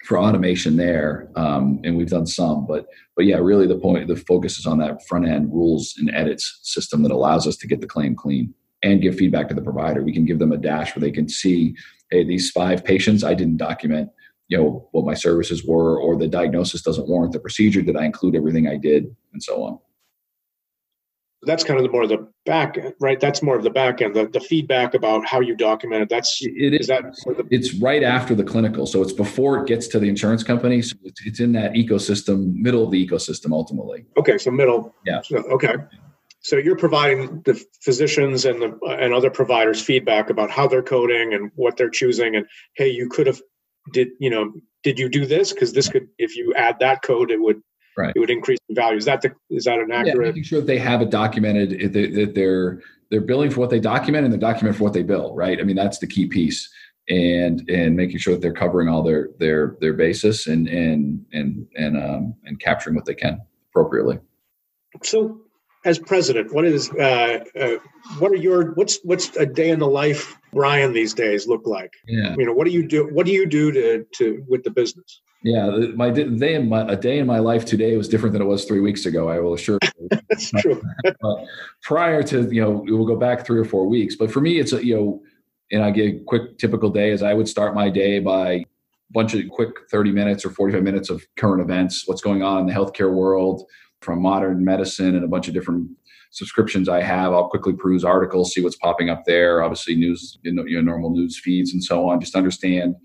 for 0.05 0.19
automation 0.19 0.77
there, 0.77 1.29
um, 1.35 1.79
and 1.83 1.97
we've 1.97 2.09
done 2.09 2.27
some. 2.27 2.67
But 2.67 2.87
but 3.15 3.25
yeah, 3.25 3.37
really 3.37 3.67
the 3.67 3.79
point, 3.79 4.07
the 4.07 4.15
focus 4.15 4.59
is 4.59 4.65
on 4.65 4.77
that 4.79 5.05
front 5.07 5.27
end 5.27 5.51
rules 5.51 5.95
and 5.97 6.13
edits 6.13 6.59
system 6.63 7.03
that 7.03 7.11
allows 7.11 7.47
us 7.47 7.57
to 7.57 7.67
get 7.67 7.81
the 7.81 7.87
claim 7.87 8.15
clean 8.15 8.53
and 8.83 9.01
give 9.01 9.15
feedback 9.15 9.49
to 9.49 9.55
the 9.55 9.61
provider. 9.61 10.03
We 10.03 10.13
can 10.13 10.25
give 10.25 10.39
them 10.39 10.51
a 10.51 10.57
dash 10.57 10.95
where 10.95 11.01
they 11.01 11.11
can 11.11 11.27
see, 11.27 11.75
hey, 12.11 12.23
these 12.23 12.49
five 12.51 12.83
patients 12.83 13.23
I 13.23 13.33
didn't 13.33 13.57
document, 13.57 14.09
you 14.49 14.57
know, 14.57 14.89
what 14.91 15.05
my 15.05 15.13
services 15.13 15.65
were, 15.65 15.97
or 15.97 16.17
the 16.17 16.27
diagnosis 16.27 16.81
doesn't 16.81 17.07
warrant 17.07 17.31
the 17.31 17.39
procedure. 17.39 17.81
Did 17.81 17.95
I 17.95 18.05
include 18.05 18.35
everything 18.35 18.67
I 18.67 18.75
did, 18.75 19.15
and 19.33 19.41
so 19.41 19.63
on 19.63 19.79
that's 21.43 21.63
kind 21.63 21.79
of 21.79 21.83
the 21.83 21.91
more 21.91 22.03
of 22.03 22.09
the 22.09 22.27
back 22.45 22.77
end, 22.77 22.93
right? 22.99 23.19
That's 23.19 23.41
more 23.41 23.55
of 23.55 23.63
the 23.63 23.69
back 23.69 24.01
end, 24.01 24.15
the, 24.15 24.27
the 24.27 24.39
feedback 24.39 24.93
about 24.93 25.25
how 25.25 25.39
you 25.39 25.55
document 25.55 26.03
it. 26.03 26.09
That's 26.09 26.39
it 26.41 26.73
is, 26.73 26.81
is 26.81 26.87
that 26.87 27.03
the, 27.25 27.47
it's 27.49 27.73
right 27.75 28.03
after 28.03 28.35
the 28.35 28.43
clinical. 28.43 28.85
So 28.85 29.01
it's 29.01 29.13
before 29.13 29.59
it 29.59 29.67
gets 29.67 29.87
to 29.89 29.99
the 29.99 30.09
insurance 30.09 30.43
company. 30.43 30.81
So 30.81 30.97
it's, 31.03 31.25
it's 31.25 31.39
in 31.39 31.53
that 31.53 31.73
ecosystem, 31.73 32.53
middle 32.55 32.83
of 32.83 32.91
the 32.91 33.05
ecosystem 33.05 33.51
ultimately. 33.51 34.05
Okay. 34.17 34.37
So 34.37 34.51
middle. 34.51 34.93
Yeah. 35.05 35.21
So, 35.21 35.37
okay. 35.37 35.75
So 36.41 36.57
you're 36.57 36.77
providing 36.77 37.41
the 37.41 37.61
physicians 37.81 38.45
and 38.45 38.61
the 38.61 38.79
and 38.99 39.13
other 39.13 39.29
providers 39.29 39.81
feedback 39.81 40.29
about 40.29 40.49
how 40.49 40.67
they're 40.67 40.83
coding 40.83 41.33
and 41.33 41.51
what 41.55 41.75
they're 41.75 41.89
choosing 41.89 42.35
and 42.35 42.45
hey, 42.75 42.89
you 42.89 43.09
could 43.09 43.27
have 43.27 43.41
did 43.91 44.09
you 44.19 44.29
know 44.29 44.53
did 44.83 44.99
you 44.99 45.09
do 45.09 45.25
this 45.25 45.53
because 45.53 45.73
this 45.73 45.89
could 45.89 46.07
if 46.17 46.35
you 46.35 46.53
add 46.55 46.77
that 46.79 47.01
code 47.01 47.31
it 47.31 47.41
would 47.41 47.61
right. 47.99 48.13
it 48.15 48.19
would 48.19 48.29
increase 48.29 48.59
the 48.67 48.75
value. 48.75 48.97
Is 48.97 49.05
that 49.05 49.21
the 49.21 49.31
is 49.49 49.65
that 49.65 49.79
an 49.79 49.91
accurate? 49.91 50.17
Yeah, 50.17 50.31
making 50.31 50.43
sure 50.43 50.59
that 50.59 50.67
they 50.67 50.79
have 50.79 51.01
it 51.01 51.09
documented 51.09 51.93
that 51.93 52.31
they're 52.33 52.81
they're 53.11 53.21
billing 53.21 53.51
for 53.51 53.59
what 53.59 53.69
they 53.69 53.79
document 53.79 54.23
and 54.23 54.33
they're 54.33 54.39
document 54.39 54.77
for 54.77 54.83
what 54.83 54.93
they 54.93 55.03
bill. 55.03 55.35
Right. 55.35 55.59
I 55.59 55.63
mean 55.63 55.75
that's 55.75 55.99
the 55.99 56.07
key 56.07 56.27
piece, 56.27 56.69
and 57.09 57.67
and 57.69 57.95
making 57.95 58.19
sure 58.19 58.33
that 58.33 58.41
they're 58.41 58.53
covering 58.53 58.87
all 58.87 59.03
their 59.03 59.29
their 59.37 59.77
their 59.81 59.93
basis 59.93 60.47
and 60.47 60.67
and 60.67 61.25
and 61.33 61.67
and 61.75 61.97
um 61.97 62.35
and 62.45 62.59
capturing 62.59 62.95
what 62.95 63.05
they 63.05 63.15
can 63.15 63.39
appropriately. 63.71 64.19
So 65.03 65.41
as 65.85 65.99
president, 65.99 66.53
what 66.53 66.65
is 66.65 66.89
uh, 66.91 67.43
uh, 67.59 67.77
what 68.17 68.31
are 68.31 68.37
your 68.37 68.71
what's 68.73 68.99
what's 69.03 69.35
a 69.37 69.45
day 69.45 69.69
in 69.69 69.79
the 69.79 69.87
life 69.87 70.37
Brian 70.53 70.93
these 70.93 71.13
days 71.13 71.47
look 71.47 71.65
like? 71.67 71.93
Yeah, 72.07 72.35
you 72.37 72.45
know, 72.45 72.53
what 72.53 72.65
do 72.65 72.71
you 72.71 72.87
do? 72.87 73.07
What 73.13 73.25
do 73.25 73.31
you 73.31 73.45
do 73.45 73.71
to 73.71 74.05
to 74.15 74.43
with 74.47 74.63
the 74.63 74.71
business? 74.71 75.21
Yeah, 75.43 75.69
my 75.95 76.09
day 76.09 76.55
in 76.55 76.67
my 76.67 76.81
a 76.91 76.97
day 76.97 77.19
in 77.19 77.27
my 77.27 77.39
life 77.39 77.63
today 77.65 77.95
was 77.95 78.09
different 78.09 78.33
than 78.33 78.41
it 78.41 78.45
was 78.45 78.65
three 78.65 78.81
weeks 78.81 79.05
ago. 79.05 79.29
I 79.29 79.39
will 79.39 79.53
assure 79.53 79.79
you. 79.99 80.09
That's 80.29 80.51
true. 80.51 80.81
prior 81.83 82.23
to 82.23 82.53
you 82.53 82.61
know, 82.61 82.83
we'll 82.85 83.05
go 83.05 83.15
back 83.15 83.45
three 83.45 83.59
or 83.59 83.65
four 83.65 83.87
weeks. 83.87 84.15
But 84.15 84.31
for 84.31 84.41
me, 84.41 84.59
it's 84.59 84.73
a 84.73 84.85
you 84.85 84.95
know, 84.95 85.21
and 85.71 85.83
I 85.83 85.91
get 85.91 86.15
a 86.15 86.19
quick 86.25 86.57
typical 86.57 86.89
day 86.89 87.11
is 87.11 87.23
I 87.23 87.33
would 87.33 87.47
start 87.47 87.73
my 87.73 87.89
day 87.89 88.19
by 88.19 88.51
a 88.51 88.65
bunch 89.11 89.33
of 89.33 89.47
quick 89.49 89.89
30 89.89 90.11
minutes 90.11 90.45
or 90.45 90.49
45 90.49 90.83
minutes 90.83 91.09
of 91.09 91.25
current 91.37 91.61
events, 91.61 92.03
what's 92.05 92.21
going 92.21 92.43
on 92.43 92.61
in 92.61 92.67
the 92.67 92.73
healthcare 92.73 93.13
world, 93.13 93.63
from 94.01 94.21
modern 94.21 94.63
medicine 94.63 95.15
and 95.15 95.23
a 95.23 95.27
bunch 95.27 95.47
of 95.47 95.53
different 95.53 95.89
subscriptions 96.31 96.87
I 96.87 97.01
have. 97.01 97.33
I'll 97.33 97.49
quickly 97.49 97.73
peruse 97.73 98.03
articles, 98.03 98.53
see 98.53 98.61
what's 98.61 98.77
popping 98.77 99.09
up 99.09 99.25
there. 99.25 99.63
Obviously, 99.63 99.95
news, 99.95 100.37
you 100.43 100.53
know, 100.53 100.65
your 100.65 100.81
normal 100.81 101.09
news 101.09 101.39
feeds 101.39 101.73
and 101.73 101.83
so 101.83 102.07
on. 102.07 102.19
Just 102.19 102.35
understand 102.35 102.95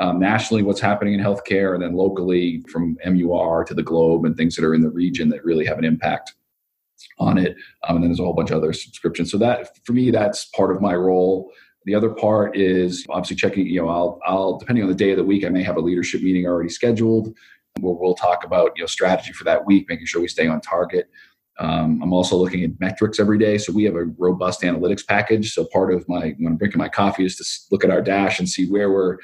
um, 0.00 0.18
nationally 0.18 0.62
what's 0.62 0.80
happening 0.80 1.14
in 1.14 1.20
healthcare, 1.20 1.74
and 1.74 1.82
then 1.82 1.94
locally 1.94 2.62
from 2.70 2.96
MUR 3.04 3.64
to 3.64 3.74
the 3.74 3.82
globe 3.82 4.24
and 4.24 4.36
things 4.36 4.56
that 4.56 4.64
are 4.64 4.74
in 4.74 4.80
the 4.80 4.90
region 4.90 5.28
that 5.30 5.44
really 5.44 5.66
have 5.66 5.78
an 5.78 5.84
impact 5.84 6.34
on 7.18 7.36
it. 7.36 7.56
Um, 7.86 7.96
and 7.96 8.04
then 8.04 8.10
there's 8.10 8.20
a 8.20 8.24
whole 8.24 8.32
bunch 8.32 8.50
of 8.50 8.58
other 8.58 8.72
subscriptions. 8.72 9.30
So 9.30 9.38
that 9.38 9.84
for 9.84 9.92
me, 9.92 10.10
that's 10.10 10.46
part 10.46 10.74
of 10.74 10.80
my 10.80 10.94
role. 10.94 11.50
The 11.84 11.94
other 11.94 12.10
part 12.10 12.56
is 12.56 13.04
obviously 13.10 13.36
checking. 13.36 13.66
You 13.66 13.82
know, 13.82 13.88
I'll, 13.88 14.20
I'll 14.24 14.58
depending 14.58 14.84
on 14.84 14.88
the 14.88 14.96
day 14.96 15.10
of 15.10 15.16
the 15.16 15.24
week, 15.24 15.44
I 15.44 15.48
may 15.48 15.64
have 15.64 15.76
a 15.76 15.80
leadership 15.80 16.22
meeting 16.22 16.46
already 16.46 16.68
scheduled 16.68 17.34
where 17.80 17.94
we'll 17.94 18.14
talk 18.14 18.44
about 18.44 18.72
you 18.76 18.82
know 18.82 18.86
strategy 18.86 19.32
for 19.32 19.44
that 19.44 19.66
week, 19.66 19.86
making 19.88 20.06
sure 20.06 20.20
we 20.20 20.28
stay 20.28 20.46
on 20.46 20.60
target. 20.60 21.08
Um, 21.62 22.00
I'm 22.02 22.12
also 22.12 22.36
looking 22.36 22.64
at 22.64 22.80
metrics 22.80 23.20
every 23.20 23.38
day. 23.38 23.56
So 23.56 23.72
we 23.72 23.84
have 23.84 23.94
a 23.94 24.06
robust 24.18 24.62
analytics 24.62 25.06
package. 25.06 25.52
So 25.52 25.64
part 25.72 25.94
of 25.94 26.06
my 26.08 26.34
when 26.38 26.52
I'm 26.52 26.58
drinking 26.58 26.80
my 26.80 26.88
coffee 26.88 27.24
is 27.24 27.36
to 27.36 27.44
look 27.70 27.84
at 27.84 27.90
our 27.90 28.02
dash 28.02 28.40
and 28.40 28.48
see 28.48 28.68
where 28.68 28.90
we're 28.90 29.18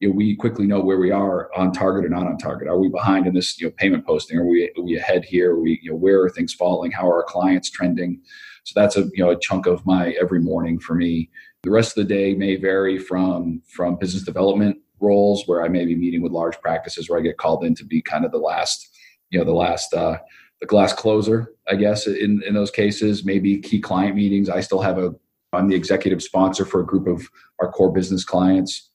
you 0.00 0.08
know, 0.08 0.14
we 0.14 0.36
quickly 0.36 0.66
know 0.66 0.80
where 0.80 0.98
we 0.98 1.10
are 1.10 1.50
on 1.56 1.72
target 1.72 2.04
or 2.04 2.08
not 2.08 2.26
on 2.26 2.38
target. 2.38 2.68
Are 2.68 2.78
we 2.78 2.88
behind 2.88 3.26
in 3.26 3.34
this, 3.34 3.60
you 3.60 3.66
know, 3.66 3.72
payment 3.76 4.06
posting? 4.06 4.38
Are 4.38 4.46
we, 4.46 4.70
are 4.76 4.82
we 4.82 4.96
ahead 4.96 5.24
here? 5.24 5.54
Are 5.54 5.60
we, 5.60 5.80
you 5.82 5.90
know, 5.90 5.96
where 5.96 6.22
are 6.22 6.30
things 6.30 6.54
falling? 6.54 6.92
How 6.92 7.08
are 7.08 7.16
our 7.16 7.24
clients 7.24 7.70
trending? 7.70 8.20
So 8.64 8.78
that's 8.78 8.96
a, 8.96 9.08
you 9.14 9.24
know, 9.24 9.30
a 9.30 9.40
chunk 9.40 9.66
of 9.66 9.84
my 9.86 10.10
every 10.20 10.40
morning 10.40 10.78
for 10.78 10.94
me. 10.94 11.30
The 11.62 11.70
rest 11.70 11.98
of 11.98 12.06
the 12.06 12.14
day 12.14 12.34
may 12.34 12.54
vary 12.54 12.98
from, 12.98 13.62
from 13.66 13.96
business 13.96 14.22
development 14.22 14.78
roles 15.00 15.44
where 15.46 15.64
I 15.64 15.68
may 15.68 15.84
be 15.84 15.96
meeting 15.96 16.22
with 16.22 16.32
large 16.32 16.60
practices 16.60 17.08
where 17.08 17.18
I 17.18 17.22
get 17.22 17.38
called 17.38 17.64
in 17.64 17.74
to 17.76 17.84
be 17.84 18.00
kind 18.00 18.24
of 18.24 18.30
the 18.30 18.38
last, 18.38 18.88
you 19.30 19.38
know, 19.38 19.44
the 19.44 19.52
last, 19.52 19.92
uh, 19.94 20.18
the 20.60 20.66
glass 20.66 20.92
closer, 20.92 21.52
I 21.68 21.76
guess, 21.76 22.06
in, 22.06 22.42
in 22.46 22.54
those 22.54 22.70
cases, 22.70 23.24
maybe 23.24 23.58
key 23.58 23.80
client 23.80 24.16
meetings. 24.16 24.48
I 24.48 24.60
still 24.60 24.80
have 24.80 24.98
a, 24.98 25.14
I'm 25.52 25.68
the 25.68 25.76
executive 25.76 26.22
sponsor 26.22 26.64
for 26.64 26.80
a 26.80 26.86
group 26.86 27.06
of 27.06 27.28
our 27.60 27.70
core 27.70 27.92
business 27.92 28.24
clients. 28.24 28.90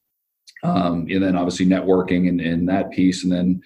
Um, 0.63 1.07
and 1.09 1.21
then 1.21 1.35
obviously 1.35 1.65
networking 1.65 2.29
and, 2.29 2.39
and 2.39 2.67
that 2.69 2.91
piece. 2.91 3.23
And 3.23 3.31
then 3.31 3.61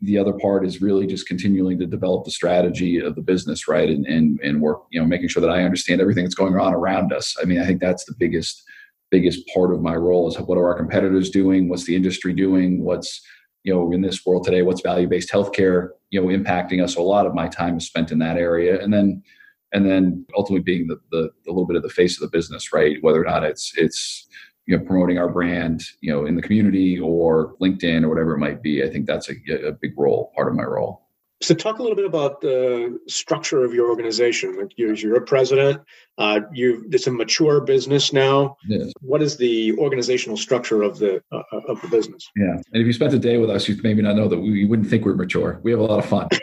the 0.00 0.18
other 0.18 0.32
part 0.34 0.66
is 0.66 0.82
really 0.82 1.06
just 1.06 1.26
continuing 1.26 1.78
to 1.78 1.86
develop 1.86 2.24
the 2.24 2.30
strategy 2.30 2.98
of 2.98 3.14
the 3.14 3.22
business 3.22 3.66
right? 3.68 3.88
And, 3.88 4.06
and 4.06 4.38
and 4.40 4.60
work 4.60 4.82
you 4.90 5.00
know 5.00 5.06
making 5.06 5.28
sure 5.28 5.40
that 5.40 5.50
i 5.50 5.62
understand 5.62 6.00
everything 6.00 6.24
that's 6.24 6.34
going 6.34 6.58
on 6.58 6.74
around 6.74 7.12
us. 7.12 7.36
I 7.40 7.44
mean 7.44 7.60
i 7.60 7.66
think 7.66 7.80
that's 7.80 8.04
the 8.04 8.14
biggest 8.18 8.62
biggest 9.10 9.46
part 9.54 9.72
of 9.72 9.80
my 9.80 9.94
role 9.94 10.28
is 10.28 10.36
what 10.38 10.58
are 10.58 10.66
our 10.66 10.74
competitors 10.74 11.30
doing? 11.30 11.68
What's 11.68 11.84
the 11.84 11.94
industry 11.94 12.32
doing? 12.32 12.82
What's 12.82 13.22
you 13.62 13.72
know 13.72 13.92
in 13.92 14.02
this 14.02 14.24
world 14.26 14.44
today 14.44 14.62
what's 14.62 14.82
value 14.82 15.08
based 15.08 15.32
healthcare 15.32 15.90
you 16.14 16.20
know 16.20 16.28
impacting 16.28 16.82
us 16.82 16.94
a 16.94 17.02
lot 17.02 17.26
of 17.26 17.34
my 17.34 17.48
time 17.48 17.76
is 17.76 17.86
spent 17.86 18.12
in 18.12 18.20
that 18.20 18.36
area. 18.36 18.80
And 18.80 18.92
then 18.92 19.22
and 19.72 19.84
then 19.84 20.24
ultimately 20.36 20.62
being 20.62 20.86
the, 20.86 21.00
the, 21.10 21.30
the 21.44 21.50
little 21.50 21.66
bit 21.66 21.76
of 21.76 21.82
the 21.82 21.88
face 21.88 22.16
of 22.16 22.20
the 22.20 22.36
business 22.36 22.72
right? 22.72 22.96
Whether 23.00 23.20
or 23.20 23.24
not 23.24 23.42
it's 23.42 23.72
it's 23.76 24.28
you 24.66 24.76
know 24.76 24.84
promoting 24.84 25.18
our 25.18 25.28
brand 25.28 25.82
you 26.00 26.12
know 26.12 26.24
in 26.24 26.36
the 26.36 26.42
community 26.42 26.98
or 26.98 27.54
linkedin 27.60 28.02
or 28.02 28.08
whatever 28.08 28.34
it 28.34 28.38
might 28.38 28.62
be 28.62 28.82
i 28.82 28.88
think 28.88 29.06
that's 29.06 29.28
a, 29.28 29.34
a 29.66 29.72
big 29.72 29.92
role 29.98 30.32
part 30.34 30.48
of 30.48 30.54
my 30.54 30.62
role 30.62 31.03
so 31.44 31.54
talk 31.54 31.78
a 31.78 31.82
little 31.82 31.96
bit 31.96 32.06
about 32.06 32.40
the 32.40 32.98
structure 33.06 33.64
of 33.64 33.74
your 33.74 33.88
organization. 33.88 34.56
Like 34.58 34.72
you're, 34.76 34.94
you're 34.94 35.16
a 35.16 35.22
president 35.22 35.80
uh, 36.18 36.40
you 36.52 36.86
it's 36.92 37.06
a 37.06 37.10
mature 37.10 37.60
business 37.60 38.12
now. 38.12 38.56
Yes. 38.68 38.92
what 39.00 39.20
is 39.20 39.36
the 39.36 39.76
organizational 39.78 40.36
structure 40.36 40.82
of 40.82 40.98
the 40.98 41.22
uh, 41.32 41.42
of 41.50 41.80
the 41.82 41.88
business? 41.88 42.30
Yeah. 42.36 42.52
And 42.72 42.82
if 42.82 42.86
you 42.86 42.92
spent 42.92 43.14
a 43.14 43.18
day 43.18 43.38
with 43.38 43.50
us 43.50 43.68
you 43.68 43.76
maybe 43.82 44.02
not 44.02 44.14
know 44.14 44.28
that 44.28 44.38
we, 44.38 44.50
you 44.50 44.68
wouldn't 44.68 44.88
think 44.88 45.04
we're 45.04 45.14
mature. 45.14 45.60
We 45.64 45.72
have 45.72 45.80
a 45.80 45.84
lot 45.84 45.98
of 45.98 46.06
fun. 46.06 46.28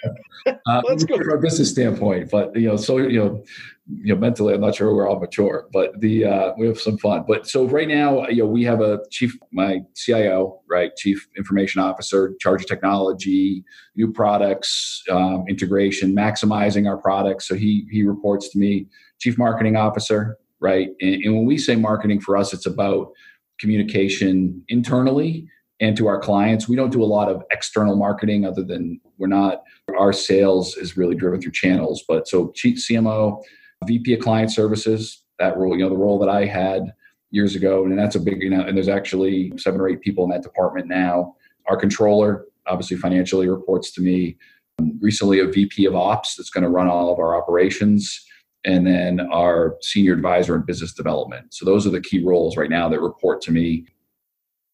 Uh, 0.65 0.81
Let's 0.87 1.03
go. 1.03 1.17
from 1.17 1.37
a 1.37 1.37
business 1.37 1.69
standpoint 1.69 2.31
but 2.31 2.55
you 2.55 2.67
know 2.67 2.75
so 2.75 2.97
you 2.97 3.19
know 3.19 3.43
you 3.87 4.13
know 4.13 4.19
mentally 4.19 4.53
i'm 4.53 4.61
not 4.61 4.75
sure 4.75 4.93
we're 4.93 5.07
all 5.07 5.19
mature 5.19 5.67
but 5.73 5.99
the 5.99 6.23
uh, 6.25 6.53
we 6.57 6.67
have 6.67 6.79
some 6.79 6.97
fun. 6.97 7.23
But 7.27 7.47
so 7.47 7.65
right 7.65 7.87
now 7.87 8.27
you 8.27 8.43
know 8.43 8.49
we 8.49 8.63
have 8.63 8.81
a 8.81 8.99
chief 9.09 9.35
my 9.51 9.81
cio 9.95 10.61
right 10.69 10.95
chief 10.95 11.27
information 11.37 11.81
officer 11.81 12.33
charge 12.39 12.61
of 12.61 12.67
technology 12.67 13.63
new 13.95 14.11
products 14.11 15.03
um, 15.09 15.45
integration 15.49 16.15
maximizing 16.15 16.87
our 16.87 16.97
products. 16.97 17.47
So 17.47 17.55
he 17.55 17.87
he 17.91 18.03
reports 18.03 18.49
to 18.49 18.59
me 18.59 18.87
chief 19.19 19.37
marketing 19.37 19.75
officer 19.75 20.37
right? 20.59 20.89
And, 21.01 21.23
and 21.23 21.35
when 21.35 21.45
we 21.45 21.57
say 21.57 21.75
marketing 21.75 22.21
for 22.21 22.37
us 22.37 22.53
it's 22.53 22.65
about 22.65 23.11
communication 23.59 24.63
internally 24.69 25.47
and 25.79 25.97
to 25.97 26.07
our 26.07 26.19
clients. 26.19 26.69
We 26.69 26.75
don't 26.75 26.91
do 26.91 27.03
a 27.03 27.05
lot 27.05 27.27
of 27.27 27.41
external 27.51 27.95
marketing 27.95 28.45
other 28.45 28.63
than 28.63 29.01
we're 29.17 29.27
not 29.27 29.63
our 29.97 30.13
sales 30.13 30.77
is 30.77 30.95
really 30.95 31.15
driven 31.15 31.41
through 31.41 31.51
channels. 31.51 32.03
But 32.07 32.27
so 32.27 32.51
chief 32.55 32.77
cmo 32.77 33.41
VP 33.85 34.13
of 34.13 34.19
Client 34.19 34.51
Services, 34.51 35.23
that 35.39 35.57
role, 35.57 35.75
you 35.75 35.83
know, 35.83 35.89
the 35.89 35.97
role 35.97 36.19
that 36.19 36.29
I 36.29 36.45
had 36.45 36.93
years 37.31 37.55
ago, 37.55 37.85
and 37.85 37.97
that's 37.97 38.15
a 38.15 38.19
big, 38.19 38.41
you 38.41 38.49
know, 38.49 38.61
and 38.61 38.75
there's 38.75 38.89
actually 38.89 39.53
seven 39.57 39.79
or 39.79 39.89
eight 39.89 40.01
people 40.01 40.23
in 40.23 40.29
that 40.29 40.43
department 40.43 40.87
now. 40.87 41.35
Our 41.67 41.77
controller, 41.77 42.45
obviously 42.67 42.97
financially, 42.97 43.47
reports 43.47 43.91
to 43.93 44.01
me. 44.01 44.37
Um, 44.79 44.99
recently, 45.01 45.39
a 45.39 45.47
VP 45.47 45.85
of 45.85 45.95
Ops 45.95 46.35
that's 46.35 46.49
going 46.49 46.63
to 46.63 46.69
run 46.69 46.87
all 46.87 47.11
of 47.11 47.19
our 47.19 47.35
operations, 47.35 48.23
and 48.65 48.85
then 48.85 49.19
our 49.19 49.77
senior 49.81 50.13
advisor 50.13 50.55
in 50.55 50.63
business 50.63 50.93
development. 50.93 51.53
So 51.53 51.65
those 51.65 51.87
are 51.87 51.91
the 51.91 52.01
key 52.01 52.23
roles 52.23 52.57
right 52.57 52.69
now 52.69 52.89
that 52.89 53.01
report 53.01 53.41
to 53.43 53.51
me. 53.51 53.85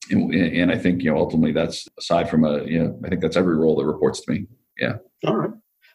And, 0.09 0.33
and 0.33 0.71
I 0.71 0.77
think 0.77 1.03
you 1.03 1.11
know 1.11 1.17
ultimately 1.17 1.51
that's 1.51 1.87
aside 1.99 2.29
from 2.29 2.45
a 2.45 2.63
you 2.63 2.79
know 2.79 2.99
I 3.03 3.09
think 3.09 3.21
that's 3.21 3.35
every 3.35 3.57
role 3.57 3.75
that 3.77 3.85
reports 3.85 4.21
to 4.21 4.31
me. 4.31 4.47
Yeah. 4.79 4.97
All 5.25 5.35
right. 5.35 5.51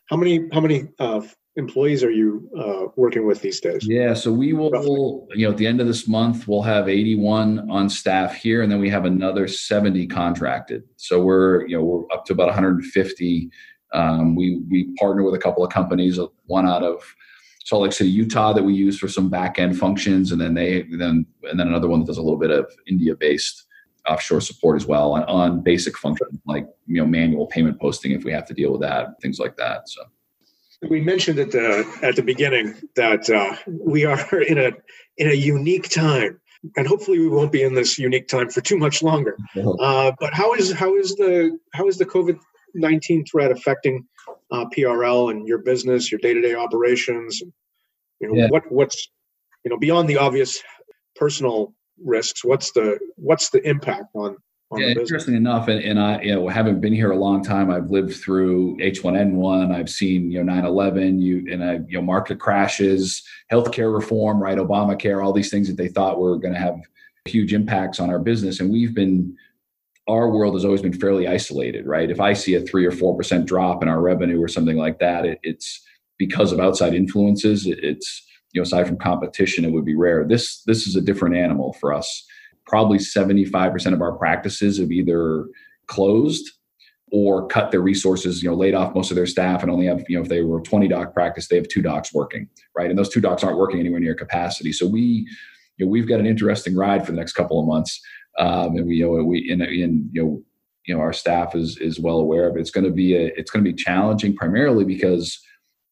How 0.06 0.16
many 0.16 0.48
how 0.52 0.60
many 0.60 0.88
uh, 0.98 1.22
employees 1.57 2.03
are 2.03 2.11
you 2.11 2.48
uh, 2.59 2.86
working 2.96 3.26
with 3.26 3.42
these 3.42 3.61
days? 3.61 3.86
Yeah, 3.86 4.14
so 4.14 4.32
we 4.32 4.53
will, 4.53 5.26
you 5.34 5.46
know, 5.46 5.53
at 5.53 5.59
the 5.59 5.66
end 5.66 5.80
of 5.80 5.86
this 5.86 6.09
month, 6.09 6.48
we'll 6.48 6.62
have 6.62 6.88
81 6.88 7.70
on 7.70 7.88
staff 7.88 8.34
here, 8.34 8.62
and 8.62 8.72
then 8.72 8.80
we 8.80 8.88
have 8.90 9.05
another 9.05 9.46
70 9.46 10.07
contracted. 10.07 10.84
So 10.96 11.22
we're, 11.22 11.66
you 11.66 11.76
know, 11.76 11.84
we're 11.84 12.05
up 12.12 12.24
to 12.26 12.32
about 12.32 12.46
150. 12.46 13.50
Um, 13.92 14.34
we 14.34 14.62
we 14.70 14.94
partner 14.98 15.22
with 15.22 15.34
a 15.34 15.38
couple 15.38 15.64
of 15.64 15.70
companies, 15.70 16.18
one 16.46 16.66
out 16.66 16.82
of 16.82 17.03
Salt 17.64 17.82
Lake 17.82 17.92
City, 17.92 18.11
Utah, 18.11 18.55
that 18.55 18.64
we 18.64 18.72
use 18.72 18.98
for 18.98 19.09
some 19.09 19.28
back 19.28 19.59
end 19.59 19.78
functions, 19.78 20.32
and 20.32 20.40
then 20.40 20.55
they 20.55 20.82
then 20.82 21.26
and 21.42 21.61
then 21.61 21.68
another 21.68 21.88
one 21.88 22.00
that 22.00 22.07
does 22.07 22.16
a 22.16 22.22
little 22.22 22.38
bit 22.38 22.50
of 22.50 22.72
India 22.86 23.14
based 23.14 23.66
offshore 24.09 24.40
support 24.40 24.74
as 24.74 24.86
well 24.86 25.12
on, 25.12 25.22
on 25.24 25.61
basic 25.61 25.96
functions 25.96 26.36
like 26.44 26.66
you 26.86 26.96
know 26.96 27.07
manual 27.07 27.46
payment 27.46 27.80
posting 27.80 28.11
if 28.11 28.24
we 28.24 28.32
have 28.32 28.46
to 28.46 28.55
deal 28.55 28.72
with 28.72 28.80
that, 28.80 29.09
things 29.20 29.38
like 29.38 29.57
that. 29.59 29.88
So 29.88 30.03
we 30.89 31.01
mentioned 31.01 31.39
at 31.39 31.53
the 31.53 31.87
at 32.03 32.16
the 32.16 32.22
beginning 32.22 32.74
that 32.97 33.28
uh, 33.30 33.57
we 33.66 34.05
are 34.05 34.41
in 34.43 34.59
a 34.59 34.72
in 35.16 35.28
a 35.30 35.35
unique 35.35 35.89
time, 35.89 36.41
and 36.76 36.87
hopefully 36.87 37.18
we 37.18 37.28
won't 37.28 37.53
be 37.53 37.62
in 37.62 37.74
this 37.74 37.99
unique 37.99 38.28
time 38.28 38.49
for 38.51 38.61
too 38.61 38.76
much 38.76 39.03
longer. 39.03 39.37
Uh, 39.80 40.12
but 40.18 40.35
how 40.35 40.55
is 40.55 40.72
how 40.72 40.95
is 40.97 41.14
the 41.16 41.59
how 41.72 41.87
is 41.87 41.99
the 41.99 42.07
COVID 42.07 42.39
nineteen 42.74 43.24
threat 43.24 43.51
affecting 43.51 44.07
uh, 44.51 44.64
PRL 44.76 45.30
and 45.30 45.47
your 45.47 45.59
business, 45.59 46.11
your 46.11 46.18
day 46.20 46.35
to 46.35 46.41
day 46.41 46.55
operations? 46.55 47.43
You 48.20 48.28
know 48.28 48.35
yeah. 48.35 48.49
what 48.49 48.70
what's 48.70 49.09
you 49.64 49.70
know 49.70 49.78
beyond 49.78 50.09
the 50.09 50.18
obvious 50.18 50.62
personal 51.14 51.74
risks. 52.03 52.45
What's 52.45 52.72
the 52.72 52.99
what's 53.16 53.51
the 53.51 53.66
impact 53.68 54.07
on 54.14 54.37
yeah, 54.77 54.89
interesting 54.89 55.35
enough, 55.35 55.68
and, 55.68 55.83
and 55.83 56.01
I, 56.01 56.20
you 56.23 56.35
know, 56.35 56.49
haven't 56.49 56.81
been 56.81 56.93
here 56.93 57.11
a 57.11 57.16
long 57.16 57.43
time. 57.43 57.70
I've 57.70 57.91
lived 57.91 58.14
through 58.14 58.77
H1N1. 58.79 59.75
I've 59.75 59.91
seen, 59.91 60.31
you 60.31 60.43
know, 60.43 60.53
9/11. 60.53 61.20
You 61.20 61.47
and 61.51 61.64
I, 61.64 61.73
you 61.89 61.99
know, 61.99 62.03
market 62.03 62.39
crashes, 62.39 63.23
healthcare 63.51 63.93
reform, 63.95 64.43
right, 64.43 64.59
Obamacare, 64.59 65.25
all 65.25 65.33
these 65.33 65.51
things 65.51 65.68
that 65.68 65.77
they 65.77 65.89
thought 65.89 66.20
were 66.20 66.37
going 66.39 66.55
to 66.55 66.61
have 66.61 66.81
huge 67.25 67.53
impacts 67.53 68.01
on 68.01 68.11
our 68.11 68.18
business, 68.18 68.61
and 68.61 68.70
we've 68.70 68.95
been. 68.95 69.37
Our 70.09 70.31
world 70.31 70.55
has 70.55 70.64
always 70.64 70.83
been 70.83 70.99
fairly 70.99 71.29
isolated, 71.29 71.87
right? 71.87 72.11
If 72.11 72.18
I 72.18 72.33
see 72.33 72.57
a 72.57 72.61
three 72.61 72.85
or 72.85 72.91
four 72.91 73.16
percent 73.16 73.47
drop 73.47 73.85
in 73.85 73.89
our 73.89 74.01
revenue 74.01 74.43
or 74.43 74.49
something 74.49 74.77
like 74.77 74.99
that, 74.99 75.25
it, 75.25 75.39
it's 75.45 75.81
because 76.18 76.51
of 76.51 76.59
outside 76.59 76.93
influences. 76.93 77.68
It, 77.68 77.79
it's 77.85 78.27
you 78.53 78.61
know, 78.61 78.64
aside 78.64 78.89
from 78.89 78.99
competition, 78.99 79.64
it 79.64 79.70
would 79.70 79.85
be 79.85 79.95
rare. 79.95 80.27
This 80.27 80.64
this 80.64 80.89
is 80.89 80.97
a 80.97 81.01
different 81.01 81.37
animal 81.37 81.75
for 81.75 81.95
us 81.95 82.27
probably 82.73 82.97
75% 82.97 83.93
of 83.93 84.01
our 84.01 84.12
practices 84.12 84.79
have 84.79 84.91
either 84.91 85.47
closed 85.89 86.51
or 87.12 87.47
cut 87.47 87.70
their 87.70 87.83
resources, 87.83 88.43
you 88.43 88.49
know, 88.49 88.57
laid 88.57 88.75
off 88.75 88.95
most 88.95 89.11
of 89.11 89.14
their 89.14 89.27
staff 89.27 89.61
and 89.61 89.70
only 89.70 89.85
have, 89.85 90.03
you 90.09 90.16
know, 90.16 90.23
if 90.23 90.31
they 90.31 90.41
were 90.41 90.61
a 90.61 90.62
20 90.62 90.89
doc 90.89 91.12
practice, 91.12 91.49
they 91.49 91.57
have 91.57 91.68
two 91.68 91.83
docs 91.83 92.14
working, 92.14 92.49
right? 92.75 92.89
And 92.89 92.99
those 92.99 93.11
two 93.11 93.20
docs 93.20 93.45
aren't 93.45 93.59
working 93.59 93.79
anywhere 93.79 94.01
near 94.01 94.14
capacity. 94.14 94.73
So 94.73 94.87
we, 94.87 95.29
you 95.77 95.85
know, 95.85 95.91
we've 95.91 96.09
got 96.09 96.20
an 96.20 96.27
interesting 96.27 96.75
ride 96.75 97.05
for 97.05 97.12
the 97.12 97.18
next 97.18 97.35
couple 97.35 97.61
of 97.61 97.66
months. 97.66 98.01
Um, 98.39 98.77
and 98.77 98.87
we, 98.87 98.97
you 98.97 99.05
know, 99.05 99.23
we, 99.23 99.51
in, 99.51 99.61
you 100.11 100.23
know, 100.23 100.43
you 100.87 100.95
know 100.95 101.01
our 101.01 101.12
staff 101.12 101.55
is 101.55 101.77
is 101.79 102.01
well 102.01 102.18
aware 102.18 102.49
of 102.49 102.57
it. 102.57 102.61
It's 102.61 102.70
going 102.70 102.85
to 102.85 102.91
be 102.91 103.14
a 103.14 103.27
it's 103.37 103.51
going 103.51 103.64
to 103.64 103.70
be 103.70 103.77
challenging 103.77 104.35
primarily 104.35 104.85
because 104.85 105.39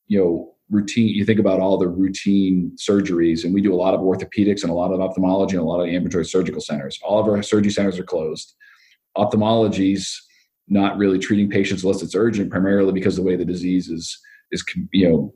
you 0.08 0.18
know 0.18 0.54
routine 0.70 1.08
you 1.08 1.24
think 1.24 1.40
about 1.40 1.60
all 1.60 1.76
the 1.76 1.88
routine 1.88 2.72
surgeries 2.76 3.44
and 3.44 3.52
we 3.52 3.60
do 3.60 3.74
a 3.74 3.76
lot 3.76 3.94
of 3.94 4.00
orthopedics 4.00 4.62
and 4.62 4.70
a 4.70 4.74
lot 4.74 4.92
of 4.92 5.00
ophthalmology 5.00 5.56
and 5.56 5.64
a 5.64 5.68
lot 5.68 5.80
of 5.80 5.88
ambulatory 5.88 6.24
surgical 6.24 6.60
centers 6.60 6.98
all 7.02 7.20
of 7.20 7.26
our 7.26 7.42
surgery 7.42 7.72
centers 7.72 7.98
are 7.98 8.04
closed 8.04 8.54
ophthalmology's 9.16 10.26
not 10.68 10.96
really 10.96 11.18
treating 11.18 11.50
patients 11.50 11.82
unless 11.82 12.02
it's 12.02 12.14
urgent 12.14 12.50
primarily 12.50 12.92
because 12.92 13.16
the 13.16 13.22
way 13.22 13.36
the 13.36 13.44
disease 13.44 13.88
is 13.88 14.18
is 14.52 14.64
you 14.92 15.08
know 15.08 15.34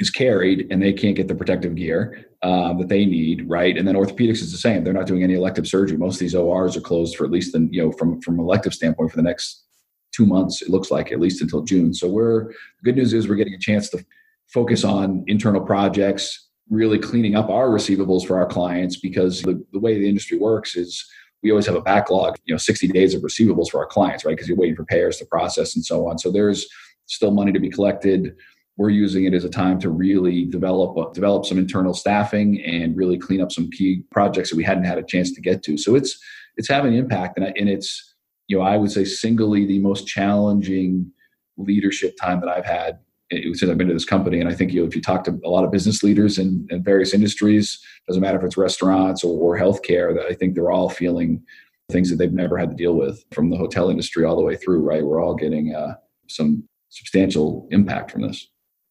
is 0.00 0.10
carried 0.10 0.66
and 0.70 0.82
they 0.82 0.92
can't 0.92 1.16
get 1.16 1.28
the 1.28 1.34
protective 1.34 1.74
gear 1.74 2.24
uh, 2.42 2.72
that 2.74 2.88
they 2.88 3.04
need, 3.04 3.48
right? 3.48 3.76
And 3.76 3.86
then 3.86 3.96
orthopedics 3.96 4.40
is 4.40 4.52
the 4.52 4.58
same. 4.58 4.84
They're 4.84 4.92
not 4.92 5.06
doing 5.06 5.22
any 5.22 5.34
elective 5.34 5.66
surgery. 5.66 5.96
Most 5.96 6.16
of 6.16 6.20
these 6.20 6.34
ORs 6.34 6.76
are 6.76 6.80
closed 6.80 7.16
for 7.16 7.24
at 7.24 7.30
least, 7.30 7.52
the, 7.52 7.68
you 7.70 7.82
know, 7.82 7.92
from 7.92 8.20
from 8.22 8.38
elective 8.38 8.74
standpoint 8.74 9.10
for 9.10 9.16
the 9.16 9.22
next 9.22 9.64
two 10.12 10.26
months. 10.26 10.62
It 10.62 10.70
looks 10.70 10.90
like 10.90 11.12
at 11.12 11.20
least 11.20 11.42
until 11.42 11.62
June. 11.62 11.92
So 11.92 12.08
we're 12.08 12.44
the 12.44 12.84
good 12.84 12.96
news 12.96 13.12
is 13.12 13.28
we're 13.28 13.34
getting 13.34 13.54
a 13.54 13.58
chance 13.58 13.88
to 13.90 14.04
focus 14.52 14.84
on 14.84 15.24
internal 15.26 15.60
projects, 15.60 16.48
really 16.70 16.98
cleaning 16.98 17.36
up 17.36 17.48
our 17.48 17.68
receivables 17.68 18.26
for 18.26 18.38
our 18.38 18.46
clients 18.46 18.98
because 18.98 19.42
the, 19.42 19.62
the 19.72 19.78
way 19.78 19.98
the 19.98 20.08
industry 20.08 20.38
works 20.38 20.76
is 20.76 21.04
we 21.42 21.50
always 21.50 21.66
have 21.66 21.76
a 21.76 21.80
backlog, 21.80 22.36
you 22.44 22.54
know, 22.54 22.58
60 22.58 22.88
days 22.88 23.14
of 23.14 23.22
receivables 23.22 23.70
for 23.70 23.78
our 23.78 23.86
clients, 23.86 24.24
right? 24.24 24.32
Because 24.32 24.48
you're 24.48 24.58
waiting 24.58 24.76
for 24.76 24.84
payers 24.84 25.18
to 25.18 25.24
process 25.26 25.76
and 25.76 25.84
so 25.84 26.08
on. 26.08 26.18
So 26.18 26.30
there's 26.30 26.66
still 27.06 27.30
money 27.30 27.52
to 27.52 27.60
be 27.60 27.70
collected 27.70 28.34
we're 28.78 28.90
using 28.90 29.24
it 29.24 29.34
as 29.34 29.44
a 29.44 29.50
time 29.50 29.78
to 29.80 29.90
really 29.90 30.44
develop 30.44 30.96
uh, 30.96 31.12
develop 31.12 31.44
some 31.44 31.58
internal 31.58 31.92
staffing 31.92 32.62
and 32.62 32.96
really 32.96 33.18
clean 33.18 33.40
up 33.40 33.52
some 33.52 33.68
key 33.70 34.04
projects 34.10 34.50
that 34.50 34.56
we 34.56 34.64
hadn't 34.64 34.84
had 34.84 34.98
a 34.98 35.02
chance 35.02 35.32
to 35.32 35.40
get 35.40 35.62
to. 35.64 35.76
So 35.76 35.96
it's 35.96 36.18
it's 36.56 36.68
having 36.68 36.94
an 36.94 36.98
impact, 36.98 37.38
and, 37.38 37.46
and 37.58 37.68
it's 37.68 38.14
you 38.46 38.56
know 38.56 38.62
I 38.62 38.76
would 38.76 38.92
say 38.92 39.04
singly 39.04 39.66
the 39.66 39.80
most 39.80 40.06
challenging 40.06 41.10
leadership 41.58 42.16
time 42.16 42.40
that 42.40 42.48
I've 42.48 42.64
had 42.64 43.00
since 43.30 43.62
I've 43.64 43.78
been 43.78 43.88
to 43.88 43.94
this 43.94 44.04
company. 44.04 44.40
And 44.40 44.48
I 44.48 44.54
think 44.54 44.72
you 44.72 44.80
know, 44.80 44.86
if 44.86 44.96
you 44.96 45.02
talk 45.02 45.24
to 45.24 45.38
a 45.44 45.50
lot 45.50 45.64
of 45.64 45.70
business 45.70 46.02
leaders 46.02 46.38
in, 46.38 46.66
in 46.70 46.82
various 46.82 47.12
industries, 47.12 47.78
doesn't 48.06 48.22
matter 48.22 48.38
if 48.38 48.44
it's 48.44 48.56
restaurants 48.56 49.22
or, 49.22 49.38
or 49.38 49.60
healthcare, 49.60 50.14
that 50.14 50.26
I 50.26 50.34
think 50.34 50.54
they're 50.54 50.70
all 50.70 50.88
feeling 50.88 51.42
things 51.90 52.10
that 52.10 52.16
they've 52.16 52.32
never 52.32 52.58
had 52.58 52.70
to 52.70 52.76
deal 52.76 52.94
with 52.94 53.24
from 53.32 53.50
the 53.50 53.56
hotel 53.56 53.90
industry 53.90 54.24
all 54.24 54.36
the 54.36 54.42
way 54.42 54.56
through. 54.56 54.80
Right, 54.80 55.04
we're 55.04 55.22
all 55.22 55.34
getting 55.34 55.74
uh, 55.74 55.94
some 56.28 56.64
substantial 56.88 57.68
impact 57.70 58.10
from 58.10 58.22
this. 58.22 58.48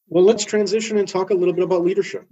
Well, 0.10 0.24
let's 0.24 0.46
transition 0.46 0.98
and 0.98 1.08
talk 1.08 1.32
a 1.32 1.34
little 1.34 1.54
bit 1.54 1.64
about 1.64 1.84
leadership. 1.84 2.26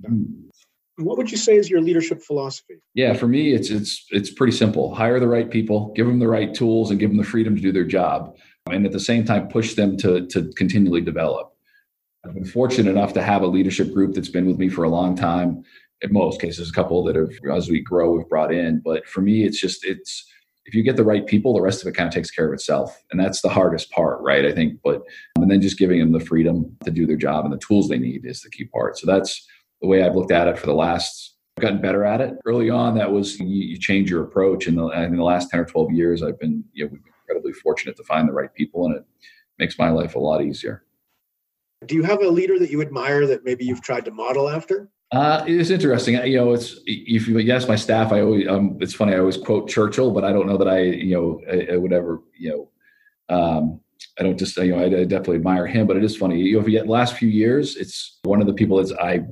What 0.98 1.18
would 1.18 1.30
you 1.30 1.38
say 1.38 1.58
is 1.58 1.70
your 1.70 1.82
leadership 1.82 2.22
philosophy? 2.22 2.76
Yeah, 2.94 3.14
for 3.14 3.28
me, 3.28 3.54
it's 3.54 3.70
it's 3.70 4.06
it's 4.12 4.32
pretty 4.32 4.54
simple. 4.54 4.96
Hire 4.96 5.20
the 5.20 5.28
right 5.28 5.50
people, 5.50 5.92
give 5.96 6.08
them 6.08 6.20
the 6.20 6.28
right 6.28 6.54
tools, 6.54 6.90
and 6.90 7.00
give 7.00 7.10
them 7.10 7.18
the 7.18 7.26
freedom 7.26 7.56
to 7.56 7.62
do 7.62 7.74
their 7.74 7.84
job, 7.84 8.38
and 8.72 8.86
at 8.86 8.94
the 8.94 9.00
same 9.00 9.26
time, 9.26 9.50
push 9.50 9.74
them 9.74 9.98
to 9.98 10.26
to 10.28 10.52
continually 10.56 11.02
develop. 11.02 11.55
I've 12.26 12.34
been 12.34 12.46
fortunate 12.46 12.90
enough 12.90 13.14
to 13.14 13.22
have 13.22 13.42
a 13.42 13.48
leadership 13.48 13.94
group 13.94 14.16
that's 14.16 14.30
been 14.30 14.48
with 14.48 14.58
me 14.58 14.70
for 14.70 14.84
a 14.84 14.90
long 14.90 15.16
time. 15.16 15.64
In 16.02 16.12
most 16.12 16.42
cases, 16.42 16.70
a 16.70 16.74
couple 16.74 17.04
that 17.06 17.16
have, 17.16 17.30
as 17.52 17.70
we 17.70 17.82
grow, 17.82 18.12
we've 18.12 18.28
brought 18.28 18.54
in. 18.54 18.82
But 18.84 19.08
for 19.08 19.22
me, 19.22 19.44
it's 19.44 19.60
just 19.60 19.86
it's 19.86 20.26
if 20.66 20.74
you 20.74 20.84
get 20.84 20.96
the 20.96 21.04
right 21.04 21.26
people, 21.26 21.54
the 21.54 21.62
rest 21.62 21.82
of 21.82 21.88
it 21.88 21.96
kind 21.96 22.08
of 22.08 22.14
takes 22.14 22.32
care 22.32 22.48
of 22.48 22.54
itself. 22.54 23.04
And 23.12 23.20
that's 23.20 23.42
the 23.42 23.50
hardest 23.50 23.92
part, 23.92 24.20
right? 24.22 24.46
I 24.46 24.52
think. 24.52 24.80
But 24.84 24.98
um, 25.38 25.44
and 25.44 25.52
then 25.52 25.62
just 25.62 25.78
giving 25.78 26.00
them 26.00 26.12
the 26.12 26.20
freedom 26.20 26.76
to 26.84 26.92
do 26.92 27.06
their 27.06 27.16
job 27.16 27.46
and 27.46 27.54
the 27.54 27.60
tools 27.60 27.88
they 27.88 28.00
need 28.00 28.26
is 28.26 28.42
the 28.42 28.50
key 28.50 28.66
part. 28.66 28.98
So 28.98 29.08
that's 29.08 29.48
the 29.82 29.88
way 29.88 30.04
I've 30.04 30.16
looked 30.16 30.32
at 30.32 30.48
it 30.48 30.58
for 30.58 30.66
the 30.66 30.74
last 30.74 31.36
I've 31.58 31.62
gotten 31.62 31.82
better 31.82 32.04
at 32.04 32.20
it. 32.20 32.34
Early 32.46 32.70
on, 32.70 32.98
that 32.98 33.12
was 33.12 33.40
you, 33.40 33.48
you 33.48 33.78
change 33.78 34.10
your 34.10 34.24
approach. 34.24 34.68
And 34.68 34.78
in 34.78 35.16
the 35.16 35.24
last 35.24 35.50
10 35.52 35.60
or 35.62 35.66
12 35.66 35.92
years, 35.94 36.22
I've 36.22 36.38
been, 36.38 36.66
you 36.74 36.84
know, 36.84 36.92
we've 36.92 37.02
been 37.02 37.14
incredibly 37.22 37.54
fortunate 37.54 37.96
to 37.96 38.04
find 38.04 38.28
the 38.28 38.34
right 38.34 38.54
people 38.54 38.86
and 38.88 38.98
it 38.98 39.06
makes 39.58 39.80
my 39.80 39.90
life 39.90 40.16
a 40.16 40.20
lot 40.20 40.44
easier. 40.44 40.85
Do 41.86 41.96
you 41.96 42.04
have 42.04 42.22
a 42.22 42.30
leader 42.30 42.60
that 42.60 42.70
you 42.70 42.82
admire 42.82 43.28
that 43.28 43.44
maybe 43.44 43.66
you've 43.66 43.82
tried 43.82 44.06
to 44.06 44.12
model 44.12 44.50
after? 44.50 44.90
Uh, 45.12 45.44
it's 45.48 45.70
interesting. 45.70 46.16
You 46.26 46.38
know, 46.38 46.54
it's 46.54 46.80
if 46.86 47.28
you 47.28 47.36
my 47.68 47.76
staff, 47.76 48.12
I 48.12 48.22
always 48.22 48.48
um, 48.48 48.78
it's 48.82 48.94
funny. 48.94 49.14
I 49.14 49.20
always 49.20 49.38
quote 49.38 49.70
Churchill, 49.70 50.12
but 50.12 50.24
I 50.24 50.32
don't 50.32 50.48
know 50.48 50.58
that 50.58 50.68
I 50.68 50.82
you 50.82 51.16
know 51.16 51.42
I, 51.50 51.74
I 51.74 51.78
would 51.78 51.94
ever 51.94 52.22
you 52.38 52.70
know 53.30 53.36
um, 53.36 53.80
I 54.20 54.24
don't 54.24 54.38
just 54.38 54.58
you 54.58 54.76
know 54.76 54.80
I, 54.80 54.86
I, 54.86 55.04
definitely 55.04 55.38
admire 55.38 55.68
him. 55.68 55.88
But 55.88 55.98
it 55.98 56.04
is 56.04 56.18
funny. 56.18 56.40
You 56.40 56.56
know, 56.56 56.60
if 56.60 56.66
you 56.66 56.78
get 56.78 56.88
last 56.88 57.16
few 57.16 57.30
years, 57.30 57.76
it's 57.76 58.20
one 58.24 58.42
of 58.42 58.48
the 58.48 58.54
people 58.54 58.84
that 58.84 59.00
I 59.00 59.26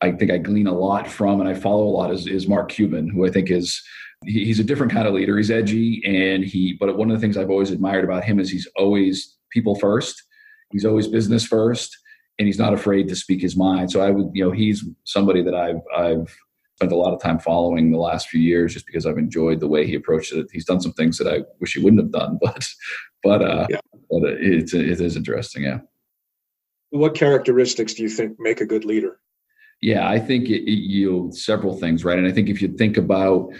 I 0.00 0.12
think 0.12 0.30
I 0.30 0.38
glean 0.38 0.66
a 0.66 0.74
lot 0.74 1.08
from 1.08 1.40
and 1.40 1.48
I 1.48 1.54
follow 1.54 1.84
a 1.84 1.94
lot 1.96 2.12
is, 2.12 2.26
is 2.26 2.46
Mark 2.46 2.68
Cuban, 2.68 3.08
who 3.08 3.26
I 3.26 3.30
think 3.30 3.50
is 3.50 3.82
he, 4.26 4.44
he's 4.44 4.60
a 4.60 4.64
different 4.64 4.92
kind 4.92 5.08
of 5.08 5.14
leader. 5.14 5.36
He's 5.36 5.50
edgy 5.50 6.02
and 6.04 6.44
he. 6.44 6.74
But 6.74 6.96
one 6.96 7.10
of 7.10 7.16
the 7.16 7.20
things 7.20 7.36
I've 7.36 7.50
always 7.50 7.70
admired 7.70 8.04
about 8.04 8.24
him 8.24 8.38
is 8.38 8.50
he's 8.50 8.68
always 8.76 9.36
people 9.50 9.74
first. 9.76 10.22
He's 10.70 10.84
always 10.84 11.08
business 11.08 11.44
first 11.46 11.96
and 12.38 12.46
he's 12.46 12.58
not 12.58 12.74
afraid 12.74 13.08
to 13.08 13.16
speak 13.16 13.40
his 13.40 13.56
mind. 13.56 13.90
So 13.90 14.00
I 14.00 14.10
would, 14.10 14.30
you 14.32 14.44
know, 14.44 14.50
he's 14.50 14.84
somebody 15.04 15.42
that 15.42 15.54
I've 15.54 15.80
I've 15.96 16.36
spent 16.76 16.92
a 16.92 16.96
lot 16.96 17.14
of 17.14 17.22
time 17.22 17.38
following 17.38 17.92
the 17.92 17.98
last 17.98 18.28
few 18.28 18.40
years 18.40 18.74
just 18.74 18.86
because 18.86 19.06
I've 19.06 19.18
enjoyed 19.18 19.60
the 19.60 19.68
way 19.68 19.86
he 19.86 19.94
approached 19.94 20.32
it. 20.32 20.48
He's 20.52 20.64
done 20.64 20.80
some 20.80 20.92
things 20.92 21.18
that 21.18 21.28
I 21.28 21.44
wish 21.60 21.74
he 21.74 21.82
wouldn't 21.82 22.02
have 22.02 22.10
done, 22.10 22.38
but 22.42 22.66
but 23.22 23.42
uh, 23.42 23.66
yeah. 23.70 23.80
but 24.10 24.22
it's 24.24 24.74
it 24.74 25.00
is 25.00 25.16
interesting. 25.16 25.64
Yeah. 25.64 25.80
What 26.90 27.14
characteristics 27.14 27.94
do 27.94 28.02
you 28.02 28.08
think 28.08 28.36
make 28.38 28.60
a 28.60 28.66
good 28.66 28.84
leader? 28.84 29.20
Yeah, 29.80 30.08
I 30.08 30.18
think 30.18 30.48
it, 30.48 30.62
it, 30.62 30.78
you 30.78 31.30
several 31.32 31.76
things, 31.76 32.04
right? 32.04 32.18
And 32.18 32.26
I 32.26 32.32
think 32.32 32.48
if 32.48 32.62
you 32.62 32.68
think 32.68 32.96
about 32.96 33.50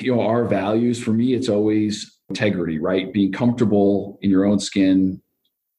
you 0.00 0.14
know 0.14 0.22
our 0.22 0.44
values, 0.44 1.02
for 1.02 1.12
me, 1.12 1.34
it's 1.34 1.48
always 1.48 2.12
integrity, 2.28 2.78
right? 2.78 3.12
Being 3.12 3.32
comfortable 3.32 4.18
in 4.22 4.30
your 4.30 4.44
own 4.44 4.58
skin, 4.58 5.20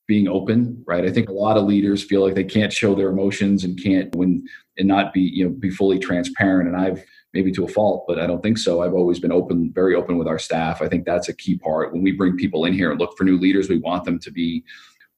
being 0.08 0.28
open 0.28 0.84
right? 0.88 1.06
I 1.06 1.12
think 1.12 1.30
a 1.30 1.34
lot 1.34 1.58
of 1.58 1.66
leaders 1.66 2.04
feel 2.04 2.22
like 2.24 2.36
they 2.36 2.44
can't 2.44 2.72
show 2.72 2.96
their 2.96 3.10
emotions 3.10 3.64
and 3.64 3.82
can't 3.82 4.16
when 4.16 4.46
and 4.78 4.88
not 4.88 5.14
be 5.14 5.22
you 5.22 5.44
know 5.44 5.52
be 5.52 5.70
fully 5.70 6.00
transparent. 6.00 6.68
And 6.68 6.78
i've 6.78 7.04
maybe 7.34 7.52
to 7.52 7.66
a 7.66 7.68
fault 7.68 8.06
but 8.08 8.20
i 8.20 8.26
don't 8.26 8.42
think 8.42 8.58
so. 8.58 8.82
I've 8.82 8.94
always 8.94 9.20
been 9.20 9.32
open 9.32 9.72
very 9.74 9.96
open 9.96 10.18
with 10.18 10.28
our 10.28 10.40
staff. 10.40 10.82
I 10.82 10.88
think 10.88 11.06
that's 11.06 11.30
a 11.30 11.36
key 11.36 11.58
part. 11.58 11.94
When 11.94 12.02
we 12.02 12.14
bring 12.14 12.38
people 12.38 12.66
in 12.66 12.74
here 12.74 12.92
and 12.92 13.00
look 13.00 13.18
for 13.18 13.26
new 13.26 13.38
leaders 13.38 13.70
we 13.70 13.80
want 13.80 14.06
them 14.06 14.20
to 14.20 14.32
be 14.32 14.64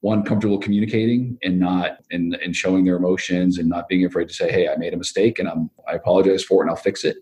one 0.02 0.24
comfortable 0.24 0.58
communicating 0.58 1.38
and 1.44 1.60
not 1.60 1.98
and, 2.10 2.34
and 2.36 2.56
showing 2.56 2.86
their 2.86 2.96
emotions 2.96 3.58
and 3.58 3.68
not 3.68 3.90
being 3.90 4.06
afraid 4.06 4.28
to 4.30 4.34
say 4.34 4.52
hey 4.52 4.68
i 4.68 4.76
made 4.78 4.94
a 4.94 4.98
mistake 4.98 5.38
and 5.40 5.48
i'm 5.48 5.70
i 5.88 5.94
apologize 5.94 6.44
for 6.44 6.62
it 6.62 6.66
and 6.66 6.72
i'll 6.72 6.76
fix 6.76 7.04
it. 7.04 7.18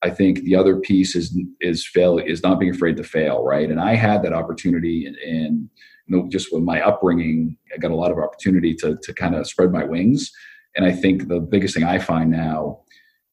I 0.00 0.10
think 0.10 0.42
the 0.42 0.54
other 0.54 0.76
piece 0.76 1.16
is 1.16 1.36
is 1.60 1.84
fail 1.84 2.18
is 2.18 2.44
not 2.44 2.60
being 2.60 2.72
afraid 2.72 2.96
to 2.98 3.02
fail 3.02 3.42
right? 3.44 3.68
And 3.68 3.80
i 3.80 3.94
had 3.96 4.22
that 4.22 4.32
opportunity 4.32 5.04
and 5.06 5.16
you 5.26 5.68
know, 6.16 6.28
just 6.28 6.52
with 6.52 6.62
my 6.62 6.80
upbringing, 6.80 7.56
I 7.74 7.78
got 7.78 7.90
a 7.90 7.96
lot 7.96 8.10
of 8.10 8.18
opportunity 8.18 8.74
to 8.76 8.96
to 9.02 9.14
kind 9.14 9.34
of 9.34 9.46
spread 9.46 9.72
my 9.72 9.84
wings. 9.84 10.32
And 10.76 10.84
I 10.84 10.92
think 10.92 11.28
the 11.28 11.40
biggest 11.40 11.74
thing 11.74 11.84
I 11.84 11.98
find 11.98 12.30
now 12.30 12.80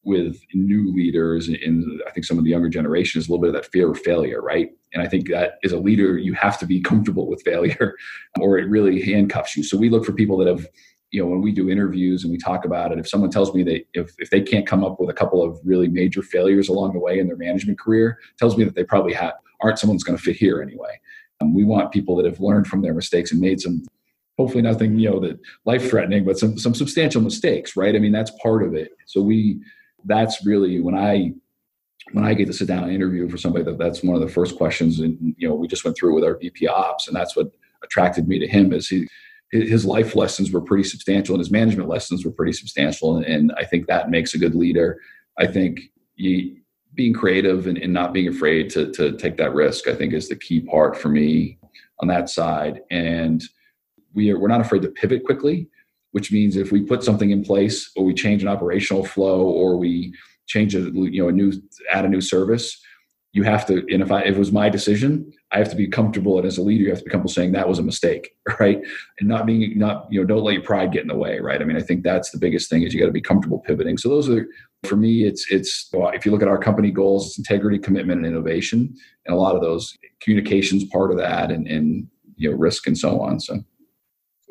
with 0.05 0.39
new 0.53 0.93
leaders 0.93 1.49
in 1.49 1.99
I 2.07 2.11
think 2.11 2.25
some 2.25 2.37
of 2.37 2.43
the 2.43 2.51
younger 2.51 2.69
generation 2.69 3.19
is 3.19 3.27
a 3.27 3.31
little 3.31 3.41
bit 3.41 3.55
of 3.55 3.61
that 3.61 3.71
fear 3.71 3.91
of 3.91 3.99
failure, 3.99 4.41
right? 4.41 4.69
And 4.93 5.01
I 5.01 5.07
think 5.07 5.29
that 5.29 5.55
as 5.63 5.71
a 5.71 5.79
leader, 5.79 6.17
you 6.17 6.33
have 6.33 6.57
to 6.59 6.65
be 6.65 6.81
comfortable 6.89 7.27
with 7.27 7.41
failure 7.43 7.95
or 8.39 8.57
it 8.57 8.69
really 8.69 9.01
handcuffs 9.01 9.57
you. 9.57 9.63
So 9.63 9.77
we 9.77 9.89
look 9.89 10.05
for 10.05 10.13
people 10.13 10.37
that 10.37 10.47
have, 10.47 10.67
you 11.11 11.21
know, 11.21 11.27
when 11.27 11.41
we 11.41 11.51
do 11.51 11.69
interviews 11.69 12.23
and 12.23 12.31
we 12.31 12.37
talk 12.37 12.65
about 12.65 12.91
it, 12.91 12.99
if 12.99 13.07
someone 13.07 13.31
tells 13.31 13.53
me 13.53 13.63
that 13.63 13.85
if, 13.93 14.13
if 14.19 14.29
they 14.29 14.41
can't 14.41 14.67
come 14.67 14.83
up 14.83 14.99
with 14.99 15.09
a 15.09 15.13
couple 15.13 15.41
of 15.41 15.59
really 15.63 15.87
major 15.87 16.21
failures 16.21 16.69
along 16.69 16.93
the 16.93 16.99
way 16.99 17.19
in 17.19 17.27
their 17.27 17.37
management 17.37 17.79
career, 17.79 18.19
tells 18.37 18.57
me 18.57 18.63
that 18.63 18.75
they 18.75 18.83
probably 18.83 19.13
have 19.13 19.33
aren't 19.61 19.79
someone's 19.79 20.03
going 20.03 20.17
to 20.17 20.23
fit 20.23 20.35
here 20.35 20.61
anyway. 20.61 20.99
Um, 21.41 21.53
we 21.53 21.63
want 21.63 21.91
people 21.91 22.15
that 22.17 22.25
have 22.25 22.39
learned 22.39 22.67
from 22.67 22.81
their 22.81 22.93
mistakes 22.93 23.31
and 23.31 23.41
made 23.41 23.59
some, 23.59 23.83
hopefully 24.37 24.61
nothing, 24.61 24.97
you 24.97 25.09
know, 25.09 25.19
that 25.19 25.39
life 25.65 25.89
threatening, 25.89 26.25
but 26.25 26.39
some 26.39 26.57
some 26.57 26.73
substantial 26.73 27.21
mistakes, 27.21 27.75
right? 27.75 27.95
I 27.95 27.99
mean, 27.99 28.11
that's 28.11 28.31
part 28.41 28.63
of 28.63 28.73
it. 28.73 28.91
So 29.05 29.21
we, 29.21 29.61
that's 30.05 30.45
really 30.45 30.79
when 30.79 30.95
I 30.95 31.33
when 32.11 32.23
I 32.23 32.33
get 32.33 32.47
to 32.47 32.53
sit 32.53 32.67
down 32.67 32.83
and 32.83 32.93
interview 32.93 33.27
for 33.29 33.37
somebody, 33.37 33.65
that 33.65 33.77
that's 33.77 34.03
one 34.03 34.15
of 34.15 34.21
the 34.21 34.33
first 34.33 34.57
questions. 34.57 34.99
And 34.99 35.35
you 35.37 35.47
know, 35.47 35.55
we 35.55 35.67
just 35.67 35.83
went 35.83 35.97
through 35.97 36.13
with 36.15 36.23
our 36.23 36.37
VP 36.37 36.67
Ops, 36.67 37.07
and 37.07 37.15
that's 37.15 37.35
what 37.35 37.51
attracted 37.83 38.27
me 38.27 38.39
to 38.39 38.47
him. 38.47 38.73
Is 38.73 38.87
he 38.87 39.07
his 39.51 39.85
life 39.85 40.15
lessons 40.15 40.51
were 40.51 40.61
pretty 40.61 40.83
substantial, 40.83 41.35
and 41.35 41.39
his 41.39 41.51
management 41.51 41.89
lessons 41.89 42.25
were 42.25 42.31
pretty 42.31 42.53
substantial, 42.53 43.17
and, 43.17 43.25
and 43.25 43.53
I 43.57 43.63
think 43.63 43.87
that 43.87 44.09
makes 44.09 44.33
a 44.33 44.37
good 44.37 44.55
leader. 44.55 44.99
I 45.37 45.47
think 45.47 45.79
you 46.15 46.57
being 46.95 47.13
creative 47.13 47.67
and, 47.67 47.77
and 47.77 47.93
not 47.93 48.13
being 48.13 48.27
afraid 48.27 48.69
to, 48.71 48.91
to 48.93 49.15
take 49.17 49.37
that 49.37 49.53
risk, 49.53 49.87
I 49.87 49.95
think 49.95 50.13
is 50.13 50.29
the 50.29 50.35
key 50.35 50.61
part 50.61 50.97
for 50.97 51.09
me 51.09 51.57
on 51.99 52.07
that 52.07 52.29
side. 52.29 52.81
And 52.89 53.43
we 54.13 54.31
are, 54.31 54.39
we're 54.39 54.47
not 54.47 54.61
afraid 54.61 54.81
to 54.83 54.89
pivot 54.89 55.25
quickly, 55.25 55.67
which 56.11 56.31
means 56.31 56.55
if 56.55 56.71
we 56.71 56.81
put 56.81 57.03
something 57.03 57.31
in 57.31 57.43
place 57.43 57.91
or 57.95 58.05
we 58.05 58.13
change 58.13 58.41
an 58.41 58.47
operational 58.47 59.05
flow 59.05 59.41
or 59.41 59.77
we 59.77 60.13
change 60.47 60.75
a, 60.75 60.79
you 60.79 61.21
know, 61.21 61.29
a 61.29 61.31
new, 61.31 61.51
add 61.91 62.05
a 62.05 62.09
new 62.09 62.21
service, 62.21 62.81
you 63.33 63.43
have 63.43 63.65
to, 63.65 63.85
and 63.89 64.01
if 64.01 64.11
I, 64.11 64.21
if 64.21 64.35
it 64.35 64.39
was 64.39 64.53
my 64.53 64.69
decision, 64.69 65.29
I 65.51 65.57
have 65.57 65.69
to 65.69 65.75
be 65.75 65.87
comfortable. 65.87 66.37
And 66.37 66.47
as 66.47 66.57
a 66.57 66.61
leader, 66.61 66.83
you 66.83 66.89
have 66.89 66.99
to 66.99 67.03
be 67.03 67.11
comfortable 67.11 67.33
saying 67.33 67.51
that 67.51 67.67
was 67.67 67.79
a 67.79 67.83
mistake, 67.83 68.33
right? 68.59 68.79
And 69.19 69.27
not 69.27 69.45
being, 69.45 69.77
not, 69.77 70.07
you 70.09 70.21
know, 70.21 70.25
don't 70.25 70.43
let 70.43 70.53
your 70.53 70.63
pride 70.63 70.93
get 70.93 71.01
in 71.01 71.09
the 71.09 71.17
way, 71.17 71.39
right? 71.39 71.61
I 71.61 71.65
mean, 71.65 71.75
I 71.75 71.81
think 71.81 72.03
that's 72.03 72.31
the 72.31 72.37
biggest 72.37 72.69
thing 72.69 72.83
is 72.83 72.93
you 72.93 72.99
got 73.01 73.07
to 73.07 73.11
be 73.11 73.21
comfortable 73.21 73.59
pivoting. 73.59 73.97
So 73.97 74.07
those 74.07 74.29
are 74.29 74.47
for 74.85 74.95
me, 74.95 75.23
it's 75.23 75.49
it's 75.51 75.89
if 75.93 76.25
you 76.25 76.31
look 76.31 76.41
at 76.41 76.47
our 76.47 76.57
company 76.57 76.91
goals, 76.91 77.27
it's 77.27 77.37
integrity, 77.37 77.77
commitment, 77.77 78.25
and 78.25 78.27
innovation, 78.27 78.95
and 79.25 79.35
a 79.35 79.39
lot 79.39 79.55
of 79.55 79.61
those 79.61 79.95
communications 80.21 80.83
part 80.85 81.11
of 81.11 81.17
that, 81.17 81.51
and, 81.51 81.67
and 81.67 82.07
you 82.35 82.49
know 82.49 82.57
risk 82.57 82.87
and 82.87 82.97
so 82.97 83.19
on. 83.21 83.39
So. 83.39 83.63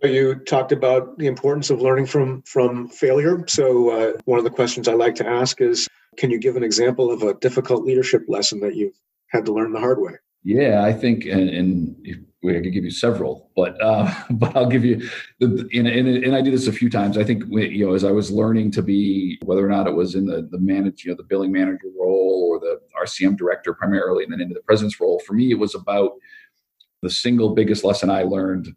You 0.02 0.34
talked 0.34 0.72
about 0.72 1.16
the 1.16 1.26
importance 1.26 1.70
of 1.70 1.80
learning 1.80 2.06
from 2.06 2.42
from 2.42 2.88
failure. 2.88 3.44
So 3.48 3.90
uh, 3.90 4.12
one 4.24 4.38
of 4.38 4.44
the 4.44 4.50
questions 4.50 4.86
I 4.86 4.92
like 4.92 5.14
to 5.16 5.26
ask 5.26 5.60
is, 5.60 5.88
can 6.18 6.30
you 6.30 6.38
give 6.38 6.56
an 6.56 6.62
example 6.62 7.10
of 7.10 7.22
a 7.22 7.34
difficult 7.34 7.84
leadership 7.84 8.22
lesson 8.28 8.60
that 8.60 8.74
you've 8.74 8.98
had 9.30 9.46
to 9.46 9.52
learn 9.52 9.72
the 9.72 9.80
hard 9.80 10.00
way? 10.00 10.12
Yeah, 10.42 10.84
I 10.84 10.92
think, 10.92 11.24
and, 11.24 11.48
and 11.48 11.96
I 12.50 12.60
could 12.60 12.72
give 12.72 12.84
you 12.84 12.90
several, 12.90 13.50
but 13.56 13.80
uh, 13.82 14.12
but 14.30 14.56
I'll 14.56 14.68
give 14.68 14.84
you, 14.84 15.08
the, 15.40 15.68
and, 15.72 15.86
and, 15.86 16.08
and 16.08 16.36
I 16.36 16.42
did 16.42 16.52
this 16.52 16.66
a 16.66 16.72
few 16.72 16.90
times. 16.90 17.16
I 17.16 17.24
think 17.24 17.44
you 17.50 17.86
know, 17.86 17.94
as 17.94 18.04
I 18.04 18.10
was 18.10 18.30
learning 18.30 18.70
to 18.72 18.82
be, 18.82 19.38
whether 19.44 19.64
or 19.64 19.70
not 19.70 19.86
it 19.86 19.94
was 19.94 20.14
in 20.14 20.26
the 20.26 20.48
the 20.50 20.58
manage, 20.58 21.04
you 21.04 21.10
know, 21.10 21.16
the 21.16 21.24
billing 21.24 21.52
manager 21.52 21.88
role 21.98 22.48
or 22.50 22.60
the 22.60 22.80
RCM 23.02 23.36
director 23.36 23.74
primarily, 23.74 24.24
and 24.24 24.32
then 24.32 24.40
into 24.40 24.54
the 24.54 24.62
president's 24.62 25.00
role. 25.00 25.20
For 25.26 25.32
me, 25.32 25.50
it 25.50 25.58
was 25.58 25.74
about 25.74 26.12
the 27.02 27.10
single 27.10 27.54
biggest 27.54 27.84
lesson 27.84 28.10
I 28.10 28.22
learned 28.22 28.74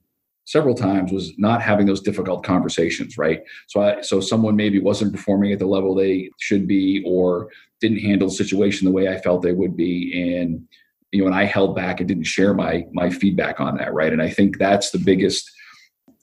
several 0.47 0.75
times 0.75 1.11
was 1.11 1.37
not 1.37 1.61
having 1.61 1.85
those 1.85 2.01
difficult 2.01 2.43
conversations 2.43 3.17
right 3.17 3.41
so 3.67 3.81
i 3.81 4.01
so 4.01 4.21
someone 4.21 4.55
maybe 4.55 4.79
wasn't 4.79 5.11
performing 5.11 5.51
at 5.51 5.59
the 5.59 5.65
level 5.65 5.93
they 5.93 6.29
should 6.39 6.65
be 6.65 7.03
or 7.05 7.49
didn't 7.81 7.99
handle 7.99 8.29
the 8.29 8.33
situation 8.33 8.85
the 8.85 8.91
way 8.91 9.09
i 9.09 9.19
felt 9.19 9.41
they 9.41 9.51
would 9.51 9.75
be 9.75 10.35
and 10.39 10.65
you 11.11 11.21
know 11.21 11.27
and 11.27 11.35
i 11.35 11.45
held 11.45 11.75
back 11.75 11.99
and 11.99 12.07
didn't 12.07 12.25
share 12.25 12.53
my 12.53 12.85
my 12.91 13.09
feedback 13.09 13.59
on 13.59 13.77
that 13.77 13.93
right? 13.93 14.13
And 14.13 14.21
i 14.21 14.29
think 14.29 14.57
that's 14.57 14.91
the 14.91 14.99
biggest 14.99 15.49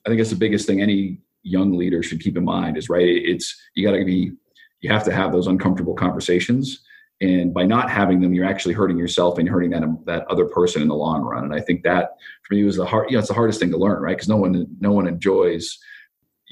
i 0.04 0.08
think 0.08 0.18
that's 0.18 0.30
the 0.30 0.36
biggest 0.36 0.66
thing 0.66 0.80
any 0.80 1.18
young 1.42 1.76
leader 1.76 2.02
should 2.02 2.20
keep 2.20 2.36
in 2.36 2.44
mind 2.44 2.76
is 2.76 2.88
right 2.88 3.06
it's 3.06 3.54
you 3.74 3.86
got 3.86 3.96
to 3.96 4.04
be 4.04 4.32
you 4.84 4.92
have 4.92 5.04
to 5.04 5.12
have 5.12 5.32
those 5.32 5.46
uncomfortable 5.46 5.94
conversations. 5.94 6.82
And 7.22 7.54
by 7.54 7.64
not 7.64 7.90
having 7.90 8.20
them 8.20 8.34
you're 8.34 8.44
actually 8.44 8.74
hurting 8.74 8.98
yourself 8.98 9.38
and 9.38 9.48
hurting 9.48 9.70
that 9.70 9.82
that 10.04 10.26
other 10.26 10.44
person 10.44 10.82
in 10.82 10.88
the 10.88 10.94
long 10.94 11.22
run. 11.22 11.44
And 11.44 11.54
i 11.54 11.60
think 11.60 11.82
that 11.84 12.10
for 12.42 12.54
me 12.54 12.64
was 12.64 12.76
the 12.76 12.84
hard 12.84 13.10
you 13.10 13.16
know 13.16 13.20
it's 13.20 13.28
the 13.28 13.34
hardest 13.34 13.60
thing 13.60 13.70
to 13.70 13.78
learn 13.78 14.02
right? 14.02 14.16
Because 14.16 14.28
no 14.28 14.36
one 14.36 14.66
no 14.80 14.92
one 14.92 15.06
enjoys 15.06 15.78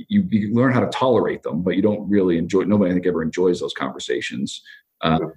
you, 0.09 0.27
you, 0.31 0.55
learn 0.55 0.73
how 0.73 0.81
to 0.81 0.89
tolerate 0.89 1.43
them 1.43 1.63
but 1.63 1.77
you 1.77 1.83
don't 1.83 2.09
really 2.09 2.39
enjoy 2.39 2.63
nobody 2.63 2.91
i 2.91 2.95
think 2.95 3.07
ever 3.07 3.23
enjoys 3.23 3.61
those 3.61 3.75
conversations. 3.75 4.63
Um, 5.03 5.33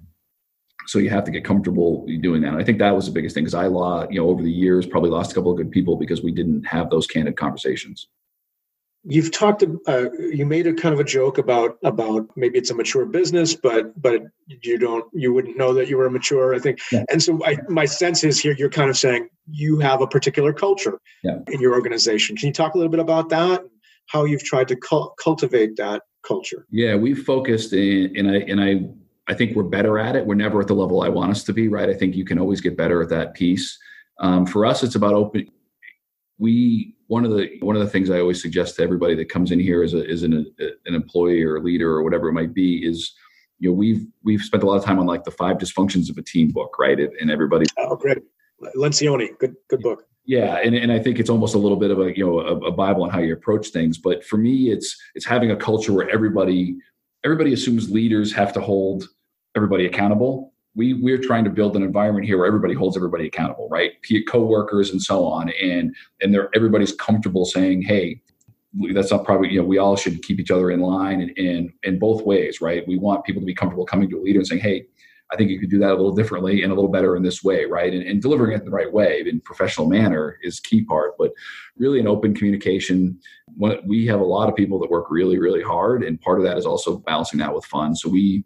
so 0.86 0.98
you 0.98 1.10
have 1.10 1.24
to 1.24 1.30
get 1.30 1.44
comfortable 1.44 2.06
doing 2.20 2.42
that. 2.42 2.52
And 2.52 2.58
i 2.58 2.64
think 2.64 2.78
that 2.78 2.94
was 2.94 3.06
the 3.06 3.12
biggest 3.12 3.34
thing 3.34 3.44
because 3.44 3.54
i 3.54 3.66
lost 3.66 4.10
you 4.10 4.20
know 4.20 4.28
over 4.28 4.42
the 4.42 4.50
years 4.50 4.86
probably 4.86 5.10
lost 5.10 5.32
a 5.32 5.34
couple 5.34 5.50
of 5.50 5.56
good 5.56 5.70
people 5.70 5.96
because 5.96 6.22
we 6.22 6.32
didn't 6.32 6.64
have 6.64 6.90
those 6.90 7.06
candid 7.06 7.36
conversations. 7.36 8.08
You've 9.08 9.30
talked 9.30 9.62
uh, 9.86 10.10
you 10.18 10.44
made 10.44 10.66
a 10.66 10.74
kind 10.74 10.92
of 10.92 10.98
a 10.98 11.04
joke 11.04 11.38
about 11.38 11.78
about 11.84 12.28
maybe 12.34 12.58
it's 12.58 12.70
a 12.70 12.74
mature 12.74 13.06
business 13.06 13.54
but 13.54 14.00
but 14.00 14.22
you 14.48 14.78
don't 14.78 15.04
you 15.12 15.32
wouldn't 15.32 15.56
know 15.56 15.72
that 15.74 15.88
you 15.88 15.96
were 15.96 16.10
mature 16.10 16.54
i 16.54 16.58
think. 16.58 16.80
Yeah. 16.90 17.04
and 17.08 17.22
so 17.22 17.40
I, 17.44 17.56
my 17.68 17.84
sense 17.84 18.24
is 18.24 18.40
here 18.40 18.56
you're 18.58 18.68
kind 18.68 18.90
of 18.90 18.96
saying 18.96 19.28
you 19.48 19.78
have 19.78 20.00
a 20.00 20.08
particular 20.08 20.52
culture 20.52 20.98
yeah. 21.22 21.38
in 21.46 21.60
your 21.60 21.74
organization. 21.74 22.36
Can 22.36 22.48
you 22.48 22.52
talk 22.52 22.74
a 22.74 22.78
little 22.78 22.90
bit 22.90 23.00
about 23.00 23.28
that 23.28 23.62
how 24.06 24.24
you've 24.24 24.44
tried 24.44 24.68
to 24.68 24.76
cu- 24.76 25.10
cultivate 25.22 25.76
that 25.76 26.02
culture? 26.26 26.66
Yeah 26.70 26.96
we've 26.96 27.22
focused 27.22 27.72
in 27.72 28.12
and 28.16 28.28
i 28.28 28.36
and 28.38 28.60
i 28.60 28.80
i 29.28 29.34
think 29.34 29.56
we're 29.56 29.62
better 29.62 29.98
at 29.98 30.16
it. 30.16 30.26
We're 30.26 30.34
never 30.34 30.60
at 30.60 30.66
the 30.66 30.74
level 30.74 31.02
i 31.02 31.08
want 31.08 31.30
us 31.30 31.44
to 31.44 31.52
be 31.52 31.68
right? 31.68 31.88
I 31.88 31.94
think 31.94 32.14
you 32.14 32.24
can 32.24 32.38
always 32.38 32.60
get 32.60 32.76
better 32.76 33.02
at 33.02 33.08
that 33.10 33.34
piece. 33.34 33.78
Um, 34.18 34.46
for 34.46 34.64
us 34.64 34.82
it's 34.82 34.94
about 34.94 35.14
open 35.14 35.48
we 36.38 36.94
one 37.08 37.24
of 37.24 37.30
the 37.30 37.48
one 37.60 37.76
of 37.76 37.82
the 37.82 37.88
things 37.88 38.10
I 38.10 38.20
always 38.20 38.42
suggest 38.42 38.76
to 38.76 38.82
everybody 38.82 39.14
that 39.14 39.28
comes 39.28 39.52
in 39.52 39.60
here 39.60 39.82
as 39.82 39.94
a 39.94 40.08
as 40.08 40.22
an, 40.22 40.52
a, 40.60 40.64
an 40.86 40.94
employee 40.94 41.42
or 41.42 41.56
a 41.56 41.60
leader 41.60 41.90
or 41.90 42.02
whatever 42.02 42.28
it 42.28 42.32
might 42.32 42.52
be 42.52 42.86
is 42.86 43.14
you 43.58 43.70
know 43.70 43.74
we've 43.74 44.06
we've 44.24 44.42
spent 44.42 44.62
a 44.62 44.66
lot 44.66 44.76
of 44.76 44.84
time 44.84 44.98
on 44.98 45.06
like 45.06 45.24
the 45.24 45.30
five 45.30 45.58
dysfunctions 45.58 46.10
of 46.10 46.18
a 46.18 46.22
team 46.22 46.48
book 46.48 46.78
right? 46.78 46.98
And 46.98 47.30
everybody 47.30 47.66
oh 47.78 47.96
great. 47.96 48.18
Lencioni 48.76 49.38
good 49.38 49.54
good 49.68 49.80
book. 49.80 50.04
Yeah 50.24 50.56
and, 50.56 50.74
and 50.74 50.90
i 50.90 50.98
think 50.98 51.20
it's 51.20 51.30
almost 51.30 51.54
a 51.54 51.58
little 51.58 51.76
bit 51.76 51.90
of 51.90 52.00
a 52.00 52.16
you 52.16 52.26
know 52.26 52.40
a, 52.40 52.56
a 52.66 52.72
bible 52.72 53.04
on 53.04 53.10
how 53.10 53.20
you 53.20 53.32
approach 53.32 53.68
things. 53.68 53.98
But 53.98 54.24
for 54.24 54.36
me 54.36 54.70
it's 54.70 54.96
it's 55.14 55.26
having 55.26 55.50
a 55.50 55.56
culture 55.56 55.92
where 55.92 56.10
everybody 56.10 56.76
everybody 57.24 57.52
assumes 57.52 57.90
leaders 57.90 58.32
have 58.32 58.52
to 58.54 58.60
hold 58.60 59.08
everybody 59.56 59.86
accountable 59.86 60.52
we 60.76 60.92
we're 60.92 61.18
trying 61.18 61.42
to 61.44 61.50
build 61.50 61.74
an 61.74 61.82
environment 61.82 62.26
here 62.26 62.38
where 62.38 62.46
everybody 62.46 62.74
holds 62.74 62.96
everybody 62.96 63.26
accountable, 63.26 63.68
right? 63.68 63.92
Co-workers 64.28 64.90
and 64.90 65.02
so 65.02 65.24
on, 65.24 65.50
and 65.50 65.94
and 66.20 66.32
they're 66.32 66.50
everybody's 66.54 66.92
comfortable 66.92 67.44
saying, 67.44 67.82
hey, 67.82 68.20
that's 68.92 69.10
not 69.10 69.24
probably 69.24 69.50
you 69.50 69.58
know 69.58 69.66
we 69.66 69.78
all 69.78 69.96
should 69.96 70.22
keep 70.22 70.38
each 70.38 70.50
other 70.50 70.70
in 70.70 70.80
line 70.80 71.20
and 71.22 71.30
in 71.30 71.72
in 71.82 71.98
both 71.98 72.22
ways, 72.24 72.60
right? 72.60 72.86
We 72.86 72.98
want 72.98 73.24
people 73.24 73.40
to 73.40 73.46
be 73.46 73.54
comfortable 73.54 73.86
coming 73.86 74.08
to 74.10 74.20
a 74.20 74.22
leader 74.22 74.38
and 74.38 74.46
saying, 74.46 74.62
hey. 74.62 74.84
I 75.32 75.34
think 75.34 75.50
you 75.50 75.58
could 75.58 75.70
do 75.70 75.80
that 75.80 75.90
a 75.90 75.96
little 75.96 76.14
differently 76.14 76.62
and 76.62 76.70
a 76.70 76.74
little 76.76 76.88
better 76.88 77.16
in 77.16 77.24
this 77.24 77.42
way, 77.42 77.64
right? 77.64 77.92
And, 77.92 78.04
and 78.04 78.22
delivering 78.22 78.56
it 78.56 78.64
the 78.64 78.70
right 78.70 78.92
way 78.92 79.24
in 79.26 79.40
professional 79.40 79.88
manner 79.88 80.38
is 80.44 80.60
key 80.60 80.84
part. 80.84 81.18
But 81.18 81.32
really, 81.76 81.98
an 81.98 82.06
open 82.06 82.32
communication. 82.32 83.18
We 83.56 84.06
have 84.06 84.20
a 84.20 84.24
lot 84.24 84.48
of 84.48 84.54
people 84.54 84.78
that 84.78 84.88
work 84.88 85.10
really, 85.10 85.40
really 85.40 85.64
hard, 85.64 86.04
and 86.04 86.20
part 86.20 86.38
of 86.38 86.44
that 86.44 86.56
is 86.56 86.64
also 86.64 86.98
balancing 86.98 87.40
that 87.40 87.52
with 87.52 87.64
fun. 87.64 87.96
So 87.96 88.08
we 88.08 88.44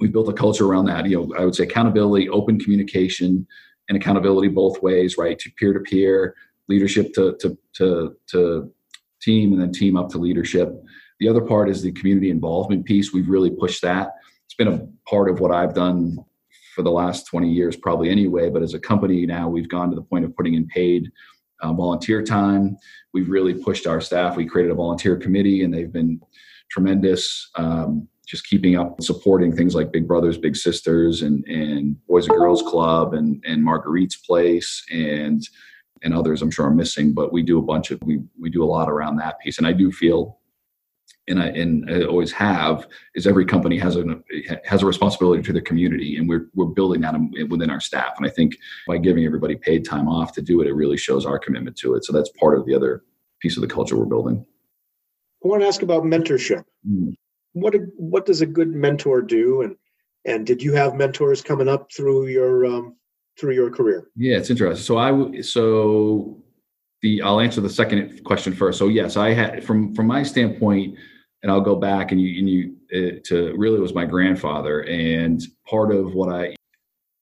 we've 0.00 0.12
built 0.12 0.28
a 0.28 0.32
culture 0.32 0.66
around 0.66 0.86
that. 0.86 1.06
You 1.06 1.18
know, 1.18 1.34
I 1.38 1.44
would 1.44 1.54
say 1.54 1.64
accountability, 1.64 2.28
open 2.28 2.58
communication, 2.58 3.46
and 3.88 3.96
accountability 3.96 4.48
both 4.48 4.82
ways, 4.82 5.16
right? 5.18 5.38
To 5.38 5.50
peer 5.58 5.72
to 5.72 5.80
peer, 5.80 6.34
leadership 6.68 7.12
to 7.14 7.36
to 7.40 7.56
to 7.74 8.16
to 8.28 8.72
team, 9.20 9.52
and 9.52 9.60
then 9.60 9.72
team 9.72 9.96
up 9.96 10.08
to 10.10 10.18
leadership. 10.18 10.72
The 11.18 11.28
other 11.28 11.42
part 11.42 11.68
is 11.68 11.82
the 11.82 11.92
community 11.92 12.30
involvement 12.30 12.86
piece. 12.86 13.12
We've 13.12 13.28
really 13.28 13.50
pushed 13.50 13.82
that. 13.82 14.14
It's 14.46 14.54
been 14.54 14.68
a 14.68 14.88
part 15.08 15.28
of 15.28 15.40
what 15.40 15.52
I've 15.52 15.74
done 15.74 16.18
for 16.74 16.82
the 16.82 16.90
last 16.90 17.26
20 17.26 17.50
years, 17.50 17.76
probably 17.76 18.08
anyway. 18.08 18.48
But 18.48 18.62
as 18.62 18.72
a 18.72 18.80
company 18.80 19.26
now, 19.26 19.48
we've 19.48 19.68
gone 19.68 19.90
to 19.90 19.96
the 19.96 20.02
point 20.02 20.24
of 20.24 20.34
putting 20.34 20.54
in 20.54 20.66
paid 20.66 21.10
uh, 21.60 21.72
volunteer 21.74 22.22
time. 22.22 22.76
We've 23.12 23.28
really 23.28 23.54
pushed 23.54 23.86
our 23.86 24.00
staff. 24.00 24.36
We 24.36 24.46
created 24.46 24.72
a 24.72 24.76
volunteer 24.76 25.16
committee, 25.16 25.62
and 25.62 25.74
they've 25.74 25.92
been 25.92 26.20
tremendous. 26.70 27.50
Um, 27.56 28.08
just 28.30 28.46
keeping 28.46 28.76
up 28.76 28.96
and 28.96 29.04
supporting 29.04 29.54
things 29.54 29.74
like 29.74 29.90
Big 29.90 30.06
Brothers, 30.06 30.38
Big 30.38 30.54
Sisters, 30.54 31.22
and 31.22 31.44
and 31.46 31.96
Boys 32.06 32.28
and 32.28 32.38
Girls 32.38 32.62
Club, 32.62 33.12
and 33.12 33.42
and 33.44 33.64
Marguerite's 33.64 34.16
Place, 34.16 34.84
and 34.90 35.42
and 36.02 36.14
others 36.14 36.40
I'm 36.40 36.50
sure 36.50 36.66
I'm 36.66 36.76
missing, 36.76 37.12
but 37.12 37.32
we 37.32 37.42
do 37.42 37.58
a 37.58 37.62
bunch 37.62 37.90
of 37.90 38.00
we 38.04 38.20
we 38.38 38.48
do 38.48 38.62
a 38.62 38.72
lot 38.76 38.88
around 38.88 39.16
that 39.16 39.40
piece, 39.40 39.58
and 39.58 39.66
I 39.66 39.72
do 39.72 39.90
feel. 39.90 40.38
And 41.28 41.40
I, 41.40 41.46
and 41.48 41.88
I 41.88 42.02
always 42.06 42.32
have 42.32 42.88
is 43.14 43.26
every 43.26 43.44
company 43.44 43.78
has 43.78 43.96
a 43.96 44.04
has 44.64 44.82
a 44.82 44.86
responsibility 44.86 45.42
to 45.42 45.52
their 45.52 45.62
community, 45.62 46.16
and 46.16 46.28
we're 46.28 46.48
we're 46.54 46.66
building 46.66 47.02
that 47.02 47.14
within 47.48 47.70
our 47.70 47.78
staff. 47.78 48.14
And 48.16 48.26
I 48.26 48.30
think 48.30 48.56
by 48.88 48.98
giving 48.98 49.24
everybody 49.24 49.54
paid 49.54 49.84
time 49.84 50.08
off 50.08 50.32
to 50.32 50.42
do 50.42 50.60
it, 50.60 50.66
it 50.66 50.72
really 50.72 50.96
shows 50.96 51.26
our 51.26 51.38
commitment 51.38 51.76
to 51.78 51.94
it. 51.94 52.04
So 52.04 52.12
that's 52.12 52.30
part 52.30 52.58
of 52.58 52.66
the 52.66 52.74
other 52.74 53.04
piece 53.40 53.56
of 53.56 53.60
the 53.60 53.68
culture 53.68 53.96
we're 53.96 54.06
building. 54.06 54.44
I 55.44 55.48
want 55.48 55.62
to 55.62 55.68
ask 55.68 55.82
about 55.82 56.02
mentorship. 56.02 56.64
Mm 56.88 57.14
what 57.52 57.74
a, 57.74 57.78
what 57.96 58.26
does 58.26 58.40
a 58.40 58.46
good 58.46 58.74
mentor 58.74 59.22
do? 59.22 59.62
And 59.62 59.76
and 60.26 60.46
did 60.46 60.62
you 60.62 60.72
have 60.74 60.94
mentors 60.94 61.40
coming 61.42 61.68
up 61.68 61.90
through 61.92 62.26
your 62.26 62.66
um, 62.66 62.96
through 63.38 63.54
your 63.54 63.70
career? 63.70 64.08
Yeah 64.16 64.36
it's 64.36 64.50
interesting. 64.50 64.84
So 64.84 64.98
i 64.98 65.40
so 65.40 66.42
the 67.02 67.22
i'll 67.22 67.40
answer 67.40 67.60
the 67.60 67.70
second 67.70 68.22
question 68.24 68.52
first. 68.54 68.78
So 68.78 68.88
yes 68.88 69.16
i 69.16 69.32
had 69.32 69.64
from 69.64 69.94
from 69.94 70.06
my 70.06 70.22
standpoint 70.22 70.98
and 71.42 71.50
i'll 71.50 71.60
go 71.60 71.76
back 71.76 72.12
and 72.12 72.20
you 72.20 72.38
and 72.38 72.50
you 72.50 72.76
uh, 72.92 73.20
to 73.24 73.54
really 73.56 73.80
was 73.80 73.94
my 73.94 74.04
grandfather 74.04 74.80
and 74.84 75.42
part 75.66 75.94
of 75.94 76.14
what 76.14 76.28
i 76.28 76.54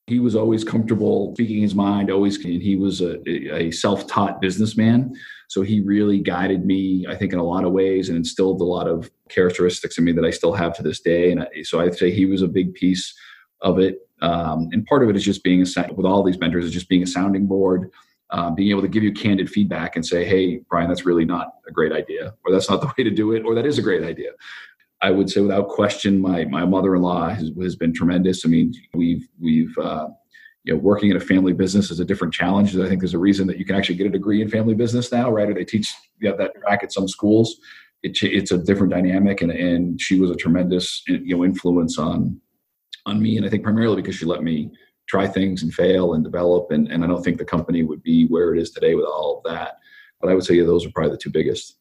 he 0.09 0.19
was 0.19 0.35
always 0.35 0.63
comfortable 0.63 1.33
speaking 1.35 1.61
his 1.61 1.75
mind 1.75 2.11
always 2.11 2.43
and 2.43 2.61
he 2.61 2.75
was 2.75 3.01
a, 3.01 3.19
a 3.29 3.71
self-taught 3.71 4.41
businessman 4.41 5.13
so 5.49 5.63
he 5.63 5.81
really 5.81 6.19
guided 6.19 6.63
me, 6.63 7.07
I 7.09 7.15
think, 7.15 7.33
in 7.33 7.39
a 7.39 7.43
lot 7.43 7.65
of 7.65 7.71
ways 7.71 8.07
and 8.07 8.15
instilled 8.15 8.61
a 8.61 8.65
lot 8.65 8.87
of 8.87 9.09
characteristics 9.29 9.97
in 9.97 10.03
me 10.03 10.11
that 10.11 10.23
I 10.23 10.29
still 10.29 10.53
have 10.53 10.75
to 10.75 10.83
this 10.83 11.01
day. 11.01 11.31
And 11.31 11.41
I, 11.41 11.63
so 11.63 11.79
I'd 11.79 11.95
say 11.95 12.11
he 12.11 12.27
was 12.27 12.43
a 12.43 12.47
big 12.47 12.75
piece 12.75 13.15
of 13.61 13.79
it. 13.79 14.07
Um, 14.21 14.69
and 14.71 14.85
part 14.85 15.01
of 15.01 15.09
it 15.09 15.15
is 15.15 15.25
just 15.25 15.43
being 15.43 15.63
a, 15.63 15.93
with 15.93 16.05
all 16.05 16.21
these 16.21 16.39
mentors 16.39 16.65
is 16.65 16.71
just 16.71 16.87
being 16.87 17.01
a 17.01 17.07
sounding 17.07 17.47
board, 17.47 17.89
um, 18.29 18.53
being 18.53 18.69
able 18.69 18.83
to 18.83 18.87
give 18.87 19.01
you 19.01 19.11
candid 19.11 19.49
feedback 19.49 19.95
and 19.95 20.05
say, 20.05 20.23
"Hey, 20.23 20.57
Brian, 20.69 20.87
that's 20.87 21.05
really 21.05 21.25
not 21.25 21.53
a 21.67 21.71
great 21.71 21.93
idea, 21.93 22.35
or 22.45 22.51
that's 22.51 22.69
not 22.69 22.81
the 22.81 22.87
way 22.97 23.03
to 23.03 23.09
do 23.09 23.31
it, 23.31 23.43
or 23.43 23.55
that 23.55 23.65
is 23.65 23.79
a 23.79 23.81
great 23.81 24.03
idea." 24.03 24.31
I 25.01 25.11
would 25.11 25.29
say 25.29 25.41
without 25.41 25.69
question, 25.69 26.19
my 26.19 26.45
my 26.45 26.65
mother 26.65 26.95
in 26.95 27.01
law 27.01 27.29
has, 27.29 27.51
has, 27.61 27.75
been 27.75 27.93
tremendous. 27.93 28.45
I 28.45 28.49
mean, 28.49 28.73
we've 28.93 29.27
we've 29.39 29.75
uh, 29.77 30.09
you 30.63 30.73
know, 30.73 30.79
working 30.79 31.09
in 31.09 31.17
a 31.17 31.21
family 31.21 31.53
business 31.53 31.89
is 31.89 31.99
a 31.99 32.05
different 32.05 32.33
challenge. 32.33 32.75
I 32.75 32.87
think 32.87 32.99
there's 33.01 33.13
a 33.13 33.19
reason 33.19 33.47
that 33.47 33.57
you 33.57 33.65
can 33.65 33.75
actually 33.75 33.95
get 33.95 34.07
a 34.07 34.11
degree 34.11 34.41
in 34.41 34.49
family 34.49 34.73
business 34.73 35.11
now, 35.11 35.31
right? 35.31 35.49
Or 35.49 35.53
they 35.53 35.63
teach 35.63 35.91
you 36.19 36.27
have 36.27 36.37
that 36.37 36.53
track 36.61 36.83
at 36.83 36.91
some 36.91 37.07
schools. 37.07 37.57
It, 38.03 38.17
it's 38.21 38.51
a 38.51 38.57
different 38.57 38.91
dynamic, 38.91 39.41
and 39.41 39.51
and 39.51 39.99
she 40.01 40.19
was 40.19 40.31
a 40.31 40.35
tremendous 40.35 41.01
you 41.07 41.35
know 41.37 41.45
influence 41.45 41.97
on 41.97 42.39
on 43.05 43.21
me, 43.21 43.37
and 43.37 43.45
I 43.45 43.49
think 43.49 43.63
primarily 43.63 44.01
because 44.01 44.15
she 44.15 44.25
let 44.25 44.43
me 44.43 44.69
try 45.07 45.27
things 45.27 45.63
and 45.63 45.73
fail 45.73 46.13
and 46.13 46.23
develop, 46.23 46.71
and 46.71 46.89
and 46.89 47.03
I 47.03 47.07
don't 47.07 47.23
think 47.23 47.37
the 47.37 47.45
company 47.45 47.83
would 47.83 48.03
be 48.03 48.27
where 48.27 48.53
it 48.53 48.61
is 48.61 48.71
today 48.71 48.95
with 48.95 49.05
all 49.05 49.37
of 49.37 49.51
that. 49.51 49.77
But 50.19 50.29
I 50.29 50.35
would 50.35 50.43
say 50.43 50.55
yeah, 50.55 50.65
those 50.65 50.85
are 50.85 50.91
probably 50.91 51.11
the 51.11 51.17
two 51.17 51.31
biggest. 51.31 51.78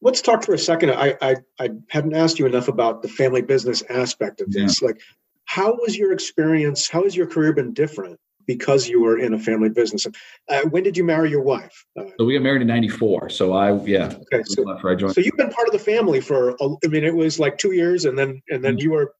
Let's 0.00 0.22
talk 0.22 0.44
for 0.44 0.54
a 0.54 0.58
second. 0.58 0.90
I, 0.90 1.16
I, 1.20 1.36
I 1.58 1.70
hadn't 1.88 2.14
asked 2.14 2.38
you 2.38 2.46
enough 2.46 2.68
about 2.68 3.02
the 3.02 3.08
family 3.08 3.42
business 3.42 3.82
aspect 3.88 4.40
of 4.40 4.50
this. 4.52 4.80
Yeah. 4.80 4.88
Like, 4.88 5.00
how 5.44 5.72
was 5.74 5.96
your 5.96 6.12
experience? 6.12 6.88
How 6.88 7.04
has 7.04 7.16
your 7.16 7.26
career 7.26 7.52
been 7.52 7.72
different 7.72 8.18
because 8.46 8.88
you 8.88 9.00
were 9.00 9.18
in 9.18 9.34
a 9.34 9.38
family 9.38 9.70
business? 9.70 10.06
Uh, 10.48 10.62
when 10.70 10.82
did 10.82 10.96
you 10.96 11.04
marry 11.04 11.30
your 11.30 11.42
wife? 11.42 11.84
Uh, 11.98 12.04
so 12.18 12.26
we 12.26 12.34
got 12.34 12.42
married 12.42 12.62
in 12.62 12.68
'94. 12.68 13.30
So 13.30 13.54
I, 13.54 13.72
yeah. 13.84 14.14
Okay. 14.32 14.42
So, 14.44 14.64
so 15.08 15.20
you've 15.20 15.36
been 15.36 15.50
part 15.50 15.68
of 15.68 15.72
the 15.72 15.78
family 15.78 16.20
for. 16.20 16.56
I 16.62 16.86
mean, 16.88 17.04
it 17.04 17.14
was 17.14 17.38
like 17.38 17.58
two 17.58 17.72
years, 17.72 18.04
and 18.04 18.18
then 18.18 18.42
and 18.50 18.62
then 18.62 18.74
mm-hmm. 18.74 18.82
you 18.82 18.90
were 18.92 19.14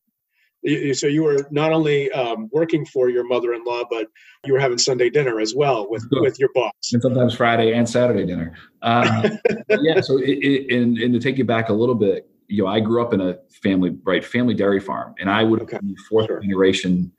so 0.94 1.06
you 1.06 1.22
were 1.22 1.46
not 1.50 1.72
only 1.72 2.10
um, 2.12 2.48
working 2.52 2.84
for 2.84 3.08
your 3.08 3.26
mother-in-law, 3.26 3.84
but 3.90 4.08
you 4.44 4.52
were 4.52 4.60
having 4.60 4.78
Sunday 4.78 5.10
dinner 5.10 5.40
as 5.40 5.54
well 5.54 5.88
with 5.88 6.06
with 6.12 6.38
your 6.38 6.50
boss, 6.54 6.72
and 6.92 7.02
sometimes 7.02 7.34
Friday 7.34 7.72
and 7.72 7.88
Saturday 7.88 8.26
dinner. 8.26 8.54
Uh, 8.82 9.30
yeah. 9.68 10.00
So, 10.00 10.18
it, 10.18 10.38
it, 10.38 10.74
and, 10.74 10.98
and 10.98 11.12
to 11.14 11.20
take 11.20 11.38
you 11.38 11.44
back 11.44 11.68
a 11.68 11.72
little 11.72 11.94
bit, 11.94 12.28
you 12.48 12.62
know, 12.62 12.68
I 12.68 12.80
grew 12.80 13.02
up 13.02 13.12
in 13.12 13.20
a 13.20 13.38
family, 13.50 13.96
right, 14.04 14.24
family 14.24 14.54
dairy 14.54 14.80
farm, 14.80 15.14
and 15.20 15.30
I 15.30 15.44
would 15.44 15.62
okay. 15.62 15.78
be 15.82 15.96
fourth 16.08 16.26
sure. 16.26 16.40
generation 16.40 17.12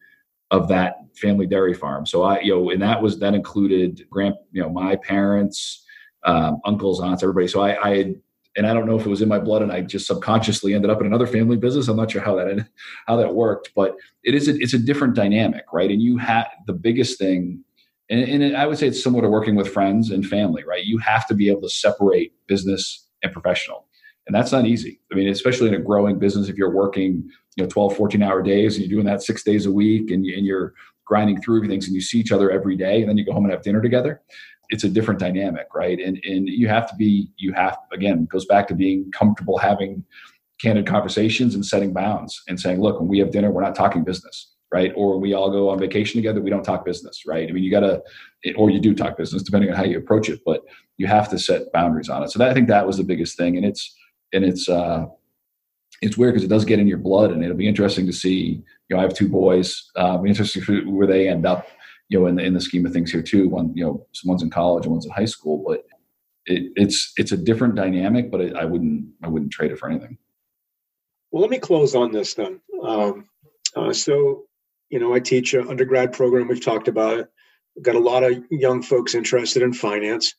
of 0.52 0.68
that 0.68 0.98
family 1.16 1.46
dairy 1.46 1.74
farm. 1.74 2.06
So 2.06 2.24
I, 2.24 2.40
you 2.40 2.56
know, 2.56 2.70
and 2.72 2.82
that 2.82 3.02
was 3.02 3.20
that 3.20 3.34
included 3.34 4.06
grand, 4.10 4.36
you 4.52 4.62
know, 4.62 4.70
my 4.70 4.96
parents, 4.96 5.86
um, 6.24 6.60
uncles, 6.66 7.02
aunts, 7.02 7.24
everybody. 7.24 7.48
So 7.48 7.62
I, 7.62 7.90
I 7.90 7.98
had 7.98 8.16
and 8.56 8.68
I 8.68 8.74
don't 8.74 8.86
know 8.86 9.00
if 9.00 9.06
it 9.06 9.10
was 9.10 9.22
in 9.22 9.30
my 9.30 9.40
blood 9.40 9.62
and 9.62 9.72
I 9.72 9.82
just 9.82 10.08
subconsciously 10.08 10.74
ended 10.74 10.90
up 10.90 11.00
in 11.00 11.08
another 11.08 11.28
family 11.28 11.58
business. 11.58 11.88
I'm 11.88 11.98
not 11.98 12.12
sure 12.12 12.22
how 12.22 12.36
that 12.36 12.68
how 13.08 13.16
that 13.18 13.36
worked, 13.36 13.72
but 13.76 13.96
it 14.24 14.36
is 14.36 14.48
a, 14.48 14.56
it's 14.56 14.74
a 14.74 14.80
different 14.80 15.16
dynamic, 15.16 15.66
right? 15.72 15.90
And 15.90 16.02
you 16.02 16.18
have 16.18 16.48
the 16.66 16.74
biggest 16.74 17.20
thing, 17.20 17.64
and, 18.10 18.22
and 18.22 18.58
I 18.58 18.66
would 18.66 18.78
say 18.78 18.88
it's 18.88 19.04
similar 19.04 19.24
to 19.24 19.30
working 19.30 19.56
with 19.56 19.72
friends 19.72 20.10
and 20.10 20.26
family, 20.26 20.64
right? 20.64 20.84
You 20.84 20.98
have 21.00 21.28
to 21.28 21.36
be 21.36 21.50
able 21.50 21.62
to 21.62 21.70
separate 21.70 22.34
business 22.48 23.08
and 23.24 23.32
professional, 23.32 23.88
and 24.26 24.36
that's 24.36 24.52
not 24.52 24.66
easy. 24.66 25.00
I 25.12 25.16
mean, 25.16 25.30
especially 25.30 25.68
in 25.68 25.76
a 25.76 25.80
growing 25.80 26.18
business, 26.18 26.50
if 26.50 26.58
you're 26.58 26.74
working, 26.74 27.30
you 27.56 27.64
know, 27.64 27.70
12, 27.70 27.96
14 27.96 28.24
hour 28.24 28.42
days 28.42 28.76
and 28.76 28.86
you're 28.86 28.98
doing 28.98 29.06
that 29.06 29.22
six 29.22 29.44
days 29.44 29.66
a 29.66 29.72
week, 29.72 30.12
and, 30.12 30.26
you, 30.26 30.36
and 30.36 30.46
you're 30.46 30.74
grinding 31.06 31.42
through 31.42 31.58
everything, 31.58 31.84
and 31.84 31.94
you 31.94 32.02
see 32.02 32.20
each 32.20 32.32
other 32.32 32.52
every 32.52 32.76
day, 32.76 33.02
and 33.02 33.10
then 33.10 33.18
you 33.18 33.26
go 33.26 33.32
home 33.32 33.46
and 33.46 33.52
have 33.52 33.64
dinner 33.64 33.82
together 33.82 34.22
it's 34.70 34.84
a 34.84 34.90
different 34.90 35.20
dynamic, 35.20 35.68
right? 35.74 36.00
And 36.00 36.20
and 36.24 36.48
you 36.48 36.68
have 36.68 36.90
to 36.90 36.96
be 36.96 37.32
you 37.38 37.54
have 37.54 37.78
again 37.92 38.26
goes 38.26 38.46
back 38.46 38.68
to 38.68 38.76
being 38.76 39.12
comfortable 39.12 39.58
having 39.58 40.04
candid 40.60 40.86
conversations 40.86 41.56
and 41.56 41.66
setting 41.66 41.94
bounds 41.94 42.44
and 42.48 42.60
saying, 42.60 42.82
look, 42.82 43.00
when 43.00 43.08
we 43.08 43.20
have 43.20 43.32
dinner, 43.32 43.50
we're 43.50 43.62
not 43.62 43.76
talking 43.76 44.04
business, 44.04 44.54
right? 44.74 44.92
Or 44.96 45.18
we 45.18 45.34
all 45.34 45.50
go 45.50 45.70
on 45.70 45.80
vacation 45.80 46.18
together, 46.18 46.42
we 46.42 46.50
don't 46.50 46.64
talk 46.64 46.86
business, 46.86 47.24
right? 47.26 47.48
I 47.48 47.52
mean, 47.54 47.64
you 47.64 47.72
got 47.72 47.80
to, 47.80 48.02
or 48.58 48.70
you 48.70 48.80
do 48.80 48.94
talk 48.94 49.18
business 49.18 49.42
depending 49.42 49.70
on 49.70 49.78
how 49.78 49.86
you 49.86 49.98
approach 49.98 50.30
it, 50.30 50.42
but 50.46 50.62
you 50.98 51.08
have 51.08 51.30
to 51.30 51.40
set 51.40 51.72
boundaries 51.72 52.10
on 52.10 52.24
it. 52.24 52.30
So 52.30 52.40
that, 52.40 52.50
I 52.50 52.54
think 52.54 52.68
that 52.68 52.86
was 52.86 52.98
the 52.98 53.04
biggest 53.04 53.38
thing, 53.38 53.56
and 53.56 53.66
it's 53.66 53.96
and 54.34 54.44
it's 54.44 54.68
uh, 54.68 55.06
it's 56.02 56.18
weird 56.18 56.34
because 56.34 56.44
it 56.44 56.50
does 56.50 56.66
get 56.66 56.80
in 56.80 56.88
your 56.88 56.98
blood, 56.98 57.32
and 57.32 57.44
it'll 57.44 57.58
be 57.58 57.68
interesting 57.68 58.06
to 58.06 58.14
see. 58.14 58.62
You 58.90 58.96
know, 58.96 59.00
I 59.00 59.04
have 59.04 59.14
two 59.14 59.30
boys. 59.30 59.90
Uh, 59.96 60.22
interesting 60.26 60.94
where 60.94 61.08
they 61.08 61.30
end 61.30 61.46
up 61.46 61.68
you 62.10 62.20
know, 62.20 62.28
in 62.28 62.36
the 62.36 62.44
in 62.44 62.54
the 62.54 62.62
scheme 62.62 62.86
of 62.86 62.92
things 62.92 63.12
here 63.12 63.22
too. 63.22 63.48
One, 63.48 63.72
you 63.76 63.86
know, 63.86 64.06
some 64.12 64.30
one's 64.30 64.44
in 64.44 64.50
college 64.50 64.86
and 64.86 64.92
one's 64.92 65.06
in 65.06 65.12
high 65.12 65.26
school, 65.26 65.64
but 65.66 65.86
it, 66.46 66.72
it's 66.76 67.14
it's 67.18 67.32
a 67.32 67.38
different 67.38 67.76
dynamic. 67.76 68.32
But 68.32 68.42
it, 68.42 68.56
I 68.56 68.66
wouldn't 68.66 69.08
I 69.24 69.28
wouldn't 69.28 69.52
trade 69.52 69.72
it 69.72 69.80
for 69.80 69.90
anything. 69.90 70.18
Well, 71.32 71.42
let 71.42 71.52
me 71.52 71.60
close 71.60 71.96
on 71.96 72.12
this 72.12 72.34
then. 72.34 72.60
Um, 72.84 73.26
uh, 73.76 73.94
so, 73.94 74.46
you 74.90 75.00
know, 75.00 75.14
I 75.14 75.20
teach 75.20 75.54
an 75.54 75.68
undergrad 75.68 76.12
program. 76.12 76.48
We've 76.48 76.64
talked 76.64 76.88
about 76.88 77.20
it. 77.20 77.32
We've 77.76 77.86
got 77.86 77.96
a 77.96 78.00
lot 78.00 78.24
of 78.24 78.44
young 78.50 78.82
folks 78.82 79.14
interested 79.14 79.62
in 79.62 79.74
finance. 79.74 80.34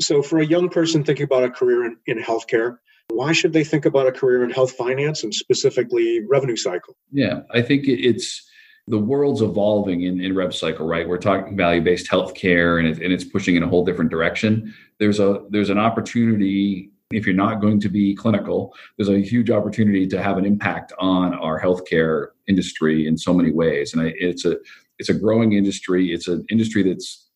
So, 0.00 0.22
for 0.22 0.38
a 0.38 0.46
young 0.46 0.68
person 0.68 1.02
thinking 1.02 1.24
about 1.24 1.42
a 1.42 1.50
career 1.50 1.84
in, 1.84 1.96
in 2.06 2.18
healthcare, 2.18 2.78
why 3.08 3.32
should 3.32 3.52
they 3.52 3.64
think 3.64 3.84
about 3.84 4.06
a 4.06 4.12
career 4.12 4.44
in 4.44 4.50
health 4.50 4.72
finance 4.72 5.24
and 5.24 5.34
specifically 5.34 6.20
revenue 6.20 6.56
cycle? 6.56 6.96
Yeah, 7.10 7.40
I 7.50 7.62
think 7.62 7.84
it's 7.88 8.48
the 8.88 8.98
world's 8.98 9.42
evolving 9.42 10.02
in, 10.02 10.20
in 10.20 10.34
rev 10.34 10.54
cycle 10.54 10.86
right? 10.86 11.08
We're 11.08 11.18
talking 11.18 11.56
value-based 11.56 12.10
healthcare 12.10 12.78
and, 12.78 12.88
it, 12.88 13.02
and 13.02 13.12
it's 13.12 13.24
pushing 13.24 13.56
in 13.56 13.62
a 13.62 13.68
whole 13.68 13.84
different 13.84 14.10
direction. 14.10 14.74
There's 14.98 15.20
a 15.20 15.44
there's 15.50 15.70
an 15.70 15.78
opportunity 15.78 16.90
if 17.12 17.26
you're 17.26 17.34
not 17.34 17.60
going 17.60 17.78
to 17.78 17.90
be 17.90 18.14
clinical 18.14 18.74
there's 18.96 19.10
a 19.10 19.18
huge 19.18 19.50
opportunity 19.50 20.06
to 20.06 20.22
have 20.22 20.38
an 20.38 20.46
impact 20.46 20.94
on 20.98 21.34
our 21.34 21.60
healthcare 21.60 22.28
industry 22.48 23.06
in 23.06 23.18
so 23.18 23.34
many 23.34 23.52
ways. 23.52 23.92
And 23.92 24.02
I, 24.02 24.14
it's 24.16 24.44
a 24.44 24.56
it's 24.98 25.08
a 25.08 25.14
growing 25.14 25.52
industry. 25.52 26.12
It's 26.12 26.28
an 26.28 26.44
industry 26.50 26.82
that's 26.82 27.28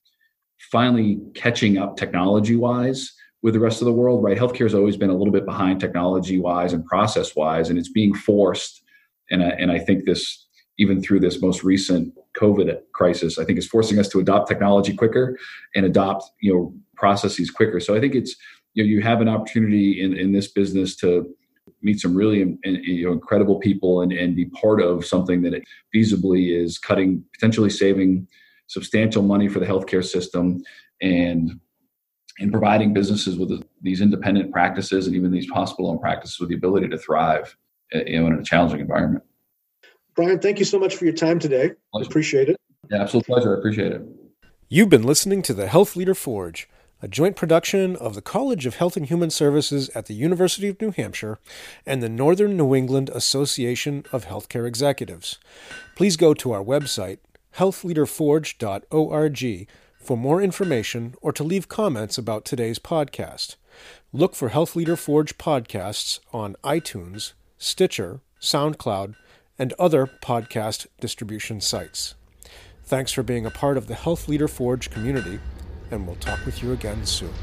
finally 0.70 1.20
catching 1.34 1.78
up 1.78 1.96
technology 1.96 2.56
wise 2.56 3.12
with 3.42 3.54
the 3.54 3.60
rest 3.60 3.80
of 3.80 3.86
the 3.86 3.92
world 3.92 4.24
right? 4.24 4.36
Healthcare 4.36 4.64
has 4.64 4.74
always 4.74 4.96
been 4.96 5.10
a 5.10 5.16
little 5.16 5.32
bit 5.32 5.44
behind 5.44 5.78
technology 5.78 6.40
wise 6.40 6.72
and 6.72 6.84
process 6.84 7.36
wise 7.36 7.70
and 7.70 7.78
it's 7.78 7.90
being 7.90 8.14
forced. 8.14 8.82
And 9.30 9.42
I, 9.42 9.48
and 9.50 9.70
I 9.70 9.78
think 9.78 10.04
this 10.04 10.45
even 10.78 11.00
through 11.00 11.20
this 11.20 11.40
most 11.40 11.64
recent 11.64 12.14
COVID 12.38 12.78
crisis, 12.92 13.38
I 13.38 13.44
think 13.44 13.58
is 13.58 13.66
forcing 13.66 13.98
us 13.98 14.08
to 14.08 14.20
adopt 14.20 14.48
technology 14.48 14.94
quicker 14.94 15.38
and 15.74 15.86
adopt, 15.86 16.24
you 16.40 16.52
know, 16.52 16.74
processes 16.96 17.50
quicker. 17.50 17.80
So 17.80 17.94
I 17.94 18.00
think 18.00 18.14
it's, 18.14 18.36
you 18.74 18.82
know, 18.82 18.88
you 18.88 19.00
have 19.02 19.20
an 19.20 19.28
opportunity 19.28 20.02
in, 20.02 20.16
in 20.16 20.32
this 20.32 20.48
business 20.48 20.96
to 20.96 21.34
meet 21.82 22.00
some 22.00 22.14
really 22.14 22.58
you 22.64 23.06
know, 23.06 23.12
incredible 23.12 23.58
people 23.58 24.02
and, 24.02 24.12
and 24.12 24.36
be 24.36 24.46
part 24.46 24.80
of 24.80 25.04
something 25.04 25.42
that 25.42 25.62
feasibly 25.94 26.56
is 26.56 26.78
cutting, 26.78 27.24
potentially 27.34 27.70
saving 27.70 28.26
substantial 28.66 29.22
money 29.22 29.48
for 29.48 29.60
the 29.60 29.66
healthcare 29.66 30.04
system 30.04 30.62
and 31.00 31.60
in 32.38 32.50
providing 32.50 32.92
businesses 32.92 33.38
with 33.38 33.62
these 33.80 34.00
independent 34.00 34.52
practices 34.52 35.06
and 35.06 35.16
even 35.16 35.30
these 35.30 35.48
hospital 35.48 35.90
owned 35.90 36.00
practices 36.00 36.38
with 36.38 36.48
the 36.48 36.54
ability 36.54 36.88
to 36.88 36.98
thrive 36.98 37.56
eh, 37.92 38.02
you 38.06 38.20
know, 38.20 38.26
in 38.26 38.34
a 38.34 38.42
challenging 38.42 38.80
environment. 38.80 39.24
Brian, 40.16 40.38
thank 40.38 40.58
you 40.58 40.64
so 40.64 40.78
much 40.78 40.96
for 40.96 41.04
your 41.04 41.14
time 41.14 41.38
today. 41.38 41.72
Pleasure. 41.92 42.08
Appreciate 42.08 42.48
it. 42.48 42.56
Yeah, 42.90 43.02
absolute 43.02 43.26
pleasure. 43.26 43.54
I 43.54 43.58
appreciate 43.58 43.92
it. 43.92 44.00
You've 44.68 44.88
been 44.88 45.04
listening 45.04 45.42
to 45.42 45.54
the 45.54 45.68
Health 45.68 45.94
Leader 45.94 46.14
Forge, 46.14 46.68
a 47.02 47.08
joint 47.08 47.36
production 47.36 47.94
of 47.96 48.14
the 48.14 48.22
College 48.22 48.64
of 48.64 48.76
Health 48.76 48.96
and 48.96 49.04
Human 49.06 49.28
Services 49.28 49.90
at 49.90 50.06
the 50.06 50.14
University 50.14 50.68
of 50.68 50.80
New 50.80 50.90
Hampshire 50.90 51.38
and 51.84 52.02
the 52.02 52.08
Northern 52.08 52.56
New 52.56 52.74
England 52.74 53.10
Association 53.10 54.06
of 54.10 54.24
Healthcare 54.24 54.66
Executives. 54.66 55.38
Please 55.94 56.16
go 56.16 56.32
to 56.34 56.52
our 56.52 56.64
website, 56.64 57.18
healthleaderforge.org, 57.56 59.68
for 59.98 60.16
more 60.16 60.40
information 60.40 61.14
or 61.20 61.32
to 61.32 61.44
leave 61.44 61.68
comments 61.68 62.16
about 62.16 62.46
today's 62.46 62.78
podcast. 62.78 63.56
Look 64.12 64.34
for 64.34 64.48
Health 64.48 64.74
Leader 64.74 64.96
Forge 64.96 65.36
podcasts 65.36 66.20
on 66.32 66.56
iTunes, 66.64 67.34
Stitcher, 67.58 68.20
SoundCloud, 68.40 69.16
and 69.58 69.72
other 69.78 70.06
podcast 70.06 70.86
distribution 71.00 71.60
sites. 71.60 72.14
Thanks 72.84 73.12
for 73.12 73.22
being 73.22 73.46
a 73.46 73.50
part 73.50 73.76
of 73.76 73.88
the 73.88 73.94
Health 73.94 74.28
Leader 74.28 74.48
Forge 74.48 74.90
community, 74.90 75.40
and 75.90 76.06
we'll 76.06 76.16
talk 76.16 76.44
with 76.46 76.62
you 76.62 76.72
again 76.72 77.04
soon. 77.04 77.34